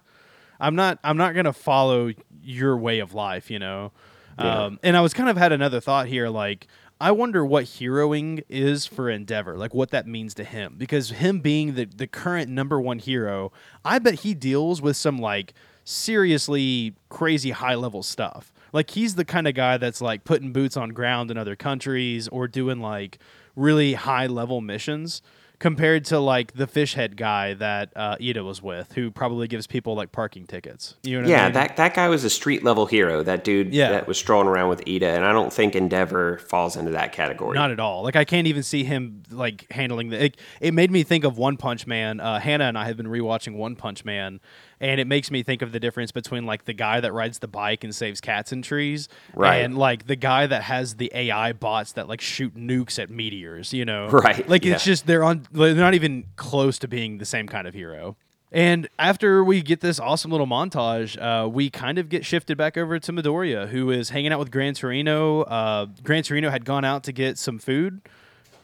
I'm 0.61 0.75
not. 0.77 0.99
I'm 1.05 1.17
not 1.17 1.35
gonna 1.35 1.53
follow 1.53 2.13
your 2.47 2.77
way 2.77 3.01
of 3.01 3.15
life." 3.15 3.51
You 3.51 3.59
know. 3.59 3.93
Yeah. 4.39 4.65
Um, 4.65 4.79
and 4.83 4.97
I 4.97 5.01
was 5.01 5.15
kind 5.15 5.29
of 5.29 5.37
had 5.37 5.53
another 5.53 5.81
thought 5.81 6.07
here, 6.07 6.29
like. 6.29 6.67
I 6.99 7.11
wonder 7.11 7.45
what 7.45 7.67
heroing 7.67 8.43
is 8.49 8.87
for 8.87 9.11
Endeavor, 9.11 9.59
like 9.59 9.75
what 9.75 9.91
that 9.91 10.07
means 10.07 10.33
to 10.33 10.45
him. 10.45 10.77
Because 10.79 11.11
him 11.11 11.41
being 11.41 11.75
the, 11.75 11.85
the 11.85 12.07
current 12.07 12.49
number 12.49 12.81
one 12.81 13.01
hero, 13.01 13.53
I 13.85 13.99
bet 13.99 14.21
he 14.21 14.33
deals 14.33 14.81
with 14.81 14.97
some 14.97 15.19
like 15.19 15.53
seriously 15.85 16.95
crazy 17.09 17.51
high 17.51 17.75
level 17.75 18.03
stuff. 18.03 18.51
Like 18.73 18.91
he's 18.91 19.15
the 19.15 19.25
kind 19.25 19.47
of 19.47 19.55
guy 19.55 19.77
that's 19.77 20.01
like 20.01 20.25
putting 20.25 20.53
boots 20.53 20.77
on 20.77 20.91
ground 20.91 21.31
in 21.31 21.37
other 21.37 21.55
countries 21.55 22.29
or 22.29 22.49
doing 22.49 22.81
like 22.81 23.19
really 23.55 23.95
high 23.95 24.27
level 24.27 24.61
missions 24.61 25.23
compared 25.59 26.05
to 26.07 26.19
like 26.21 26.53
the 26.53 26.67
fish 26.67 26.95
head 26.95 27.17
guy 27.17 27.55
that 27.55 27.91
uh, 27.97 28.17
Ida 28.21 28.45
was 28.45 28.63
with, 28.63 28.93
who 28.93 29.11
probably 29.11 29.49
gives 29.49 29.67
people 29.67 29.95
like 29.95 30.13
parking 30.13 30.47
tickets. 30.47 30.97
You 31.03 31.17
know 31.17 31.23
what 31.23 31.29
I 31.29 31.31
Yeah, 31.31 31.45
mean? 31.45 31.53
that 31.55 31.77
that 31.77 31.95
guy 31.95 32.09
was 32.09 32.25
a 32.25 32.31
street 32.31 32.63
level 32.63 32.87
hero. 32.87 33.23
That 33.23 33.43
dude 33.45 33.73
Yeah. 33.73 33.91
that 33.91 34.07
was 34.07 34.19
strolling 34.19 34.49
around 34.49 34.69
with 34.69 34.83
Ida, 34.89 35.09
and 35.09 35.25
I 35.25 35.33
don't 35.33 35.53
think 35.53 35.75
Endeavor 35.75 36.39
falls 36.39 36.77
into 36.77 36.91
that 36.93 37.13
category. 37.13 37.55
Not 37.55 37.71
at 37.71 37.81
all. 37.81 38.03
Like 38.03 38.17
I 38.17 38.25
can't 38.25 38.47
even 38.47 38.63
see 38.63 38.85
him 38.85 39.23
like 39.31 39.67
handling 39.71 40.11
the. 40.11 40.25
It, 40.27 40.37
it 40.61 40.75
made 40.75 40.91
me 40.91 41.03
think 41.03 41.25
of 41.25 41.39
One 41.39 41.57
Punch 41.57 41.87
Man. 41.87 42.21
Uh, 42.21 42.39
Hannah 42.39 42.65
and 42.65 42.77
I 42.79 42.85
have 42.87 42.97
been 42.97 43.07
rewatching 43.07 43.55
One 43.57 43.77
Punch 43.77 44.05
Man, 44.05 44.41
and 44.81 45.01
it 45.01 45.07
makes 45.07 45.31
me 45.31 45.43
think 45.43 45.63
of 45.63 45.73
the 45.73 45.81
difference 45.81 46.13
between 46.13 46.45
like 46.47 46.65
the 46.67 46.73
guy 46.73 47.01
that 47.01 47.13
rides 47.13 47.39
the 47.39 47.49
bike 47.49 47.83
and 47.85 47.95
saves 47.95 48.21
cats 48.21 48.53
and 48.53 48.63
trees, 48.63 49.09
Right. 49.35 49.57
and 49.57 49.77
like 49.79 50.07
the 50.07 50.17
guy 50.17 50.47
that 50.47 50.63
has 50.65 50.97
the 50.97 51.11
AI 51.15 51.53
bots 51.53 51.93
that 51.93 52.09
like 52.09 52.21
shoot 52.21 52.55
nukes 52.57 52.99
at 53.03 53.09
meteors. 53.11 53.73
You 53.73 53.85
know, 53.85 54.09
Right, 54.11 54.49
Like 54.49 54.67
it's 54.67 54.85
just 54.85 55.07
they're 55.07 55.25
on. 55.25 55.47
They're 55.53 55.75
not 55.75 55.95
even 55.95 56.25
close 56.37 56.79
to 56.81 56.89
being 56.89 57.19
the 57.19 57.25
same 57.25 57.47
kind 57.49 57.67
of 57.67 57.75
hero. 57.75 58.17
And 58.53 58.89
after 58.99 59.43
we 59.43 59.61
get 59.61 59.81
this 59.81 59.99
awesome 59.99 60.31
little 60.31 60.47
montage, 60.47 61.21
uh, 61.21 61.49
we 61.49 61.69
kind 61.69 61.99
of 61.99 62.09
get 62.09 62.25
shifted 62.25 62.57
back 62.57 62.77
over 62.79 62.99
to 62.99 63.13
Midoriya, 63.13 63.69
who 63.69 63.91
is 63.91 64.11
hanging 64.11 64.33
out 64.33 64.39
with 64.39 64.53
Gran 64.53 64.73
Torino. 64.75 65.43
Uh, 65.43 65.87
Gran 66.05 66.23
Torino 66.23 66.49
had 66.49 66.65
gone 66.65 66.85
out 66.85 67.03
to 67.05 67.13
get 67.13 67.39
some 67.39 67.59
food, 67.59 68.01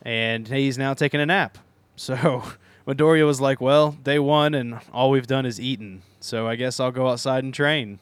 and 0.03 0.47
he's 0.49 0.79
now 0.79 0.95
taking 0.95 1.21
a 1.21 1.27
nap. 1.27 1.59
So 1.97 2.43
Midoriya 2.87 3.27
was 3.27 3.41
like, 3.41 3.61
"Well, 3.61 3.93
day 4.03 4.19
one, 4.19 4.55
and 4.55 4.81
all 4.93 5.11
we've 5.11 5.27
done 5.27 5.47
is 5.47 5.61
eaten. 5.61 6.03
So 6.21 6.49
I 6.49 6.57
guess 6.57 6.81
I'll 6.81 6.91
go 6.91 7.09
outside 7.09 7.45
and 7.45 7.55
train." 7.55 7.99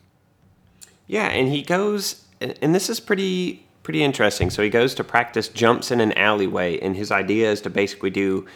Yeah, 1.07 1.27
and 1.27 1.49
he 1.49 1.63
goes, 1.63 2.25
and 2.41 2.75
this 2.75 2.89
is 2.89 3.01
pretty 3.01 3.67
pretty 3.83 4.03
interesting. 4.03 4.51
So 4.51 4.63
he 4.63 4.71
goes 4.71 4.95
to 4.95 5.05
practice 5.05 5.49
jumps 5.49 5.91
in 5.91 6.01
an 6.01 6.13
alleyway, 6.13 6.79
and 6.79 6.97
his 6.97 7.11
idea 7.11 7.51
is 7.51 7.61
to 7.63 7.71
basically 7.71 8.11
do, 8.11 8.47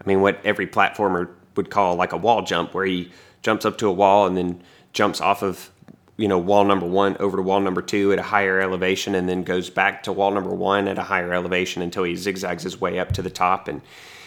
I 0.00 0.06
mean, 0.06 0.20
what 0.20 0.38
every 0.44 0.66
platformer 0.66 1.30
would 1.56 1.70
call 1.70 1.96
like 1.96 2.12
a 2.12 2.16
wall 2.16 2.42
jump, 2.42 2.74
where 2.74 2.84
he 2.86 3.10
jumps 3.42 3.64
up 3.64 3.78
to 3.78 3.88
a 3.88 3.92
wall 3.92 4.26
and 4.26 4.36
then 4.36 4.62
jumps 4.92 5.20
off 5.20 5.42
of, 5.42 5.70
you 6.16 6.28
know, 6.28 6.38
wall 6.38 6.64
number 6.64 6.86
one 6.86 7.16
over 7.18 7.36
to 7.36 7.42
wall 7.42 7.60
number 7.60 7.82
two 7.82 8.12
at 8.12 8.18
a 8.18 8.22
higher 8.22 8.60
elevation, 8.60 9.14
and 9.14 9.28
then 9.28 9.42
goes 9.42 9.68
back 9.68 10.02
to 10.04 10.12
wall 10.12 10.30
number 10.30 10.54
one 10.54 10.86
at 10.86 10.98
a 10.98 11.02
higher 11.02 11.32
elevation 11.32 11.82
until 11.82 12.04
he 12.04 12.14
zigzags 12.14 12.62
his 12.62 12.80
way 12.80 12.98
up 12.98 13.12
to 13.12 13.22
the 13.22 13.30
top 13.30 13.68
and. 13.68 13.82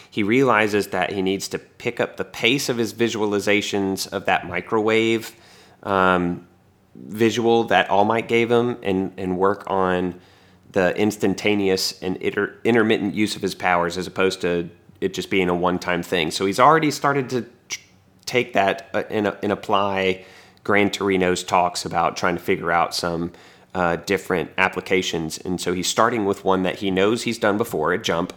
He 0.09 0.23
realizes 0.23 0.87
that 0.87 1.11
he 1.11 1.21
needs 1.21 1.47
to 1.49 1.59
pick 1.59 1.99
up 1.99 2.17
the 2.17 2.25
pace 2.25 2.69
of 2.69 2.77
his 2.77 2.93
visualizations 2.93 4.07
of 4.11 4.25
that 4.25 4.47
microwave 4.47 5.35
um, 5.83 6.47
visual 6.95 7.65
that 7.65 7.89
All 7.89 8.05
Might 8.05 8.27
gave 8.27 8.49
him 8.51 8.77
and, 8.81 9.13
and 9.17 9.37
work 9.37 9.63
on 9.67 10.19
the 10.71 10.95
instantaneous 10.97 12.01
and 12.01 12.17
inter- 12.17 12.55
intermittent 12.63 13.13
use 13.13 13.35
of 13.35 13.41
his 13.41 13.55
powers 13.55 13.97
as 13.97 14.07
opposed 14.07 14.41
to 14.41 14.69
it 14.99 15.13
just 15.13 15.29
being 15.29 15.49
a 15.49 15.55
one 15.55 15.79
time 15.79 16.03
thing. 16.03 16.31
So 16.31 16.45
he's 16.45 16.59
already 16.59 16.91
started 16.91 17.29
to 17.29 17.45
tr- 17.69 17.79
take 18.25 18.53
that 18.53 18.89
uh, 18.93 19.03
and, 19.09 19.35
and 19.43 19.51
apply 19.51 20.25
Gran 20.63 20.89
Torino's 20.89 21.43
talks 21.43 21.85
about 21.85 22.17
trying 22.17 22.35
to 22.35 22.41
figure 22.41 22.71
out 22.71 22.93
some 22.93 23.31
uh, 23.73 23.95
different 23.97 24.51
applications. 24.57 25.37
And 25.37 25.61
so 25.61 25.73
he's 25.73 25.87
starting 25.87 26.25
with 26.25 26.43
one 26.43 26.63
that 26.63 26.77
he 26.77 26.91
knows 26.91 27.23
he's 27.23 27.37
done 27.37 27.57
before, 27.57 27.93
a 27.93 27.97
jump. 27.97 28.33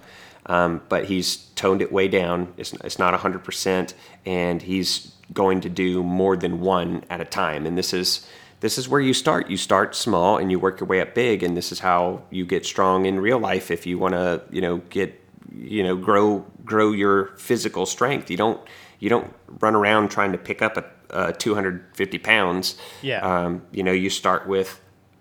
Um, 0.50 0.82
but 0.88 1.04
he's 1.04 1.36
toned 1.54 1.80
it 1.80 1.92
way 1.92 2.08
down. 2.08 2.52
It's, 2.56 2.72
it's 2.72 2.98
not 2.98 3.14
100%, 3.14 3.94
and 4.26 4.60
he's 4.60 5.12
going 5.32 5.60
to 5.60 5.68
do 5.68 6.02
more 6.02 6.36
than 6.36 6.58
one 6.58 7.04
at 7.08 7.20
a 7.20 7.24
time. 7.24 7.66
And 7.66 7.78
this 7.78 7.94
is 7.94 8.26
this 8.58 8.76
is 8.76 8.88
where 8.88 9.00
you 9.00 9.14
start. 9.14 9.48
You 9.48 9.56
start 9.56 9.94
small 9.94 10.38
and 10.38 10.50
you 10.50 10.58
work 10.58 10.80
your 10.80 10.88
way 10.88 11.00
up 11.00 11.14
big, 11.14 11.44
and 11.44 11.56
this 11.56 11.70
is 11.70 11.78
how 11.78 12.22
you 12.30 12.44
get 12.44 12.66
strong 12.66 13.06
in 13.06 13.20
real 13.20 13.38
life. 13.38 13.70
If 13.70 13.86
you 13.86 13.96
want 13.96 14.14
to, 14.14 14.42
you 14.50 14.60
know, 14.60 14.78
get 14.90 15.18
you 15.54 15.84
know 15.84 15.94
grow 15.94 16.44
grow 16.64 16.90
your 16.90 17.28
physical 17.36 17.86
strength, 17.86 18.28
you 18.28 18.36
don't 18.36 18.60
you 18.98 19.08
don't 19.08 19.32
run 19.60 19.76
around 19.76 20.10
trying 20.10 20.32
to 20.32 20.38
pick 20.38 20.62
up 20.62 20.76
a, 20.76 21.28
a 21.28 21.32
250 21.32 22.18
pounds. 22.18 22.76
Yeah. 23.02 23.20
Um, 23.20 23.62
you 23.70 23.84
know, 23.84 23.92
you 23.92 24.10
start 24.10 24.48
with 24.48 24.80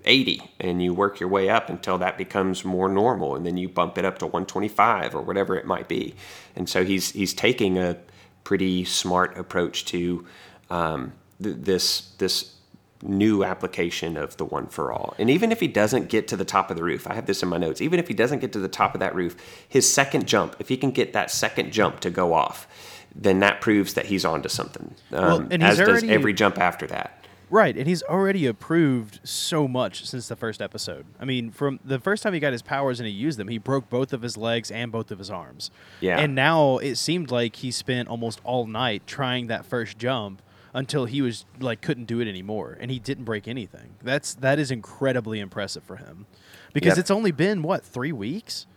80 0.10 0.51
and 0.60 0.82
you 0.82 0.93
work 0.93 1.20
your 1.20 1.30
way 1.30 1.49
up 1.49 1.70
until 1.70 1.97
that 1.99 2.18
becomes 2.18 2.66
more 2.66 2.89
normal 2.89 3.36
and 3.36 3.45
then 3.45 3.55
you 3.57 3.70
bump 3.70 3.97
it 3.97 4.05
up 4.05 4.18
to 4.20 4.26
125 4.26 5.16
or 5.16 5.22
whatever 5.22 5.55
it 5.55 5.66
might 5.66 5.88
be. 5.88 6.16
And 6.55 6.68
so 6.68 6.84
he's 6.84 7.12
he's 7.12 7.34
taking 7.34 7.78
a 7.78 7.95
pretty 8.43 8.84
smart 8.84 9.38
approach 9.38 9.86
to 9.86 10.26
um, 10.70 11.14
th- 11.41 11.57
this 11.60 12.12
this 12.18 12.55
new 13.01 13.43
application 13.45 14.18
of 14.18 14.36
the 14.38 14.43
one 14.43 14.68
for 14.68 14.91
all. 14.91 15.14
And 15.20 15.30
even 15.30 15.51
if 15.53 15.60
he 15.62 15.68
doesn't 15.68 16.10
get 16.10 16.28
to 16.30 16.36
the 16.36 16.43
top 16.43 16.70
of 16.70 16.76
the 16.76 16.84
roof 16.84 17.07
i 17.07 17.14
have 17.14 17.26
this 17.26 17.41
in 17.43 17.49
my 17.49 17.57
notes 17.57 17.80
even 17.82 17.99
if 17.99 18.07
he 18.07 18.14
doesn't 18.14 18.39
get 18.39 18.51
to 18.53 18.60
the 18.60 18.68
top 18.68 18.93
of 18.93 18.99
that 18.99 19.16
roof 19.16 19.36
his 19.70 19.91
second 19.91 20.28
jump 20.28 20.55
if 20.60 20.68
he 20.68 20.76
can 20.78 20.91
get 20.91 21.14
that 21.14 21.32
second 21.32 21.72
jump 21.72 21.99
to 22.01 22.10
go 22.10 22.34
off 22.34 22.68
then 23.16 23.39
that 23.39 23.62
proves 23.62 23.93
that 23.93 24.05
he's 24.07 24.26
onto 24.26 24.49
something 24.49 24.93
um, 25.14 25.47
Well, 25.49 25.64
as 25.64 25.78
does 25.78 26.03
every 26.03 26.34
jump 26.34 26.57
after 26.57 26.88
that 26.88 27.18
Right, 27.49 27.75
and 27.75 27.87
he's 27.87 28.03
already 28.03 28.45
approved 28.45 29.19
so 29.23 29.67
much 29.67 30.05
since 30.05 30.27
the 30.27 30.35
first 30.35 30.61
episode. 30.61 31.05
I 31.19 31.25
mean, 31.25 31.49
from 31.49 31.79
the 31.83 31.99
first 31.99 32.21
time 32.23 32.33
he 32.33 32.39
got 32.39 32.51
his 32.51 32.61
powers 32.61 32.99
and 32.99 33.07
he 33.07 33.13
used 33.13 33.39
them, 33.39 33.47
he 33.47 33.57
broke 33.57 33.89
both 33.89 34.13
of 34.13 34.21
his 34.21 34.37
legs 34.37 34.69
and 34.69 34.91
both 34.91 35.09
of 35.09 35.17
his 35.17 35.31
arms. 35.31 35.71
Yeah. 35.99 36.19
And 36.19 36.35
now 36.35 36.77
it 36.77 36.95
seemed 36.95 37.31
like 37.31 37.57
he 37.57 37.71
spent 37.71 38.07
almost 38.07 38.39
all 38.43 38.67
night 38.67 39.07
trying 39.07 39.47
that 39.47 39.65
first 39.65 39.97
jump 39.97 40.41
until 40.73 41.05
he 41.05 41.21
was 41.23 41.45
like 41.59 41.81
couldn't 41.81 42.05
do 42.05 42.19
it 42.19 42.27
anymore 42.27 42.77
and 42.79 42.91
he 42.91 42.99
didn't 42.99 43.23
break 43.23 43.47
anything. 43.47 43.95
That's 44.03 44.35
that 44.35 44.59
is 44.59 44.69
incredibly 44.69 45.39
impressive 45.39 45.83
for 45.83 45.95
him. 45.95 46.27
Because 46.73 46.89
Yep. 46.91 46.97
it's 46.99 47.11
only 47.11 47.31
been 47.31 47.63
what, 47.63 47.83
3 47.83 48.11
weeks? 48.11 48.67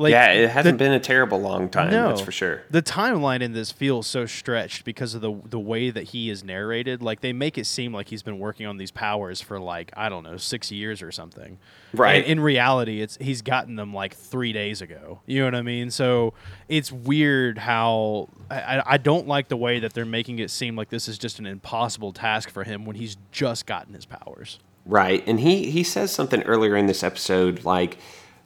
Like 0.00 0.12
yeah 0.12 0.30
it 0.32 0.50
hasn't 0.50 0.78
the- 0.78 0.84
been 0.84 0.92
a 0.92 0.98
terrible 1.00 1.40
long 1.40 1.68
time 1.68 1.90
that's 1.90 2.20
for 2.22 2.32
sure 2.32 2.62
the 2.70 2.80
timeline 2.82 3.42
in 3.42 3.52
this 3.52 3.70
feels 3.70 4.06
so 4.06 4.24
stretched 4.26 4.84
because 4.84 5.14
of 5.14 5.20
the 5.20 5.34
the 5.44 5.58
way 5.60 5.90
that 5.90 6.04
he 6.04 6.30
is 6.30 6.42
narrated. 6.42 7.02
Like 7.02 7.20
they 7.20 7.32
make 7.32 7.58
it 7.58 7.66
seem 7.66 7.92
like 7.92 8.08
he's 8.08 8.22
been 8.22 8.38
working 8.38 8.66
on 8.66 8.76
these 8.78 8.90
powers 8.90 9.40
for 9.40 9.60
like 9.60 9.92
I 9.96 10.08
don't 10.08 10.22
know 10.24 10.36
six 10.38 10.72
years 10.72 11.02
or 11.02 11.12
something. 11.12 11.58
Right. 11.92 12.22
And 12.22 12.24
in 12.26 12.40
reality, 12.40 13.00
it's 13.02 13.18
he's 13.20 13.42
gotten 13.42 13.76
them 13.76 13.92
like 13.92 14.14
three 14.14 14.52
days 14.52 14.80
ago. 14.80 15.20
You 15.26 15.40
know 15.40 15.44
what 15.46 15.54
I 15.54 15.62
mean? 15.62 15.90
So 15.90 16.32
it's 16.68 16.90
weird 16.90 17.58
how 17.58 18.28
I, 18.50 18.78
I- 18.78 18.82
I 18.94 18.96
don't 18.96 19.28
like 19.28 19.48
the 19.48 19.56
way 19.56 19.80
that 19.80 19.92
they're 19.92 20.04
making 20.06 20.38
it 20.38 20.50
seem 20.50 20.76
like 20.76 20.88
this 20.88 21.08
is 21.08 21.18
just 21.18 21.38
an 21.38 21.46
impossible 21.46 22.12
task 22.12 22.48
for 22.50 22.64
him 22.64 22.84
when 22.86 22.96
he's 22.96 23.16
just 23.32 23.66
gotten 23.66 23.94
his 23.94 24.06
powers. 24.06 24.58
Right, 24.86 25.22
and 25.26 25.38
he 25.38 25.70
he 25.70 25.82
says 25.84 26.10
something 26.10 26.42
earlier 26.44 26.74
in 26.74 26.86
this 26.86 27.02
episode 27.04 27.64
like 27.64 27.98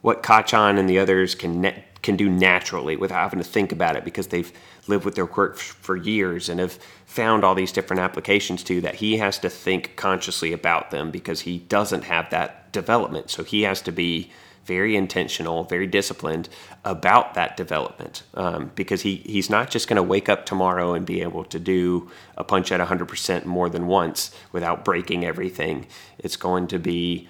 what 0.05 0.21
Kacchan 0.21 0.77
and 0.77 0.87
the 0.87 0.99
others 0.99 1.33
can 1.33 1.73
can 2.03 2.15
do 2.15 2.29
naturally 2.29 2.95
without 2.95 3.23
having 3.23 3.39
to 3.39 3.43
think 3.43 3.71
about 3.71 3.95
it 3.95 4.05
because 4.05 4.27
they've 4.27 4.53
lived 4.85 5.03
with 5.03 5.15
their 5.15 5.25
quirk 5.25 5.55
f- 5.55 5.61
for 5.61 5.95
years 5.95 6.47
and 6.47 6.59
have 6.59 6.77
found 7.07 7.43
all 7.43 7.55
these 7.55 7.71
different 7.71 7.99
applications 7.99 8.63
to 8.63 8.79
that 8.81 8.93
he 8.93 9.17
has 9.17 9.39
to 9.39 9.49
think 9.49 9.95
consciously 9.95 10.53
about 10.53 10.91
them 10.91 11.09
because 11.09 11.41
he 11.41 11.57
doesn't 11.57 12.03
have 12.03 12.29
that 12.29 12.71
development. 12.71 13.31
So 13.31 13.43
he 13.43 13.63
has 13.63 13.81
to 13.81 13.91
be 13.91 14.29
very 14.65 14.95
intentional, 14.95 15.63
very 15.63 15.87
disciplined 15.87 16.49
about 16.83 17.33
that 17.33 17.57
development 17.57 18.21
um, 18.35 18.71
because 18.75 19.01
he, 19.01 19.15
he's 19.17 19.49
not 19.49 19.71
just 19.71 19.87
going 19.87 19.97
to 19.97 20.03
wake 20.03 20.29
up 20.29 20.45
tomorrow 20.45 20.93
and 20.93 21.05
be 21.05 21.21
able 21.21 21.43
to 21.45 21.59
do 21.59 22.11
a 22.37 22.43
punch 22.43 22.71
at 22.71 22.79
100% 22.79 23.45
more 23.45 23.69
than 23.69 23.87
once 23.87 24.29
without 24.51 24.85
breaking 24.85 25.25
everything. 25.25 25.87
It's 26.19 26.35
going 26.35 26.67
to 26.67 26.77
be, 26.77 27.27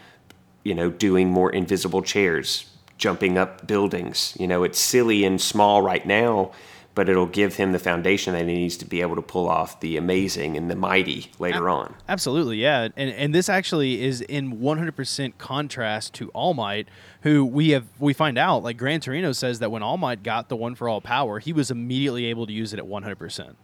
you 0.65 0.73
know, 0.73 0.89
doing 0.89 1.29
more 1.29 1.49
invisible 1.51 2.01
chairs, 2.01 2.65
jumping 2.97 3.37
up 3.37 3.65
buildings. 3.65 4.35
You 4.37 4.47
know, 4.47 4.63
it's 4.63 4.79
silly 4.79 5.23
and 5.23 5.39
small 5.39 5.81
right 5.81 6.05
now, 6.05 6.51
but 6.95 7.07
it'll 7.07 7.27
give 7.27 7.55
him 7.57 7.71
the 7.71 7.79
foundation 7.79 8.33
that 8.33 8.47
he 8.47 8.53
needs 8.55 8.75
to 8.77 8.85
be 8.85 9.01
able 9.01 9.15
to 9.15 9.21
pull 9.21 9.47
off 9.47 9.79
the 9.79 9.95
amazing 9.95 10.57
and 10.57 10.71
the 10.71 10.75
mighty 10.75 11.31
later 11.37 11.69
on. 11.69 11.93
Absolutely, 12.09 12.57
yeah, 12.57 12.87
and 12.95 13.11
and 13.11 13.35
this 13.35 13.47
actually 13.47 14.01
is 14.01 14.21
in 14.21 14.57
100% 14.57 15.33
contrast 15.37 16.13
to 16.15 16.29
All 16.29 16.55
Might, 16.55 16.87
who 17.21 17.45
we 17.45 17.69
have 17.69 17.85
we 17.99 18.13
find 18.13 18.37
out 18.37 18.63
like 18.63 18.77
Gran 18.77 19.01
Torino 19.01 19.33
says 19.33 19.59
that 19.59 19.71
when 19.71 19.83
All 19.83 19.97
Might 19.97 20.23
got 20.23 20.49
the 20.49 20.55
one 20.55 20.73
for 20.73 20.89
all 20.89 20.99
power, 20.99 21.39
he 21.39 21.53
was 21.53 21.69
immediately 21.69 22.25
able 22.25 22.47
to 22.47 22.53
use 22.53 22.73
it 22.73 22.79
at 22.79 22.85
100%. 22.85 23.55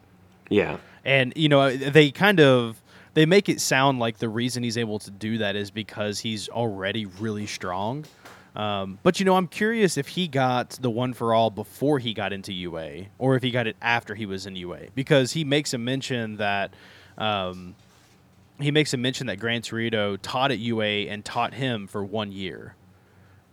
Yeah, 0.49 0.77
and 1.03 1.33
you 1.35 1.49
know 1.49 1.75
they 1.75 2.11
kind 2.11 2.39
of 2.39 2.81
they 3.13 3.25
make 3.25 3.49
it 3.49 3.59
sound 3.59 3.99
like 3.99 4.17
the 4.17 4.29
reason 4.29 4.63
he's 4.63 4.77
able 4.77 4.99
to 4.99 5.11
do 5.11 5.39
that 5.39 5.55
is 5.55 5.71
because 5.71 6.19
he's 6.19 6.49
already 6.49 7.05
really 7.05 7.45
strong. 7.45 8.05
Um, 8.55 8.99
but 9.03 9.19
you 9.19 9.25
know, 9.25 9.35
I'm 9.35 9.47
curious 9.47 9.97
if 9.97 10.09
he 10.09 10.27
got 10.27 10.71
the 10.71 10.89
one 10.89 11.13
for 11.13 11.33
all 11.33 11.49
before 11.49 11.99
he 11.99 12.13
got 12.13 12.33
into 12.33 12.51
UA, 12.51 13.05
or 13.17 13.35
if 13.35 13.43
he 13.43 13.51
got 13.51 13.67
it 13.67 13.77
after 13.81 14.15
he 14.15 14.25
was 14.25 14.45
in 14.45 14.55
UA, 14.55 14.87
because 14.93 15.31
he 15.31 15.43
makes 15.43 15.73
a 15.73 15.77
mention 15.77 16.37
that 16.37 16.73
um, 17.17 17.75
he 18.59 18.71
makes 18.71 18.93
a 18.93 18.97
mention 18.97 19.27
that 19.27 19.39
Gran 19.39 19.61
Torino 19.61 20.17
taught 20.17 20.51
at 20.51 20.59
UA 20.59 21.07
and 21.09 21.23
taught 21.23 21.53
him 21.53 21.87
for 21.87 22.03
one 22.03 22.31
year. 22.31 22.75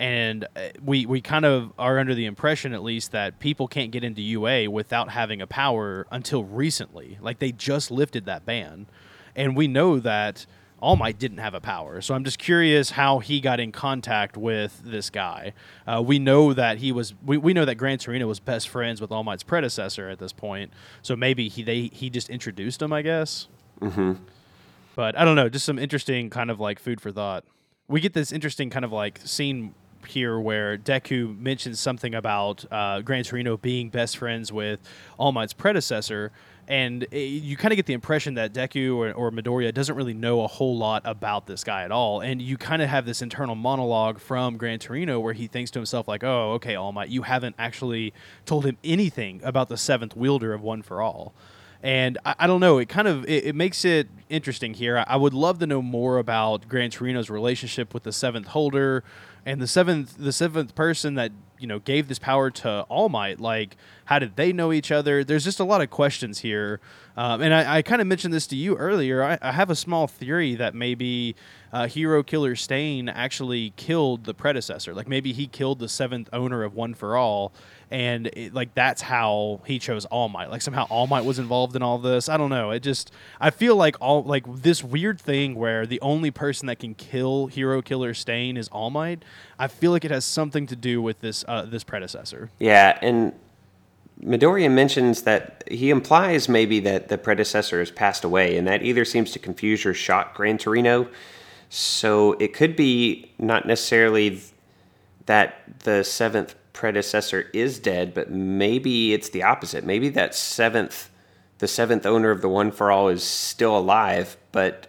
And 0.01 0.47
uh, 0.55 0.69
we, 0.85 1.07
we 1.07 1.21
kind 1.21 1.45
of 1.45 1.73
are 1.77 1.99
under 1.99 2.15
the 2.15 2.27
impression, 2.27 2.73
at 2.73 2.85
least, 2.85 3.11
that 3.13 3.41
people 3.41 3.67
can't 3.67 3.91
get 3.91 4.05
into 4.05 4.23
UA 4.23 4.71
without 4.71 5.11
having 5.11 5.43
a 5.43 5.47
power 5.47 6.07
until 6.11 6.45
recently. 6.45 7.19
Like 7.21 7.41
they 7.41 7.51
just 7.51 7.91
lifted 7.91 8.25
that 8.27 8.47
ban. 8.47 8.87
And 9.39 9.57
we 9.57 9.69
know 9.69 9.99
that 10.01 10.45
all 10.81 10.97
Might 10.97 11.19
didn't 11.19 11.39
have 11.39 11.55
a 11.55 11.61
power. 11.61 12.01
So 12.01 12.15
I'm 12.15 12.25
just 12.25 12.39
curious 12.39 12.91
how 12.91 13.19
he 13.19 13.41
got 13.41 13.59
in 13.61 13.73
contact 13.73 14.37
with 14.37 14.81
this 14.85 15.11
guy. 15.11 15.53
Uh, 15.87 16.03
we 16.05 16.19
know 16.19 16.53
that 16.53 16.79
he 16.79 16.93
was 16.93 17.15
we, 17.25 17.37
we 17.37 17.53
know 17.53 17.65
that 17.65 17.77
Gran 17.77 17.99
Torino 17.99 18.27
was 18.27 18.41
best 18.41 18.69
friends 18.69 19.01
with 19.01 19.11
All 19.11 19.25
Might's 19.25 19.43
predecessor 19.43 20.09
at 20.09 20.19
this 20.19 20.33
point. 20.33 20.73
So 21.03 21.17
maybe 21.17 21.49
he 21.49 21.63
they 21.63 21.91
he 21.93 22.11
just 22.11 22.31
introduced 22.31 22.81
him, 22.83 22.93
I 22.93 23.03
guess. 23.03 23.49
Mm-hmm. 23.81 24.15
But 24.95 25.17
I 25.19 25.25
don't 25.25 25.37
know, 25.37 25.49
just 25.49 25.65
some 25.65 25.79
interesting 25.79 26.31
kind 26.31 26.51
of 26.51 26.61
like 26.61 26.79
food 26.79 27.01
for 27.01 27.11
thought. 27.11 27.45
We 27.89 28.01
get 28.01 28.13
this 28.13 28.33
interesting 28.33 28.71
kind 28.71 28.85
of 28.85 28.93
like 28.93 29.21
scene 29.25 29.75
here 30.07 30.39
where 30.39 30.79
Deku 30.79 31.39
mentions 31.39 31.81
something 31.81 32.15
about 32.15 32.65
uh, 32.71 33.01
Gran 33.03 33.25
Torino 33.25 33.57
being 33.57 33.91
best 33.91 34.17
friends 34.17 34.53
with 34.53 34.81
All 35.17 35.33
Might's 35.33 35.53
predecessor, 35.53 36.33
and 36.69 37.05
it, 37.11 37.17
you 37.17 37.57
kind 37.57 37.73
of 37.73 37.77
get 37.77 37.87
the 37.87 37.95
impression 37.95 38.35
that 38.35 38.53
Deku 38.53 38.95
or, 38.95 39.13
or, 39.13 39.31
Midoriya 39.31 39.73
doesn't 39.73 39.97
really 39.97 40.13
know 40.13 40.43
a 40.43 40.47
whole 40.47 40.77
lot 40.77 41.01
about 41.07 41.47
this 41.47 41.65
guy 41.65 41.83
at 41.83 41.91
all, 41.91 42.21
and 42.21 42.43
you 42.43 42.59
kind 42.59 42.83
of 42.83 42.91
have 42.91 43.07
this 43.07 43.23
internal 43.23 43.55
monologue 43.55 44.21
from 44.21 44.59
Gran 44.59 44.79
Torino 44.79 45.19
where 45.19 45.33
he 45.33 45.47
thinks 45.47 45.71
to 45.73 45.79
himself 45.79 46.07
like, 46.07 46.23
"Oh, 46.23 46.53
okay, 46.53 46.75
All 46.75 46.93
Might, 46.93 47.09
you 47.09 47.23
haven't 47.23 47.57
actually 47.59 48.13
told 48.45 48.67
him 48.67 48.77
anything 48.85 49.41
about 49.43 49.71
the 49.71 49.79
seventh 49.79 50.15
wielder 50.15 50.53
of 50.53 50.61
One 50.61 50.83
for 50.83 51.01
All." 51.01 51.33
And 51.83 52.19
I, 52.27 52.35
I 52.41 52.47
don't 52.47 52.61
know, 52.61 52.77
it 52.77 52.91
kind 52.91 53.09
of 53.09 53.25
it, 53.25 53.47
it 53.47 53.55
makes 53.55 53.87
it 53.87 54.09
interesting 54.29 54.75
here. 54.75 54.99
I, 54.99 55.05
I 55.09 55.17
would 55.17 55.35
love 55.35 55.61
to 55.61 55.67
know 55.67 55.81
more 55.81 56.19
about 56.19 56.69
Gran 56.69 56.91
Torino's 56.91 57.31
relationship 57.31 57.95
with 57.95 58.03
the 58.03 58.13
seventh 58.13 58.49
holder 58.49 59.05
and 59.47 59.59
the 59.59 59.67
seventh 59.67 60.19
the 60.19 60.33
seventh 60.33 60.75
person 60.75 61.15
that 61.15 61.33
you 61.59 61.67
know 61.67 61.79
gave 61.79 62.09
this 62.09 62.19
power 62.19 62.51
to 62.51 62.83
All 62.89 63.09
Might. 63.09 63.41
Like, 63.41 63.77
how 64.07 64.19
did 64.19 64.37
they 64.37 64.53
know 64.53 64.73
each 64.73 64.91
other? 64.91 65.25
There's 65.25 65.45
just 65.45 65.61
a 65.61 65.65
lot 65.65 65.81
of 65.81 65.91
questions 65.91 66.41
here, 66.41 66.81
um, 67.17 67.41
and 67.41 67.53
I, 67.55 67.79
I 67.79 67.83
kind 67.83 68.01
of 68.01 68.07
mentioned 68.07 68.33
this 68.33 68.47
to 68.49 68.57
you 68.57 68.77
earlier. 68.77 69.23
I, 69.23 69.39
I, 69.43 69.53
have 69.53 69.71
a 69.71 69.77
small 69.77 70.07
theory 70.07 70.55
that 70.55 70.75
maybe 70.75 71.35
uh, 71.73 71.87
Hero 71.87 72.23
Killer 72.23 72.57
Stain 72.57 73.09
actually 73.09 73.73
killed 73.77 74.25
the 74.25 74.35
predecessor. 74.35 74.95
Like 74.95 75.09
maybe 75.09 75.33
he 75.33 75.47
killed 75.47 75.79
the 75.79 75.89
seventh 75.89 76.29
owner 76.33 76.63
of 76.63 76.75
One 76.75 76.95
for 76.95 77.17
All, 77.17 77.53
and 77.91 78.27
it, 78.29 78.55
like 78.55 78.75
that's 78.75 79.03
how 79.03 79.61
he 79.65 79.79
chose 79.79 80.05
All 80.07 80.29
Might. 80.29 80.51
Like 80.51 80.63
somehow 80.63 80.87
All 80.91 81.07
Might 81.07 81.25
was 81.25 81.39
involved 81.39 81.77
in 81.77 81.83
all 81.83 81.99
this. 81.99 82.29
I 82.29 82.37
don't 82.37 82.51
know. 82.51 82.71
It 82.71 82.81
just 82.81 83.13
I 83.41 83.51
feel 83.51 83.77
like 83.77 83.97
all 84.01 84.23
like 84.23 84.45
this 84.63 84.85
weird 84.85 85.21
thing 85.21 85.55
where 85.55 85.87
the 85.87 86.01
only 86.01 86.31
person 86.31 86.67
that 86.67 86.79
can 86.79 86.95
kill 86.95 87.47
Hero 87.47 87.83
Killer 87.83 88.15
Stain 88.15 88.57
is 88.57 88.69
All 88.69 88.91
Might. 88.91 89.25
I 89.59 89.69
feel 89.69 89.91
like 89.91 90.05
it 90.05 90.11
has 90.11 90.25
something 90.25 90.67
to 90.67 90.77
do 90.77 91.01
with 91.01 91.21
this 91.21 91.45
uh, 91.49 91.63
this 91.63 91.85
predecessor. 91.85 92.51
Yeah, 92.59 92.99
and 93.01 93.33
Midoriya 94.23 94.71
mentions 94.71 95.23
that 95.23 95.63
he 95.71 95.91
implies 95.91 96.49
maybe 96.49 96.81
that 96.81 97.09
the 97.09 97.19
predecessor 97.19 97.79
has 97.79 97.91
passed 97.91 98.25
away, 98.25 98.57
and 98.57 98.67
that 98.67 98.83
either 98.83 99.05
seems 99.05 99.31
to 99.33 99.39
confuse 99.39 99.87
or 99.87 99.95
shock 99.95 100.35
Gran 100.35 100.59
Torino. 100.59 101.09
So 101.71 102.33
it 102.35 102.53
could 102.53 102.77
be 102.77 103.31
not 103.39 103.67
necessarily 103.67 104.41
that 105.27 105.63
the 105.81 106.03
seventh 106.03 106.55
predecessor 106.79 107.51
is 107.53 107.81
dead, 107.81 108.15
but 108.15 108.31
maybe 108.31 109.13
it's 109.13 109.31
the 109.31 109.43
opposite. 109.43 109.85
Maybe 109.85 110.09
that 110.11 110.33
seventh, 110.33 111.11
the 111.59 111.67
seventh 111.67 112.07
owner 112.07 112.31
of 112.31 112.41
the 112.41 112.49
One 112.49 112.71
for 112.71 112.93
All 112.93 113.09
is 113.09 113.25
still 113.25 113.77
alive, 113.77 114.37
but 114.53 114.87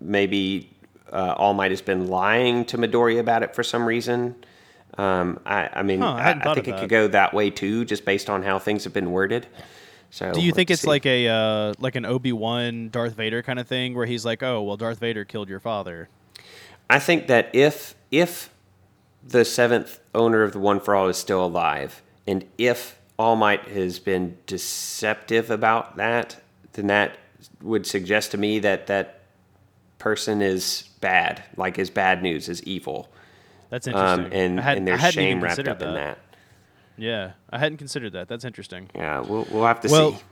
maybe 0.00 0.70
uh, 1.12 1.34
All 1.36 1.52
Might 1.52 1.72
has 1.72 1.82
been 1.82 2.06
lying 2.06 2.64
to 2.66 2.78
Midori 2.78 3.18
about 3.18 3.42
it 3.42 3.56
for 3.56 3.64
some 3.64 3.84
reason. 3.84 4.36
Um, 4.96 5.40
I, 5.44 5.68
I, 5.74 5.82
mean, 5.82 6.00
huh, 6.00 6.12
I, 6.12 6.30
I, 6.30 6.50
I 6.50 6.54
think 6.54 6.68
it 6.68 6.78
could 6.78 6.88
go 6.88 7.08
that 7.08 7.34
way 7.34 7.50
too, 7.50 7.84
just 7.84 8.04
based 8.04 8.30
on 8.30 8.44
how 8.44 8.60
things 8.60 8.84
have 8.84 8.92
been 8.92 9.10
worded. 9.10 9.48
So, 10.10 10.30
do 10.30 10.42
you 10.42 10.52
think 10.52 10.70
it's 10.70 10.82
see. 10.82 10.88
like 10.88 11.06
a 11.06 11.26
uh, 11.26 11.74
like 11.78 11.96
an 11.96 12.04
Obi 12.04 12.32
Wan 12.32 12.90
Darth 12.90 13.14
Vader 13.14 13.42
kind 13.42 13.58
of 13.58 13.66
thing, 13.66 13.94
where 13.94 14.04
he's 14.04 14.26
like, 14.26 14.42
"Oh, 14.42 14.62
well, 14.62 14.76
Darth 14.76 14.98
Vader 14.98 15.24
killed 15.24 15.48
your 15.48 15.58
father"? 15.58 16.10
I 16.90 16.98
think 16.98 17.28
that 17.28 17.48
if 17.54 17.94
if 18.10 18.50
the 19.26 19.46
seventh 19.46 20.01
owner 20.14 20.42
of 20.42 20.52
the 20.52 20.58
One 20.58 20.80
for 20.80 20.94
All 20.94 21.08
is 21.08 21.16
still 21.16 21.44
alive, 21.44 22.02
and 22.26 22.44
if 22.58 22.98
All 23.18 23.36
Might 23.36 23.68
has 23.68 23.98
been 23.98 24.38
deceptive 24.46 25.50
about 25.50 25.96
that, 25.96 26.42
then 26.72 26.86
that 26.88 27.18
would 27.60 27.86
suggest 27.86 28.30
to 28.32 28.38
me 28.38 28.58
that 28.60 28.86
that 28.86 29.20
person 29.98 30.42
is 30.42 30.88
bad, 31.00 31.42
like 31.56 31.78
is 31.78 31.90
bad 31.90 32.22
news, 32.22 32.48
is 32.48 32.62
evil. 32.64 33.08
That's 33.70 33.86
interesting. 33.86 34.26
Um, 34.26 34.32
and, 34.32 34.60
had, 34.60 34.78
and 34.78 34.86
there's 34.86 35.00
shame 35.12 35.42
wrapped 35.42 35.66
up 35.66 35.78
that. 35.78 35.88
in 35.88 35.94
that. 35.94 36.18
Yeah, 36.98 37.32
I 37.50 37.58
hadn't 37.58 37.78
considered 37.78 38.12
that. 38.12 38.28
That's 38.28 38.44
interesting. 38.44 38.90
Yeah, 38.94 39.20
we'll, 39.20 39.46
we'll 39.50 39.64
have 39.64 39.80
to 39.80 39.88
well, 39.88 40.12
see 40.12 40.22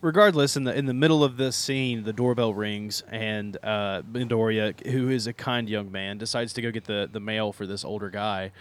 regardless, 0.00 0.56
in 0.56 0.64
the 0.64 0.74
in 0.74 0.86
the 0.86 0.94
middle 0.94 1.24
of 1.24 1.36
this 1.36 1.56
scene, 1.56 2.04
the 2.04 2.12
doorbell 2.12 2.54
rings, 2.54 3.02
and 3.10 3.56
uh, 3.62 4.02
Midoriya, 4.10 4.86
who 4.86 5.08
is 5.08 5.26
a 5.26 5.32
kind 5.32 5.68
young 5.68 5.90
man, 5.90 6.18
decides 6.18 6.52
to 6.54 6.62
go 6.62 6.70
get 6.70 6.84
the 6.84 7.08
the 7.10 7.20
mail 7.20 7.52
for 7.52 7.66
this 7.66 7.84
older 7.84 8.10
guy, 8.10 8.52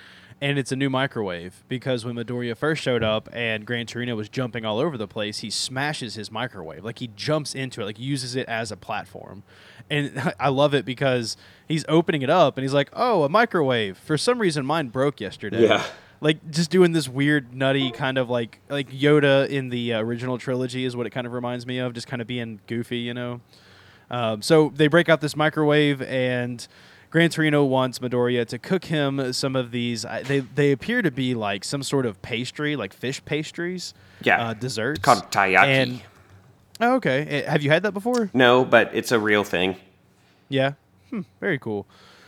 and 0.41 0.59
it's 0.59 0.71
a 0.71 0.75
new 0.75 0.89
microwave 0.89 1.63
because 1.67 2.03
when 2.05 2.15
Midoriya 2.15 2.57
first 2.57 2.81
showed 2.81 3.03
up 3.03 3.29
and 3.31 3.65
Gran 3.65 3.85
Torino 3.85 4.15
was 4.15 4.29
jumping 4.29 4.65
all 4.65 4.79
over 4.79 4.97
the 4.97 5.07
place, 5.07 5.39
he 5.39 5.49
smashes 5.49 6.15
his 6.15 6.31
microwave, 6.31 6.83
like 6.83 6.99
he 6.99 7.07
jumps 7.15 7.55
into 7.55 7.81
it, 7.81 7.85
like 7.85 7.99
uses 7.99 8.35
it 8.35 8.47
as 8.47 8.71
a 8.71 8.77
platform, 8.77 9.43
and 9.89 10.33
I 10.39 10.49
love 10.49 10.73
it 10.73 10.85
because 10.85 11.37
he's 11.67 11.85
opening 11.87 12.21
it 12.21 12.29
up 12.29 12.57
and 12.57 12.63
he's 12.63 12.73
like, 12.73 12.89
"Oh, 12.93 13.23
a 13.23 13.29
microwave." 13.29 13.97
For 13.97 14.17
some 14.17 14.39
reason, 14.39 14.65
mine 14.65 14.89
broke 14.89 15.19
yesterday. 15.21 15.67
Yeah 15.67 15.85
like 16.21 16.49
just 16.49 16.71
doing 16.71 16.91
this 16.91 17.07
weird 17.07 17.53
nutty 17.53 17.91
kind 17.91 18.17
of 18.17 18.29
like 18.29 18.59
like 18.69 18.89
Yoda 18.89 19.47
in 19.47 19.69
the 19.69 19.93
uh, 19.93 20.01
original 20.01 20.37
trilogy 20.37 20.85
is 20.85 20.95
what 20.95 21.05
it 21.05 21.11
kind 21.11 21.27
of 21.27 21.33
reminds 21.33 21.67
me 21.67 21.77
of, 21.77 21.93
just 21.93 22.07
kind 22.07 22.21
of 22.21 22.27
being 22.27 22.59
goofy, 22.67 22.97
you 22.97 23.13
know. 23.13 23.41
Um, 24.09 24.41
so 24.41 24.71
they 24.73 24.87
break 24.87 25.09
out 25.09 25.21
this 25.21 25.35
microwave 25.35 26.01
and. 26.01 26.67
Gran 27.15 27.29
Torino 27.29 27.63
wants 27.63 27.99
Midoriya 27.99 28.45
to 28.47 28.59
cook 28.59 28.83
him 28.83 29.31
some 29.31 29.55
of 29.55 29.71
these. 29.71 30.05
They 30.23 30.41
they 30.41 30.73
appear 30.73 31.01
to 31.01 31.11
be 31.11 31.33
like 31.33 31.63
some 31.63 31.81
sort 31.81 32.05
of 32.05 32.21
pastry, 32.21 32.75
like 32.75 32.91
fish 32.91 33.23
pastries. 33.23 33.93
Yeah, 34.21 34.49
uh, 34.49 34.53
desserts 34.53 34.97
it's 34.97 35.05
called 35.05 35.31
taiyaki. 35.31 35.65
And, 35.65 36.01
oh, 36.81 36.95
okay. 36.95 37.21
Eh, 37.25 37.49
have 37.49 37.61
you 37.61 37.69
had 37.69 37.83
that 37.83 37.93
before? 37.93 38.29
No, 38.33 38.65
but 38.65 38.89
it's 38.93 39.13
a 39.13 39.19
real 39.19 39.45
thing. 39.45 39.77
Yeah. 40.49 40.73
Hmm, 41.09 41.21
very 41.39 41.57
cool. 41.57 41.87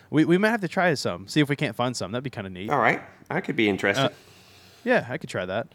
We 0.09 0.23
we 0.23 0.37
might 0.37 0.51
have 0.51 0.61
to 0.61 0.69
try 0.69 0.93
some. 0.93 1.27
See 1.27 1.41
if 1.41 1.49
we 1.49 1.57
can't 1.57 1.75
find 1.75 1.93
some. 1.93 2.13
That'd 2.13 2.23
be 2.23 2.29
kind 2.29 2.47
of 2.47 2.53
neat. 2.53 2.69
All 2.69 2.79
right. 2.79 3.01
I 3.29 3.41
could 3.41 3.57
be 3.57 3.67
interested. 3.67 4.05
Uh, 4.05 4.09
yeah, 4.85 5.05
I 5.09 5.17
could 5.17 5.29
try 5.29 5.45
that. 5.45 5.67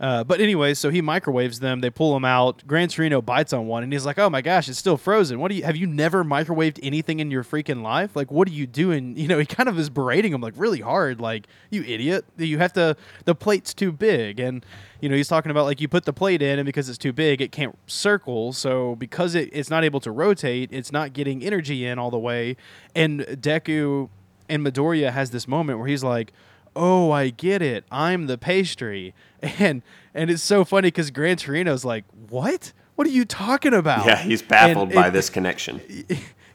Uh, 0.00 0.24
but 0.24 0.40
anyway, 0.40 0.72
so 0.72 0.88
he 0.88 1.02
microwaves 1.02 1.60
them. 1.60 1.82
They 1.82 1.90
pull 1.90 2.14
them 2.14 2.24
out. 2.24 2.66
Gran 2.66 2.88
Torino 2.88 3.20
bites 3.20 3.52
on 3.52 3.66
one, 3.66 3.82
and 3.82 3.92
he's 3.92 4.06
like, 4.06 4.18
"Oh 4.18 4.30
my 4.30 4.40
gosh, 4.40 4.66
it's 4.66 4.78
still 4.78 4.96
frozen. 4.96 5.38
What 5.38 5.50
do 5.50 5.56
you 5.56 5.62
have? 5.62 5.76
You 5.76 5.86
never 5.86 6.24
microwaved 6.24 6.78
anything 6.82 7.20
in 7.20 7.30
your 7.30 7.44
freaking 7.44 7.82
life? 7.82 8.16
Like, 8.16 8.30
what 8.30 8.48
are 8.48 8.52
you 8.52 8.66
doing? 8.66 9.16
You 9.20 9.28
know?" 9.28 9.38
He 9.38 9.44
kind 9.44 9.68
of 9.68 9.78
is 9.78 9.90
berating 9.90 10.32
him 10.32 10.40
like 10.40 10.54
really 10.56 10.80
hard, 10.80 11.20
like, 11.20 11.46
"You 11.68 11.82
idiot! 11.82 12.24
You 12.38 12.56
have 12.58 12.72
to. 12.72 12.96
The 13.26 13.34
plate's 13.34 13.74
too 13.74 13.92
big." 13.92 14.40
And 14.40 14.64
you 15.02 15.10
know, 15.10 15.16
he's 15.16 15.28
talking 15.28 15.50
about 15.50 15.66
like 15.66 15.82
you 15.82 15.88
put 15.88 16.06
the 16.06 16.14
plate 16.14 16.40
in, 16.40 16.58
and 16.58 16.64
because 16.64 16.88
it's 16.88 16.98
too 16.98 17.12
big, 17.12 17.42
it 17.42 17.52
can't 17.52 17.76
circle. 17.86 18.54
So 18.54 18.96
because 18.96 19.34
it, 19.34 19.50
it's 19.52 19.68
not 19.68 19.84
able 19.84 20.00
to 20.00 20.10
rotate, 20.10 20.70
it's 20.72 20.92
not 20.92 21.12
getting 21.12 21.44
energy 21.44 21.84
in 21.84 21.98
all 21.98 22.10
the 22.10 22.18
way. 22.18 22.56
And 22.94 23.20
Deku 23.20 24.08
and 24.48 24.66
Midoriya 24.66 25.12
has 25.12 25.30
this 25.30 25.46
moment 25.46 25.78
where 25.78 25.88
he's 25.88 26.02
like 26.02 26.32
oh, 26.80 27.10
I 27.10 27.28
get 27.28 27.62
it. 27.62 27.84
I'm 27.90 28.26
the 28.26 28.38
pastry. 28.38 29.14
And 29.58 29.80
and 30.12 30.30
it's 30.30 30.42
so 30.42 30.66
funny 30.66 30.88
because 30.88 31.10
Gran 31.10 31.38
Torino's 31.38 31.82
like, 31.82 32.04
what? 32.28 32.74
What 32.96 33.06
are 33.06 33.10
you 33.10 33.24
talking 33.24 33.72
about? 33.72 34.04
Yeah, 34.04 34.18
he's 34.18 34.42
baffled 34.42 34.88
and 34.88 34.94
by 34.94 35.08
this 35.18 35.30
connection. 35.30 35.80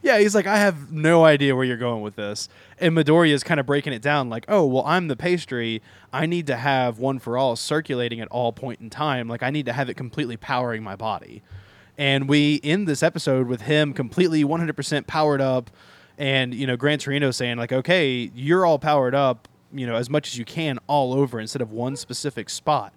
Yeah, 0.02 0.20
he's 0.20 0.36
like, 0.36 0.46
I 0.46 0.58
have 0.58 0.92
no 0.92 1.24
idea 1.24 1.56
where 1.56 1.64
you're 1.64 1.76
going 1.76 2.00
with 2.00 2.14
this. 2.14 2.48
And 2.78 2.96
Midoriya 2.96 3.32
is 3.32 3.42
kind 3.42 3.58
of 3.58 3.66
breaking 3.66 3.92
it 3.92 4.02
down 4.02 4.30
like, 4.30 4.44
oh, 4.46 4.64
well, 4.64 4.84
I'm 4.86 5.08
the 5.08 5.16
pastry. 5.16 5.82
I 6.12 6.26
need 6.26 6.46
to 6.46 6.54
have 6.54 7.00
one 7.00 7.18
for 7.18 7.36
all 7.36 7.56
circulating 7.56 8.20
at 8.20 8.28
all 8.28 8.52
point 8.52 8.80
in 8.80 8.88
time. 8.88 9.26
Like, 9.26 9.42
I 9.42 9.50
need 9.50 9.66
to 9.66 9.72
have 9.72 9.88
it 9.88 9.94
completely 9.94 10.36
powering 10.36 10.84
my 10.84 10.94
body. 10.94 11.42
And 11.98 12.28
we 12.28 12.60
end 12.62 12.86
this 12.86 13.02
episode 13.02 13.48
with 13.48 13.62
him 13.62 13.92
completely 13.92 14.44
100% 14.44 15.08
powered 15.08 15.40
up. 15.40 15.72
And, 16.18 16.54
you 16.54 16.68
know, 16.68 16.76
Gran 16.76 17.00
Torino 17.00 17.32
saying, 17.32 17.56
like, 17.56 17.72
okay, 17.72 18.30
you're 18.32 18.64
all 18.64 18.78
powered 18.78 19.16
up, 19.16 19.48
you 19.78 19.86
know, 19.86 19.96
as 19.96 20.10
much 20.10 20.28
as 20.28 20.38
you 20.38 20.44
can 20.44 20.78
all 20.86 21.14
over 21.14 21.40
instead 21.40 21.62
of 21.62 21.72
one 21.72 21.96
specific 21.96 22.48
spot. 22.50 22.92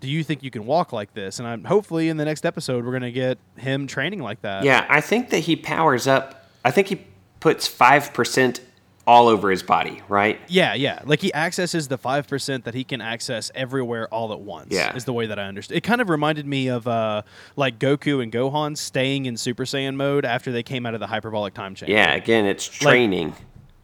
Do 0.00 0.08
you 0.10 0.22
think 0.22 0.42
you 0.42 0.50
can 0.50 0.66
walk 0.66 0.92
like 0.92 1.14
this? 1.14 1.38
And 1.38 1.48
I'm 1.48 1.64
hopefully 1.64 2.08
in 2.08 2.16
the 2.18 2.24
next 2.24 2.44
episode, 2.44 2.84
we're 2.84 2.90
going 2.90 3.02
to 3.02 3.12
get 3.12 3.38
him 3.56 3.86
training 3.86 4.20
like 4.20 4.42
that. 4.42 4.64
Yeah, 4.64 4.84
I 4.88 5.00
think 5.00 5.30
that 5.30 5.40
he 5.40 5.56
powers 5.56 6.06
up. 6.06 6.50
I 6.64 6.70
think 6.70 6.88
he 6.88 7.06
puts 7.40 7.68
5% 7.68 8.60
all 9.06 9.28
over 9.28 9.50
his 9.50 9.62
body, 9.62 10.00
right? 10.08 10.40
Yeah, 10.48 10.74
yeah. 10.74 11.00
Like 11.04 11.20
he 11.20 11.32
accesses 11.34 11.88
the 11.88 11.98
five 11.98 12.26
percent 12.26 12.64
that 12.64 12.74
he 12.74 12.84
can 12.84 13.00
access 13.00 13.50
everywhere 13.54 14.08
all 14.08 14.32
at 14.32 14.40
once. 14.40 14.68
Yeah. 14.70 14.94
is 14.96 15.04
the 15.04 15.12
way 15.12 15.26
that 15.26 15.38
I 15.38 15.44
understand. 15.44 15.76
It 15.76 15.82
kind 15.82 16.00
of 16.00 16.08
reminded 16.08 16.46
me 16.46 16.68
of 16.68 16.88
uh, 16.88 17.22
like 17.56 17.78
Goku 17.78 18.22
and 18.22 18.32
Gohan 18.32 18.76
staying 18.76 19.26
in 19.26 19.36
Super 19.36 19.64
Saiyan 19.64 19.94
mode 19.94 20.24
after 20.24 20.52
they 20.52 20.62
came 20.62 20.86
out 20.86 20.94
of 20.94 21.00
the 21.00 21.06
hyperbolic 21.06 21.54
time 21.54 21.74
chamber. 21.74 21.92
Yeah, 21.92 22.14
again, 22.14 22.46
it's 22.46 22.66
training. 22.66 23.34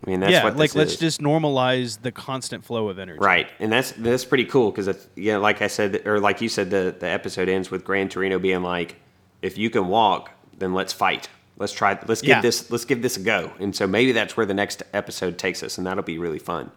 I 0.07 0.11
mean, 0.11 0.21
that's 0.21 0.33
yeah. 0.33 0.45
what 0.45 0.57
like 0.57 0.75
let's 0.75 0.95
is. 0.95 0.99
just 0.99 1.21
normalize 1.21 2.01
the 2.01 2.11
constant 2.11 2.65
flow 2.65 2.89
of 2.89 2.99
energy. 2.99 3.19
Right, 3.21 3.49
and 3.59 3.71
that's 3.71 3.93
that's 3.93 4.25
pretty 4.25 4.47
cool 4.47 4.71
because 4.71 5.09
yeah, 5.15 5.37
like 5.37 5.61
I 5.61 5.67
said, 5.67 6.07
or 6.07 6.21
like 6.21 6.41
you 6.41 6.49
said, 6.49 6.71
the 6.71 6.95
the 6.99 7.07
episode 7.07 7.49
ends 7.49 7.71
with 7.71 7.85
Gran 7.85 8.09
Torino 8.09 8.39
being 8.39 8.63
like, 8.63 8.97
"If 9.43 9.59
you 9.59 9.69
can 9.69 9.89
walk, 9.89 10.31
then 10.57 10.73
let's 10.73 10.93
fight. 10.93 11.29
Let's 11.59 11.75
try. 11.75 11.99
Let's 12.07 12.23
give 12.23 12.29
Yeah. 12.31 12.41
this. 12.41 12.71
Let's 12.71 12.87
give 12.87 13.03
this 13.03 13.19
a 13.19 13.21
go." 13.21 13.53
And 13.61 13.77
so 13.77 13.87
maybe 13.87 14.13
that's 14.13 14.37
where 14.39 14.47
the 14.47 14.55
next 14.55 14.83
episode 14.95 15.37
takes 15.37 15.63
us, 15.63 15.77
and 15.77 15.87
that'll 15.87 16.03
be 16.03 16.19
really 16.19 16.39
fun. 16.39 16.71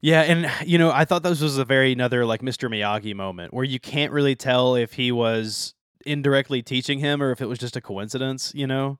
Yeah, 0.00 0.22
and 0.22 0.50
you 0.66 0.78
know, 0.78 0.90
I 0.90 1.04
thought 1.04 1.22
this 1.22 1.40
was 1.40 1.58
a 1.58 1.64
very 1.64 1.92
another 1.92 2.26
like 2.26 2.40
Mr. 2.40 2.68
Miyagi 2.68 3.14
moment 3.14 3.54
where 3.54 3.64
you 3.64 3.78
can't 3.78 4.12
really 4.12 4.34
tell 4.34 4.74
if 4.74 4.94
he 4.94 5.12
was 5.12 5.74
indirectly 6.06 6.62
teaching 6.62 6.98
him 6.98 7.22
or 7.22 7.30
if 7.30 7.40
it 7.40 7.46
was 7.46 7.58
just 7.58 7.76
a 7.76 7.80
coincidence. 7.80 8.52
You 8.54 8.66
know. 8.66 8.98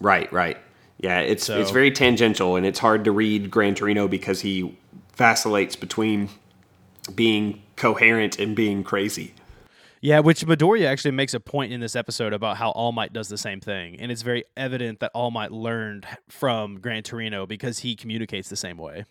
Right, 0.00 0.30
right. 0.32 0.58
Yeah, 0.98 1.20
it's 1.20 1.44
So- 1.46 1.58
it's 1.60 1.70
very 1.70 1.90
tangential, 1.90 2.56
and 2.56 2.64
it's 2.64 2.78
hard 2.78 3.04
to 3.04 3.12
read 3.12 3.50
Gran 3.50 3.74
Torino 3.74 4.08
because 4.08 4.40
he 4.40 4.76
vacillates 5.16 5.76
between 5.76 6.28
being 7.14 7.62
coherent 7.76 8.38
and 8.38 8.54
being 8.56 8.82
crazy. 8.84 9.34
Yeah, 10.00 10.18
which 10.20 10.44
Midoriya 10.46 10.86
actually 10.86 11.12
makes 11.12 11.32
a 11.32 11.40
point 11.40 11.72
in 11.72 11.80
this 11.80 11.96
episode 11.96 12.32
about 12.34 12.58
how 12.58 12.70
All 12.70 12.92
Might 12.92 13.12
does 13.12 13.28
the 13.28 13.38
same 13.38 13.60
thing, 13.60 13.96
and 13.98 14.12
it's 14.12 14.22
very 14.22 14.44
evident 14.56 15.00
that 15.00 15.10
All 15.14 15.30
Might 15.30 15.50
learned 15.50 16.06
from 16.28 16.78
Gran 16.80 17.02
Torino 17.02 17.46
because 17.46 17.78
he 17.80 17.96
communicates 17.96 18.48
the 18.50 18.56
same 18.56 18.76
way. 18.76 19.04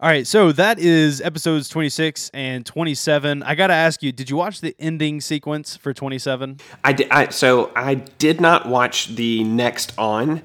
All 0.00 0.08
right, 0.08 0.26
so 0.26 0.52
that 0.52 0.78
is 0.78 1.20
episodes 1.22 1.68
26 1.70 2.30
and 2.32 2.64
27. 2.64 3.42
I 3.42 3.54
got 3.56 3.66
to 3.68 3.74
ask 3.74 4.00
you, 4.02 4.12
did 4.12 4.30
you 4.30 4.36
watch 4.36 4.60
the 4.60 4.76
ending 4.78 5.20
sequence 5.20 5.76
for 5.76 5.92
27? 5.92 6.58
I, 6.84 6.92
di- 6.92 7.10
I 7.10 7.30
so 7.30 7.72
I 7.74 7.94
did 7.94 8.40
not 8.40 8.68
watch 8.68 9.08
the 9.16 9.42
next 9.44 9.92
on, 9.98 10.42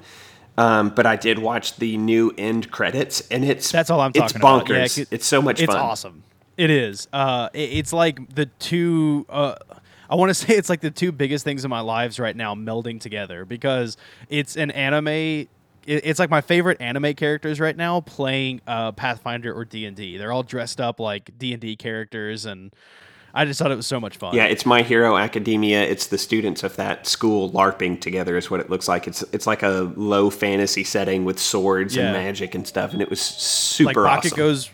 um, 0.56 0.90
but 0.90 1.06
I 1.06 1.16
did 1.16 1.38
watch 1.38 1.76
the 1.76 1.96
new 1.96 2.32
end 2.38 2.70
credits, 2.70 3.22
and 3.30 3.44
it's 3.44 3.70
That's 3.72 3.90
all 3.90 4.00
I'm 4.00 4.10
it's 4.14 4.32
talking 4.32 4.36
about. 4.40 4.68
Yeah, 4.68 4.84
bonkers. 4.84 5.06
it's 5.10 5.26
so 5.26 5.42
much 5.42 5.60
It's 5.60 5.72
fun. 5.72 5.80
awesome. 5.82 6.22
It 6.56 6.70
is. 6.70 7.08
Uh, 7.12 7.48
it- 7.52 7.70
it's 7.78 7.92
like 7.92 8.34
the 8.34 8.46
two. 8.46 9.26
Uh, 9.28 9.56
I 10.08 10.14
want 10.16 10.30
to 10.30 10.34
say 10.46 10.54
it's 10.56 10.68
like 10.68 10.80
the 10.80 10.90
two 10.90 11.10
biggest 11.12 11.44
things 11.44 11.64
in 11.64 11.70
my 11.70 11.80
lives 11.80 12.20
right 12.20 12.36
now 12.36 12.54
melding 12.54 13.00
together 13.00 13.44
because 13.44 13.96
it's 14.28 14.56
an 14.56 14.70
anime. 14.70 15.08
it- 15.08 15.48
It's 15.86 16.18
like 16.20 16.30
my 16.30 16.40
favorite 16.40 16.80
anime 16.80 17.14
characters 17.14 17.58
right 17.58 17.76
now 17.76 18.00
playing 18.00 18.60
uh, 18.66 18.92
Pathfinder 18.92 19.52
or 19.52 19.64
D 19.64 19.84
and 19.86 19.96
D. 19.96 20.16
They're 20.16 20.30
all 20.32 20.42
dressed 20.44 20.80
up 20.80 21.00
like 21.00 21.36
D 21.38 21.52
and 21.52 21.60
D 21.60 21.74
characters, 21.74 22.44
and 22.46 22.72
I 23.36 23.44
just 23.44 23.58
thought 23.58 23.72
it 23.72 23.76
was 23.76 23.86
so 23.86 23.98
much 23.98 24.16
fun. 24.16 24.34
Yeah, 24.34 24.44
it's 24.44 24.64
My 24.64 24.82
Hero 24.82 25.16
Academia. 25.16 25.82
It's 25.82 26.06
the 26.06 26.18
students 26.18 26.62
of 26.62 26.76
that 26.76 27.06
school 27.06 27.50
LARPing 27.50 28.00
together 28.00 28.36
is 28.36 28.48
what 28.50 28.60
it 28.60 28.70
looks 28.70 28.86
like. 28.86 29.08
It's 29.08 29.22
it's 29.32 29.46
like 29.46 29.62
a 29.64 29.92
low 29.96 30.30
fantasy 30.30 30.84
setting 30.84 31.24
with 31.24 31.38
swords 31.40 31.96
Yeah. 31.96 32.04
and 32.04 32.12
magic 32.12 32.54
and 32.54 32.66
stuff, 32.66 32.92
and 32.92 33.02
it 33.02 33.10
was 33.10 33.18
like 33.20 33.94
super 33.96 34.06
awesome. 34.06 34.30
Bakugo's 34.30 34.70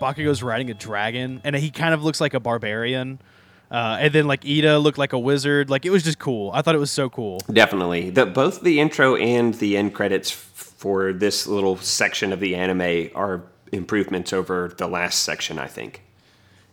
Bakugo's 0.00 0.42
riding 0.42 0.70
a 0.70 0.74
dragon, 0.74 1.40
and 1.44 1.56
he 1.56 1.70
kind 1.70 1.92
of 1.94 2.02
looks 2.04 2.20
like 2.20 2.34
a 2.34 2.40
barbarian. 2.40 3.18
Uh, 3.68 3.96
and 4.00 4.14
then 4.14 4.28
like 4.28 4.42
Iida 4.42 4.80
looked 4.80 4.98
like 4.98 5.12
a 5.12 5.18
wizard. 5.18 5.68
Like 5.70 5.84
it 5.84 5.90
was 5.90 6.04
just 6.04 6.20
cool. 6.20 6.52
I 6.54 6.62
thought 6.62 6.76
it 6.76 6.78
was 6.78 6.92
so 6.92 7.10
cool. 7.10 7.40
Definitely, 7.52 8.10
the, 8.10 8.24
both 8.24 8.62
the 8.62 8.78
intro 8.78 9.16
and 9.16 9.54
the 9.54 9.76
end 9.76 9.92
credits 9.94 10.30
f- 10.30 10.36
for 10.78 11.12
this 11.12 11.48
little 11.48 11.76
section 11.78 12.32
of 12.32 12.38
the 12.38 12.54
anime 12.54 13.10
are 13.16 13.42
improvements 13.72 14.32
over 14.32 14.72
the 14.78 14.86
last 14.86 15.22
section. 15.22 15.58
I 15.58 15.66
think. 15.66 16.02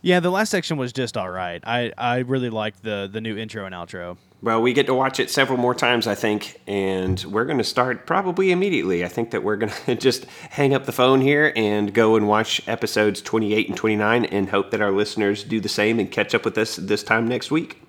Yeah, 0.04 0.20
the 0.20 0.30
last 0.30 0.49
section 0.49 0.76
was 0.76 0.91
just 0.91 1.16
all 1.16 1.30
right. 1.30 1.64
I, 1.66 1.93
I 1.97 2.18
really 2.20 2.49
liked 2.49 2.84
the 2.84 3.10
the 3.12 3.22
new 3.22 3.38
intro 3.38 3.66
and 3.66 3.74
outro. 3.74 4.18
Well, 4.41 4.62
we 4.62 4.74
get 4.74 4.86
to 4.88 4.93
watch 4.93 5.22
it 5.22 5.30
several 5.30 5.58
more 5.58 5.74
times, 5.74 6.06
I 6.08 6.16
think, 6.16 6.60
and 6.68 7.24
we're 7.24 7.45
going 7.45 7.60
to 7.60 7.64
start 7.64 8.06
probably 8.06 8.51
immediately. 8.51 9.06
I 9.06 9.08
think 9.08 9.32
that 9.32 9.41
we're 9.41 9.56
going 9.56 9.72
to 9.86 9.95
just 9.95 10.26
hang 10.26 10.74
up 10.74 10.86
the 10.86 10.91
phone 10.91 11.22
here 11.22 11.54
and 11.56 11.93
go 11.93 12.18
and 12.18 12.28
watch 12.28 12.62
episodes 12.68 13.22
28 13.22 13.70
and 13.70 13.78
29 13.78 14.26
and 14.26 14.49
hope 14.49 14.72
that 14.72 14.82
our 14.82 14.91
listeners 14.91 15.45
do 15.45 15.62
the 15.62 15.70
same 15.70 15.97
and 15.97 16.12
catch 16.12 16.36
up 16.36 16.43
with 16.43 16.58
us 16.58 16.76
this 16.76 17.01
time 17.01 17.26
next 17.30 17.49
week. 17.49 17.82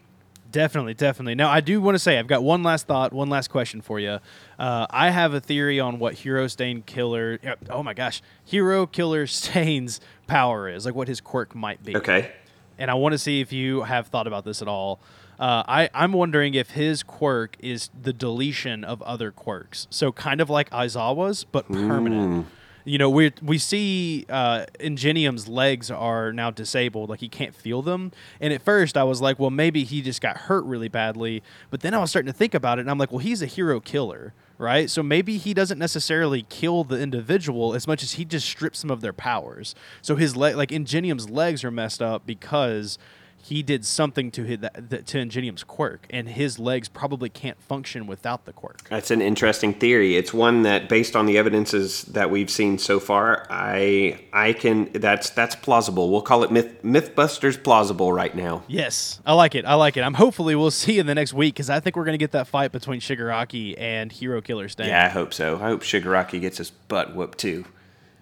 Definitely, 0.54 0.94
definitely. 0.94 1.34
Now, 1.34 1.50
I 1.50 1.60
do 1.60 1.80
want 1.80 1.96
to 1.96 1.98
say 1.98 2.16
I've 2.16 2.28
got 2.28 2.44
one 2.44 2.62
last 2.62 2.86
thought, 2.86 3.12
one 3.12 3.28
last 3.28 3.48
question 3.48 3.80
for 3.80 3.98
you. 3.98 4.20
Uh, 4.56 4.86
I 4.88 5.10
have 5.10 5.34
a 5.34 5.40
theory 5.40 5.80
on 5.80 5.98
what 5.98 6.14
Hero 6.14 6.46
Stain 6.46 6.82
Killer. 6.82 7.40
Oh 7.68 7.82
my 7.82 7.92
gosh, 7.92 8.22
Hero 8.44 8.86
Killer 8.86 9.26
Stain's 9.26 10.00
power 10.26 10.68
is, 10.68 10.86
like 10.86 10.94
what 10.94 11.08
his 11.08 11.20
quirk 11.20 11.54
might 11.54 11.82
be. 11.84 11.96
Okay. 11.96 12.30
and 12.78 12.90
I 12.90 12.94
want 12.94 13.12
to 13.12 13.18
see 13.18 13.40
if 13.40 13.52
you 13.52 13.82
have 13.82 14.08
thought 14.08 14.26
about 14.26 14.44
this 14.44 14.60
at 14.62 14.68
all. 14.68 15.00
Uh, 15.38 15.64
I, 15.66 15.90
I'm 15.94 16.12
wondering 16.12 16.54
if 16.54 16.70
his 16.70 17.02
quirk 17.02 17.56
is 17.58 17.90
the 18.00 18.12
deletion 18.12 18.84
of 18.84 19.02
other 19.02 19.30
quirks. 19.32 19.86
So 19.90 20.12
kind 20.12 20.40
of 20.40 20.48
like 20.48 20.70
Aizawa's, 20.70 21.44
but 21.44 21.66
permanent. 21.68 22.46
You 22.86 22.98
know, 22.98 23.08
we 23.08 23.32
we 23.42 23.56
see 23.58 24.26
uh, 24.28 24.66
Ingenium's 24.78 25.48
legs 25.48 25.90
are 25.90 26.32
now 26.34 26.50
disabled, 26.50 27.08
like 27.10 27.20
he 27.20 27.28
can't 27.30 27.54
feel 27.54 27.80
them. 27.80 28.12
And 28.40 28.52
at 28.52 28.60
first, 28.62 28.96
I 28.96 29.04
was 29.04 29.22
like, 29.22 29.38
well, 29.38 29.50
maybe 29.50 29.84
he 29.84 30.02
just 30.02 30.20
got 30.20 30.36
hurt 30.36 30.64
really 30.66 30.88
badly. 30.88 31.42
But 31.70 31.80
then 31.80 31.94
I 31.94 31.98
was 31.98 32.10
starting 32.10 32.30
to 32.30 32.36
think 32.36 32.52
about 32.54 32.78
it, 32.78 32.82
and 32.82 32.90
I'm 32.90 32.98
like, 32.98 33.10
well, 33.10 33.20
he's 33.20 33.40
a 33.40 33.46
hero 33.46 33.80
killer, 33.80 34.34
right? 34.58 34.88
So 34.90 35.02
maybe 35.02 35.36
he 35.36 35.54
doesn't 35.54 35.78
necessarily 35.78 36.46
kill 36.48 36.84
the 36.84 37.00
individual 37.00 37.74
as 37.74 37.86
much 37.86 38.02
as 38.02 38.12
he 38.12 38.24
just 38.24 38.46
strips 38.46 38.80
them 38.80 38.90
of 38.90 39.00
their 39.00 39.12
powers. 39.12 39.74
So 40.02 40.16
his 40.16 40.36
leg, 40.36 40.56
like 40.56 40.70
Ingenium's 40.70 41.28
legs, 41.28 41.64
are 41.64 41.70
messed 41.70 42.02
up 42.02 42.26
because 42.26 42.98
he 43.44 43.62
did 43.62 43.84
something 43.84 44.30
to 44.30 44.42
his, 44.44 44.58
to 45.04 45.18
Ingenium's 45.18 45.64
quirk, 45.64 46.06
and 46.08 46.26
his 46.30 46.58
legs 46.58 46.88
probably 46.88 47.28
can't 47.28 47.60
function 47.60 48.06
without 48.06 48.46
the 48.46 48.54
quirk. 48.54 48.88
That's 48.88 49.10
an 49.10 49.20
interesting 49.20 49.74
theory. 49.74 50.16
It's 50.16 50.32
one 50.32 50.62
that, 50.62 50.88
based 50.88 51.14
on 51.14 51.26
the 51.26 51.36
evidences 51.36 52.04
that 52.04 52.30
we've 52.30 52.48
seen 52.48 52.78
so 52.78 52.98
far, 52.98 53.46
I 53.50 54.18
I 54.32 54.54
can 54.54 54.90
that's 54.94 55.28
that's 55.28 55.54
plausible. 55.54 56.10
We'll 56.10 56.22
call 56.22 56.42
it 56.42 56.50
myth 56.50 56.82
MythBusters 56.82 57.62
plausible 57.62 58.14
right 58.14 58.34
now. 58.34 58.62
Yes, 58.66 59.20
I 59.26 59.34
like 59.34 59.54
it. 59.54 59.66
I 59.66 59.74
like 59.74 59.98
it. 59.98 60.00
I'm 60.00 60.14
hopefully 60.14 60.54
we'll 60.54 60.70
see 60.70 60.98
in 60.98 61.06
the 61.06 61.14
next 61.14 61.34
week 61.34 61.54
because 61.54 61.68
I 61.68 61.80
think 61.80 61.96
we're 61.96 62.06
gonna 62.06 62.16
get 62.16 62.32
that 62.32 62.46
fight 62.48 62.72
between 62.72 63.00
Shigaraki 63.00 63.78
and 63.78 64.10
Hero 64.10 64.40
Killer 64.40 64.70
Stain. 64.70 64.88
Yeah, 64.88 65.04
I 65.04 65.08
hope 65.10 65.34
so. 65.34 65.56
I 65.56 65.68
hope 65.68 65.82
Shigaraki 65.82 66.40
gets 66.40 66.56
his 66.56 66.70
butt 66.70 67.14
whooped 67.14 67.36
too. 67.36 67.66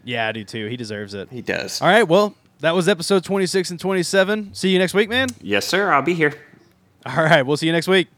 yeah, 0.02 0.26
I 0.26 0.32
do 0.32 0.42
too. 0.42 0.66
He 0.66 0.76
deserves 0.76 1.14
it. 1.14 1.28
He 1.30 1.42
does. 1.42 1.80
All 1.80 1.86
right, 1.86 2.02
well, 2.09 2.34
that 2.62 2.74
was 2.76 2.89
episode 2.89 3.24
26 3.24 3.72
and 3.72 3.80
27. 3.80 4.55
See 4.55 4.70
you 4.70 4.78
next 4.78 4.94
week, 4.94 5.10
man. 5.10 5.28
Yes, 5.40 5.66
sir. 5.66 5.93
I'll 5.93 6.01
be 6.01 6.14
here. 6.14 6.32
All 7.05 7.24
right, 7.24 7.43
we'll 7.43 7.56
see 7.56 7.66
you 7.66 7.72
next 7.72 7.89
week. 7.89 8.09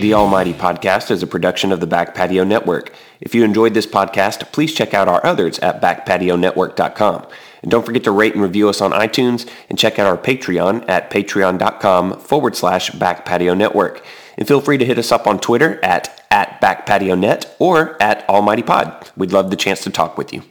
The 0.00 0.14
Almighty 0.14 0.52
Podcast 0.52 1.12
is 1.12 1.22
a 1.22 1.28
production 1.28 1.70
of 1.70 1.78
the 1.78 1.86
Back 1.86 2.12
Patio 2.12 2.42
Network. 2.42 2.92
If 3.22 3.36
you 3.36 3.44
enjoyed 3.44 3.72
this 3.72 3.86
podcast, 3.86 4.50
please 4.50 4.74
check 4.74 4.94
out 4.94 5.06
our 5.06 5.24
others 5.24 5.60
at 5.60 5.80
backpationetwork.com. 5.80 7.28
And 7.62 7.70
don't 7.70 7.86
forget 7.86 8.02
to 8.04 8.10
rate 8.10 8.34
and 8.34 8.42
review 8.42 8.68
us 8.68 8.80
on 8.80 8.90
iTunes 8.90 9.48
and 9.70 9.78
check 9.78 10.00
out 10.00 10.08
our 10.08 10.18
Patreon 10.18 10.84
at 10.88 11.08
patreon.com 11.08 12.18
forward 12.18 12.56
slash 12.56 12.90
backpatio 12.90 13.56
network. 13.56 14.04
And 14.36 14.48
feel 14.48 14.60
free 14.60 14.76
to 14.76 14.84
hit 14.84 14.98
us 14.98 15.12
up 15.12 15.28
on 15.28 15.38
Twitter 15.38 15.78
at, 15.84 16.24
at 16.32 16.60
backpationet 16.60 17.46
or 17.60 18.02
at 18.02 18.26
almightypod. 18.26 19.16
We'd 19.16 19.32
love 19.32 19.50
the 19.50 19.56
chance 19.56 19.82
to 19.84 19.90
talk 19.90 20.18
with 20.18 20.32
you. 20.32 20.42